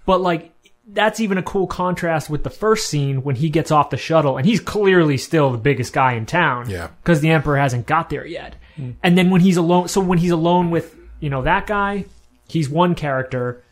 but 0.07 0.21
like 0.21 0.53
that's 0.91 1.21
even 1.21 1.37
a 1.39 1.43
cool 1.43 1.67
contrast 1.67 2.31
with 2.31 2.45
the 2.45 2.51
first 2.51 2.89
scene 2.89 3.23
when 3.23 3.37
he 3.37 3.51
gets 3.51 3.71
off 3.71 3.91
the 3.91 3.97
shuttle 3.99 4.37
and 4.39 4.47
he's 4.47 4.59
clearly 4.61 5.19
still 5.19 5.51
the 5.53 5.59
biggest 5.59 5.93
guy 5.93 6.15
in 6.15 6.25
town 6.25 6.71
Yeah. 6.71 6.89
because 7.03 7.21
the 7.21 7.29
emperor 7.31 7.59
hasn't 7.59 7.87
got 7.87 8.09
there 8.09 8.25
yet 8.27 8.57
and 9.03 9.19
then 9.19 9.29
when 9.29 9.43
he's 9.43 9.59
alone 9.59 9.89
so 9.89 10.01
when 10.01 10.17
he's 10.17 10.31
alone 10.31 10.71
with 10.71 10.97
you 11.21 11.31
know 11.31 11.43
that 11.43 11.67
guy 11.67 12.05
he's 12.49 12.69
one 12.69 12.95
character 12.95 13.63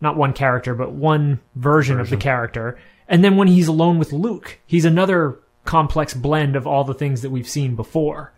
not 0.00 0.16
one 0.16 0.32
character 0.32 0.74
but 0.74 0.92
one 0.92 1.40
version, 1.54 1.98
of 2.00 2.10
the 2.10 2.16
character 2.16 2.78
and 3.08 3.24
then 3.24 3.36
when 3.36 3.48
he's 3.48 3.68
alone 3.68 3.98
with 3.98 4.12
luke 4.12 4.58
he's 4.66 4.84
another 4.84 5.38
complex 5.64 6.14
blend 6.14 6.54
of 6.56 6.66
all 6.66 6.84
the 6.84 6.94
things 6.94 7.22
that 7.22 7.30
we've 7.30 7.48
seen 7.48 7.74
before 7.74 8.32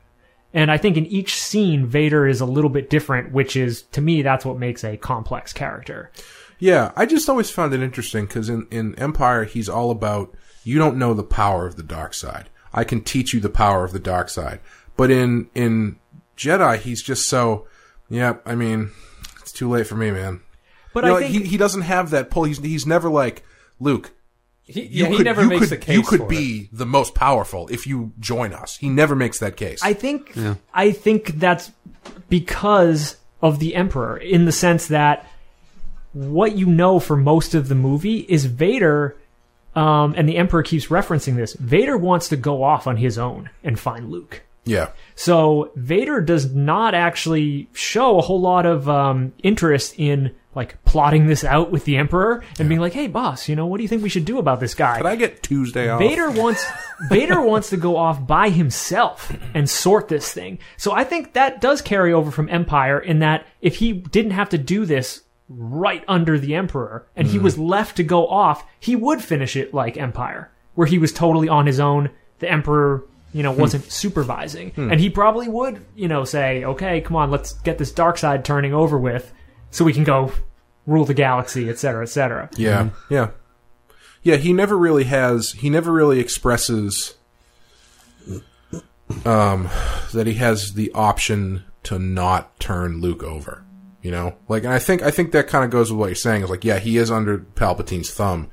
and 0.55 0.71
i 0.71 0.77
think 0.79 0.97
in 0.97 1.07
each 1.07 1.41
scene 1.41 1.87
vader 1.87 2.27
is 2.27 2.41
a 2.41 2.47
little 2.47 2.71
bit 2.71 2.89
different 2.89 3.33
which 3.33 3.57
is 3.57 3.83
to 3.83 4.01
me 4.01 4.23
that's 4.23 4.45
what 4.45 4.59
makes 4.59 4.85
a 4.85 4.97
complex 4.97 5.53
character 5.53 6.11
Yeah, 6.61 6.91
I 6.97 7.07
just 7.07 7.29
always 7.29 7.51
found 7.51 7.73
it 7.73 7.83
interesting 7.83 8.27
because 8.27 8.49
in, 8.49 8.67
in 8.71 8.95
Empire, 8.97 9.45
he's 9.45 9.69
all 9.69 9.91
about 9.93 10.35
you 10.65 10.77
don't 10.77 10.99
know 10.99 11.15
the 11.15 11.23
power 11.23 11.67
of 11.67 11.77
the 11.77 11.85
dark 11.85 12.15
side. 12.15 12.51
I 12.73 12.83
can 12.83 13.01
teach 13.03 13.33
you 13.33 13.39
the 13.39 13.49
power 13.49 13.85
of 13.85 13.93
the 13.93 14.01
dark 14.01 14.29
side. 14.29 14.59
But 14.97 15.11
in 15.13 15.49
in 15.55 16.01
Jedi, 16.37 16.79
he's 16.79 17.01
just 17.03 17.29
so. 17.29 17.69
Yeah, 18.09 18.37
I 18.47 18.55
mean, 18.55 18.91
it's 19.41 19.53
too 19.53 19.69
late 19.69 19.87
for 19.87 19.95
me, 19.97 20.11
man. 20.11 20.41
but 20.95 21.05
You 21.05 21.11
know, 21.11 21.17
i 21.17 21.21
think 21.21 21.33
he 21.33 21.43
he 21.51 21.57
doesn't 21.57 21.83
have 21.83 22.11
that 22.11 22.31
pull. 22.31 22.45
He's 22.45 22.59
he's 22.59 22.87
never 22.87 23.09
like 23.11 23.45
Luke. 23.81 24.13
he, 24.65 24.83
You 24.83 25.05
yeah, 25.05 25.11
he 25.17 25.23
never 25.23 25.43
you 25.43 25.49
makes 25.49 25.61
could, 25.61 25.71
the 25.71 25.77
case. 25.77 25.95
You 25.95 26.03
could 26.03 26.21
for 26.21 26.27
it. 26.27 26.31
be 26.31 26.69
the 26.73 26.87
most 26.87 27.15
powerful 27.15 27.69
if 27.69 27.87
you 27.87 28.13
join 28.19 28.53
us. 28.53 28.77
He 28.77 28.89
never 28.89 29.15
makes 29.15 29.39
that 29.41 29.57
case. 29.57 29.81
I 29.83 29.93
think 29.93 30.35
I 30.73 30.93
think 30.93 31.39
that's 31.39 31.71
because 32.29 33.17
of 33.41 33.59
the 33.59 33.75
Emperor, 33.75 34.17
in 34.17 34.45
the 34.47 34.53
sense 34.53 34.89
that 34.89 35.27
what 36.13 36.57
you 36.57 36.67
know 36.67 36.99
for 36.99 37.17
most 37.17 37.55
of 37.55 37.69
the 37.69 37.75
movie 37.75 38.21
is 38.29 38.47
Vader, 38.47 39.17
um, 39.77 40.15
and 40.17 40.29
the 40.29 40.37
Emperor 40.37 40.63
keeps 40.63 40.87
referencing 40.87 41.37
this. 41.37 41.53
Vader 41.55 41.97
wants 41.97 42.29
to 42.31 42.37
go 42.37 42.63
off 42.65 42.87
on 42.87 42.97
his 42.97 43.19
own 43.19 43.51
and 43.63 43.79
find 43.79 44.11
Luke. 44.11 44.43
Yeah, 44.69 44.91
So 45.15 45.73
Vader 45.77 46.21
does 46.21 46.55
not 46.55 46.95
actually 46.95 47.69
show 47.73 48.19
a 48.19 48.23
whole 48.23 48.41
lot 48.41 48.67
of 48.67 48.89
um, 48.89 49.33
interest 49.43 49.95
in 49.97 50.35
like 50.55 50.83
plotting 50.85 51.27
this 51.27 51.45
out 51.45 51.71
with 51.71 51.85
the 51.85 51.97
Emperor 51.97 52.43
and 52.59 52.69
being 52.69 52.81
like, 52.81 52.93
"Hey, 52.93 53.07
boss, 53.07 53.49
you 53.49 53.55
know 53.55 53.67
what 53.67 53.77
do 53.77 53.85
you 53.85 53.89
think 53.89 54.03
we 54.03 54.09
should 54.09 54.25
do 54.25 54.39
about 54.39 54.59
this 54.59 54.75
guy?" 54.75 54.97
could 54.97 55.07
I 55.07 55.15
get 55.17 55.43
Tuesday 55.43 55.89
off? 55.89 56.01
Vader 56.01 56.31
wants 56.31 56.67
Vader 57.09 57.41
wants 57.41 57.71
to 57.71 57.77
go 57.77 57.97
off 57.97 58.27
by 58.27 58.51
himself 58.51 59.33
and 59.55 59.71
sort 59.71 60.09
this 60.09 60.33
thing. 60.33 60.59
So 60.77 60.93
I 60.93 61.05
think 61.05 61.35
that 61.35 61.61
does 61.61 61.81
carry 61.81 62.13
over 62.13 62.31
from 62.31 62.49
Empire 62.49 62.99
in 62.99 63.21
that 63.21 63.47
if 63.61 63.77
he 63.77 63.93
didn't 63.93 64.33
have 64.33 64.49
to 64.49 64.59
do 64.59 64.85
this 64.85 65.23
right 65.49 66.05
under 66.09 66.39
the 66.39 66.55
Emperor 66.55 67.07
and 67.17 67.27
he 67.27 67.39
was 67.39 67.59
left 67.59 67.97
to 67.97 68.03
go 68.03 68.27
off, 68.27 68.65
he 68.81 68.97
would 68.97 69.23
finish 69.23 69.57
it 69.57 69.73
like 69.73 69.97
Empire, 69.97 70.51
where 70.75 70.87
he 70.87 70.99
was 70.99 71.13
totally 71.13 71.49
on 71.49 71.67
his 71.67 71.81
own. 71.81 72.11
The 72.41 72.51
Emperor, 72.51 73.05
you 73.33 73.43
know, 73.43 73.53
hmm. 73.53 73.61
wasn't 73.61 73.91
supervising. 73.91 74.71
Hmm. 74.71 74.91
And 74.93 75.01
he 75.01 75.11
probably 75.11 75.49
would, 75.49 75.85
you 75.95 76.09
know, 76.09 76.25
say, 76.25 76.65
"Okay, 76.65 77.01
come 77.01 77.17
on, 77.17 77.31
let's 77.31 77.53
get 77.53 77.79
this 77.79 77.93
dark 77.93 78.19
side 78.19 78.45
turning 78.45 78.75
over 78.75 78.99
with 78.99 79.33
so 79.71 79.85
we 79.85 79.93
can 79.93 80.05
go 80.05 80.33
rule 80.87 81.05
the 81.05 81.15
galaxy, 81.15 81.69
etc., 81.69 82.03
etc." 82.03 82.51
Yeah, 82.57 82.85
hmm. 82.85 83.15
yeah, 83.15 83.31
yeah. 84.23 84.37
He 84.37 84.53
never 84.53 84.77
really 84.77 85.05
has. 85.05 85.53
He 85.53 85.71
never 85.71 85.93
really 85.93 86.21
expresses 86.21 87.15
um, 89.25 89.69
that 90.13 90.27
he 90.27 90.35
has 90.35 90.73
the 90.73 90.93
option 90.93 91.65
to 91.85 91.99
not 91.99 92.59
turn 92.61 93.01
Luke 93.01 93.23
over. 93.23 93.65
You 94.03 94.13
know, 94.13 94.37
like, 94.49 94.65
and 94.65 94.73
I 94.73 94.79
think 94.79 95.03
I 95.03 95.11
think 95.11 95.33
that 95.33 95.49
kind 95.49 95.65
of 95.65 95.71
goes 95.71 95.91
with 95.91 95.99
what 95.99 96.07
you're 96.07 96.15
saying. 96.15 96.45
Is 96.45 96.51
like, 96.51 96.65
yeah, 96.65 96.79
he 96.79 96.97
is 96.97 97.11
under 97.11 97.39
Palpatine's 97.39 98.11
thumb, 98.11 98.49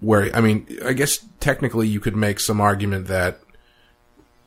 where 0.00 0.34
I 0.34 0.40
mean, 0.40 0.66
I 0.84 0.92
guess 0.92 1.18
technically 1.40 1.88
you 1.88 2.00
could 2.00 2.16
make 2.16 2.38
some 2.38 2.60
argument 2.60 3.08
that 3.08 3.40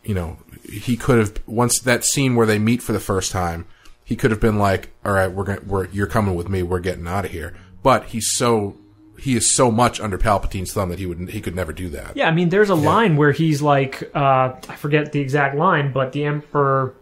you 0.07 0.15
know 0.15 0.37
he 0.63 0.97
could 0.97 1.19
have 1.19 1.39
once 1.45 1.79
that 1.81 2.03
scene 2.03 2.35
where 2.35 2.47
they 2.47 2.57
meet 2.59 2.81
for 2.81 2.93
the 2.93 2.99
first 2.99 3.31
time, 3.31 3.65
he 4.03 4.15
could 4.15 4.31
have 4.31 4.39
been 4.39 4.57
like, 4.57 4.89
"All 5.05 5.11
right, 5.11 5.31
we're 5.31 5.43
going, 5.43 5.67
we're 5.67 5.87
you're 5.89 6.07
coming 6.07 6.35
with 6.35 6.49
me, 6.49 6.63
we're 6.63 6.79
getting 6.79 7.07
out 7.07 7.25
of 7.25 7.31
here." 7.31 7.55
But 7.83 8.05
he's 8.05 8.31
so 8.35 8.77
he 9.19 9.35
is 9.35 9.53
so 9.53 9.71
much 9.71 9.99
under 9.99 10.17
Palpatine's 10.17 10.73
thumb 10.73 10.89
that 10.89 10.99
he 10.99 11.05
would 11.05 11.29
he 11.29 11.41
could 11.41 11.55
never 11.55 11.73
do 11.73 11.89
that. 11.89 12.15
Yeah, 12.15 12.27
I 12.27 12.31
mean, 12.31 12.49
there's 12.49 12.69
a 12.69 12.75
line 12.75 13.17
where 13.17 13.31
he's 13.31 13.61
like, 13.61 14.09
uh, 14.15 14.53
I 14.69 14.75
forget 14.75 15.11
the 15.11 15.19
exact 15.19 15.55
line, 15.55 15.91
but 15.91 16.11
the 16.11 16.25
Emperor, 16.25 16.95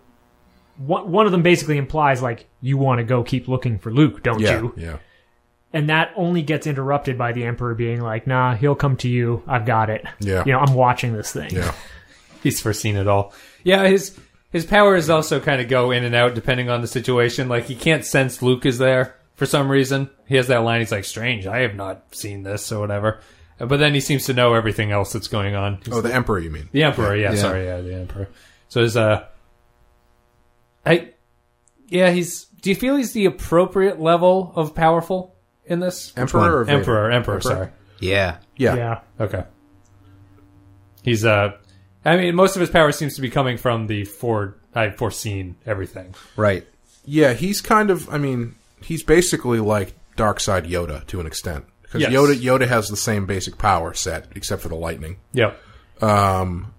one, 0.77 1.11
one 1.11 1.25
of 1.25 1.31
them 1.31 1.43
basically 1.43 1.77
implies 1.77 2.21
like, 2.21 2.47
you 2.61 2.77
want 2.77 2.99
to 2.99 3.03
go 3.03 3.23
keep 3.23 3.47
looking 3.47 3.79
for 3.79 3.91
Luke, 3.91 4.23
don't 4.23 4.39
yeah, 4.39 4.61
you? 4.61 4.73
yeah. 4.77 4.97
And 5.73 5.89
that 5.89 6.13
only 6.15 6.41
gets 6.41 6.67
interrupted 6.67 7.17
by 7.17 7.33
the 7.33 7.43
Emperor 7.43 7.75
being 7.75 7.99
like, 7.99 8.27
nah, 8.27 8.55
he'll 8.55 8.75
come 8.75 8.95
to 8.97 9.09
you. 9.09 9.43
I've 9.45 9.65
got 9.65 9.89
it. 9.89 10.05
Yeah. 10.21 10.43
You 10.45 10.53
know, 10.53 10.59
I'm 10.59 10.73
watching 10.73 11.13
this 11.13 11.33
thing. 11.33 11.51
Yeah. 11.51 11.73
He's 12.45 12.61
foreseen 12.61 12.95
it 12.95 13.07
all. 13.07 13.33
Yeah, 13.63 13.87
his 13.87 14.15
his 14.51 14.67
powers 14.67 15.09
also 15.09 15.39
kind 15.39 15.59
of 15.61 15.67
go 15.67 15.89
in 15.89 16.03
and 16.03 16.13
out 16.13 16.35
depending 16.35 16.69
on 16.69 16.81
the 16.81 16.87
situation. 16.87 17.49
Like 17.49 17.65
he 17.65 17.75
can't 17.75 18.05
sense 18.05 18.43
Luke 18.43 18.67
is 18.67 18.77
there 18.77 19.15
for 19.33 19.47
some 19.47 19.67
reason. 19.67 20.11
He 20.27 20.35
has 20.35 20.45
that 20.49 20.59
line. 20.59 20.81
He's 20.81 20.91
like, 20.91 21.05
"Strange, 21.05 21.47
I 21.47 21.61
have 21.61 21.73
not 21.75 22.15
seen 22.15 22.43
this" 22.43 22.71
or 22.71 22.79
whatever. 22.79 23.19
But 23.57 23.77
then 23.77 23.95
he 23.95 23.99
seems 23.99 24.25
to 24.25 24.33
know 24.33 24.53
everything 24.53 24.91
else 24.91 25.11
that's 25.11 25.27
going 25.27 25.55
on. 25.55 25.79
Oh, 25.91 26.01
the 26.01 26.13
Emperor, 26.13 26.37
you 26.37 26.51
mean? 26.51 26.69
The 26.71 26.83
Emperor, 26.83 27.15
yeah, 27.15 27.31
Yeah. 27.31 27.39
sorry, 27.39 27.65
yeah, 27.65 27.81
the 27.81 27.95
Emperor. 27.95 28.27
So 28.67 28.81
is 28.81 28.95
uh, 28.95 29.25
I, 30.85 31.13
yeah, 31.87 32.11
he's. 32.11 32.45
Do 32.45 32.69
you 32.69 32.75
feel 32.75 32.95
he's 32.95 33.13
the 33.13 33.25
appropriate 33.25 33.99
level 33.99 34.53
of 34.55 34.75
powerful 34.75 35.35
in 35.65 35.79
this? 35.79 36.13
Emperor 36.15 36.41
or 36.41 36.59
Emperor, 36.61 37.09
Emperor, 37.09 37.11
Emperor? 37.11 37.41
Sorry. 37.41 37.69
Yeah. 37.99 38.37
Yeah. 38.55 38.75
Yeah. 38.75 38.99
Okay. 39.19 39.43
He's 41.03 41.23
uh, 41.25 41.57
I 42.05 42.17
mean, 42.17 42.35
most 42.35 42.55
of 42.55 42.59
his 42.59 42.69
power 42.69 42.91
seems 42.91 43.15
to 43.15 43.21
be 43.21 43.29
coming 43.29 43.57
from 43.57 43.87
the 43.87 44.05
fore. 44.05 44.57
I've 44.75 44.95
foreseen 44.97 45.55
everything. 45.65 46.13
Right. 46.37 46.65
Yeah, 47.03 47.33
he's 47.33 47.61
kind 47.61 47.89
of. 47.89 48.07
I 48.13 48.17
mean, 48.17 48.55
he's 48.81 49.03
basically 49.03 49.59
like 49.59 49.93
Dark 50.15 50.39
Side 50.39 50.65
Yoda 50.65 51.05
to 51.07 51.19
an 51.19 51.25
extent 51.25 51.65
because 51.81 52.01
Yes. 52.01 52.11
Yoda 52.11 52.35
Yoda 52.35 52.67
has 52.67 52.87
the 52.89 52.97
same 52.97 53.25
basic 53.25 53.57
power 53.57 53.93
set 53.93 54.27
except 54.35 54.61
for 54.61 54.69
the 54.69 54.75
lightning. 54.75 55.17
Yep. 55.33 55.59
Um, 56.01 56.73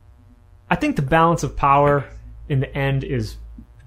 I 0.71 0.77
think 0.77 0.97
the 0.97 1.03
balance 1.03 1.43
of 1.43 1.57
power 1.57 2.05
in 2.49 2.61
the 2.61 2.73
end 2.77 3.03
is 3.03 3.37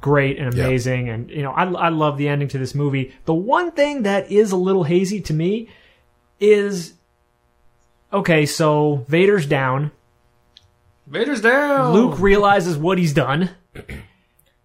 great 0.01 0.39
and 0.39 0.53
Yeah. 0.53 0.65
amazing, 0.65 1.09
and 1.09 1.29
you 1.29 1.41
know 1.43 1.51
I, 1.51 1.63
I 1.65 1.89
love 1.89 2.17
the 2.17 2.27
ending 2.29 2.47
to 2.49 2.57
this 2.57 2.73
movie. 2.75 3.13
The 3.25 3.33
one 3.33 3.71
thing 3.71 4.03
that 4.03 4.31
is 4.31 4.51
a 4.51 4.57
little 4.57 4.83
hazy 4.83 5.21
to 5.21 5.33
me 5.33 5.69
is 6.39 6.93
okay. 8.11 8.45
So 8.45 9.05
Vader's 9.07 9.45
down. 9.45 9.91
Vader's 11.09 11.41
down. 11.41 11.93
Luke 11.93 12.19
realizes 12.19 12.77
what 12.77 12.97
he's 12.97 13.13
done. 13.13 13.49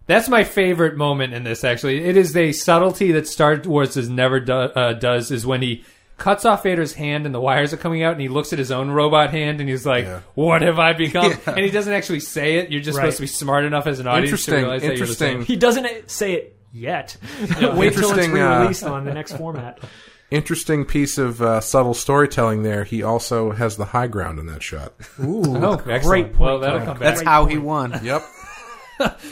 That's 0.07 0.29
my 0.29 0.43
favorite 0.43 0.95
moment 0.95 1.33
in 1.33 1.43
this. 1.43 1.63
Actually, 1.63 2.03
it 2.03 2.15
is 2.15 2.35
a 2.37 2.51
subtlety 2.51 3.11
that 3.13 3.27
Star 3.27 3.59
Wars 3.65 3.95
has 3.95 4.07
never 4.07 4.39
do, 4.39 4.53
uh, 4.53 4.93
does. 4.93 5.31
Is 5.31 5.47
when 5.47 5.63
he 5.63 5.83
cuts 6.17 6.45
off 6.45 6.61
Vader's 6.63 6.93
hand 6.93 7.25
and 7.25 7.33
the 7.33 7.39
wires 7.41 7.73
are 7.73 7.77
coming 7.77 8.03
out, 8.03 8.11
and 8.11 8.21
he 8.21 8.27
looks 8.27 8.53
at 8.53 8.59
his 8.59 8.71
own 8.71 8.91
robot 8.91 9.31
hand 9.31 9.59
and 9.59 9.67
he's 9.67 9.83
like, 9.85 10.05
Yeah. 10.05 10.19
"What 10.35 10.61
have 10.61 10.77
I 10.77 10.93
become?" 10.93 11.33
And 11.47 11.57
he 11.59 11.71
doesn't 11.71 11.91
actually 11.91 12.19
say 12.19 12.57
it. 12.57 12.69
You're 12.71 12.81
just 12.81 12.97
Right. 12.99 13.05
supposed 13.05 13.17
to 13.17 13.23
be 13.23 13.27
smart 13.27 13.65
enough 13.65 13.87
as 13.87 13.99
an 13.99 14.05
audience 14.07 14.29
to 14.29 14.33
Interesting, 14.51 14.53
realize 14.55 14.81
that 14.81 14.87
you're 14.89 14.95
the 14.97 15.01
interesting. 15.01 15.37
same. 15.39 15.45
He 15.45 15.55
doesn't 15.55 16.09
say 16.11 16.33
it 16.33 16.55
yet. 16.71 17.17
Wait 17.41 17.49
till 17.49 17.71
it's 17.71 17.85
Interesting, 17.95 18.37
uh, 18.39 18.57
re-released 18.59 18.83
on 18.83 19.05
the 19.05 19.13
next 19.13 19.37
format. 19.37 19.79
interesting 20.31 20.85
piece 20.85 21.17
of 21.17 21.41
uh, 21.41 21.61
subtle 21.61 21.93
storytelling 21.93 22.63
there. 22.63 22.83
He 22.83 23.03
also 23.03 23.51
has 23.51 23.77
the 23.77 23.85
high 23.85 24.07
ground 24.07 24.39
in 24.39 24.47
that 24.47 24.63
shot. 24.63 24.93
Ooh, 25.19 25.43
Oh, 25.57 25.77
great 25.77 26.01
point. 26.33 26.39
Well, 26.39 26.59
that'll 26.59 26.79
come 26.79 26.97
back. 26.97 26.99
That's 26.99 27.21
how 27.21 27.45
he 27.45 27.57
won. 27.57 27.99
Yep. 28.03 28.23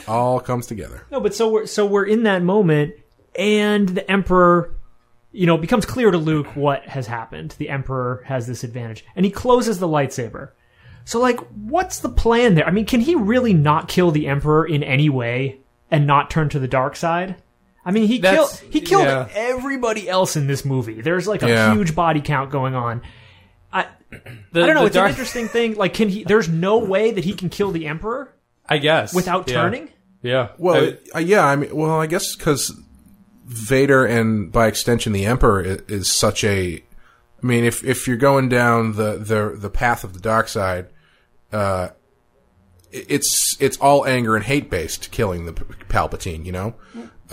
All 0.06 0.40
comes 0.40 0.66
together. 0.66 1.06
No, 1.10 1.20
but 1.20 1.34
so 1.34 1.48
we're 1.48 1.66
so 1.66 1.86
we're 1.86 2.04
in 2.04 2.24
that 2.24 2.42
moment, 2.42 2.94
and 3.38 3.88
the 3.88 4.10
Emperor, 4.10 4.74
you 5.32 5.46
know, 5.46 5.56
becomes 5.56 5.86
clear 5.86 6.10
to 6.10 6.18
Luke 6.18 6.48
what 6.54 6.84
has 6.86 7.06
happened. 7.06 7.54
The 7.56 7.70
Emperor 7.70 8.22
has 8.26 8.46
this 8.46 8.62
advantage, 8.62 9.06
and 9.16 9.24
he 9.24 9.30
closes 9.32 9.78
the 9.78 9.88
lightsaber. 9.88 10.50
So, 11.06 11.18
like, 11.18 11.40
what's 11.54 12.00
the 12.00 12.10
plan 12.10 12.54
there? 12.56 12.66
I 12.66 12.70
mean, 12.72 12.84
can 12.84 13.00
he 13.00 13.14
really 13.14 13.54
not 13.54 13.88
kill 13.88 14.10
the 14.10 14.26
Emperor 14.26 14.66
in 14.66 14.82
any 14.82 15.08
way 15.08 15.60
and 15.90 16.06
not 16.06 16.28
turn 16.30 16.50
to 16.50 16.58
the 16.58 16.68
dark 16.68 16.94
side? 16.94 17.36
I 17.84 17.90
mean, 17.90 18.06
he 18.06 18.18
killed 18.18 18.50
he 18.70 18.80
killed 18.80 19.04
yeah. 19.04 19.28
everybody 19.34 20.08
else 20.08 20.36
in 20.36 20.46
this 20.46 20.64
movie. 20.64 21.00
There's 21.02 21.28
like 21.28 21.42
a 21.42 21.48
Yeah. 21.48 21.74
huge 21.74 21.94
body 21.94 22.20
count 22.20 22.50
going 22.50 22.74
on. 22.74 23.02
I 23.72 23.86
The- 24.52 24.62
I 24.62 24.66
don't 24.66 24.74
know. 24.74 24.86
It's 24.86 24.94
dark- 24.94 25.06
an 25.08 25.10
interesting 25.12 25.48
thing. 25.48 25.74
Like, 25.74 25.92
can 25.94 26.08
he? 26.08 26.24
There's 26.24 26.48
no 26.48 26.78
way 26.78 27.10
that 27.10 27.24
he 27.24 27.34
can 27.34 27.48
kill 27.50 27.70
the 27.72 27.86
Emperor 27.86 28.32
I 28.68 28.78
guess 28.78 29.12
without 29.14 29.48
Yeah. 29.48 29.54
turning. 29.62 29.88
Yeah. 30.22 30.48
Well, 30.56 30.88
Uh, 31.14 31.16
uh, 31.16 31.18
yeah. 31.18 31.44
I 31.44 31.56
mean, 31.56 31.74
well, 31.76 32.00
I 32.00 32.06
guess 32.06 32.34
because 32.34 32.72
Vader 33.46 34.06
and 34.06 34.50
by 34.50 34.66
extension 34.68 35.12
the 35.12 35.26
Emperor 35.26 35.60
is, 35.60 35.80
is 35.88 36.08
such 36.10 36.42
a. 36.44 36.82
I 37.42 37.46
mean, 37.46 37.64
if 37.64 37.84
if 37.84 38.08
you're 38.08 38.16
going 38.16 38.48
down 38.48 38.92
the 38.94 39.18
the 39.18 39.54
the 39.58 39.68
path 39.68 40.02
of 40.04 40.14
the 40.14 40.20
dark 40.20 40.48
side, 40.48 40.86
uh, 41.52 41.88
it- 42.90 43.04
it's 43.10 43.56
it's 43.60 43.76
all 43.76 44.06
anger 44.06 44.34
and 44.36 44.44
hate 44.46 44.70
based 44.70 45.10
killing 45.10 45.44
the 45.44 45.52
P- 45.52 45.64
Palpatine. 45.90 46.46
You 46.46 46.52
know. 46.52 46.74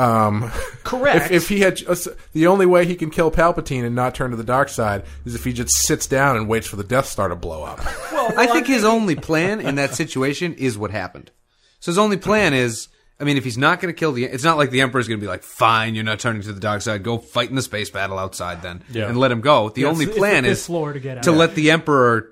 Um, 0.01 0.51
Correct. 0.83 1.25
if, 1.27 1.31
if 1.31 1.49
he 1.49 1.59
had 1.59 1.81
uh, 1.87 1.95
the 2.33 2.47
only 2.47 2.65
way 2.65 2.85
he 2.85 2.95
can 2.95 3.09
kill 3.11 3.29
Palpatine 3.31 3.83
and 3.85 3.95
not 3.95 4.15
turn 4.15 4.31
to 4.31 4.37
the 4.37 4.43
dark 4.43 4.69
side 4.69 5.03
is 5.25 5.35
if 5.35 5.43
he 5.43 5.53
just 5.53 5.71
sits 5.77 6.07
down 6.07 6.37
and 6.37 6.47
waits 6.47 6.67
for 6.67 6.75
the 6.75 6.83
Death 6.83 7.05
Star 7.05 7.27
to 7.27 7.35
blow 7.35 7.63
up. 7.63 7.79
I 8.35 8.47
think 8.47 8.67
his 8.67 8.83
only 8.83 9.15
plan 9.15 9.59
in 9.61 9.75
that 9.75 9.93
situation 9.95 10.53
is 10.55 10.77
what 10.77 10.91
happened. 10.91 11.31
So 11.79 11.91
his 11.91 11.97
only 11.97 12.17
plan 12.17 12.53
is, 12.53 12.87
I 13.19 13.23
mean, 13.23 13.37
if 13.37 13.43
he's 13.43 13.57
not 13.57 13.79
going 13.79 13.93
to 13.93 13.97
kill 13.99 14.11
the, 14.11 14.23
it's 14.25 14.43
not 14.43 14.57
like 14.57 14.71
the 14.71 14.81
Emperor's 14.81 15.07
going 15.07 15.19
to 15.19 15.23
be 15.23 15.27
like, 15.29 15.43
"Fine, 15.43 15.93
you're 15.95 16.03
not 16.03 16.19
turning 16.19 16.41
to 16.43 16.53
the 16.53 16.59
dark 16.59 16.81
side. 16.81 17.03
Go 17.03 17.17
fight 17.19 17.49
in 17.49 17.55
the 17.55 17.61
space 17.61 17.89
battle 17.89 18.17
outside, 18.17 18.61
then, 18.61 18.83
Yeah. 18.89 19.07
and 19.07 19.17
let 19.17 19.31
him 19.31 19.41
go." 19.41 19.69
The 19.69 19.85
only 19.85 20.05
it's 20.05 20.13
the 20.15 20.19
plan 20.19 20.43
fifth 20.43 20.51
is 20.51 20.65
floor 20.65 20.93
to 20.93 20.99
get 20.99 21.17
out. 21.17 21.23
to 21.23 21.31
let 21.31 21.53
the 21.55 21.71
Emperor 21.71 22.31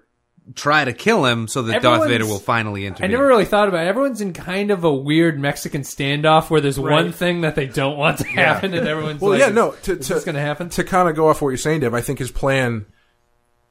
try 0.55 0.83
to 0.85 0.93
kill 0.93 1.25
him, 1.25 1.47
so 1.47 1.61
that 1.63 1.81
Darth 1.81 2.07
Vader 2.07 2.25
will 2.25 2.39
finally 2.39 2.85
enter. 2.85 3.03
I 3.03 3.07
never 3.07 3.25
really 3.25 3.45
thought 3.45 3.67
about 3.67 3.85
it. 3.85 3.87
Everyone's 3.87 4.21
in 4.21 4.33
kind 4.33 4.71
of 4.71 4.83
a 4.83 4.93
weird 4.93 5.39
Mexican 5.39 5.81
standoff 5.81 6.49
where 6.49 6.61
there's 6.61 6.79
one 6.79 7.11
thing 7.11 7.41
that 7.41 7.55
they 7.55 7.67
don't 7.67 7.97
want 7.97 8.19
to 8.19 8.27
happen, 8.27 8.73
and 8.73 8.87
everyone's 8.87 9.21
Well, 9.21 9.31
like, 9.31 9.39
yeah, 9.39 9.49
no. 9.49 9.71
To, 9.71 9.97
is 9.99 10.07
to, 10.07 10.15
this 10.15 10.23
going 10.25 10.35
to 10.35 10.41
happen? 10.41 10.69
To 10.69 10.83
kind 10.83 11.07
of 11.09 11.15
go 11.15 11.29
off 11.29 11.41
what 11.41 11.49
you're 11.49 11.57
saying, 11.57 11.81
Dave, 11.81 11.93
I 11.93 12.01
think 12.01 12.19
his 12.19 12.31
plan 12.31 12.85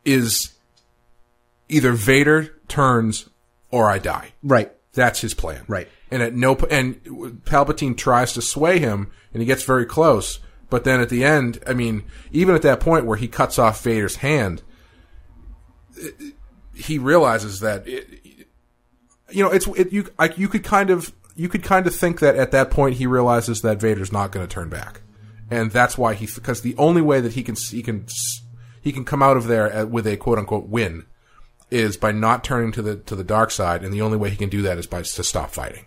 is 0.05 0.53
either 1.69 1.93
Vader 1.93 2.57
turns 2.69 3.29
or 3.71 3.91
I 3.91 3.99
die. 3.99 4.33
right, 4.43 4.73
That's 4.93 5.21
his 5.21 5.35
plan. 5.35 5.65
Right. 5.69 5.89
And 6.11 6.23
at 6.23 6.35
no 6.35 6.55
and 6.71 7.03
Palpatine 7.45 7.97
tries 7.97 8.33
to 8.33 8.41
sway 8.43 8.79
him, 8.79 9.11
and 9.35 9.43
he 9.43 9.47
gets 9.47 9.63
very 9.63 9.85
close. 9.85 10.39
But 10.71 10.85
then 10.85 11.01
at 11.01 11.09
the 11.11 11.25
end, 11.25 11.63
I 11.67 11.73
mean, 11.75 12.05
even 12.33 12.55
at 12.55 12.63
that 12.63 12.81
point 12.81 13.05
where 13.05 13.17
he 13.19 13.29
cuts 13.29 13.59
off 13.59 13.83
Vader's 13.83 14.17
hand, 14.17 14.63
it- 15.97 16.35
he 16.79 16.99
realizes 16.99 17.61
that 17.61 17.87
it, 17.87 18.07
you 19.31 19.43
know 19.43 19.51
it's 19.51 19.67
it, 19.69 19.93
you 19.93 20.09
you 20.37 20.49
could 20.49 20.65
kind 20.65 20.91
of 20.91 21.13
you 21.35 21.49
could 21.49 21.63
kind 21.63 21.87
of 21.87 21.95
think 21.95 22.21
that 22.21 22.37
at 22.37 22.53
that 22.53 22.71
point 22.71 22.97
he 22.97 23.07
realizes 23.07 23.63
that 23.63 23.81
Vader's 23.81 24.13
not 24.13 24.33
going 24.33 24.47
to 24.47 24.53
turn 24.53 24.69
back, 24.69 25.03
and 25.51 25.71
that's 25.71 25.99
why 25.99 26.15
he 26.15 26.27
because 26.27 26.63
the 26.63 26.77
only 26.77 27.03
way 27.03 27.21
that 27.21 27.33
he 27.33 27.43
can 27.43 27.57
he 27.57 27.83
can 27.83 28.07
he 28.81 28.93
can 28.93 29.05
come 29.05 29.23
out 29.23 29.37
of 29.37 29.47
there 29.47 29.71
at, 29.71 29.91
with 29.91 30.07
a 30.07 30.17
quote 30.17 30.39
unquote 30.39 30.69
win 30.69 31.05
is 31.71 31.97
by 31.97 32.13
not 32.13 32.45
turning 32.45 32.73
to 32.73 32.83
the 32.83 32.97
to 32.97 33.15
the 33.15 33.25
dark 33.25 33.51
side, 33.51 33.85
and 33.85 33.93
the 33.93 34.03
only 34.03 34.17
way 34.17 34.31
he 34.31 34.37
can 34.37 34.49
do 34.49 34.63
that 34.63 34.79
is 34.79 34.87
by 34.87 35.03
to 35.03 35.25
stop 35.25 35.51
fighting. 35.51 35.87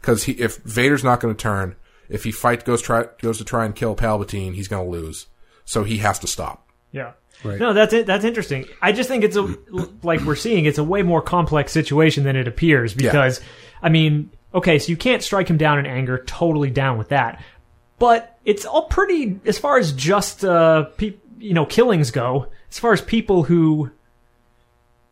Because 0.00 0.28
if 0.28 0.58
Vader's 0.58 1.04
not 1.04 1.20
going 1.20 1.34
to 1.34 1.40
turn, 1.40 1.74
if 2.08 2.24
he 2.24 2.32
fight 2.32 2.64
goes 2.64 2.80
try 2.80 3.06
goes 3.20 3.38
to 3.38 3.44
try 3.44 3.64
and 3.64 3.74
kill 3.74 3.96
Palpatine, 3.96 4.54
he's 4.54 4.68
going 4.68 4.84
to 4.84 4.90
lose. 4.90 5.26
So 5.64 5.84
he 5.84 5.98
has 5.98 6.18
to 6.20 6.26
stop. 6.26 6.66
Yeah. 6.92 7.12
No, 7.58 7.72
that's 7.72 7.92
it. 7.92 8.06
That's 8.06 8.24
interesting. 8.24 8.66
I 8.82 8.92
just 8.92 9.08
think 9.08 9.22
it's 9.24 9.36
a 9.36 9.54
like 10.02 10.20
we're 10.22 10.34
seeing. 10.36 10.64
It's 10.64 10.78
a 10.78 10.84
way 10.84 11.02
more 11.02 11.22
complex 11.22 11.72
situation 11.72 12.24
than 12.24 12.34
it 12.36 12.48
appears 12.48 12.94
because, 12.94 13.40
I 13.82 13.88
mean, 13.90 14.30
okay, 14.54 14.78
so 14.78 14.90
you 14.90 14.96
can't 14.96 15.22
strike 15.22 15.48
him 15.48 15.56
down 15.56 15.78
in 15.78 15.86
anger. 15.86 16.22
Totally 16.26 16.70
down 16.70 16.98
with 16.98 17.10
that, 17.10 17.42
but 17.98 18.38
it's 18.44 18.64
all 18.66 18.86
pretty 18.86 19.38
as 19.46 19.58
far 19.58 19.78
as 19.78 19.92
just 19.92 20.44
uh, 20.44 20.84
pe- 20.96 21.14
you 21.38 21.54
know 21.54 21.64
killings 21.66 22.10
go. 22.10 22.48
As 22.70 22.78
far 22.78 22.92
as 22.92 23.00
people 23.00 23.44
who, 23.44 23.90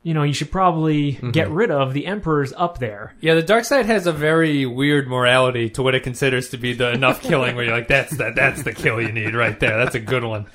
you 0.02 0.12
know, 0.14 0.22
you 0.24 0.32
should 0.34 0.50
probably 0.50 1.12
get 1.32 1.48
rid 1.50 1.70
of. 1.70 1.94
The 1.94 2.06
Emperor's 2.06 2.52
up 2.56 2.78
there. 2.78 3.14
Yeah, 3.20 3.34
the 3.34 3.42
dark 3.42 3.64
side 3.64 3.86
has 3.86 4.06
a 4.06 4.12
very 4.12 4.66
weird 4.66 5.08
morality 5.08 5.70
to 5.70 5.82
what 5.82 5.94
it 5.94 6.02
considers 6.02 6.50
to 6.50 6.58
be 6.58 6.74
the 6.74 6.92
enough 6.92 7.22
killing 7.22 7.56
where 7.56 7.64
you're 7.64 7.74
like, 7.76 7.88
that's 7.88 8.16
the 8.16 8.32
that's 8.34 8.62
the 8.62 8.72
kill 8.72 9.00
you 9.00 9.12
need 9.12 9.34
right 9.34 9.58
there. 9.58 9.78
That's 9.78 9.94
a 9.94 10.00
good 10.00 10.24
one. 10.24 10.46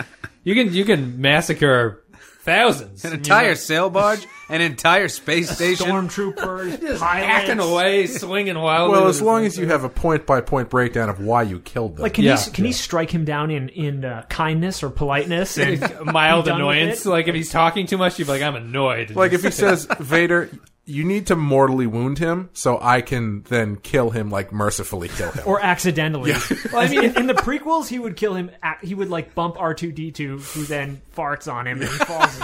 You 0.43 0.55
can 0.55 0.73
you 0.73 0.85
can 0.85 1.21
massacre 1.21 2.03
thousands. 2.41 3.05
An 3.05 3.13
entire 3.13 3.55
sail 3.55 3.89
barge, 3.89 4.25
an 4.49 4.61
entire 4.61 5.07
space 5.07 5.49
station. 5.49 5.87
Stormtroopers, 5.87 6.81
just 6.81 7.03
hacking 7.03 7.59
away, 7.59 8.07
swinging 8.07 8.57
wildly. 8.57 8.97
Well, 8.97 9.07
as 9.07 9.21
long 9.21 9.45
as 9.45 9.57
you 9.57 9.67
have 9.67 9.83
a 9.83 9.89
point 9.89 10.25
by 10.25 10.41
point 10.41 10.69
breakdown 10.69 11.09
of 11.09 11.19
why 11.19 11.43
you 11.43 11.59
killed 11.59 11.97
them. 11.97 12.03
Like, 12.03 12.15
can 12.15 12.23
Yeah, 12.23 12.37
he 12.41 12.51
can 12.51 12.65
he 12.65 12.71
strike 12.71 13.11
him 13.11 13.25
down 13.25 13.51
in 13.51 13.69
in 13.69 14.05
uh, 14.05 14.23
kindness 14.29 14.83
or 14.83 14.89
politeness 14.89 15.57
and 15.57 15.79
mild 16.05 16.45
be 16.45 16.49
done 16.49 16.65
with 16.65 16.75
annoyance. 16.75 17.05
Like 17.05 17.27
if 17.27 17.35
he's 17.35 17.51
talking 17.51 17.85
too 17.85 17.97
much, 17.97 18.17
you'd 18.19 18.25
be 18.25 18.31
like, 18.31 18.41
I'm 18.41 18.55
annoyed. 18.55 19.15
Like 19.15 19.33
if 19.33 19.43
he 19.43 19.51
says, 19.51 19.87
Vader, 19.99 20.49
you 20.85 21.03
need 21.03 21.27
to 21.27 21.35
mortally 21.35 21.85
wound 21.87 22.17
him 22.17 22.49
so 22.53 22.79
I 22.81 23.01
can 23.01 23.43
then 23.43 23.75
kill 23.77 24.09
him, 24.09 24.29
like 24.29 24.51
mercifully 24.51 25.07
kill 25.09 25.31
him. 25.31 25.43
or 25.45 25.61
accidentally. 25.63 26.33
Well, 26.73 26.81
I 26.81 26.87
mean, 26.89 27.03
in, 27.03 27.17
in 27.17 27.27
the 27.27 27.33
prequels, 27.35 27.87
he 27.87 27.99
would 27.99 28.15
kill 28.15 28.33
him. 28.33 28.49
ac- 28.63 28.87
He 28.87 28.95
would 28.95 29.09
like 29.09 29.35
bump 29.35 29.55
R 29.59 29.73
two 29.73 29.91
D 29.91 30.11
two, 30.11 30.39
who 30.39 30.63
then 30.65 31.01
farts 31.15 31.51
on 31.51 31.67
him 31.67 31.81
and 31.81 31.89
he 31.89 31.97
falls. 31.97 32.39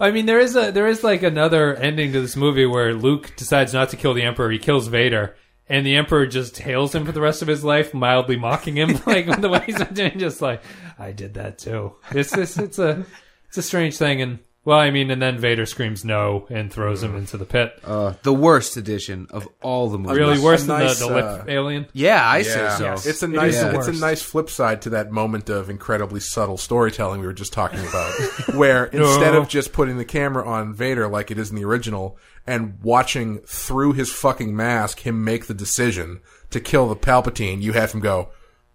I 0.00 0.10
mean, 0.10 0.26
there 0.26 0.40
is 0.40 0.56
a 0.56 0.70
there 0.72 0.86
is 0.88 1.04
like 1.04 1.22
another 1.22 1.74
ending 1.74 2.12
to 2.12 2.20
this 2.20 2.36
movie 2.36 2.66
where 2.66 2.94
Luke 2.94 3.32
decides 3.36 3.72
not 3.72 3.90
to 3.90 3.96
kill 3.96 4.12
the 4.14 4.22
Emperor. 4.22 4.50
He 4.50 4.58
kills 4.58 4.88
Vader, 4.88 5.36
and 5.68 5.86
the 5.86 5.94
Emperor 5.96 6.26
just 6.26 6.58
hails 6.58 6.94
him 6.94 7.06
for 7.06 7.12
the 7.12 7.20
rest 7.20 7.42
of 7.42 7.48
his 7.48 7.62
life, 7.64 7.94
mildly 7.94 8.36
mocking 8.36 8.76
him, 8.76 9.00
like 9.06 9.40
the 9.40 9.48
way 9.48 9.62
he's 9.66 9.82
doing, 9.92 10.18
just 10.18 10.42
like 10.42 10.62
I 10.98 11.12
did 11.12 11.34
that 11.34 11.58
too. 11.58 11.94
It's 12.10 12.30
this 12.32 12.58
it's 12.58 12.78
a 12.78 13.06
it's 13.48 13.56
a 13.58 13.62
strange 13.62 13.96
thing, 13.96 14.20
and 14.20 14.38
well, 14.64 14.78
I 14.78 14.90
mean, 14.90 15.10
and 15.10 15.20
then 15.20 15.38
Vader 15.38 15.66
screams 15.66 16.04
no 16.04 16.46
and 16.50 16.72
throws 16.72 17.02
him 17.02 17.16
into 17.16 17.36
the 17.36 17.44
pit. 17.44 17.78
Uh, 17.84 18.14
the 18.22 18.32
worst 18.32 18.76
edition 18.76 19.26
of 19.30 19.46
all 19.62 19.90
the 19.90 19.98
movies. 19.98 20.16
really 20.18 20.38
worse 20.40 20.64
than 20.64 20.78
nice, 20.80 20.98
the, 20.98 21.08
the 21.08 21.14
lip 21.14 21.24
uh, 21.24 21.44
alien. 21.48 21.86
Yeah, 21.92 22.22
I 22.24 22.38
Yeah. 22.38 22.42
say 22.44 22.78
so. 22.78 22.84
Yes. 22.84 23.06
It's 23.06 23.22
a 23.22 23.28
nice, 23.28 23.54
is 23.56 23.60
the 23.62 23.78
it's 23.78 23.88
a 23.88 23.92
nice 23.92 24.22
flip 24.22 24.48
side 24.48 24.82
to 24.82 24.90
that 24.90 25.10
moment 25.12 25.48
of 25.50 25.68
incredibly 25.68 26.20
subtle 26.20 26.56
storytelling 26.56 27.20
we 27.20 27.26
were 27.26 27.32
just 27.32 27.52
talking 27.52 27.80
about, 27.80 28.12
where 28.54 28.86
instead 28.86 29.34
of 29.34 29.48
just 29.48 29.72
putting 29.72 29.98
the 29.98 30.04
camera 30.04 30.46
on 30.46 30.72
Vader 30.74 31.08
like 31.08 31.30
it 31.30 31.38
is 31.38 31.50
in 31.50 31.56
the 31.56 31.64
original 31.64 32.16
and 32.46 32.78
watching 32.82 33.38
through 33.40 33.92
his 33.92 34.12
fucking 34.12 34.54
mask 34.56 35.00
him 35.00 35.24
make 35.24 35.46
the 35.46 35.54
decision 35.54 36.20
to 36.50 36.60
kill 36.60 36.88
the 36.88 36.96
Palpatine, 36.96 37.60
you 37.62 37.72
have 37.72 37.92
him 37.92 38.00
go, 38.00 38.28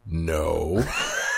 "No, 0.05 0.83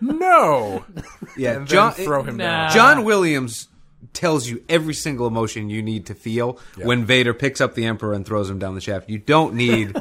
no," 0.00 0.84
yeah, 1.36 1.52
and 1.52 1.66
John, 1.66 1.94
then 1.96 2.06
throw 2.06 2.22
him 2.22 2.36
Nah. 2.36 2.44
down. 2.68 2.72
John 2.72 3.04
Williams 3.04 3.68
tells 4.12 4.48
you 4.48 4.62
every 4.68 4.94
single 4.94 5.26
emotion 5.26 5.70
you 5.70 5.82
need 5.82 6.06
to 6.06 6.14
feel 6.14 6.58
when 6.82 7.04
Vader 7.04 7.34
picks 7.34 7.60
up 7.60 7.74
the 7.74 7.84
Emperor 7.86 8.12
and 8.12 8.24
throws 8.24 8.48
him 8.48 8.58
down 8.58 8.74
the 8.74 8.80
shaft. 8.80 9.08
You 9.08 9.18
don't 9.18 9.54
need 9.54 9.94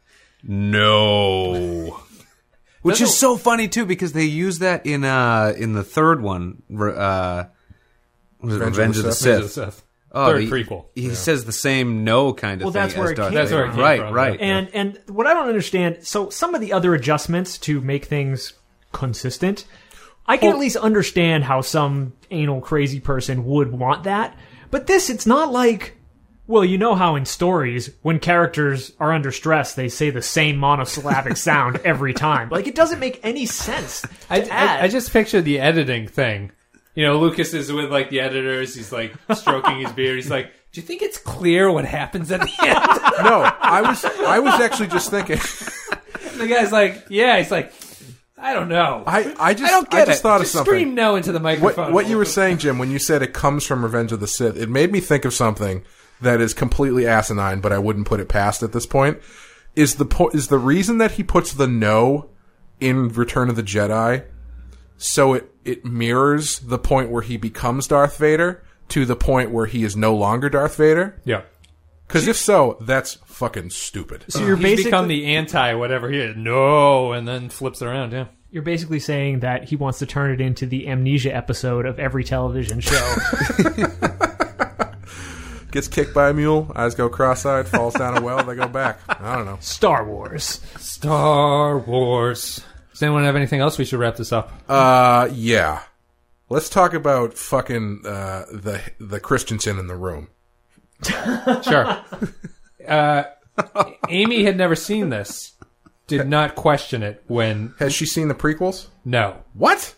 no. 0.42 2.00
Which 2.82 3.00
is 3.00 3.16
so 3.16 3.36
funny 3.36 3.68
too 3.68 3.84
because 3.86 4.12
they 4.12 4.24
use 4.24 4.60
that 4.60 4.86
in 4.86 5.04
uh 5.04 5.52
in 5.56 5.72
the 5.74 5.82
third 5.84 6.22
one 6.22 6.62
re- 6.70 6.94
uh 6.96 7.44
was 8.40 8.54
it 8.54 8.58
Revenge 8.60 8.76
Revenge, 8.76 8.98
of 8.98 9.04
of 9.06 9.18
the 9.18 9.24
the 9.24 9.30
Revenge 9.30 9.44
of 9.44 9.50
Sith. 9.50 9.54
the 9.54 9.72
Sith. 9.72 9.82
Oh, 10.10 10.26
Third 10.26 10.42
he, 10.44 10.48
prequel. 10.48 10.86
He 10.94 11.14
says 11.14 11.44
the 11.44 11.52
same 11.52 12.02
no 12.04 12.32
kind 12.32 12.62
of 12.62 12.66
Well, 12.66 12.72
thing. 12.72 12.80
that's 12.82 12.96
where 12.96 13.06
as 13.06 13.10
it 13.12 13.14
Darth 13.16 13.28
came 13.30 13.34
That's 13.36 13.50
where 13.52 13.66
it 13.66 13.70
came 13.72 13.80
right, 13.80 14.00
from, 14.00 14.14
right. 14.14 14.40
yeah. 14.40 14.46
And 14.46 14.68
and 14.74 15.00
what 15.08 15.26
I 15.26 15.34
don't 15.34 15.48
understand, 15.48 15.98
so 16.06 16.30
some 16.30 16.54
of 16.54 16.62
the 16.62 16.72
other 16.72 16.94
adjustments 16.94 17.58
to 17.58 17.80
make 17.82 18.06
things 18.06 18.54
consistent, 18.92 19.64
I 20.28 20.36
can 20.36 20.50
at 20.50 20.58
least 20.58 20.76
understand 20.76 21.44
how 21.44 21.62
some 21.62 22.12
anal 22.30 22.60
crazy 22.60 23.00
person 23.00 23.46
would 23.46 23.72
want 23.72 24.04
that. 24.04 24.36
But 24.70 24.86
this, 24.86 25.08
it's 25.08 25.26
not 25.26 25.50
like. 25.50 25.96
Well, 26.46 26.64
you 26.64 26.78
know 26.78 26.94
how 26.94 27.16
in 27.16 27.24
stories, 27.24 27.90
when 28.02 28.20
characters 28.20 28.92
are 28.98 29.12
under 29.12 29.30
stress, 29.32 29.74
they 29.74 29.88
say 29.88 30.10
the 30.10 30.22
same 30.22 30.56
monosyllabic 30.56 31.36
sound 31.38 31.76
every 31.84 32.14
time. 32.14 32.48
Like, 32.50 32.66
it 32.66 32.74
doesn't 32.74 33.00
make 33.00 33.20
any 33.22 33.44
sense. 33.46 34.02
To 34.02 34.08
I, 34.30 34.38
add. 34.40 34.80
I, 34.80 34.84
I 34.84 34.88
just 34.88 35.12
picture 35.12 35.42
the 35.42 35.60
editing 35.60 36.08
thing. 36.08 36.52
You 36.94 37.04
know, 37.04 37.18
Lucas 37.18 37.54
is 37.54 37.72
with 37.72 37.90
like 37.90 38.10
the 38.10 38.20
editors. 38.20 38.74
He's 38.74 38.92
like 38.92 39.14
stroking 39.34 39.80
his 39.80 39.92
beard. 39.92 40.16
He's 40.16 40.30
like, 40.30 40.52
"Do 40.72 40.80
you 40.80 40.86
think 40.86 41.00
it's 41.00 41.16
clear 41.16 41.70
what 41.70 41.84
happens 41.84 42.32
at 42.32 42.40
the 42.40 42.52
end?" 42.60 42.78
No, 43.24 43.42
I 43.42 43.82
was, 43.82 44.04
I 44.04 44.38
was 44.40 44.60
actually 44.60 44.88
just 44.88 45.10
thinking. 45.10 45.36
the 46.38 46.46
guy's 46.48 46.72
like, 46.72 47.06
"Yeah." 47.08 47.38
He's 47.38 47.50
like, 47.50 47.72
"I 48.40 48.54
don't 48.54 48.68
know." 48.68 49.04
I, 49.06 49.34
I 49.38 49.54
just, 49.54 49.72
I 49.72 49.76
don't 49.76 49.90
get 49.90 50.06
just 50.06 50.20
it. 50.20 50.22
thought 50.22 50.40
of 50.40 50.46
something. 50.46 50.70
scream 50.70 50.94
no 50.94 51.16
into 51.16 51.32
the 51.32 51.38
what, 51.38 51.60
microphone. 51.60 51.92
what 51.92 52.08
you 52.08 52.16
were 52.16 52.24
saying, 52.24 52.58
Jim, 52.58 52.78
when 52.78 52.90
you 52.90 52.98
said 52.98 53.22
it 53.22 53.32
comes 53.32 53.64
from 53.66 53.82
Revenge 53.82 54.12
of 54.12 54.20
the 54.20 54.26
Sith, 54.26 54.56
it 54.56 54.68
made 54.68 54.92
me 54.92 55.00
think 55.00 55.24
of 55.24 55.34
something 55.34 55.82
that 56.20 56.40
is 56.40 56.54
completely 56.54 57.06
asinine, 57.06 57.60
but 57.60 57.72
I 57.72 57.78
wouldn't 57.78 58.06
put 58.06 58.20
it 58.20 58.28
past 58.28 58.62
at 58.62 58.72
this 58.72 58.86
point. 58.86 59.18
Is 59.76 59.96
the 59.96 60.04
po- 60.04 60.30
is 60.30 60.48
the 60.48 60.58
reason 60.58 60.98
that 60.98 61.12
he 61.12 61.22
puts 61.22 61.52
the 61.52 61.68
no 61.68 62.30
in 62.80 63.08
Return 63.08 63.48
of 63.48 63.56
the 63.56 63.62
Jedi 63.62 64.24
so 64.98 65.32
it 65.34 65.50
it 65.64 65.84
mirrors 65.84 66.58
the 66.58 66.78
point 66.78 67.10
where 67.10 67.22
he 67.22 67.36
becomes 67.36 67.86
Darth 67.86 68.18
Vader 68.18 68.62
to 68.88 69.04
the 69.06 69.16
point 69.16 69.50
where 69.50 69.66
he 69.66 69.84
is 69.84 69.96
no 69.96 70.14
longer 70.14 70.48
Darth 70.48 70.76
Vader? 70.76 71.20
Yeah. 71.24 71.42
Because 72.08 72.26
if 72.26 72.36
so, 72.36 72.76
that's 72.80 73.14
fucking 73.26 73.70
stupid. 73.70 74.24
so 74.28 74.40
you're 74.40 74.56
He's 74.56 74.62
basically 74.64 74.84
become 74.90 75.08
the 75.08 75.36
anti 75.36 75.74
whatever 75.74 76.10
he 76.10 76.18
is. 76.18 76.36
No, 76.36 77.12
and 77.12 77.28
then 77.28 77.48
flips 77.50 77.80
it 77.82 77.86
around. 77.86 78.12
Yeah. 78.12 78.26
you're 78.50 78.62
basically 78.62 78.98
saying 78.98 79.40
that 79.40 79.64
he 79.64 79.76
wants 79.76 79.98
to 80.00 80.06
turn 80.06 80.30
it 80.32 80.40
into 80.40 80.64
the 80.66 80.88
amnesia 80.88 81.34
episode 81.36 81.84
of 81.86 81.98
every 82.00 82.24
television 82.24 82.80
show. 82.80 83.14
Gets 85.70 85.86
kicked 85.88 86.14
by 86.14 86.30
a 86.30 86.32
mule, 86.34 86.72
eyes 86.74 86.94
go 86.94 87.10
cross-eyed, 87.10 87.68
falls 87.68 87.92
down 87.92 88.16
a 88.16 88.22
well, 88.22 88.42
they 88.42 88.54
go 88.54 88.66
back. 88.68 89.00
I 89.06 89.36
don't 89.36 89.44
know. 89.44 89.58
Star 89.60 90.02
Wars. 90.06 90.62
Star 90.78 91.78
Wars. 91.78 92.64
Does 92.92 93.02
anyone 93.02 93.24
have 93.24 93.36
anything 93.36 93.60
else? 93.60 93.76
We 93.76 93.84
should 93.84 93.98
wrap 94.00 94.16
this 94.16 94.32
up. 94.32 94.50
Uh, 94.66 95.28
yeah. 95.30 95.82
Let's 96.48 96.70
talk 96.70 96.94
about 96.94 97.34
fucking 97.34 98.00
uh, 98.06 98.46
the 98.50 98.80
the 98.98 99.20
Christensen 99.20 99.78
in 99.78 99.88
the 99.88 99.96
room. 99.96 100.28
Sure. 101.04 101.98
uh, 102.86 103.24
Amy 104.08 104.44
had 104.44 104.56
never 104.56 104.74
seen 104.76 105.08
this. 105.10 105.52
Did 106.06 106.26
not 106.28 106.54
question 106.54 107.02
it 107.02 107.22
when 107.26 107.74
Has 107.78 107.92
she 107.94 108.06
seen 108.06 108.28
the 108.28 108.34
prequels? 108.34 108.86
no. 109.04 109.36
What? 109.54 109.94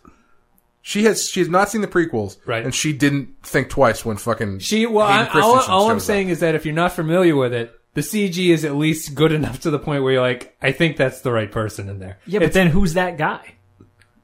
She 0.83 1.05
has. 1.05 1.29
She 1.29 1.41
has 1.41 1.49
not 1.49 1.69
seen 1.69 1.83
the 1.83 1.87
prequels, 1.89 2.39
Right. 2.47 2.65
And 2.65 2.75
she 2.75 2.93
didn't 2.95 3.43
think 3.43 3.69
twice 3.69 4.05
when 4.05 4.17
fucking. 4.17 4.61
She 4.61 4.87
well, 4.87 5.07
Hayden 5.07 5.27
I, 5.27 5.41
all, 5.41 5.53
Christensen 5.53 5.73
all 5.75 5.91
I'm 5.91 5.97
shows 5.97 6.03
up. 6.03 6.07
saying 6.07 6.29
is 6.31 6.41
that 6.41 6.55
if 6.55 6.65
you're 6.65 6.75
not 6.75 6.93
familiar 6.93 7.37
with 7.37 7.53
it, 7.53 7.73
the 7.95 8.01
CG 8.01 8.49
is 8.49 8.65
at 8.65 8.75
least 8.75 9.15
good 9.15 9.31
enough 9.31 9.61
to 9.61 9.71
the 9.71 9.79
point 9.79 10.03
where 10.03 10.15
you're 10.15 10.23
like, 10.23 10.57
I 10.63 10.73
think 10.73 10.97
that's 10.97 11.21
the 11.21 11.31
right 11.33 11.53
person 11.53 11.89
in 11.91 11.99
there. 11.99 12.19
Yeah, 12.27 12.39
but 12.41 12.55
then 12.55 12.69
who's 12.69 12.95
that 12.95 13.19
guy? 13.19 13.57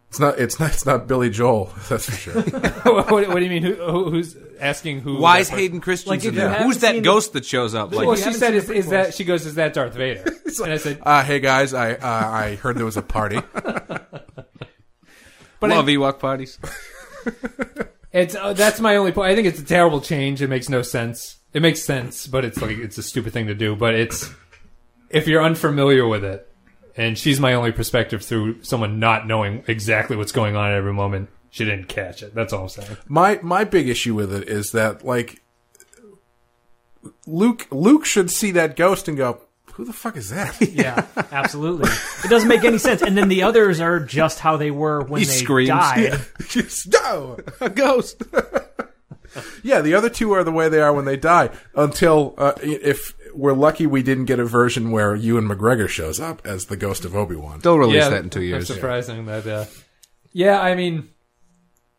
It's 0.08 0.20
not. 0.20 0.38
It's 0.38 0.60
not. 0.60 0.72
It's 0.72 0.86
not 0.86 1.06
Billy 1.06 1.30
Joel. 1.30 1.72
That's 1.88 2.08
for 2.08 2.16
sure. 2.16 2.42
what, 2.84 3.10
what 3.10 3.34
do 3.34 3.42
you 3.44 3.50
mean? 3.50 3.62
Who, 3.62 3.74
who, 3.74 4.10
who's 4.10 4.36
asking 4.60 5.00
who? 5.00 5.18
Why 5.18 5.38
is 5.38 5.48
Hayden 5.48 5.80
Christensen 5.80 6.34
Like, 6.34 6.34
there? 6.34 6.62
Who's 6.62 6.78
that 6.78 6.92
seen 6.92 7.02
the- 7.02 7.08
ghost 7.08 7.32
that 7.34 7.44
shows 7.44 7.74
up? 7.74 7.94
Like, 7.94 8.06
Well, 8.06 8.16
she 8.16 8.32
said, 8.32 8.54
is, 8.54 8.70
is 8.70 8.88
that 8.88 9.14
she 9.14 9.24
goes, 9.24 9.44
is 9.46 9.56
that 9.56 9.74
Darth 9.74 9.94
Vader? 9.94 10.22
and 10.62 10.72
I 10.72 10.76
said, 10.76 11.00
uh, 11.02 11.22
hey 11.24 11.40
guys, 11.40 11.74
I 11.74 11.92
uh, 11.94 11.98
I 12.02 12.54
heard 12.56 12.76
there 12.76 12.84
was 12.84 12.96
a 12.96 13.02
party. 13.02 13.40
but 13.52 14.00
love 15.60 15.88
I, 15.88 15.90
Ewok 15.90 16.18
parties. 16.18 16.58
it's 18.12 18.34
uh, 18.34 18.52
that's 18.52 18.80
my 18.80 18.96
only 18.96 19.12
point. 19.12 19.32
I 19.32 19.34
think 19.34 19.48
it's 19.48 19.60
a 19.60 19.64
terrible 19.64 20.00
change. 20.00 20.40
It 20.42 20.48
makes 20.48 20.68
no 20.68 20.82
sense. 20.82 21.36
It 21.52 21.62
makes 21.62 21.82
sense, 21.82 22.26
but 22.26 22.44
it's 22.44 22.60
like 22.60 22.76
it's 22.78 22.98
a 22.98 23.02
stupid 23.02 23.32
thing 23.32 23.46
to 23.46 23.54
do. 23.54 23.74
But 23.76 23.94
it's 23.94 24.30
if 25.10 25.26
you're 25.26 25.42
unfamiliar 25.42 26.06
with 26.06 26.24
it, 26.24 26.48
and 26.96 27.18
she's 27.18 27.38
my 27.40 27.54
only 27.54 27.72
perspective 27.72 28.24
through 28.24 28.62
someone 28.62 28.98
not 28.98 29.26
knowing 29.26 29.64
exactly 29.68 30.16
what's 30.16 30.32
going 30.32 30.56
on 30.56 30.70
at 30.70 30.76
every 30.76 30.92
moment. 30.92 31.28
She 31.50 31.64
didn't 31.64 31.88
catch 31.88 32.22
it. 32.22 32.34
That's 32.34 32.52
all 32.52 32.64
I'm 32.64 32.68
saying. 32.68 32.96
my 33.08 33.38
my 33.42 33.64
big 33.64 33.88
issue 33.88 34.14
with 34.14 34.32
it 34.34 34.48
is 34.48 34.72
that 34.72 35.04
like 35.04 35.42
Luke 37.26 37.66
Luke 37.70 38.04
should 38.04 38.30
see 38.30 38.50
that 38.52 38.76
ghost 38.76 39.08
and 39.08 39.16
go, 39.16 39.40
"Who 39.74 39.84
the 39.84 39.92
fuck 39.92 40.16
is 40.16 40.30
that?" 40.30 40.60
Yeah, 40.60 41.06
absolutely. 41.32 41.90
It 42.24 42.28
doesn't 42.28 42.48
make 42.48 42.64
any 42.64 42.78
sense. 42.78 43.02
And 43.02 43.16
then 43.16 43.28
the 43.28 43.42
others 43.42 43.80
are 43.80 44.00
just 44.00 44.40
how 44.40 44.56
they 44.56 44.70
were 44.70 45.02
when 45.02 45.20
He 45.20 45.26
they 45.26 45.32
screams. 45.32 45.68
died. 45.70 46.20
Just, 46.48 46.92
no, 46.92 47.38
a 47.60 47.70
ghost. 47.70 48.22
yeah, 49.62 49.80
the 49.80 49.94
other 49.94 50.08
two 50.08 50.32
are 50.32 50.44
the 50.44 50.52
way 50.52 50.68
they 50.68 50.80
are 50.80 50.92
when 50.92 51.04
they 51.04 51.16
die. 51.16 51.50
Until 51.74 52.34
uh, 52.38 52.52
if 52.62 53.14
we're 53.36 53.52
lucky, 53.52 53.86
we 53.86 54.02
didn't 54.02 54.24
get 54.24 54.38
a 54.38 54.44
version 54.44 54.90
where 54.90 55.14
Ewan 55.14 55.48
McGregor 55.48 55.88
shows 55.88 56.18
up 56.18 56.44
as 56.44 56.66
the 56.66 56.76
ghost 56.76 57.04
of 57.04 57.14
Obi 57.14 57.36
Wan. 57.36 57.60
They'll 57.60 57.78
release 57.78 57.96
yeah, 57.96 58.08
that 58.08 58.22
in 58.22 58.30
two 58.30 58.42
years. 58.42 58.68
That's 58.68 58.78
surprising 58.78 59.26
that. 59.26 59.46
Uh, 59.46 59.64
yeah, 60.32 60.60
I 60.60 60.74
mean, 60.74 61.08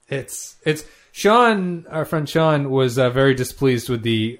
it's 0.08 0.56
it's 0.64 0.86
Sean, 1.12 1.86
our 1.90 2.06
friend 2.06 2.28
Sean, 2.30 2.70
was 2.70 3.00
uh, 3.00 3.10
very 3.10 3.34
displeased 3.34 3.90
with 3.90 4.04
the 4.04 4.40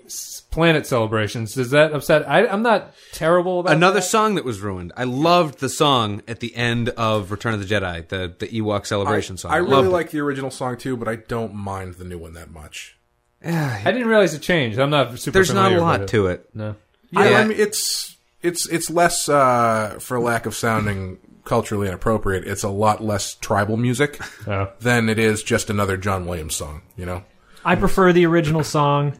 planet 0.52 0.86
celebrations. 0.86 1.54
Does 1.56 1.72
that 1.72 1.94
upset? 1.94 2.30
I, 2.30 2.46
I'm 2.48 2.62
not 2.62 2.94
terrible 3.12 3.60
about 3.60 3.74
Another 3.74 4.00
that. 4.00 4.06
song 4.06 4.36
that 4.36 4.46
was 4.46 4.62
ruined. 4.62 4.94
I 4.96 5.04
loved 5.04 5.60
the 5.60 5.70
song 5.70 6.22
at 6.28 6.40
the 6.40 6.56
end 6.56 6.90
of 6.90 7.32
Return 7.32 7.54
of 7.54 7.60
the 7.60 7.66
Jedi, 7.66 8.08
the 8.08 8.34
the 8.38 8.48
Ewok 8.48 8.86
celebration 8.86 9.38
song. 9.38 9.52
I 9.52 9.58
really 9.58 9.88
like 9.88 10.12
the 10.12 10.20
original 10.20 10.52
song 10.52 10.78
too, 10.78 10.98
but 10.98 11.08
I 11.08 11.16
don't 11.16 11.54
mind 11.54 11.96
the 11.96 12.06
new 12.06 12.18
one 12.18 12.34
that 12.34 12.52
much. 12.52 12.98
I 13.44 13.82
didn't 13.86 14.08
realize 14.08 14.34
it 14.34 14.42
changed. 14.42 14.80
I'm 14.80 14.90
not 14.90 15.18
super. 15.20 15.34
There's 15.34 15.54
not 15.54 15.72
a 15.72 15.80
lot 15.80 16.02
with 16.02 16.10
to 16.10 16.28
it. 16.28 16.50
No. 16.54 16.76
Yeah, 17.12 17.30
Yeah. 17.30 17.40
I 17.40 17.44
mean 17.46 17.58
it's 17.60 18.18
it's 18.42 18.68
it's 18.70 18.90
less 18.90 19.28
uh, 19.30 19.98
for 20.00 20.20
lack 20.20 20.46
of 20.46 20.56
sounding 20.56 21.18
culturally 21.44 21.88
inappropriate, 21.88 22.46
it's 22.46 22.64
a 22.64 22.70
lot 22.70 23.02
less 23.04 23.36
tribal 23.36 23.78
music 23.78 24.20
Oh. 24.48 24.70
than 24.82 25.08
it 25.10 25.18
is 25.18 25.44
just 25.44 25.70
another 25.70 25.96
John 25.98 26.26
Williams 26.26 26.56
song. 26.56 26.82
You 26.98 27.06
know? 27.06 27.24
I 27.64 27.76
prefer 27.76 28.12
the 28.14 28.26
original 28.26 28.64
song, 28.64 29.18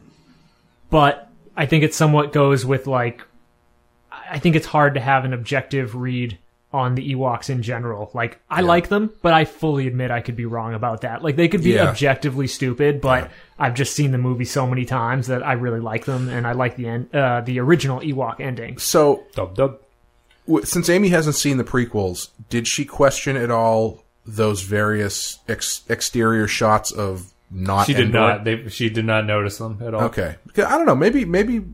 but 0.90 1.30
I 1.56 1.64
think 1.66 1.84
it 1.84 1.94
somewhat 1.94 2.32
goes 2.32 2.64
with 2.66 2.86
like 2.86 3.22
I 4.30 4.38
think 4.38 4.56
it's 4.56 4.66
hard 4.66 4.94
to 4.94 5.00
have 5.00 5.24
an 5.24 5.32
objective 5.32 5.94
read 5.94 6.38
on 6.78 6.94
the 6.94 7.14
Ewoks 7.14 7.50
in 7.50 7.62
general. 7.62 8.10
Like 8.14 8.40
I 8.48 8.60
like 8.62 8.88
them, 8.88 9.10
but 9.22 9.32
I 9.34 9.44
fully 9.44 9.86
admit 9.86 10.10
I 10.10 10.20
could 10.20 10.36
be 10.36 10.46
wrong 10.46 10.74
about 10.74 11.00
that. 11.02 11.22
Like 11.22 11.36
they 11.36 11.48
could 11.48 11.62
be 11.62 11.70
Yeah. 11.72 11.88
objectively 11.88 12.46
stupid, 12.46 13.00
but 13.00 13.30
I've 13.58 13.74
just 13.74 13.94
seen 13.94 14.12
the 14.12 14.18
movie 14.18 14.44
so 14.44 14.66
many 14.66 14.84
times 14.84 15.26
that 15.26 15.44
I 15.46 15.52
really 15.54 15.80
like 15.80 16.04
them, 16.04 16.28
and 16.28 16.46
I 16.46 16.52
like 16.52 16.76
the 16.76 16.86
end, 16.88 17.14
uh, 17.14 17.40
the 17.42 17.58
original 17.60 18.00
Ewok 18.00 18.40
ending. 18.40 18.78
So 18.78 19.24
Dub 19.34 19.54
dub. 19.56 19.78
w- 20.46 20.64
since 20.64 20.88
Amy 20.88 21.08
hasn't 21.08 21.36
seen 21.36 21.56
the 21.56 21.64
prequels, 21.64 22.28
did 22.48 22.66
she 22.68 22.84
question 22.84 23.36
at 23.36 23.50
all 23.50 24.04
those 24.24 24.62
various 24.62 25.38
ex- 25.48 25.82
exterior 25.88 26.46
shots 26.46 26.90
of 26.92 27.32
not? 27.50 27.86
She 27.86 27.94
did 27.94 28.06
Endor? 28.06 28.18
not. 28.18 28.44
They, 28.44 28.68
she 28.68 28.88
did 28.90 29.04
not 29.06 29.26
notice 29.26 29.58
them 29.58 29.78
at 29.84 29.94
all. 29.94 30.02
Okay, 30.04 30.36
I 30.56 30.76
don't 30.76 30.86
know. 30.86 30.94
Maybe 30.96 31.24
maybe 31.24 31.64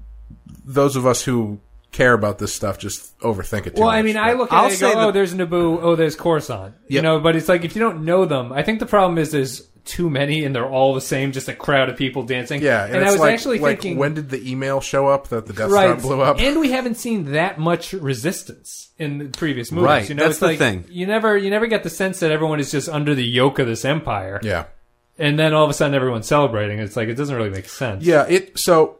those 0.65 0.97
of 0.97 1.05
us 1.05 1.23
who 1.25 1.59
care 1.95 2.13
about 2.13 2.39
this 2.39 2.53
stuff 2.53 2.79
just 2.79 3.19
overthink 3.21 3.67
it 3.67 3.75
too 3.75 3.81
Well, 3.81 3.91
much. 3.91 3.97
I 3.99 4.03
mean, 4.03 4.17
I 4.19 4.33
but- 4.33 4.39
look 4.39 4.53
I'll 4.53 4.65
at 4.65 4.67
it 4.67 4.71
and 4.73 4.79
say 4.81 4.93
go, 4.93 5.09
oh, 5.09 5.11
there's 5.13 5.33
Naboo, 5.33 5.79
oh, 5.81 5.97
there's 5.97 6.17
Coruscant. 6.17 6.75
You 6.89 6.97
Yep. 6.97 7.03
know, 7.05 7.21
but 7.21 7.37
it's 7.37 7.49
like 7.49 7.65
if 7.65 7.75
you 7.75 7.81
don't 7.81 8.05
know 8.05 8.27
them, 8.27 8.53
I 8.53 8.63
think 8.63 8.81
the 8.81 8.87
problem 8.87 9.17
is 9.17 9.31
there's 9.31 9.63
too 9.87 10.09
many 10.09 10.45
and 10.45 10.55
they're 10.55 10.69
all 10.69 10.95
the 10.95 11.01
same, 11.01 11.31
just 11.33 11.47
a 11.49 11.55
crowd 11.55 11.91
of 11.91 11.97
people 11.97 12.23
dancing. 12.23 12.63
Yeah, 12.63 12.85
and, 12.87 12.95
and, 12.95 13.03
it's 13.03 13.11
I 13.11 13.13
was 13.13 13.21
like, 13.21 13.35
actually 13.35 13.59
like, 13.59 13.81
thinking, 13.83 13.99
when 13.99 14.15
did 14.15 14.31
the 14.31 14.51
email 14.51 14.81
show 14.81 15.09
up 15.09 15.29
that 15.29 15.47
the 15.47 15.53
Death 15.53 15.71
right, 15.71 15.99
Star 16.01 16.17
blew 16.17 16.23
up? 16.23 16.41
and 16.41 16.59
we 16.59 16.71
haven't 16.73 16.95
seen 16.97 17.33
that 17.33 17.59
much 17.59 17.93
resistance 17.93 18.91
in 18.99 19.19
the 19.19 19.25
previous 19.27 19.71
movies. 19.71 19.87
Right, 19.87 20.09
you 20.09 20.15
know, 20.15 20.23
that's 20.23 20.33
it's 20.37 20.41
the 20.41 20.47
like, 20.47 20.59
thing. 20.59 20.85
You 20.89 21.07
never, 21.07 21.37
you 21.37 21.51
never 21.51 21.67
get 21.67 21.83
the 21.83 21.91
sense 21.91 22.21
that 22.21 22.31
everyone 22.31 22.61
is 22.61 22.71
just 22.71 22.89
under 22.89 23.15
the 23.15 23.25
yoke 23.25 23.59
of 23.59 23.67
this 23.67 23.85
empire. 23.85 24.41
yeah, 24.43 24.65
and 25.19 25.39
then 25.39 25.53
all 25.53 25.65
of 25.65 25.71
a 25.71 25.75
sudden 25.75 25.95
everyone's 25.95 26.27
celebrating. 26.27 26.79
It's 26.79 26.97
like 26.97 27.09
it 27.09 27.15
doesn't 27.15 27.37
really 27.37 27.51
make 27.51 27.69
sense. 27.69 28.05
yeah. 28.05 28.27
It 28.27 28.59
so 28.59 28.97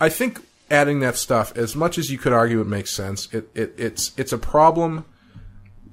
I 0.00 0.08
think 0.10 0.40
adding 0.70 1.00
that 1.00 1.16
stuff, 1.16 1.56
as 1.56 1.74
much 1.74 1.98
as 1.98 2.10
you 2.10 2.18
could 2.18 2.32
argue 2.32 2.60
it 2.60 2.66
makes 2.66 2.94
sense, 2.94 3.32
it, 3.32 3.50
it 3.54 3.74
it's 3.76 4.12
it's 4.16 4.32
a 4.32 4.38
problem 4.38 5.04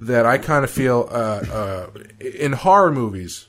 that 0.00 0.24
I 0.24 0.38
kind 0.38 0.64
of 0.64 0.70
feel 0.70 1.08
uh, 1.10 1.44
uh, 1.50 1.90
in 2.20 2.52
horror 2.52 2.92
movies. 2.92 3.46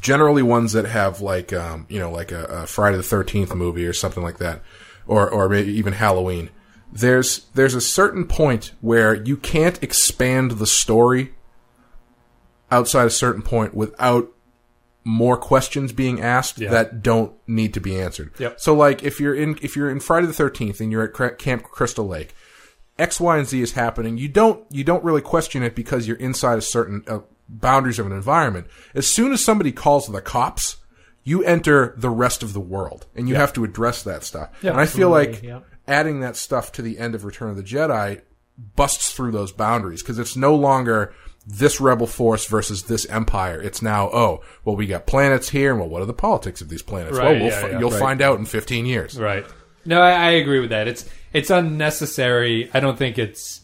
Generally, 0.00 0.42
ones 0.42 0.72
that 0.72 0.84
have 0.84 1.20
like 1.20 1.52
um, 1.52 1.86
you 1.88 1.98
know 1.98 2.10
like 2.10 2.32
a, 2.32 2.44
a 2.44 2.66
Friday 2.66 2.96
the 2.96 3.02
Thirteenth 3.02 3.54
movie 3.54 3.86
or 3.86 3.92
something 3.92 4.22
like 4.22 4.38
that, 4.38 4.62
or 5.06 5.30
or 5.30 5.48
maybe 5.48 5.72
even 5.72 5.92
Halloween. 5.92 6.50
There's 6.92 7.46
there's 7.54 7.74
a 7.74 7.80
certain 7.80 8.26
point 8.26 8.72
where 8.80 9.14
you 9.14 9.36
can't 9.36 9.82
expand 9.82 10.52
the 10.52 10.66
story 10.66 11.34
outside 12.70 13.06
a 13.06 13.10
certain 13.10 13.42
point 13.42 13.74
without 13.74 14.31
more 15.04 15.36
questions 15.36 15.92
being 15.92 16.20
asked 16.20 16.58
Yeah. 16.58 16.70
that 16.70 17.02
don't 17.02 17.32
need 17.46 17.74
to 17.74 17.80
be 17.80 18.00
answered. 18.00 18.32
Yep. 18.38 18.60
So 18.60 18.74
like 18.74 19.02
if 19.02 19.18
you're 19.20 19.34
in 19.34 19.58
if 19.62 19.74
you're 19.76 19.90
in 19.90 20.00
Friday 20.00 20.26
the 20.26 20.32
13th 20.32 20.80
and 20.80 20.92
you're 20.92 21.02
at 21.04 21.38
Camp 21.38 21.64
Crystal 21.64 22.06
Lake, 22.06 22.34
X, 22.98 23.18
Y, 23.20 23.38
and 23.38 23.46
Z 23.46 23.60
is 23.60 23.72
happening. 23.72 24.16
You 24.18 24.28
don't 24.28 24.64
you 24.70 24.84
don't 24.84 25.02
really 25.02 25.22
question 25.22 25.62
it 25.62 25.74
because 25.74 26.06
you're 26.06 26.16
inside 26.18 26.58
a 26.58 26.62
certain 26.62 27.02
uh, 27.08 27.20
boundaries 27.48 27.98
of 27.98 28.06
an 28.06 28.12
environment. 28.12 28.66
As 28.94 29.06
soon 29.06 29.32
as 29.32 29.44
somebody 29.44 29.72
calls 29.72 30.06
the 30.06 30.20
cops, 30.20 30.76
you 31.24 31.42
enter 31.44 31.94
the 31.96 32.10
rest 32.10 32.42
of 32.42 32.52
the 32.52 32.60
world, 32.60 33.06
and 33.14 33.28
you 33.28 33.34
have 33.36 33.52
to 33.54 33.64
address 33.64 34.02
that 34.02 34.24
stuff. 34.24 34.50
and 34.62 34.78
I 34.80 34.86
feel 34.86 35.08
like 35.10 35.44
adding 35.88 36.20
that 36.20 36.36
stuff 36.36 36.70
to 36.72 36.82
the 36.82 36.98
end 36.98 37.14
of 37.14 37.24
Return 37.24 37.50
of 37.50 37.56
the 37.56 37.62
Jedi 37.62 38.20
busts 38.76 39.12
through 39.12 39.32
those 39.32 39.52
boundaries 39.52 40.02
because 40.02 40.18
it's 40.18 40.36
no 40.36 40.54
longer 40.54 41.12
this 41.46 41.80
rebel 41.80 42.06
force 42.06 42.46
versus 42.46 42.84
this 42.84 43.04
empire. 43.06 43.60
It's 43.60 43.82
now, 43.82 44.08
oh, 44.12 44.42
well, 44.64 44.76
we 44.76 44.86
got 44.86 45.06
planets 45.06 45.48
here, 45.48 45.70
and 45.72 45.80
well, 45.80 45.88
what 45.88 46.00
are 46.02 46.06
the 46.06 46.12
politics 46.12 46.60
of 46.60 46.68
these 46.68 46.82
planets? 46.82 47.16
Right, 47.18 47.24
well, 47.32 47.34
we'll 47.34 47.44
yeah, 47.50 47.60
fi- 47.60 47.70
yeah. 47.70 47.78
you'll 47.80 47.90
Right. 47.90 47.98
find 48.00 48.22
out 48.22 48.38
in 48.38 48.44
15 48.44 48.86
years. 48.86 49.18
Right. 49.18 49.44
No, 49.84 50.00
I, 50.00 50.12
I 50.12 50.30
agree 50.32 50.60
with 50.60 50.70
that. 50.70 50.86
It's 50.86 51.08
it's 51.32 51.50
unnecessary. 51.50 52.70
I 52.72 52.80
don't 52.80 52.96
think 52.96 53.18
it's. 53.18 53.60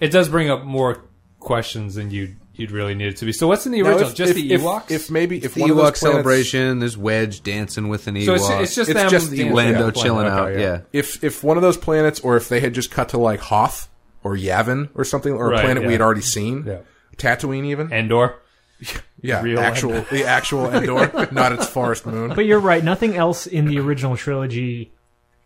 It 0.00 0.08
does 0.10 0.28
bring 0.28 0.50
up 0.50 0.64
more 0.64 1.04
questions 1.38 1.94
than 1.94 2.10
you 2.10 2.34
you'd 2.54 2.70
really 2.72 2.94
need 2.94 3.06
it 3.06 3.16
to 3.18 3.24
be. 3.24 3.32
So 3.32 3.46
what's 3.48 3.64
in 3.64 3.72
the 3.72 3.80
Now, 3.82 3.90
original? 3.90 4.10
if- 4.10 4.14
just 4.16 4.30
if- 4.30 4.36
the 4.36 4.52
if- 4.52 4.60
Ewoks. 4.60 4.90
If, 4.90 5.10
maybe 5.10 5.38
if 5.42 5.54
The 5.54 5.60
one 5.62 5.70
of 5.70 5.76
those 5.76 5.84
Ewok 5.92 5.98
planets- 5.98 6.00
celebration. 6.00 6.78
There's 6.80 6.98
Wedge 6.98 7.42
dancing 7.42 7.88
with 7.88 8.06
an 8.08 8.16
Ewok. 8.16 8.24
so 8.24 8.34
it's, 8.34 8.48
it's 8.50 8.74
just 8.74 8.90
It's 8.90 9.00
them 9.00 9.10
just 9.10 9.30
the 9.30 9.36
dancing. 9.38 9.54
Lando 9.54 9.86
Yeah, 9.86 9.90
chilling 9.92 10.26
okay, 10.26 10.54
out. 10.54 10.58
Yeah. 10.58 10.80
if 10.92 11.22
if 11.22 11.44
one 11.44 11.56
of 11.56 11.62
those 11.62 11.76
planets, 11.76 12.18
or 12.20 12.36
if 12.36 12.48
they 12.48 12.58
had 12.60 12.74
just 12.74 12.90
cut 12.90 13.10
to 13.10 13.18
like 13.18 13.38
Hoth 13.40 13.88
or 14.24 14.36
Yavin 14.36 14.88
or 14.94 15.04
something, 15.04 15.32
or 15.32 15.48
a 15.48 15.50
Right, 15.50 15.64
planet 15.64 15.84
we 15.84 15.92
had 15.92 16.00
already 16.00 16.20
seen, 16.22 16.64
Yeah. 16.66 16.78
Tatooine 17.16 17.66
even, 17.66 17.92
Endor. 17.92 18.36
yeah, 19.22 19.42
real 19.42 19.60
actual 19.60 20.02
the 20.10 20.24
actual 20.24 20.72
Endor, 20.72 21.28
not 21.32 21.52
its 21.52 21.66
forest 21.66 22.06
moon. 22.06 22.34
But 22.34 22.46
you're 22.46 22.58
right. 22.58 22.82
Nothing 22.82 23.16
else 23.16 23.46
in 23.46 23.66
the 23.66 23.78
original 23.78 24.16
trilogy 24.16 24.92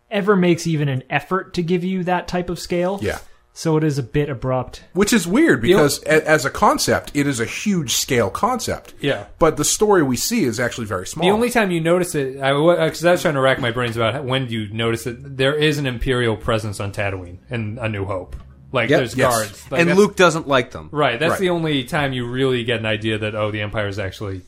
ever 0.09 0.35
makes 0.35 0.65
even 0.65 0.89
an 0.89 1.03
effort 1.09 1.53
to 1.55 1.61
give 1.61 1.83
you 1.83 2.03
that 2.05 2.27
type 2.27 2.49
of 2.49 2.59
scale. 2.59 2.99
Yeah. 3.01 3.19
So 3.53 3.75
it 3.75 3.83
is 3.83 3.97
a 3.97 4.03
bit 4.03 4.29
abrupt. 4.29 4.83
Which 4.93 5.11
is 5.11 5.25
weird 5.25 5.63
because 5.63 6.03
a, 6.03 6.27
as 6.29 6.45
a 6.45 6.51
concept, 6.51 7.09
it 7.15 7.25
is 7.25 7.39
a 7.39 7.45
huge 7.45 7.95
scale 7.95 8.29
concept. 8.29 8.93
Yeah. 8.99 9.25
But 9.39 9.57
the 9.57 9.65
story 9.65 10.03
we 10.03 10.15
see 10.15 10.43
is 10.43 10.59
actually 10.59 10.85
very 10.85 11.07
small. 11.07 11.27
The 11.27 11.33
only 11.33 11.49
time 11.49 11.71
you 11.71 11.81
notice 11.81 12.13
it, 12.13 12.33
because 12.33 13.03
I, 13.03 13.11
was 13.11 13.21
trying 13.23 13.33
to 13.33 13.41
rack 13.41 13.59
my 13.59 13.71
brains 13.71 13.95
about 13.95 14.23
when 14.23 14.47
you 14.49 14.71
notice 14.71 15.07
it, 15.07 15.37
there 15.37 15.55
is 15.55 15.79
an 15.79 15.87
Imperial 15.87 16.37
presence 16.37 16.79
on 16.79 16.91
Tatooine 16.91 17.39
and 17.49 17.79
A 17.79 17.89
New 17.89 18.05
Hope. 18.05 18.35
Like 18.77 18.89
Yep. 18.89 18.99
there's 18.99 19.15
Yes. 19.17 19.33
guards, 19.35 19.71
Like, 19.71 19.81
and 19.81 19.95
Luke 19.95 20.15
doesn't 20.15 20.47
like 20.47 20.71
them. 20.71 20.89
Right, 20.91 21.19
that's 21.19 21.31
Right. 21.31 21.39
the 21.39 21.49
only 21.49 21.83
time 21.83 22.13
you 22.13 22.25
really 22.27 22.63
get 22.63 22.79
an 22.79 22.85
idea 22.85 23.17
that 23.17 23.35
oh, 23.35 23.51
the 23.51 23.61
Empire 23.61 23.87
is 23.87 23.99
actually. 23.99 24.41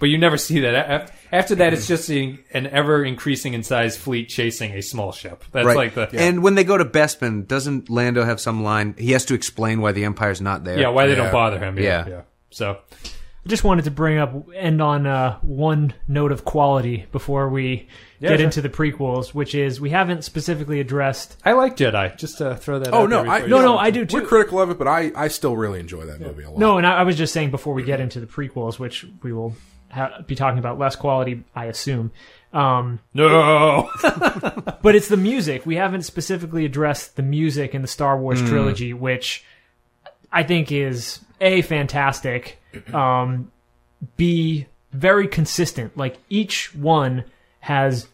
But 0.00 0.08
you 0.10 0.18
never 0.18 0.36
see 0.36 0.60
that. 0.60 1.12
After 1.32 1.54
that, 1.54 1.72
it's 1.72 1.86
just 1.86 2.10
an 2.10 2.38
ever 2.52 3.04
increasing 3.04 3.54
in 3.54 3.62
size 3.62 3.96
fleet 3.96 4.28
chasing 4.28 4.72
a 4.72 4.82
small 4.82 5.12
ship. 5.12 5.44
That's 5.52 5.66
Right. 5.66 5.76
like 5.76 5.94
the 5.94 6.08
And 6.20 6.42
when 6.42 6.56
they 6.56 6.64
go 6.64 6.76
to 6.76 6.84
Bespin, 6.84 7.46
doesn't 7.48 7.88
Lando 7.88 8.24
have 8.24 8.40
some 8.40 8.62
line? 8.62 8.94
He 8.98 9.12
has 9.12 9.24
to 9.26 9.34
explain 9.34 9.80
why 9.80 9.92
the 9.92 10.04
Empire's 10.04 10.40
not 10.40 10.64
there. 10.64 10.78
yeah 10.78 10.88
why 10.88 11.06
they 11.06 11.12
Yeah. 11.16 11.22
don't 11.22 11.32
bother 11.32 11.58
him. 11.58 11.78
Yeah, 11.78 11.84
Yeah. 11.84 12.08
yeah. 12.08 12.20
So 12.50 12.76
I 13.02 13.48
just 13.48 13.64
wanted 13.64 13.84
to 13.86 13.90
bring 13.90 14.18
up 14.18 14.32
end 14.54 14.82
on 14.82 15.06
uh, 15.06 15.38
one 15.42 15.94
note 16.08 16.32
of 16.32 16.44
quality 16.44 17.06
before 17.12 17.48
we 17.48 17.88
Yeah, 18.24 18.30
get 18.30 18.38
sure. 18.40 18.44
into 18.46 18.60
the 18.62 18.68
prequels, 18.68 19.28
which 19.34 19.54
is 19.54 19.80
we 19.80 19.90
haven't 19.90 20.24
specifically 20.24 20.80
addressed. 20.80 21.36
I 21.44 21.52
like 21.52 21.76
Jedi. 21.76 22.16
Just 22.16 22.38
to 22.38 22.56
throw 22.56 22.78
that. 22.80 22.92
Oh 22.92 23.02
out 23.02 23.10
no, 23.10 23.22
there 23.22 23.30
I 23.32 23.46
No, 23.46 23.60
no, 23.62 23.78
I 23.78 23.90
do 23.90 24.04
too. 24.04 24.16
We're 24.16 24.26
critical 24.26 24.60
of 24.60 24.70
it, 24.70 24.78
but 24.78 24.88
I, 24.88 25.12
I 25.14 25.28
still 25.28 25.56
really 25.56 25.78
enjoy 25.80 26.06
that 26.06 26.20
movie 26.20 26.42
a 26.42 26.50
lot. 26.50 26.58
No, 26.58 26.78
and 26.78 26.86
I, 26.86 26.98
I 26.98 27.02
was 27.04 27.16
just 27.16 27.32
saying 27.32 27.50
before 27.50 27.74
we 27.74 27.82
get 27.84 28.00
into 28.00 28.18
the 28.20 28.26
prequels, 28.26 28.78
which 28.78 29.06
we 29.22 29.32
will 29.32 29.54
ha- 29.90 30.22
be 30.26 30.34
talking 30.34 30.58
about 30.58 30.78
less 30.78 30.96
quality, 30.96 31.44
I 31.54 31.66
assume. 31.66 32.10
Um, 32.52 33.00
no. 33.14 33.90
but 34.82 34.94
it's 34.94 35.08
the 35.08 35.16
music. 35.16 35.66
We 35.66 35.76
haven't 35.76 36.02
specifically 36.02 36.64
addressed 36.64 37.16
the 37.16 37.22
music 37.22 37.74
in 37.74 37.82
the 37.82 37.88
Star 37.88 38.18
Wars 38.18 38.40
Hmm. 38.40 38.46
trilogy, 38.46 38.92
which 38.92 39.44
I 40.32 40.42
think 40.44 40.70
is 40.72 41.20
a 41.40 41.62
fantastic, 41.62 42.58
um, 42.92 43.50
b 44.16 44.66
very 44.92 45.26
consistent. 45.26 45.96
Like 45.96 46.18
each 46.28 46.74
one 46.74 47.24
has 47.60 48.06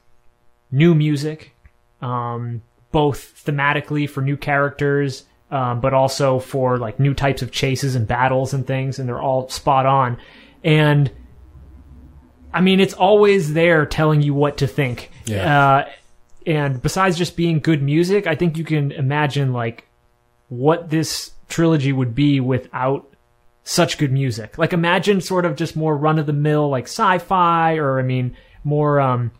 new 0.70 0.94
music, 0.94 1.54
um, 2.00 2.62
both 2.92 3.44
thematically 3.44 4.08
for 4.08 4.20
new 4.20 4.36
characters, 4.36 5.24
um, 5.50 5.80
but 5.80 5.92
also 5.94 6.38
for 6.38 6.78
like 6.78 7.00
new 7.00 7.14
types 7.14 7.42
of 7.42 7.50
chases 7.50 7.94
and 7.94 8.06
battles 8.06 8.54
and 8.54 8.66
things, 8.66 8.98
and 8.98 9.08
they're 9.08 9.20
all 9.20 9.48
spot 9.48 9.86
on. 9.86 10.18
And 10.62 11.10
I 12.52 12.60
mean, 12.60 12.80
it's 12.80 12.94
always 12.94 13.52
there 13.52 13.86
telling 13.86 14.22
you 14.22 14.34
what 14.34 14.58
to 14.58 14.66
think. 14.66 15.10
Yeah. 15.26 15.68
Uh, 15.68 15.88
and 16.46 16.80
besides 16.82 17.18
just 17.18 17.36
being 17.36 17.60
good 17.60 17.82
music, 17.82 18.26
I 18.26 18.34
think 18.34 18.56
you 18.56 18.64
can 18.64 18.92
imagine 18.92 19.52
like 19.52 19.86
what 20.48 20.90
this 20.90 21.32
trilogy 21.48 21.92
would 21.92 22.14
be 22.14 22.40
without 22.40 23.06
such 23.64 23.98
good 23.98 24.10
music. 24.12 24.58
Like 24.58 24.72
imagine 24.72 25.20
sort 25.20 25.44
of 25.44 25.56
just 25.56 25.76
more 25.76 25.96
run 25.96 26.18
of 26.18 26.26
the 26.26 26.32
mill 26.32 26.68
like 26.68 26.84
sci-fi 26.84 27.76
or 27.76 27.98
I 27.98 28.02
mean 28.02 28.36
more 28.64 29.00
um 29.00 29.30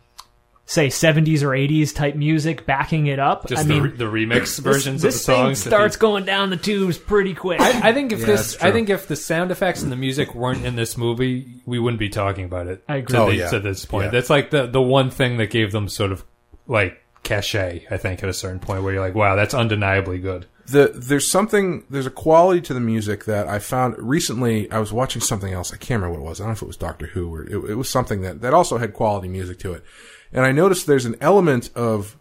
say 0.71 0.87
70s 0.87 1.43
or 1.43 1.49
80s 1.49 1.93
type 1.93 2.15
music 2.15 2.65
backing 2.65 3.07
it 3.07 3.19
up. 3.19 3.45
Just 3.47 3.59
I 3.59 3.63
the, 3.63 3.69
mean 3.73 3.83
re- 3.83 3.89
the 3.97 4.05
remix 4.05 4.57
versions 4.59 5.01
this 5.01 5.15
of 5.15 5.19
the 5.19 5.33
songs. 5.33 5.63
thing 5.63 5.69
starts 5.69 5.97
they- 5.97 5.99
going 6.01 6.23
down 6.23 6.49
the 6.49 6.55
tubes 6.55 6.97
pretty 6.97 7.33
quick. 7.33 7.59
I, 7.59 7.89
I 7.89 7.93
think 7.93 8.13
if 8.13 8.19
Yeah, 8.21 8.25
this, 8.27 8.57
I 8.61 8.71
think 8.71 8.89
if 8.89 9.05
the 9.07 9.17
sound 9.17 9.51
effects 9.51 9.81
and 9.83 9.91
the 9.91 9.97
music 9.97 10.33
weren't 10.33 10.65
in 10.65 10.77
this 10.77 10.97
movie, 10.97 11.55
we 11.65 11.77
wouldn't 11.77 11.99
be 11.99 12.07
talking 12.07 12.45
about 12.45 12.67
it. 12.67 12.83
I 12.87 12.97
agree. 12.97 13.15
To, 13.17 13.21
Oh, 13.23 13.29
the- 13.31 13.35
yeah. 13.35 13.49
to 13.49 13.59
this 13.59 13.83
point, 13.83 14.05
Yeah. 14.05 14.11
that's 14.11 14.29
like 14.29 14.49
the 14.51 14.65
the 14.65 14.81
one 14.81 15.09
thing 15.09 15.37
that 15.37 15.47
gave 15.49 15.73
them 15.73 15.89
sort 15.89 16.13
of 16.13 16.23
like 16.67 17.01
cachet. 17.23 17.85
I 17.91 17.97
think 17.97 18.23
at 18.23 18.29
a 18.29 18.33
certain 18.33 18.59
point 18.59 18.81
where 18.83 18.93
you're 18.93 19.01
like, 19.05 19.13
wow, 19.15 19.35
that's 19.35 19.53
undeniably 19.53 20.19
good. 20.19 20.45
the 20.67 20.89
there's 20.95 21.29
something 21.29 21.83
there's 21.89 22.05
a 22.05 22.09
quality 22.11 22.61
to 22.61 22.73
the 22.73 22.79
music 22.79 23.25
that 23.25 23.45
I 23.47 23.59
found 23.59 23.95
recently. 23.97 24.71
I 24.71 24.79
was 24.79 24.93
watching 24.93 25.21
something 25.21 25.51
else. 25.51 25.73
I 25.73 25.77
can't 25.77 26.01
remember 26.01 26.21
what 26.21 26.25
it 26.25 26.29
was. 26.29 26.39
I 26.39 26.43
don't 26.43 26.51
know 26.51 26.53
if 26.53 26.61
it 26.61 26.67
was 26.67 26.77
Doctor 26.77 27.07
Who 27.07 27.33
or 27.35 27.43
it, 27.43 27.71
it 27.71 27.75
was 27.75 27.89
something 27.89 28.21
that 28.21 28.39
that 28.39 28.53
also 28.53 28.77
had 28.77 28.93
quality 28.93 29.27
music 29.27 29.59
to 29.59 29.73
it. 29.73 29.83
And 30.33 30.45
I 30.45 30.51
noticed 30.51 30.87
there's 30.87 31.05
an 31.05 31.17
element 31.21 31.69
of 31.75 32.17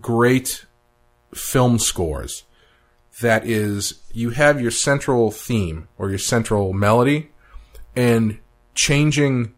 great 0.00 0.66
film 1.34 1.78
scores 1.78 2.44
that 3.20 3.46
is 3.46 4.00
you 4.12 4.30
have 4.30 4.60
your 4.60 4.70
central 4.70 5.30
theme 5.30 5.88
or 5.98 6.08
your 6.08 6.18
central 6.18 6.72
melody 6.72 7.30
and 7.94 8.38
changing 8.74 9.52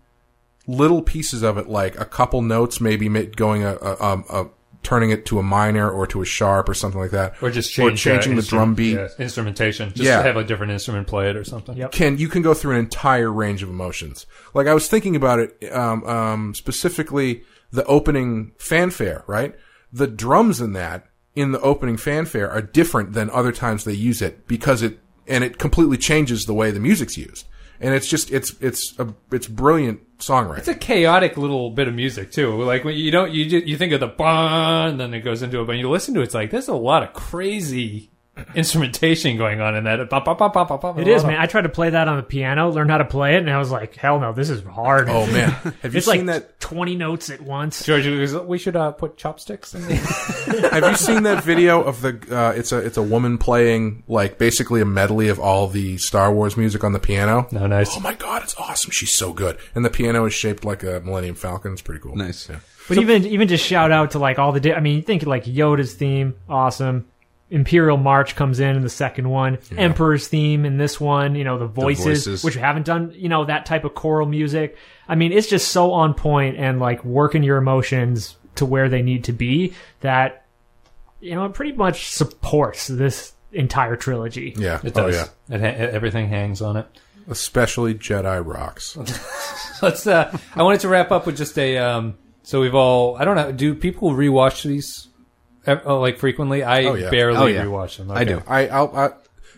little 0.67 1.03
pieces 1.03 1.43
of 1.43 1.59
it, 1.59 1.69
like 1.69 1.99
a 1.99 2.05
couple 2.05 2.43
notes, 2.43 2.81
maybe 2.81 3.09
going 3.27 3.63
a, 3.65 3.75
a, 3.77 3.95
a, 3.95 4.43
a 4.43 4.51
turning 4.83 5.11
it 5.11 5.25
to 5.27 5.39
a 5.39 5.43
minor 5.43 5.89
or 5.89 6.07
to 6.09 6.23
a 6.23 6.25
sharp 6.25 6.69
or 6.69 6.75
something 6.75 7.01
like 7.01 7.13
that, 7.13 7.41
Or 7.41 7.51
just 7.51 7.73
change, 7.73 8.01
changing 8.03 8.33
uh, 8.33 8.37
the 8.37 8.43
instru- 8.43 8.49
drum 8.49 8.75
beat. 8.75 8.95
yeah, 8.97 9.09
instrumentation. 9.19 9.91
Just 9.91 10.03
Yeah. 10.03 10.17
to 10.19 10.23
have 10.25 10.37
a 10.37 10.45
different 10.45 10.73
instrument 10.73 11.07
play 11.07 11.31
it 11.31 11.37
or 11.37 11.45
something. 11.45 11.77
Yep. 11.77 11.93
Can 11.93 12.19
you 12.19 12.29
can 12.29 12.43
go 12.43 12.53
through 12.53 12.73
an 12.73 12.79
entire 12.81 13.31
range 13.31 13.63
of 13.63 13.69
emotions? 13.69 14.27
Like 14.55 14.67
I 14.67 14.75
was 14.75 14.89
thinking 14.89 15.15
about 15.15 15.39
it, 15.39 15.73
um, 15.73 16.03
um, 16.05 16.55
specifically 16.55 17.45
the 17.73 17.85
opening 17.87 18.53
fanfare, 18.59 19.25
right? 19.27 19.55
The 19.93 20.07
drums 20.07 20.61
in 20.61 20.75
that 20.75 21.07
in 21.35 21.53
the 21.53 21.61
opening 21.61 21.97
fanfare 21.97 22.51
are 22.51 22.63
different 22.63 23.15
than 23.15 23.31
other 23.31 23.53
times 23.53 23.85
they 23.85 23.93
use 23.93 24.21
it 24.21 24.47
because 24.47 24.83
it 24.83 25.01
and 25.27 25.43
it 25.43 25.59
completely 25.59 25.97
changes 25.97 26.45
the 26.45 26.55
way 26.55 26.71
the 26.71 26.81
music's 26.81 27.17
used. 27.17 27.47
And 27.81 27.95
it's 27.95 28.07
just 28.07 28.31
it's 28.31 28.55
it's 28.61 28.97
a 28.99 29.13
it's 29.33 29.49
brilliant 29.49 30.19
songwriting. 30.19 30.59
It's 30.59 30.69
a 30.69 30.75
chaotic 30.75 31.37
little 31.37 31.71
bit 31.71 31.89
of 31.89 31.95
music 31.95 32.31
too. 32.31 32.63
Like 32.63 32.85
when 32.85 32.97
you 32.97 33.11
don't 33.11 33.33
you 33.33 33.45
you 33.45 33.77
think 33.77 33.93
of 33.93 34.01
the 34.01 34.07
bah, 34.07 34.87
and 34.87 35.01
then 35.01 35.15
it 35.15 35.21
goes 35.21 35.43
into 35.43 35.61
it, 35.61 35.67
but 35.67 35.77
you 35.77 35.89
listen 35.91 36.15
to 36.15 36.21
it, 36.21 36.25
it's 36.25 36.35
like 36.35 36.51
there's 36.51 36.69
a 36.69 36.75
lot 36.75 37.03
of 37.03 37.13
crazy 37.13 38.11
instrumentation 38.55 39.37
going 39.37 39.61
on 39.61 39.75
in 39.75 39.85
that. 39.85 40.01
It 40.01 41.09
is, 41.09 41.25
man. 41.25 41.39
I 41.41 41.47
tried 41.47 41.63
to 41.63 41.69
play 41.69 41.91
that 41.91 42.09
on 42.09 42.17
the 42.17 42.23
piano, 42.23 42.71
learn 42.71 42.89
how 42.89 42.99
to 42.99 43.05
play 43.05 43.35
it, 43.35 43.39
and 43.39 43.51
I 43.51 43.59
was 43.59 43.71
like, 43.71 43.97
hell 43.97 44.21
no, 44.21 44.33
this 44.33 44.51
is 44.51 44.63
hard. 44.65 45.09
oh 45.09 45.27
man, 45.27 45.51
have 45.83 45.95
you 45.95 45.99
it's 45.99 46.07
seen 46.07 46.27
like 46.27 46.43
that? 46.43 46.61
20 46.61 46.97
notes 46.97 47.31
at 47.31 47.41
once. 47.41 47.85
George, 47.85 48.05
goes, 48.05 48.35
we 48.35 48.59
should 48.59 48.77
uh, 48.77 48.93
put 48.93 49.17
chopsticks. 49.17 49.75
in 49.75 49.83
there. 49.87 49.97
Have 50.71 50.85
you 50.91 50.97
seen 50.97 51.25
that 51.25 51.45
video 51.45 51.83
of 51.83 52.01
the? 52.01 52.19
Uh, 52.31 52.53
it's 52.53 52.73
a 52.73 52.79
it's 52.79 52.97
a 52.97 53.03
woman 53.03 53.39
playing 53.39 54.05
like 54.09 54.39
basically 54.39 54.81
a 54.81 54.85
medley 54.85 55.29
of 55.29 55.39
all 55.39 55.67
the 55.69 55.99
Star 55.99 56.33
Wars 56.33 56.57
music 56.57 56.85
on 56.85 56.93
the 56.93 56.99
piano. 56.99 57.47
no, 57.51 57.67
nice. 57.67 57.97
Oh 57.97 58.01
my 58.01 58.15
god, 58.15 58.43
it's 58.43 58.55
awesome! 58.57 58.91
She's 58.91 59.15
so 59.15 59.33
good, 59.33 59.59
and 59.75 59.85
the 59.85 59.91
piano 59.91 60.25
is 60.25 60.35
shaped 60.35 60.65
like 60.65 60.83
a 60.83 61.01
Millennium 61.01 61.35
Falcon. 61.35 61.73
It's 61.73 61.83
pretty 61.83 62.01
cool. 62.01 62.17
Nice. 62.17 62.49
Yeah. 62.49 62.61
But 62.89 62.99
even 62.99 63.27
even 63.27 63.49
just 63.49 63.65
shout 63.65 63.93
out 63.93 64.13
to 64.13 64.19
like 64.19 64.39
all 64.39 64.53
the. 64.53 64.61
Di- 64.61 64.75
I 64.75 64.81
mean, 64.81 64.97
you 64.97 65.03
think 65.03 65.25
like 65.25 65.45
Yoda's 65.45 65.95
theme, 65.95 66.35
awesome. 66.49 67.07
Imperial 67.53 67.97
March 67.99 68.35
comes 68.35 68.59
in 68.61 68.75
in 68.77 68.83
the 68.83 68.89
second 68.89 69.29
one. 69.29 69.59
Emperor's 69.77 70.27
theme 70.27 70.65
in 70.65 70.79
this 70.79 70.99
one. 71.01 71.35
You 71.35 71.45
know 71.45 71.59
the 71.59 71.67
voices, 71.67 72.05
voices. 72.25 72.43
which 72.45 72.57
we 72.57 72.63
haven't 72.63 72.87
done. 72.87 73.13
You 73.15 73.29
know 73.29 73.45
that 73.45 73.67
type 73.67 73.85
of 73.85 73.95
choral 73.95 74.27
music. 74.27 74.77
I 75.07 75.15
mean, 75.15 75.33
it's 75.33 75.49
just 75.49 75.69
so 75.69 75.93
on 75.93 76.15
point 76.15 76.57
and 76.57 76.81
like 76.81 77.05
working 77.05 77.43
your 77.43 77.59
emotions 77.59 78.37
to 78.57 78.65
where 78.65 78.89
they 78.89 79.03
need 79.03 79.25
to 79.25 79.33
be. 79.33 79.75
That 80.01 80.47
you 81.21 81.35
know 81.35 81.45
it 81.45 81.53
pretty 81.55 81.73
much 81.73 82.09
supports 82.11 82.87
this 82.89 83.33
entire 83.53 83.97
trilogy. 83.97 84.55
Yeah. 84.57 84.81
It 84.83 84.97
Oh 84.97 85.11
does. 85.11 85.31
yeah. 85.49 85.55
It 85.57 85.61
ha- 85.61 85.91
everything 85.95 86.29
hangs 86.29 86.63
on 86.63 86.77
it. 86.79 86.87
Especially 87.29 87.95
Jedi 87.95 88.45
rocks. 88.45 88.97
Let's. 89.83 90.07
Uh, 90.07 90.37
I 90.57 90.63
wanted 90.63 90.81
to 90.81 90.89
wrap 90.89 91.11
up 91.13 91.27
with 91.27 91.37
just 91.37 91.57
a. 91.59 91.77
Um, 91.79 92.17
so 92.43 92.61
we've 92.63 92.75
all. 92.75 93.17
I 93.17 93.25
don't 93.25 93.37
know. 93.37 93.53
Do 93.53 93.75
people 93.75 94.11
rewatch 94.13 94.65
these? 94.65 95.09
Uh, 95.67 95.99
Like 95.99 96.19
frequently, 96.19 96.63
I 96.63 96.85
Oh, 96.85 96.95
yeah. 96.95 97.11
barely 97.11 97.39
Oh, 97.39 97.47
yeah. 97.47 97.65
rewatch 97.65 97.97
them. 97.99 98.11
I 98.11 98.25
do. 98.25 98.43
I, 98.47 98.69
I'll, 98.69 98.97
I 98.97 99.11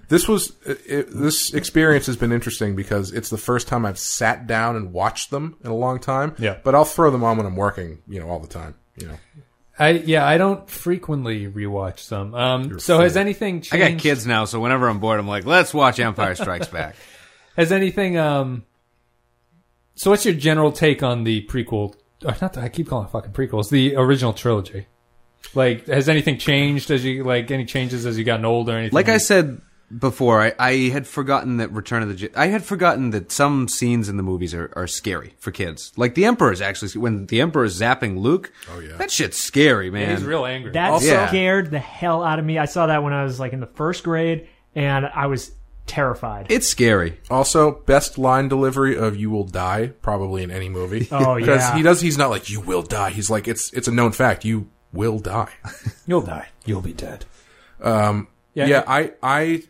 this 0.08 0.28
was 0.28 0.52
it, 0.66 0.80
it- 0.86 1.06
this 1.10 1.54
experience 1.54 2.06
has 2.06 2.16
been 2.16 2.30
interesting 2.32 2.76
because 2.76 3.10
it's 3.12 3.30
the 3.30 3.38
first 3.38 3.68
time 3.68 3.86
I've 3.86 3.98
sat 3.98 4.46
down 4.46 4.76
and 4.76 4.92
watched 4.92 5.30
them 5.30 5.56
in 5.64 5.70
a 5.70 5.74
long 5.76 5.98
time. 5.98 6.34
Yeah. 6.38 6.58
But 6.62 6.74
I'll 6.74 6.84
throw 6.84 7.10
them 7.10 7.24
on 7.24 7.36
when 7.38 7.46
I'm 7.46 7.56
working. 7.56 8.02
You 8.06 8.20
know, 8.20 8.28
all 8.28 8.38
the 8.40 8.48
time. 8.48 8.74
You 8.96 9.08
know. 9.08 9.14
I 9.78 9.90
yeah, 9.90 10.24
I 10.26 10.36
don't 10.38 10.68
frequently 10.70 11.48
rewatch 11.50 12.08
them. 12.08 12.34
Um, 12.34 12.78
so 12.78 13.00
has 13.00 13.16
anything 13.16 13.62
changed? 13.62 13.74
I 13.74 13.90
got 13.90 13.98
kids 13.98 14.24
now, 14.26 14.44
so 14.44 14.60
whenever 14.60 14.88
I'm 14.88 15.00
bored, 15.00 15.18
I'm 15.18 15.26
like, 15.26 15.46
let's 15.46 15.74
watch 15.74 15.98
Empire 15.98 16.34
Strikes 16.36 16.68
Back. 16.68 16.94
Has 17.56 17.70
anything? 17.72 18.16
Um, 18.18 18.64
so 19.96 20.10
what's 20.10 20.24
your 20.24 20.34
general 20.34 20.70
take 20.72 21.02
on 21.02 21.24
the 21.24 21.46
prequel? 21.46 21.94
Or 22.24 22.34
not 22.42 22.52
that 22.54 22.64
I 22.64 22.68
keep 22.68 22.88
calling 22.88 23.06
it 23.06 23.10
fucking 23.10 23.32
prequels. 23.32 23.70
The 23.70 23.96
original 23.96 24.32
trilogy. 24.32 24.86
Like, 25.54 25.86
has 25.86 26.08
anything 26.08 26.38
changed 26.38 26.90
as 26.90 27.04
you 27.04 27.24
like 27.24 27.50
any 27.50 27.64
changes 27.64 28.06
as 28.06 28.18
you 28.18 28.24
gotten 28.24 28.44
older? 28.44 28.72
Or 28.72 28.76
anything? 28.76 28.94
Like 28.94 29.08
I 29.08 29.18
said 29.18 29.60
before, 29.96 30.40
I, 30.42 30.52
I 30.58 30.72
had 30.88 31.06
forgotten 31.06 31.58
that 31.58 31.70
Return 31.70 32.02
of 32.02 32.08
the 32.08 32.14
Je- 32.14 32.34
I 32.34 32.46
had 32.46 32.64
forgotten 32.64 33.10
that 33.10 33.30
some 33.30 33.68
scenes 33.68 34.08
in 34.08 34.16
the 34.16 34.22
movies 34.22 34.54
are, 34.54 34.72
are 34.74 34.86
scary 34.86 35.34
for 35.38 35.52
kids. 35.52 35.92
Like 35.96 36.14
the 36.14 36.24
Emperor 36.24 36.50
is 36.50 36.60
actually 36.62 36.90
when 37.00 37.26
the 37.26 37.40
Emperor 37.40 37.64
is 37.64 37.80
zapping 37.80 38.18
Luke. 38.18 38.50
Oh 38.74 38.80
yeah. 38.80 38.96
that 38.96 39.10
shit's 39.10 39.38
scary, 39.38 39.90
man. 39.90 40.10
he's 40.16 40.24
real 40.24 40.44
angry. 40.46 40.72
That 40.72 40.90
Also- 40.90 41.06
Yeah. 41.06 41.28
scared 41.28 41.70
the 41.70 41.78
hell 41.78 42.24
out 42.24 42.38
of 42.38 42.44
me. 42.44 42.58
I 42.58 42.64
saw 42.64 42.86
that 42.86 43.02
when 43.04 43.12
I 43.12 43.22
was 43.24 43.38
like 43.38 43.52
in 43.52 43.60
the 43.60 43.66
first 43.74 44.02
grade, 44.02 44.48
and 44.74 45.06
I 45.06 45.26
was 45.26 45.52
terrified. 45.86 46.46
It's 46.48 46.66
scary. 46.66 47.20
Also, 47.30 47.72
best 47.86 48.16
line 48.18 48.48
delivery 48.48 48.96
of 48.96 49.16
"You 49.16 49.30
will 49.30 49.44
die" 49.44 49.88
probably 50.02 50.42
in 50.42 50.50
any 50.50 50.68
movie. 50.70 51.06
Oh, 51.12 51.34
because 51.38 51.60
yeah. 51.60 51.76
he 51.76 51.82
does. 51.82 52.00
He's 52.00 52.18
not 52.18 52.30
like 52.30 52.48
"You 52.50 52.60
will 52.60 52.82
die." 52.82 53.10
He's 53.10 53.30
like 53.30 53.46
it's 53.46 53.72
it's 53.74 53.86
a 53.86 53.92
known 53.92 54.12
fact. 54.12 54.44
You 54.44 54.68
will 54.94 55.18
die. 55.18 55.52
You'll 56.06 56.22
die. 56.22 56.48
You'll 56.64 56.80
be 56.80 56.92
dead. 56.94 57.24
Um, 57.82 58.28
Yeah. 58.54 58.66
yeah, 58.66 58.84
I, 58.86 59.12
I, 59.22 59.62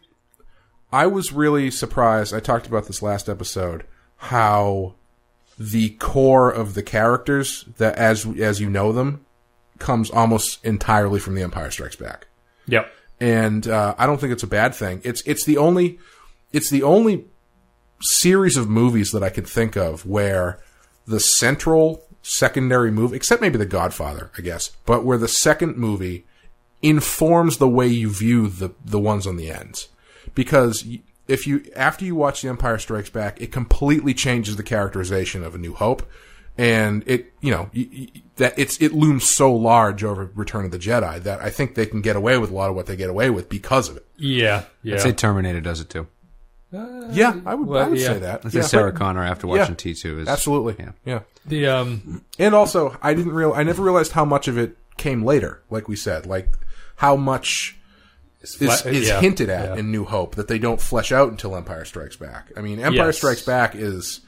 I 0.92 1.06
was 1.06 1.32
really 1.32 1.70
surprised. 1.70 2.32
I 2.32 2.40
talked 2.40 2.66
about 2.66 2.86
this 2.86 3.02
last 3.02 3.28
episode. 3.28 3.84
How 4.16 4.94
the 5.58 5.90
core 5.90 6.50
of 6.50 6.74
the 6.74 6.82
characters 6.82 7.64
that, 7.78 7.96
as 7.96 8.24
as 8.38 8.60
you 8.60 8.70
know 8.70 8.92
them, 8.92 9.24
comes 9.78 10.10
almost 10.10 10.64
entirely 10.64 11.18
from 11.20 11.34
The 11.34 11.42
Empire 11.42 11.70
Strikes 11.70 11.96
Back, 11.96 12.26
Yep. 12.66 12.90
and 13.20 13.66
uh, 13.68 13.94
I 13.98 14.06
don't 14.06 14.20
think 14.20 14.32
it's 14.32 14.42
a 14.44 14.46
bad 14.48 14.74
thing. 14.74 15.00
It's 15.04 15.22
it's 15.26 15.44
the 15.44 15.58
only 15.58 15.98
it's 16.52 16.70
the 16.70 16.82
only 16.84 17.24
series 18.00 18.56
of 18.56 18.68
movies 18.68 19.10
that 19.12 19.22
I 19.22 19.30
can 19.30 19.44
think 19.44 19.76
of 19.76 20.06
where 20.06 20.58
the 21.06 21.20
central 21.20 22.02
secondary 22.26 22.90
movie, 22.90 23.14
except 23.16 23.42
maybe 23.42 23.58
The 23.58 23.66
Godfather, 23.66 24.30
I 24.36 24.40
guess, 24.42 24.70
but 24.86 25.04
where 25.04 25.18
the 25.18 25.28
second 25.28 25.76
movie 25.76 26.24
informs 26.82 27.58
the 27.58 27.68
way 27.68 27.86
you 27.86 28.10
view 28.10 28.48
the 28.48 28.70
the 28.84 28.98
ones 28.98 29.26
on 29.26 29.36
the 29.36 29.50
ends, 29.50 29.88
because 30.34 30.86
if 31.28 31.46
you 31.46 31.64
after 31.76 32.04
you 32.04 32.14
watch 32.14 32.42
The 32.42 32.48
Empire 32.48 32.78
Strikes 32.78 33.10
Back, 33.10 33.40
it 33.40 33.52
completely 33.52 34.14
changes 34.14 34.56
the 34.56 34.62
characterization 34.62 35.42
of 35.44 35.54
A 35.54 35.58
New 35.58 35.74
Hope, 35.74 36.02
and 36.58 37.02
it 37.06 37.32
you 37.40 37.50
know 37.50 37.70
y- 37.74 37.88
y- 37.92 38.08
that 38.36 38.58
it's 38.58 38.80
it 38.82 38.92
looms 38.92 39.24
so 39.30 39.52
large 39.54 40.02
over 40.04 40.30
Return 40.34 40.64
of 40.64 40.70
the 40.72 40.78
Jedi 40.78 41.22
that 41.22 41.40
I 41.40 41.50
think 41.50 41.74
they 41.74 41.86
can 41.86 42.00
get 42.02 42.16
away 42.16 42.36
with 42.38 42.50
a 42.50 42.54
lot 42.54 42.68
of 42.70 42.76
what 42.76 42.86
they 42.86 42.96
get 42.96 43.08
away 43.10 43.30
with 43.30 43.48
because 43.48 43.88
of 43.88 43.96
it. 43.96 44.06
Yeah. 44.16 44.64
Yeah. 44.82 44.94
I'd 44.94 45.00
say 45.00 45.12
Terminator 45.12 45.60
does 45.60 45.80
it 45.80 45.88
too. 45.90 46.06
Yeah, 47.12 47.40
I 47.46 47.54
would, 47.54 47.76
I 47.76 47.88
would 47.88 47.98
yeah. 47.98 48.06
say 48.06 48.18
that. 48.20 48.44
I'd 48.44 48.54
yeah, 48.54 48.62
say 48.62 48.68
Sarah 48.68 48.92
but- 48.92 48.98
Connor 48.98 49.24
after 49.24 49.46
yeah. 49.46 49.58
watching 49.58 49.76
T 49.76 49.94
two 49.94 50.20
is 50.20 50.28
absolutely. 50.28 50.76
Yeah. 50.78 50.92
yeah. 51.04 51.20
the 51.46 51.66
um. 51.68 52.24
And 52.38 52.54
also, 52.54 52.96
I 53.02 53.14
didn't 53.14 53.32
real 53.32 53.52
I 53.52 53.62
never 53.62 53.82
realized 53.82 54.12
how 54.12 54.24
much 54.24 54.48
of 54.48 54.58
it 54.58 54.76
came 54.96 55.24
later. 55.24 55.62
Like 55.70 55.88
we 55.88 55.96
said, 55.96 56.26
like 56.26 56.52
how 56.96 57.16
much 57.16 57.76
is, 58.42 58.60
is 58.60 59.08
yeah, 59.08 59.20
hinted 59.20 59.48
at 59.48 59.70
yeah. 59.70 59.76
in 59.76 59.90
New 59.90 60.04
Hope 60.04 60.34
that 60.36 60.48
they 60.48 60.58
don't 60.58 60.80
flesh 60.80 61.12
out 61.12 61.30
until 61.30 61.56
Empire 61.56 61.84
Strikes 61.84 62.16
Back. 62.16 62.52
I 62.56 62.60
mean, 62.60 62.78
Empire 62.78 63.06
Yes. 63.06 63.16
Strikes 63.16 63.42
Back 63.42 63.74
is, 63.74 64.20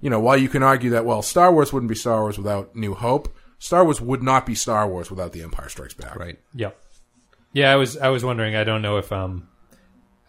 you 0.00 0.10
know, 0.10 0.20
while 0.20 0.36
you 0.36 0.48
can 0.48 0.62
argue 0.62 0.90
that 0.90 1.04
well, 1.04 1.22
Star 1.22 1.52
Wars 1.52 1.72
wouldn't 1.72 1.88
be 1.88 1.94
Star 1.94 2.22
Wars 2.22 2.38
without 2.38 2.74
New 2.74 2.94
Hope, 2.94 3.34
Star 3.58 3.84
Wars 3.84 4.00
would 4.00 4.22
not 4.22 4.46
be 4.46 4.54
Star 4.54 4.88
Wars 4.88 5.10
without 5.10 5.32
The 5.32 5.42
Empire 5.42 5.68
Strikes 5.68 5.94
Back. 5.94 6.16
right. 6.16 6.38
Yep. 6.54 6.76
Yeah, 7.54 7.70
I 7.72 7.76
was 7.76 7.96
I 7.98 8.08
was 8.08 8.24
wondering. 8.24 8.56
I 8.56 8.64
don't 8.64 8.82
know 8.82 8.96
if 8.96 9.12
um, 9.12 9.46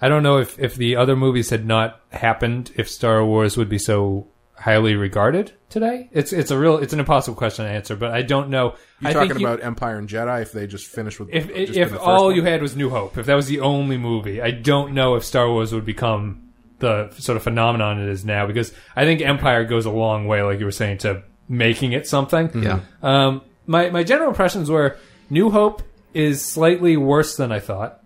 I 0.03 0.09
don't 0.09 0.21
know 0.21 0.37
if 0.39 0.59
if 0.59 0.75
the 0.75 0.97
other 0.97 1.15
movies 1.15 1.49
had 1.49 1.65
not 1.65 2.01
happened, 2.11 2.71
if 2.75 2.89
Star 2.89 3.23
Wars 3.25 3.55
would 3.55 3.69
be 3.69 3.77
so 3.79 4.27
highly 4.55 4.95
regarded 4.95 5.53
today. 5.69 6.09
It's 6.11 6.33
it's 6.33 6.51
a 6.51 6.57
real 6.57 6.77
it's 6.77 6.91
an 6.91 6.99
impossible 6.99 7.35
question 7.37 7.63
to 7.65 7.71
answer, 7.71 7.95
but 7.95 8.11
I 8.11 8.21
don't 8.21 8.49
know. 8.49 8.75
You're 8.99 9.09
I 9.11 9.13
talking 9.13 9.29
think 9.29 9.39
you- 9.39 9.47
about 9.47 9.63
Empire 9.63 9.97
and 9.97 10.09
Jedi 10.09 10.41
if 10.41 10.51
they 10.51 10.67
just 10.67 10.87
finished 10.87 11.19
with 11.21 11.29
if 11.31 11.47
just 11.47 11.77
if, 11.77 11.89
the 11.89 11.95
first 11.95 12.01
all 12.07 12.25
one? 12.25 12.35
you 12.35 12.43
had 12.43 12.61
was 12.61 12.75
New 12.75 12.89
Hope, 12.89 13.17
if 13.17 13.25
that 13.27 13.35
was 13.35 13.47
the 13.47 13.61
only 13.61 13.97
movie, 13.97 14.41
I 14.41 14.51
don't 14.51 14.93
know 14.93 15.15
if 15.15 15.23
Star 15.23 15.49
Wars 15.49 15.73
would 15.73 15.85
become 15.85 16.49
the 16.79 17.09
sort 17.17 17.37
of 17.37 17.43
phenomenon 17.43 18.01
it 18.01 18.09
is 18.09 18.25
now 18.25 18.45
because 18.45 18.73
I 18.97 19.05
think 19.05 19.21
Empire 19.21 19.63
goes 19.63 19.85
a 19.85 19.91
long 19.91 20.27
way, 20.27 20.41
like 20.43 20.59
you 20.59 20.65
were 20.65 20.71
saying, 20.71 20.97
to 20.99 21.23
making 21.47 21.93
it 21.93 22.07
something. 22.07 22.51
Yeah. 22.61 22.81
Um, 23.01 23.41
my 23.67 23.89
my 23.89 24.03
general 24.03 24.27
impressions 24.29 24.69
were 24.69 24.97
New 25.29 25.49
Hope 25.49 25.81
is 26.13 26.41
slightly 26.43 26.97
worse 26.97 27.37
than 27.37 27.53
I 27.53 27.59
thought. 27.59 28.02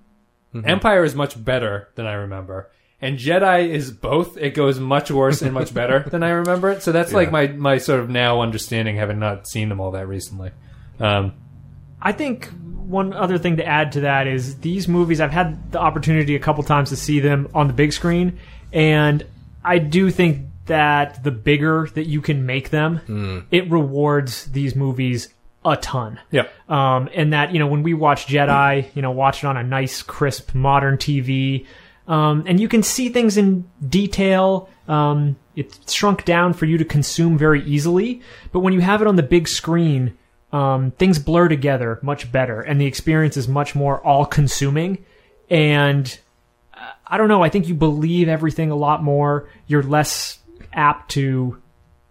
Empire 0.65 1.03
is 1.03 1.15
much 1.15 1.43
better 1.43 1.89
than 1.95 2.05
I 2.05 2.13
remember. 2.13 2.69
And 2.99 3.19
Jedi 3.19 3.69
is 3.69 3.91
both. 3.91 4.37
It 4.37 4.55
goes 4.55 4.79
much 4.79 5.11
worse 5.11 5.41
and 5.43 5.53
much 5.53 5.73
better 5.73 5.99
than 6.09 6.23
I 6.23 6.29
remember 6.29 6.71
it. 6.71 6.81
So 6.81 6.91
that's 6.91 7.13
like 7.13 7.31
my, 7.31 7.47
my 7.47 7.77
sort 7.77 7.99
of 7.99 8.09
now 8.09 8.41
understanding, 8.41 8.95
having 8.95 9.19
not 9.19 9.47
seen 9.47 9.69
them 9.69 9.79
all 9.79 9.91
that 9.91 10.07
recently. 10.07 10.51
Um, 10.99 11.33
I 12.01 12.11
think 12.11 12.47
one 12.47 13.13
other 13.13 13.37
thing 13.37 13.57
to 13.57 13.65
add 13.65 13.91
to 13.91 14.01
that 14.01 14.25
is 14.27 14.59
these 14.59 14.87
movies. 14.87 15.21
I've 15.21 15.31
had 15.31 15.71
the 15.71 15.79
opportunity 15.79 16.35
a 16.35 16.39
couple 16.39 16.63
times 16.63 16.89
to 16.89 16.95
see 16.95 17.19
them 17.19 17.49
on 17.53 17.67
the 17.67 17.73
big 17.73 17.93
screen, 17.93 18.39
and 18.73 19.23
I 19.63 19.77
do 19.77 20.09
think 20.09 20.47
that 20.65 21.23
the 21.23 21.31
bigger 21.31 21.87
that 21.93 22.07
you 22.07 22.21
can 22.21 22.45
make 22.45 22.71
them, 22.71 23.45
it 23.51 23.69
rewards 23.69 24.45
these 24.45 24.75
movies 24.75 25.29
a 25.65 25.75
ton. 25.77 26.19
Yeah. 26.31 26.47
Um, 26.69 27.09
and 27.13 27.33
that, 27.33 27.53
you 27.53 27.59
know, 27.59 27.67
when 27.67 27.83
we 27.83 27.93
watch 27.93 28.27
Jedi, 28.27 28.87
you 28.95 29.01
know, 29.01 29.11
watch 29.11 29.43
it 29.43 29.47
on 29.47 29.57
a 29.57 29.63
nice, 29.63 30.01
crisp, 30.01 30.55
modern 30.55 30.97
TV, 30.97 31.65
um, 32.07 32.45
and 32.47 32.59
you 32.59 32.67
can 32.67 32.83
see 32.83 33.09
things 33.09 33.37
in 33.37 33.69
detail. 33.87 34.69
Um, 34.87 35.35
it's 35.55 35.91
shrunk 35.91 36.23
down 36.23 36.53
for 36.53 36.65
you 36.65 36.77
to 36.77 36.85
consume 36.85 37.37
very 37.37 37.63
easily. 37.63 38.21
But 38.51 38.61
when 38.61 38.73
you 38.73 38.79
have 38.79 39.01
it 39.01 39.07
on 39.07 39.17
the 39.17 39.23
big 39.23 39.47
screen, 39.47 40.17
um, 40.53 40.91
things 40.91 41.19
blur 41.19 41.49
together 41.49 41.99
much 42.01 42.31
better, 42.31 42.61
and 42.61 42.79
the 42.79 42.85
experience 42.85 43.35
is 43.35 43.47
much 43.47 43.75
more 43.75 43.99
all 44.05 44.25
consuming. 44.25 45.03
And 45.49 46.17
uh, 46.73 46.91
I 47.05 47.17
don't 47.17 47.27
know, 47.27 47.43
I 47.43 47.49
think 47.49 47.67
you 47.67 47.75
believe 47.75 48.29
everything 48.29 48.71
a 48.71 48.75
lot 48.75 49.03
more. 49.03 49.49
You're 49.67 49.83
less 49.83 50.39
apt 50.71 51.11
to 51.11 51.61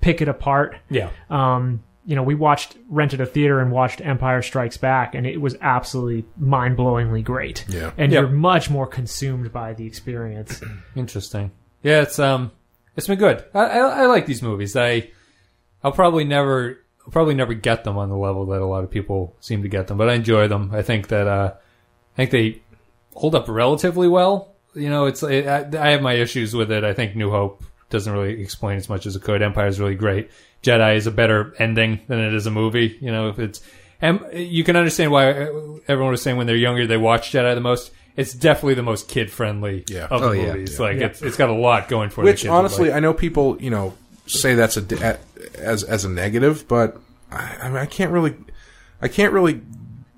pick 0.03 0.21
it 0.21 0.29
apart. 0.29 0.77
Yeah. 0.91 1.11
Um, 1.31 1.83
you 2.07 2.15
know, 2.17 2.23
we 2.23 2.35
watched, 2.37 2.77
rented 2.89 3.21
a 3.21 3.27
theater 3.27 3.61
and 3.61 3.71
watched 3.73 4.01
Empire 4.01 4.41
Strikes 4.41 4.77
Back, 4.77 5.15
and 5.17 5.27
it 5.27 5.41
was 5.41 5.57
absolutely 5.61 6.25
mind 6.39 6.77
blowingly 6.79 7.23
great. 7.25 7.65
Yeah. 7.69 7.91
And 7.99 8.13
Yep. 8.13 8.21
you're 8.21 8.31
much 8.31 8.71
more 8.71 8.87
consumed 8.87 9.53
by 9.53 9.75
the 9.75 9.87
experience. 9.87 10.63
Interesting. 10.95 11.51
Yeah, 11.83 12.03
it's 12.03 12.19
um, 12.21 12.53
it's 12.97 13.07
been 13.09 13.19
good. 13.19 13.45
I, 13.53 13.61
I, 13.65 13.79
I 14.03 14.07
like 14.07 14.27
these 14.27 14.41
movies. 14.43 14.77
I, 14.77 15.11
I'll 15.83 15.93
probably 15.93 16.25
never, 16.25 16.79
I'll 17.05 17.11
probably 17.13 17.35
never 17.35 17.55
get 17.55 17.83
them 17.85 17.99
on 17.99 18.09
the 18.09 18.17
level 18.17 18.47
that 18.47 18.63
a 18.63 18.67
lot 18.67 18.85
of 18.85 18.91
people 18.91 19.37
seem 19.41 19.63
to 19.63 19.69
get 19.69 19.89
them, 19.89 19.99
but 19.99 20.09
I 20.09 20.15
enjoy 20.15 20.47
them. 20.49 20.71
I 20.73 20.83
think 20.83 21.09
that, 21.09 21.27
uh, 21.27 21.55
I 21.55 22.17
think 22.17 22.31
they 22.31 22.63
hold 23.15 23.35
up 23.35 23.49
relatively 23.49 24.09
well. 24.09 24.55
You 24.75 24.91
know, 24.91 25.07
it's 25.07 25.23
I, 25.25 25.67
I 25.79 25.91
have 25.91 26.03
my 26.03 26.13
issues 26.15 26.55
with 26.55 26.71
it. 26.71 26.85
I 26.85 26.93
think 26.95 27.17
New 27.17 27.31
Hope 27.31 27.63
doesn't 27.91 28.13
really 28.13 28.41
explain 28.43 28.77
as 28.77 28.89
much 28.89 29.07
as 29.07 29.17
it 29.17 29.23
could. 29.23 29.43
Empire 29.43 29.67
is 29.69 29.79
really 29.81 29.95
great. 29.95 30.31
Jedi 30.63 30.97
is 30.97 31.07
a 31.07 31.11
better 31.11 31.55
ending 31.59 32.01
than 32.09 32.19
it 32.19 32.35
is 32.35 32.47
a 32.47 32.51
movie. 32.51 32.99
You 33.01 33.13
know, 33.13 33.29
if 33.29 33.39
it's 33.39 33.61
and 34.01 34.21
you 34.33 34.65
can 34.65 34.77
understand 34.77 35.11
why 35.13 35.29
everyone 35.89 36.11
was 36.11 36.23
saying 36.23 36.37
when 36.37 36.47
they're 36.47 36.57
younger 36.57 36.87
they 36.87 36.97
watch 36.97 37.31
Jedi 37.33 37.55
the 37.55 37.61
most. 37.61 37.93
It's 38.17 38.33
definitely 38.33 38.75
the 38.75 38.83
most 38.83 39.09
kid 39.09 39.31
friendly 39.31 39.85
Yeah. 39.91 40.07
of 40.11 40.23
the 40.23 40.29
Oh, 40.29 40.33
yeah. 40.33 40.53
movies. 40.55 40.81
Like 40.81 40.97
it's 40.97 41.21
it's 41.21 41.37
got 41.37 41.51
a 41.51 41.55
lot 41.55 41.89
going 41.89 42.09
for 42.11 42.23
it. 42.23 42.25
Which 42.25 42.47
honestly, 42.47 42.91
I 42.93 42.99
know 43.01 43.13
people, 43.13 43.61
you 43.61 43.69
know, 43.71 43.95
say 44.27 44.55
that's 44.55 44.77
a 44.79 45.19
as 45.59 45.85
as 45.85 46.05
a 46.07 46.09
negative, 46.09 46.67
but 46.67 46.99
I, 47.31 47.57
I, 47.63 47.69
mean, 47.69 47.77
I 47.77 47.85
can't 47.87 48.11
really, 48.13 48.35
I 49.03 49.09
can't 49.09 49.33
really 49.35 49.61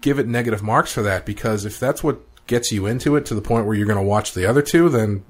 give 0.00 0.18
it 0.20 0.28
negative 0.28 0.62
marks 0.62 0.92
for 0.92 1.02
that 1.02 1.26
because 1.26 1.64
if 1.64 1.80
that's 1.80 2.04
what 2.04 2.20
gets 2.46 2.70
you 2.70 2.86
into 2.86 3.16
it 3.16 3.26
to 3.26 3.34
the 3.34 3.40
point 3.42 3.66
where 3.66 3.74
you're 3.74 3.86
going 3.86 3.98
to 3.98 4.02
watch 4.02 4.32
the 4.32 4.46
other 4.46 4.62
two, 4.62 4.88
then 4.88 5.24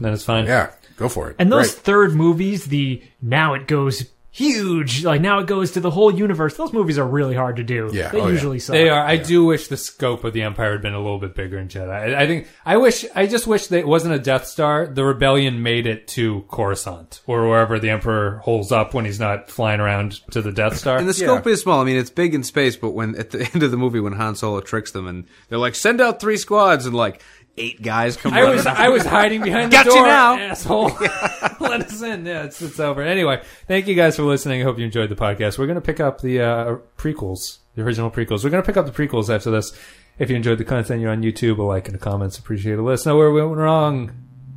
then 0.00 0.12
it's 0.12 0.24
fine. 0.24 0.46
yeah, 0.46 0.70
go 0.98 1.08
for 1.08 1.30
it. 1.30 1.36
And 1.38 1.50
those 1.50 1.72
Great. 1.72 1.84
third 1.84 2.14
movies, 2.14 2.66
the 2.66 3.02
now 3.22 3.54
it 3.54 3.66
goes 3.66 4.04
huge, 4.38 5.04
like 5.04 5.20
now 5.20 5.40
it 5.40 5.46
goes 5.46 5.72
to 5.72 5.80
the 5.80 5.90
whole 5.90 6.12
universe. 6.14 6.56
Those 6.56 6.72
movies 6.72 6.98
are 6.98 7.06
really 7.06 7.34
hard 7.34 7.56
to 7.56 7.64
do. 7.64 7.90
Yeah, 7.92 8.08
they 8.08 8.20
oh, 8.20 8.26
yeah. 8.26 8.32
usually 8.32 8.58
suck. 8.60 8.74
They 8.74 8.88
are. 8.88 9.04
I 9.04 9.16
do 9.16 9.44
wish 9.44 9.68
the 9.68 9.76
scope 9.76 10.22
of 10.24 10.32
the 10.32 10.42
Empire 10.42 10.72
had 10.72 10.82
been 10.82 10.94
a 10.94 11.00
little 11.00 11.18
bit 11.18 11.34
bigger 11.34 11.58
in 11.58 11.68
Jedi. 11.68 11.90
I, 11.90 12.22
I 12.22 12.26
think. 12.26 12.46
I 12.64 12.76
wish. 12.76 13.04
I 13.14 13.26
just 13.26 13.46
wish 13.46 13.66
that 13.68 13.78
it 13.78 13.86
wasn't 13.86 14.14
a 14.14 14.18
Death 14.18 14.46
Star. 14.46 14.86
The 14.86 15.04
rebellion 15.04 15.62
made 15.62 15.86
it 15.86 16.06
to 16.08 16.44
Coruscant 16.48 17.20
or 17.26 17.48
wherever 17.48 17.78
the 17.78 17.90
Emperor 17.90 18.38
holds 18.38 18.70
up 18.70 18.94
when 18.94 19.04
he's 19.04 19.20
not 19.20 19.50
flying 19.50 19.80
around 19.80 20.20
to 20.30 20.40
the 20.40 20.52
Death 20.52 20.76
Star. 20.76 20.98
And 20.98 21.08
the 21.08 21.14
scope 21.14 21.46
is 21.46 21.62
small. 21.62 21.80
I 21.80 21.84
mean, 21.84 21.96
it's 21.96 22.10
big 22.10 22.34
in 22.34 22.44
space, 22.44 22.76
but 22.76 22.90
when 22.90 23.16
at 23.16 23.30
the 23.30 23.40
end 23.54 23.62
of 23.62 23.70
the 23.70 23.76
movie, 23.76 24.00
when 24.00 24.12
Han 24.12 24.36
Solo 24.36 24.60
tricks 24.60 24.92
them 24.92 25.06
and 25.06 25.26
they're 25.48 25.58
like, 25.58 25.74
"Send 25.74 26.00
out 26.00 26.20
three 26.20 26.36
squads," 26.36 26.86
and 26.86 26.94
like 26.94 27.22
eight 27.58 27.82
guys 27.82 28.16
come. 28.16 28.32
I 28.34 28.44
was. 28.44 28.66
I 28.66 28.88
was 28.88 29.04
hiding 29.04 29.42
behind 29.42 29.70
Got 29.72 29.84
the 29.86 29.90
you 29.92 29.96
door, 29.98 30.06
now. 30.06 30.38
asshole. 30.38 30.88
Let 31.60 31.82
us 31.82 32.02
in. 32.02 32.24
Yeah, 32.26 32.44
it's 32.44 32.60
it's 32.62 32.80
over. 32.80 33.02
Anyway, 33.02 33.42
thank 33.66 33.86
you 33.86 33.94
guys 33.94 34.16
for 34.16 34.22
listening. 34.22 34.60
I 34.60 34.64
hope 34.64 34.78
you 34.78 34.84
enjoyed 34.84 35.08
the 35.10 35.16
podcast. 35.16 35.58
We're 35.58 35.66
gonna 35.66 35.80
pick 35.80 36.00
up 36.00 36.20
the 36.20 36.40
uh, 36.40 36.76
prequels, 36.96 37.58
the 37.74 37.82
original 37.82 38.10
prequels. 38.10 38.44
We're 38.44 38.50
gonna 38.50 38.62
pick 38.62 38.76
up 38.76 38.86
the 38.86 38.92
prequels 38.92 39.34
after 39.34 39.50
this. 39.50 39.72
If 40.18 40.30
you 40.30 40.36
enjoyed 40.36 40.58
the 40.58 40.64
content, 40.64 41.00
you're 41.00 41.12
on 41.12 41.22
YouTube. 41.22 41.58
A 41.58 41.62
like 41.62 41.86
and 41.86 41.96
a 41.96 41.98
comments. 41.98 42.38
Appreciate 42.38 42.78
it. 42.78 42.82
Let 42.82 42.94
us 42.94 43.06
know 43.06 43.16
where 43.16 43.30
we 43.30 43.42
went 43.42 43.56
wrong. 43.56 44.10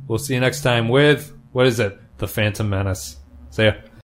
We'll 0.08 0.18
see 0.18 0.34
you 0.34 0.40
next 0.40 0.62
time 0.62 0.88
with 0.88 1.32
what 1.52 1.66
is 1.66 1.78
it? 1.80 1.98
The 2.18 2.26
Phantom 2.28 2.68
Menace. 2.68 3.16
See 3.50 3.64
ya. 3.64 3.72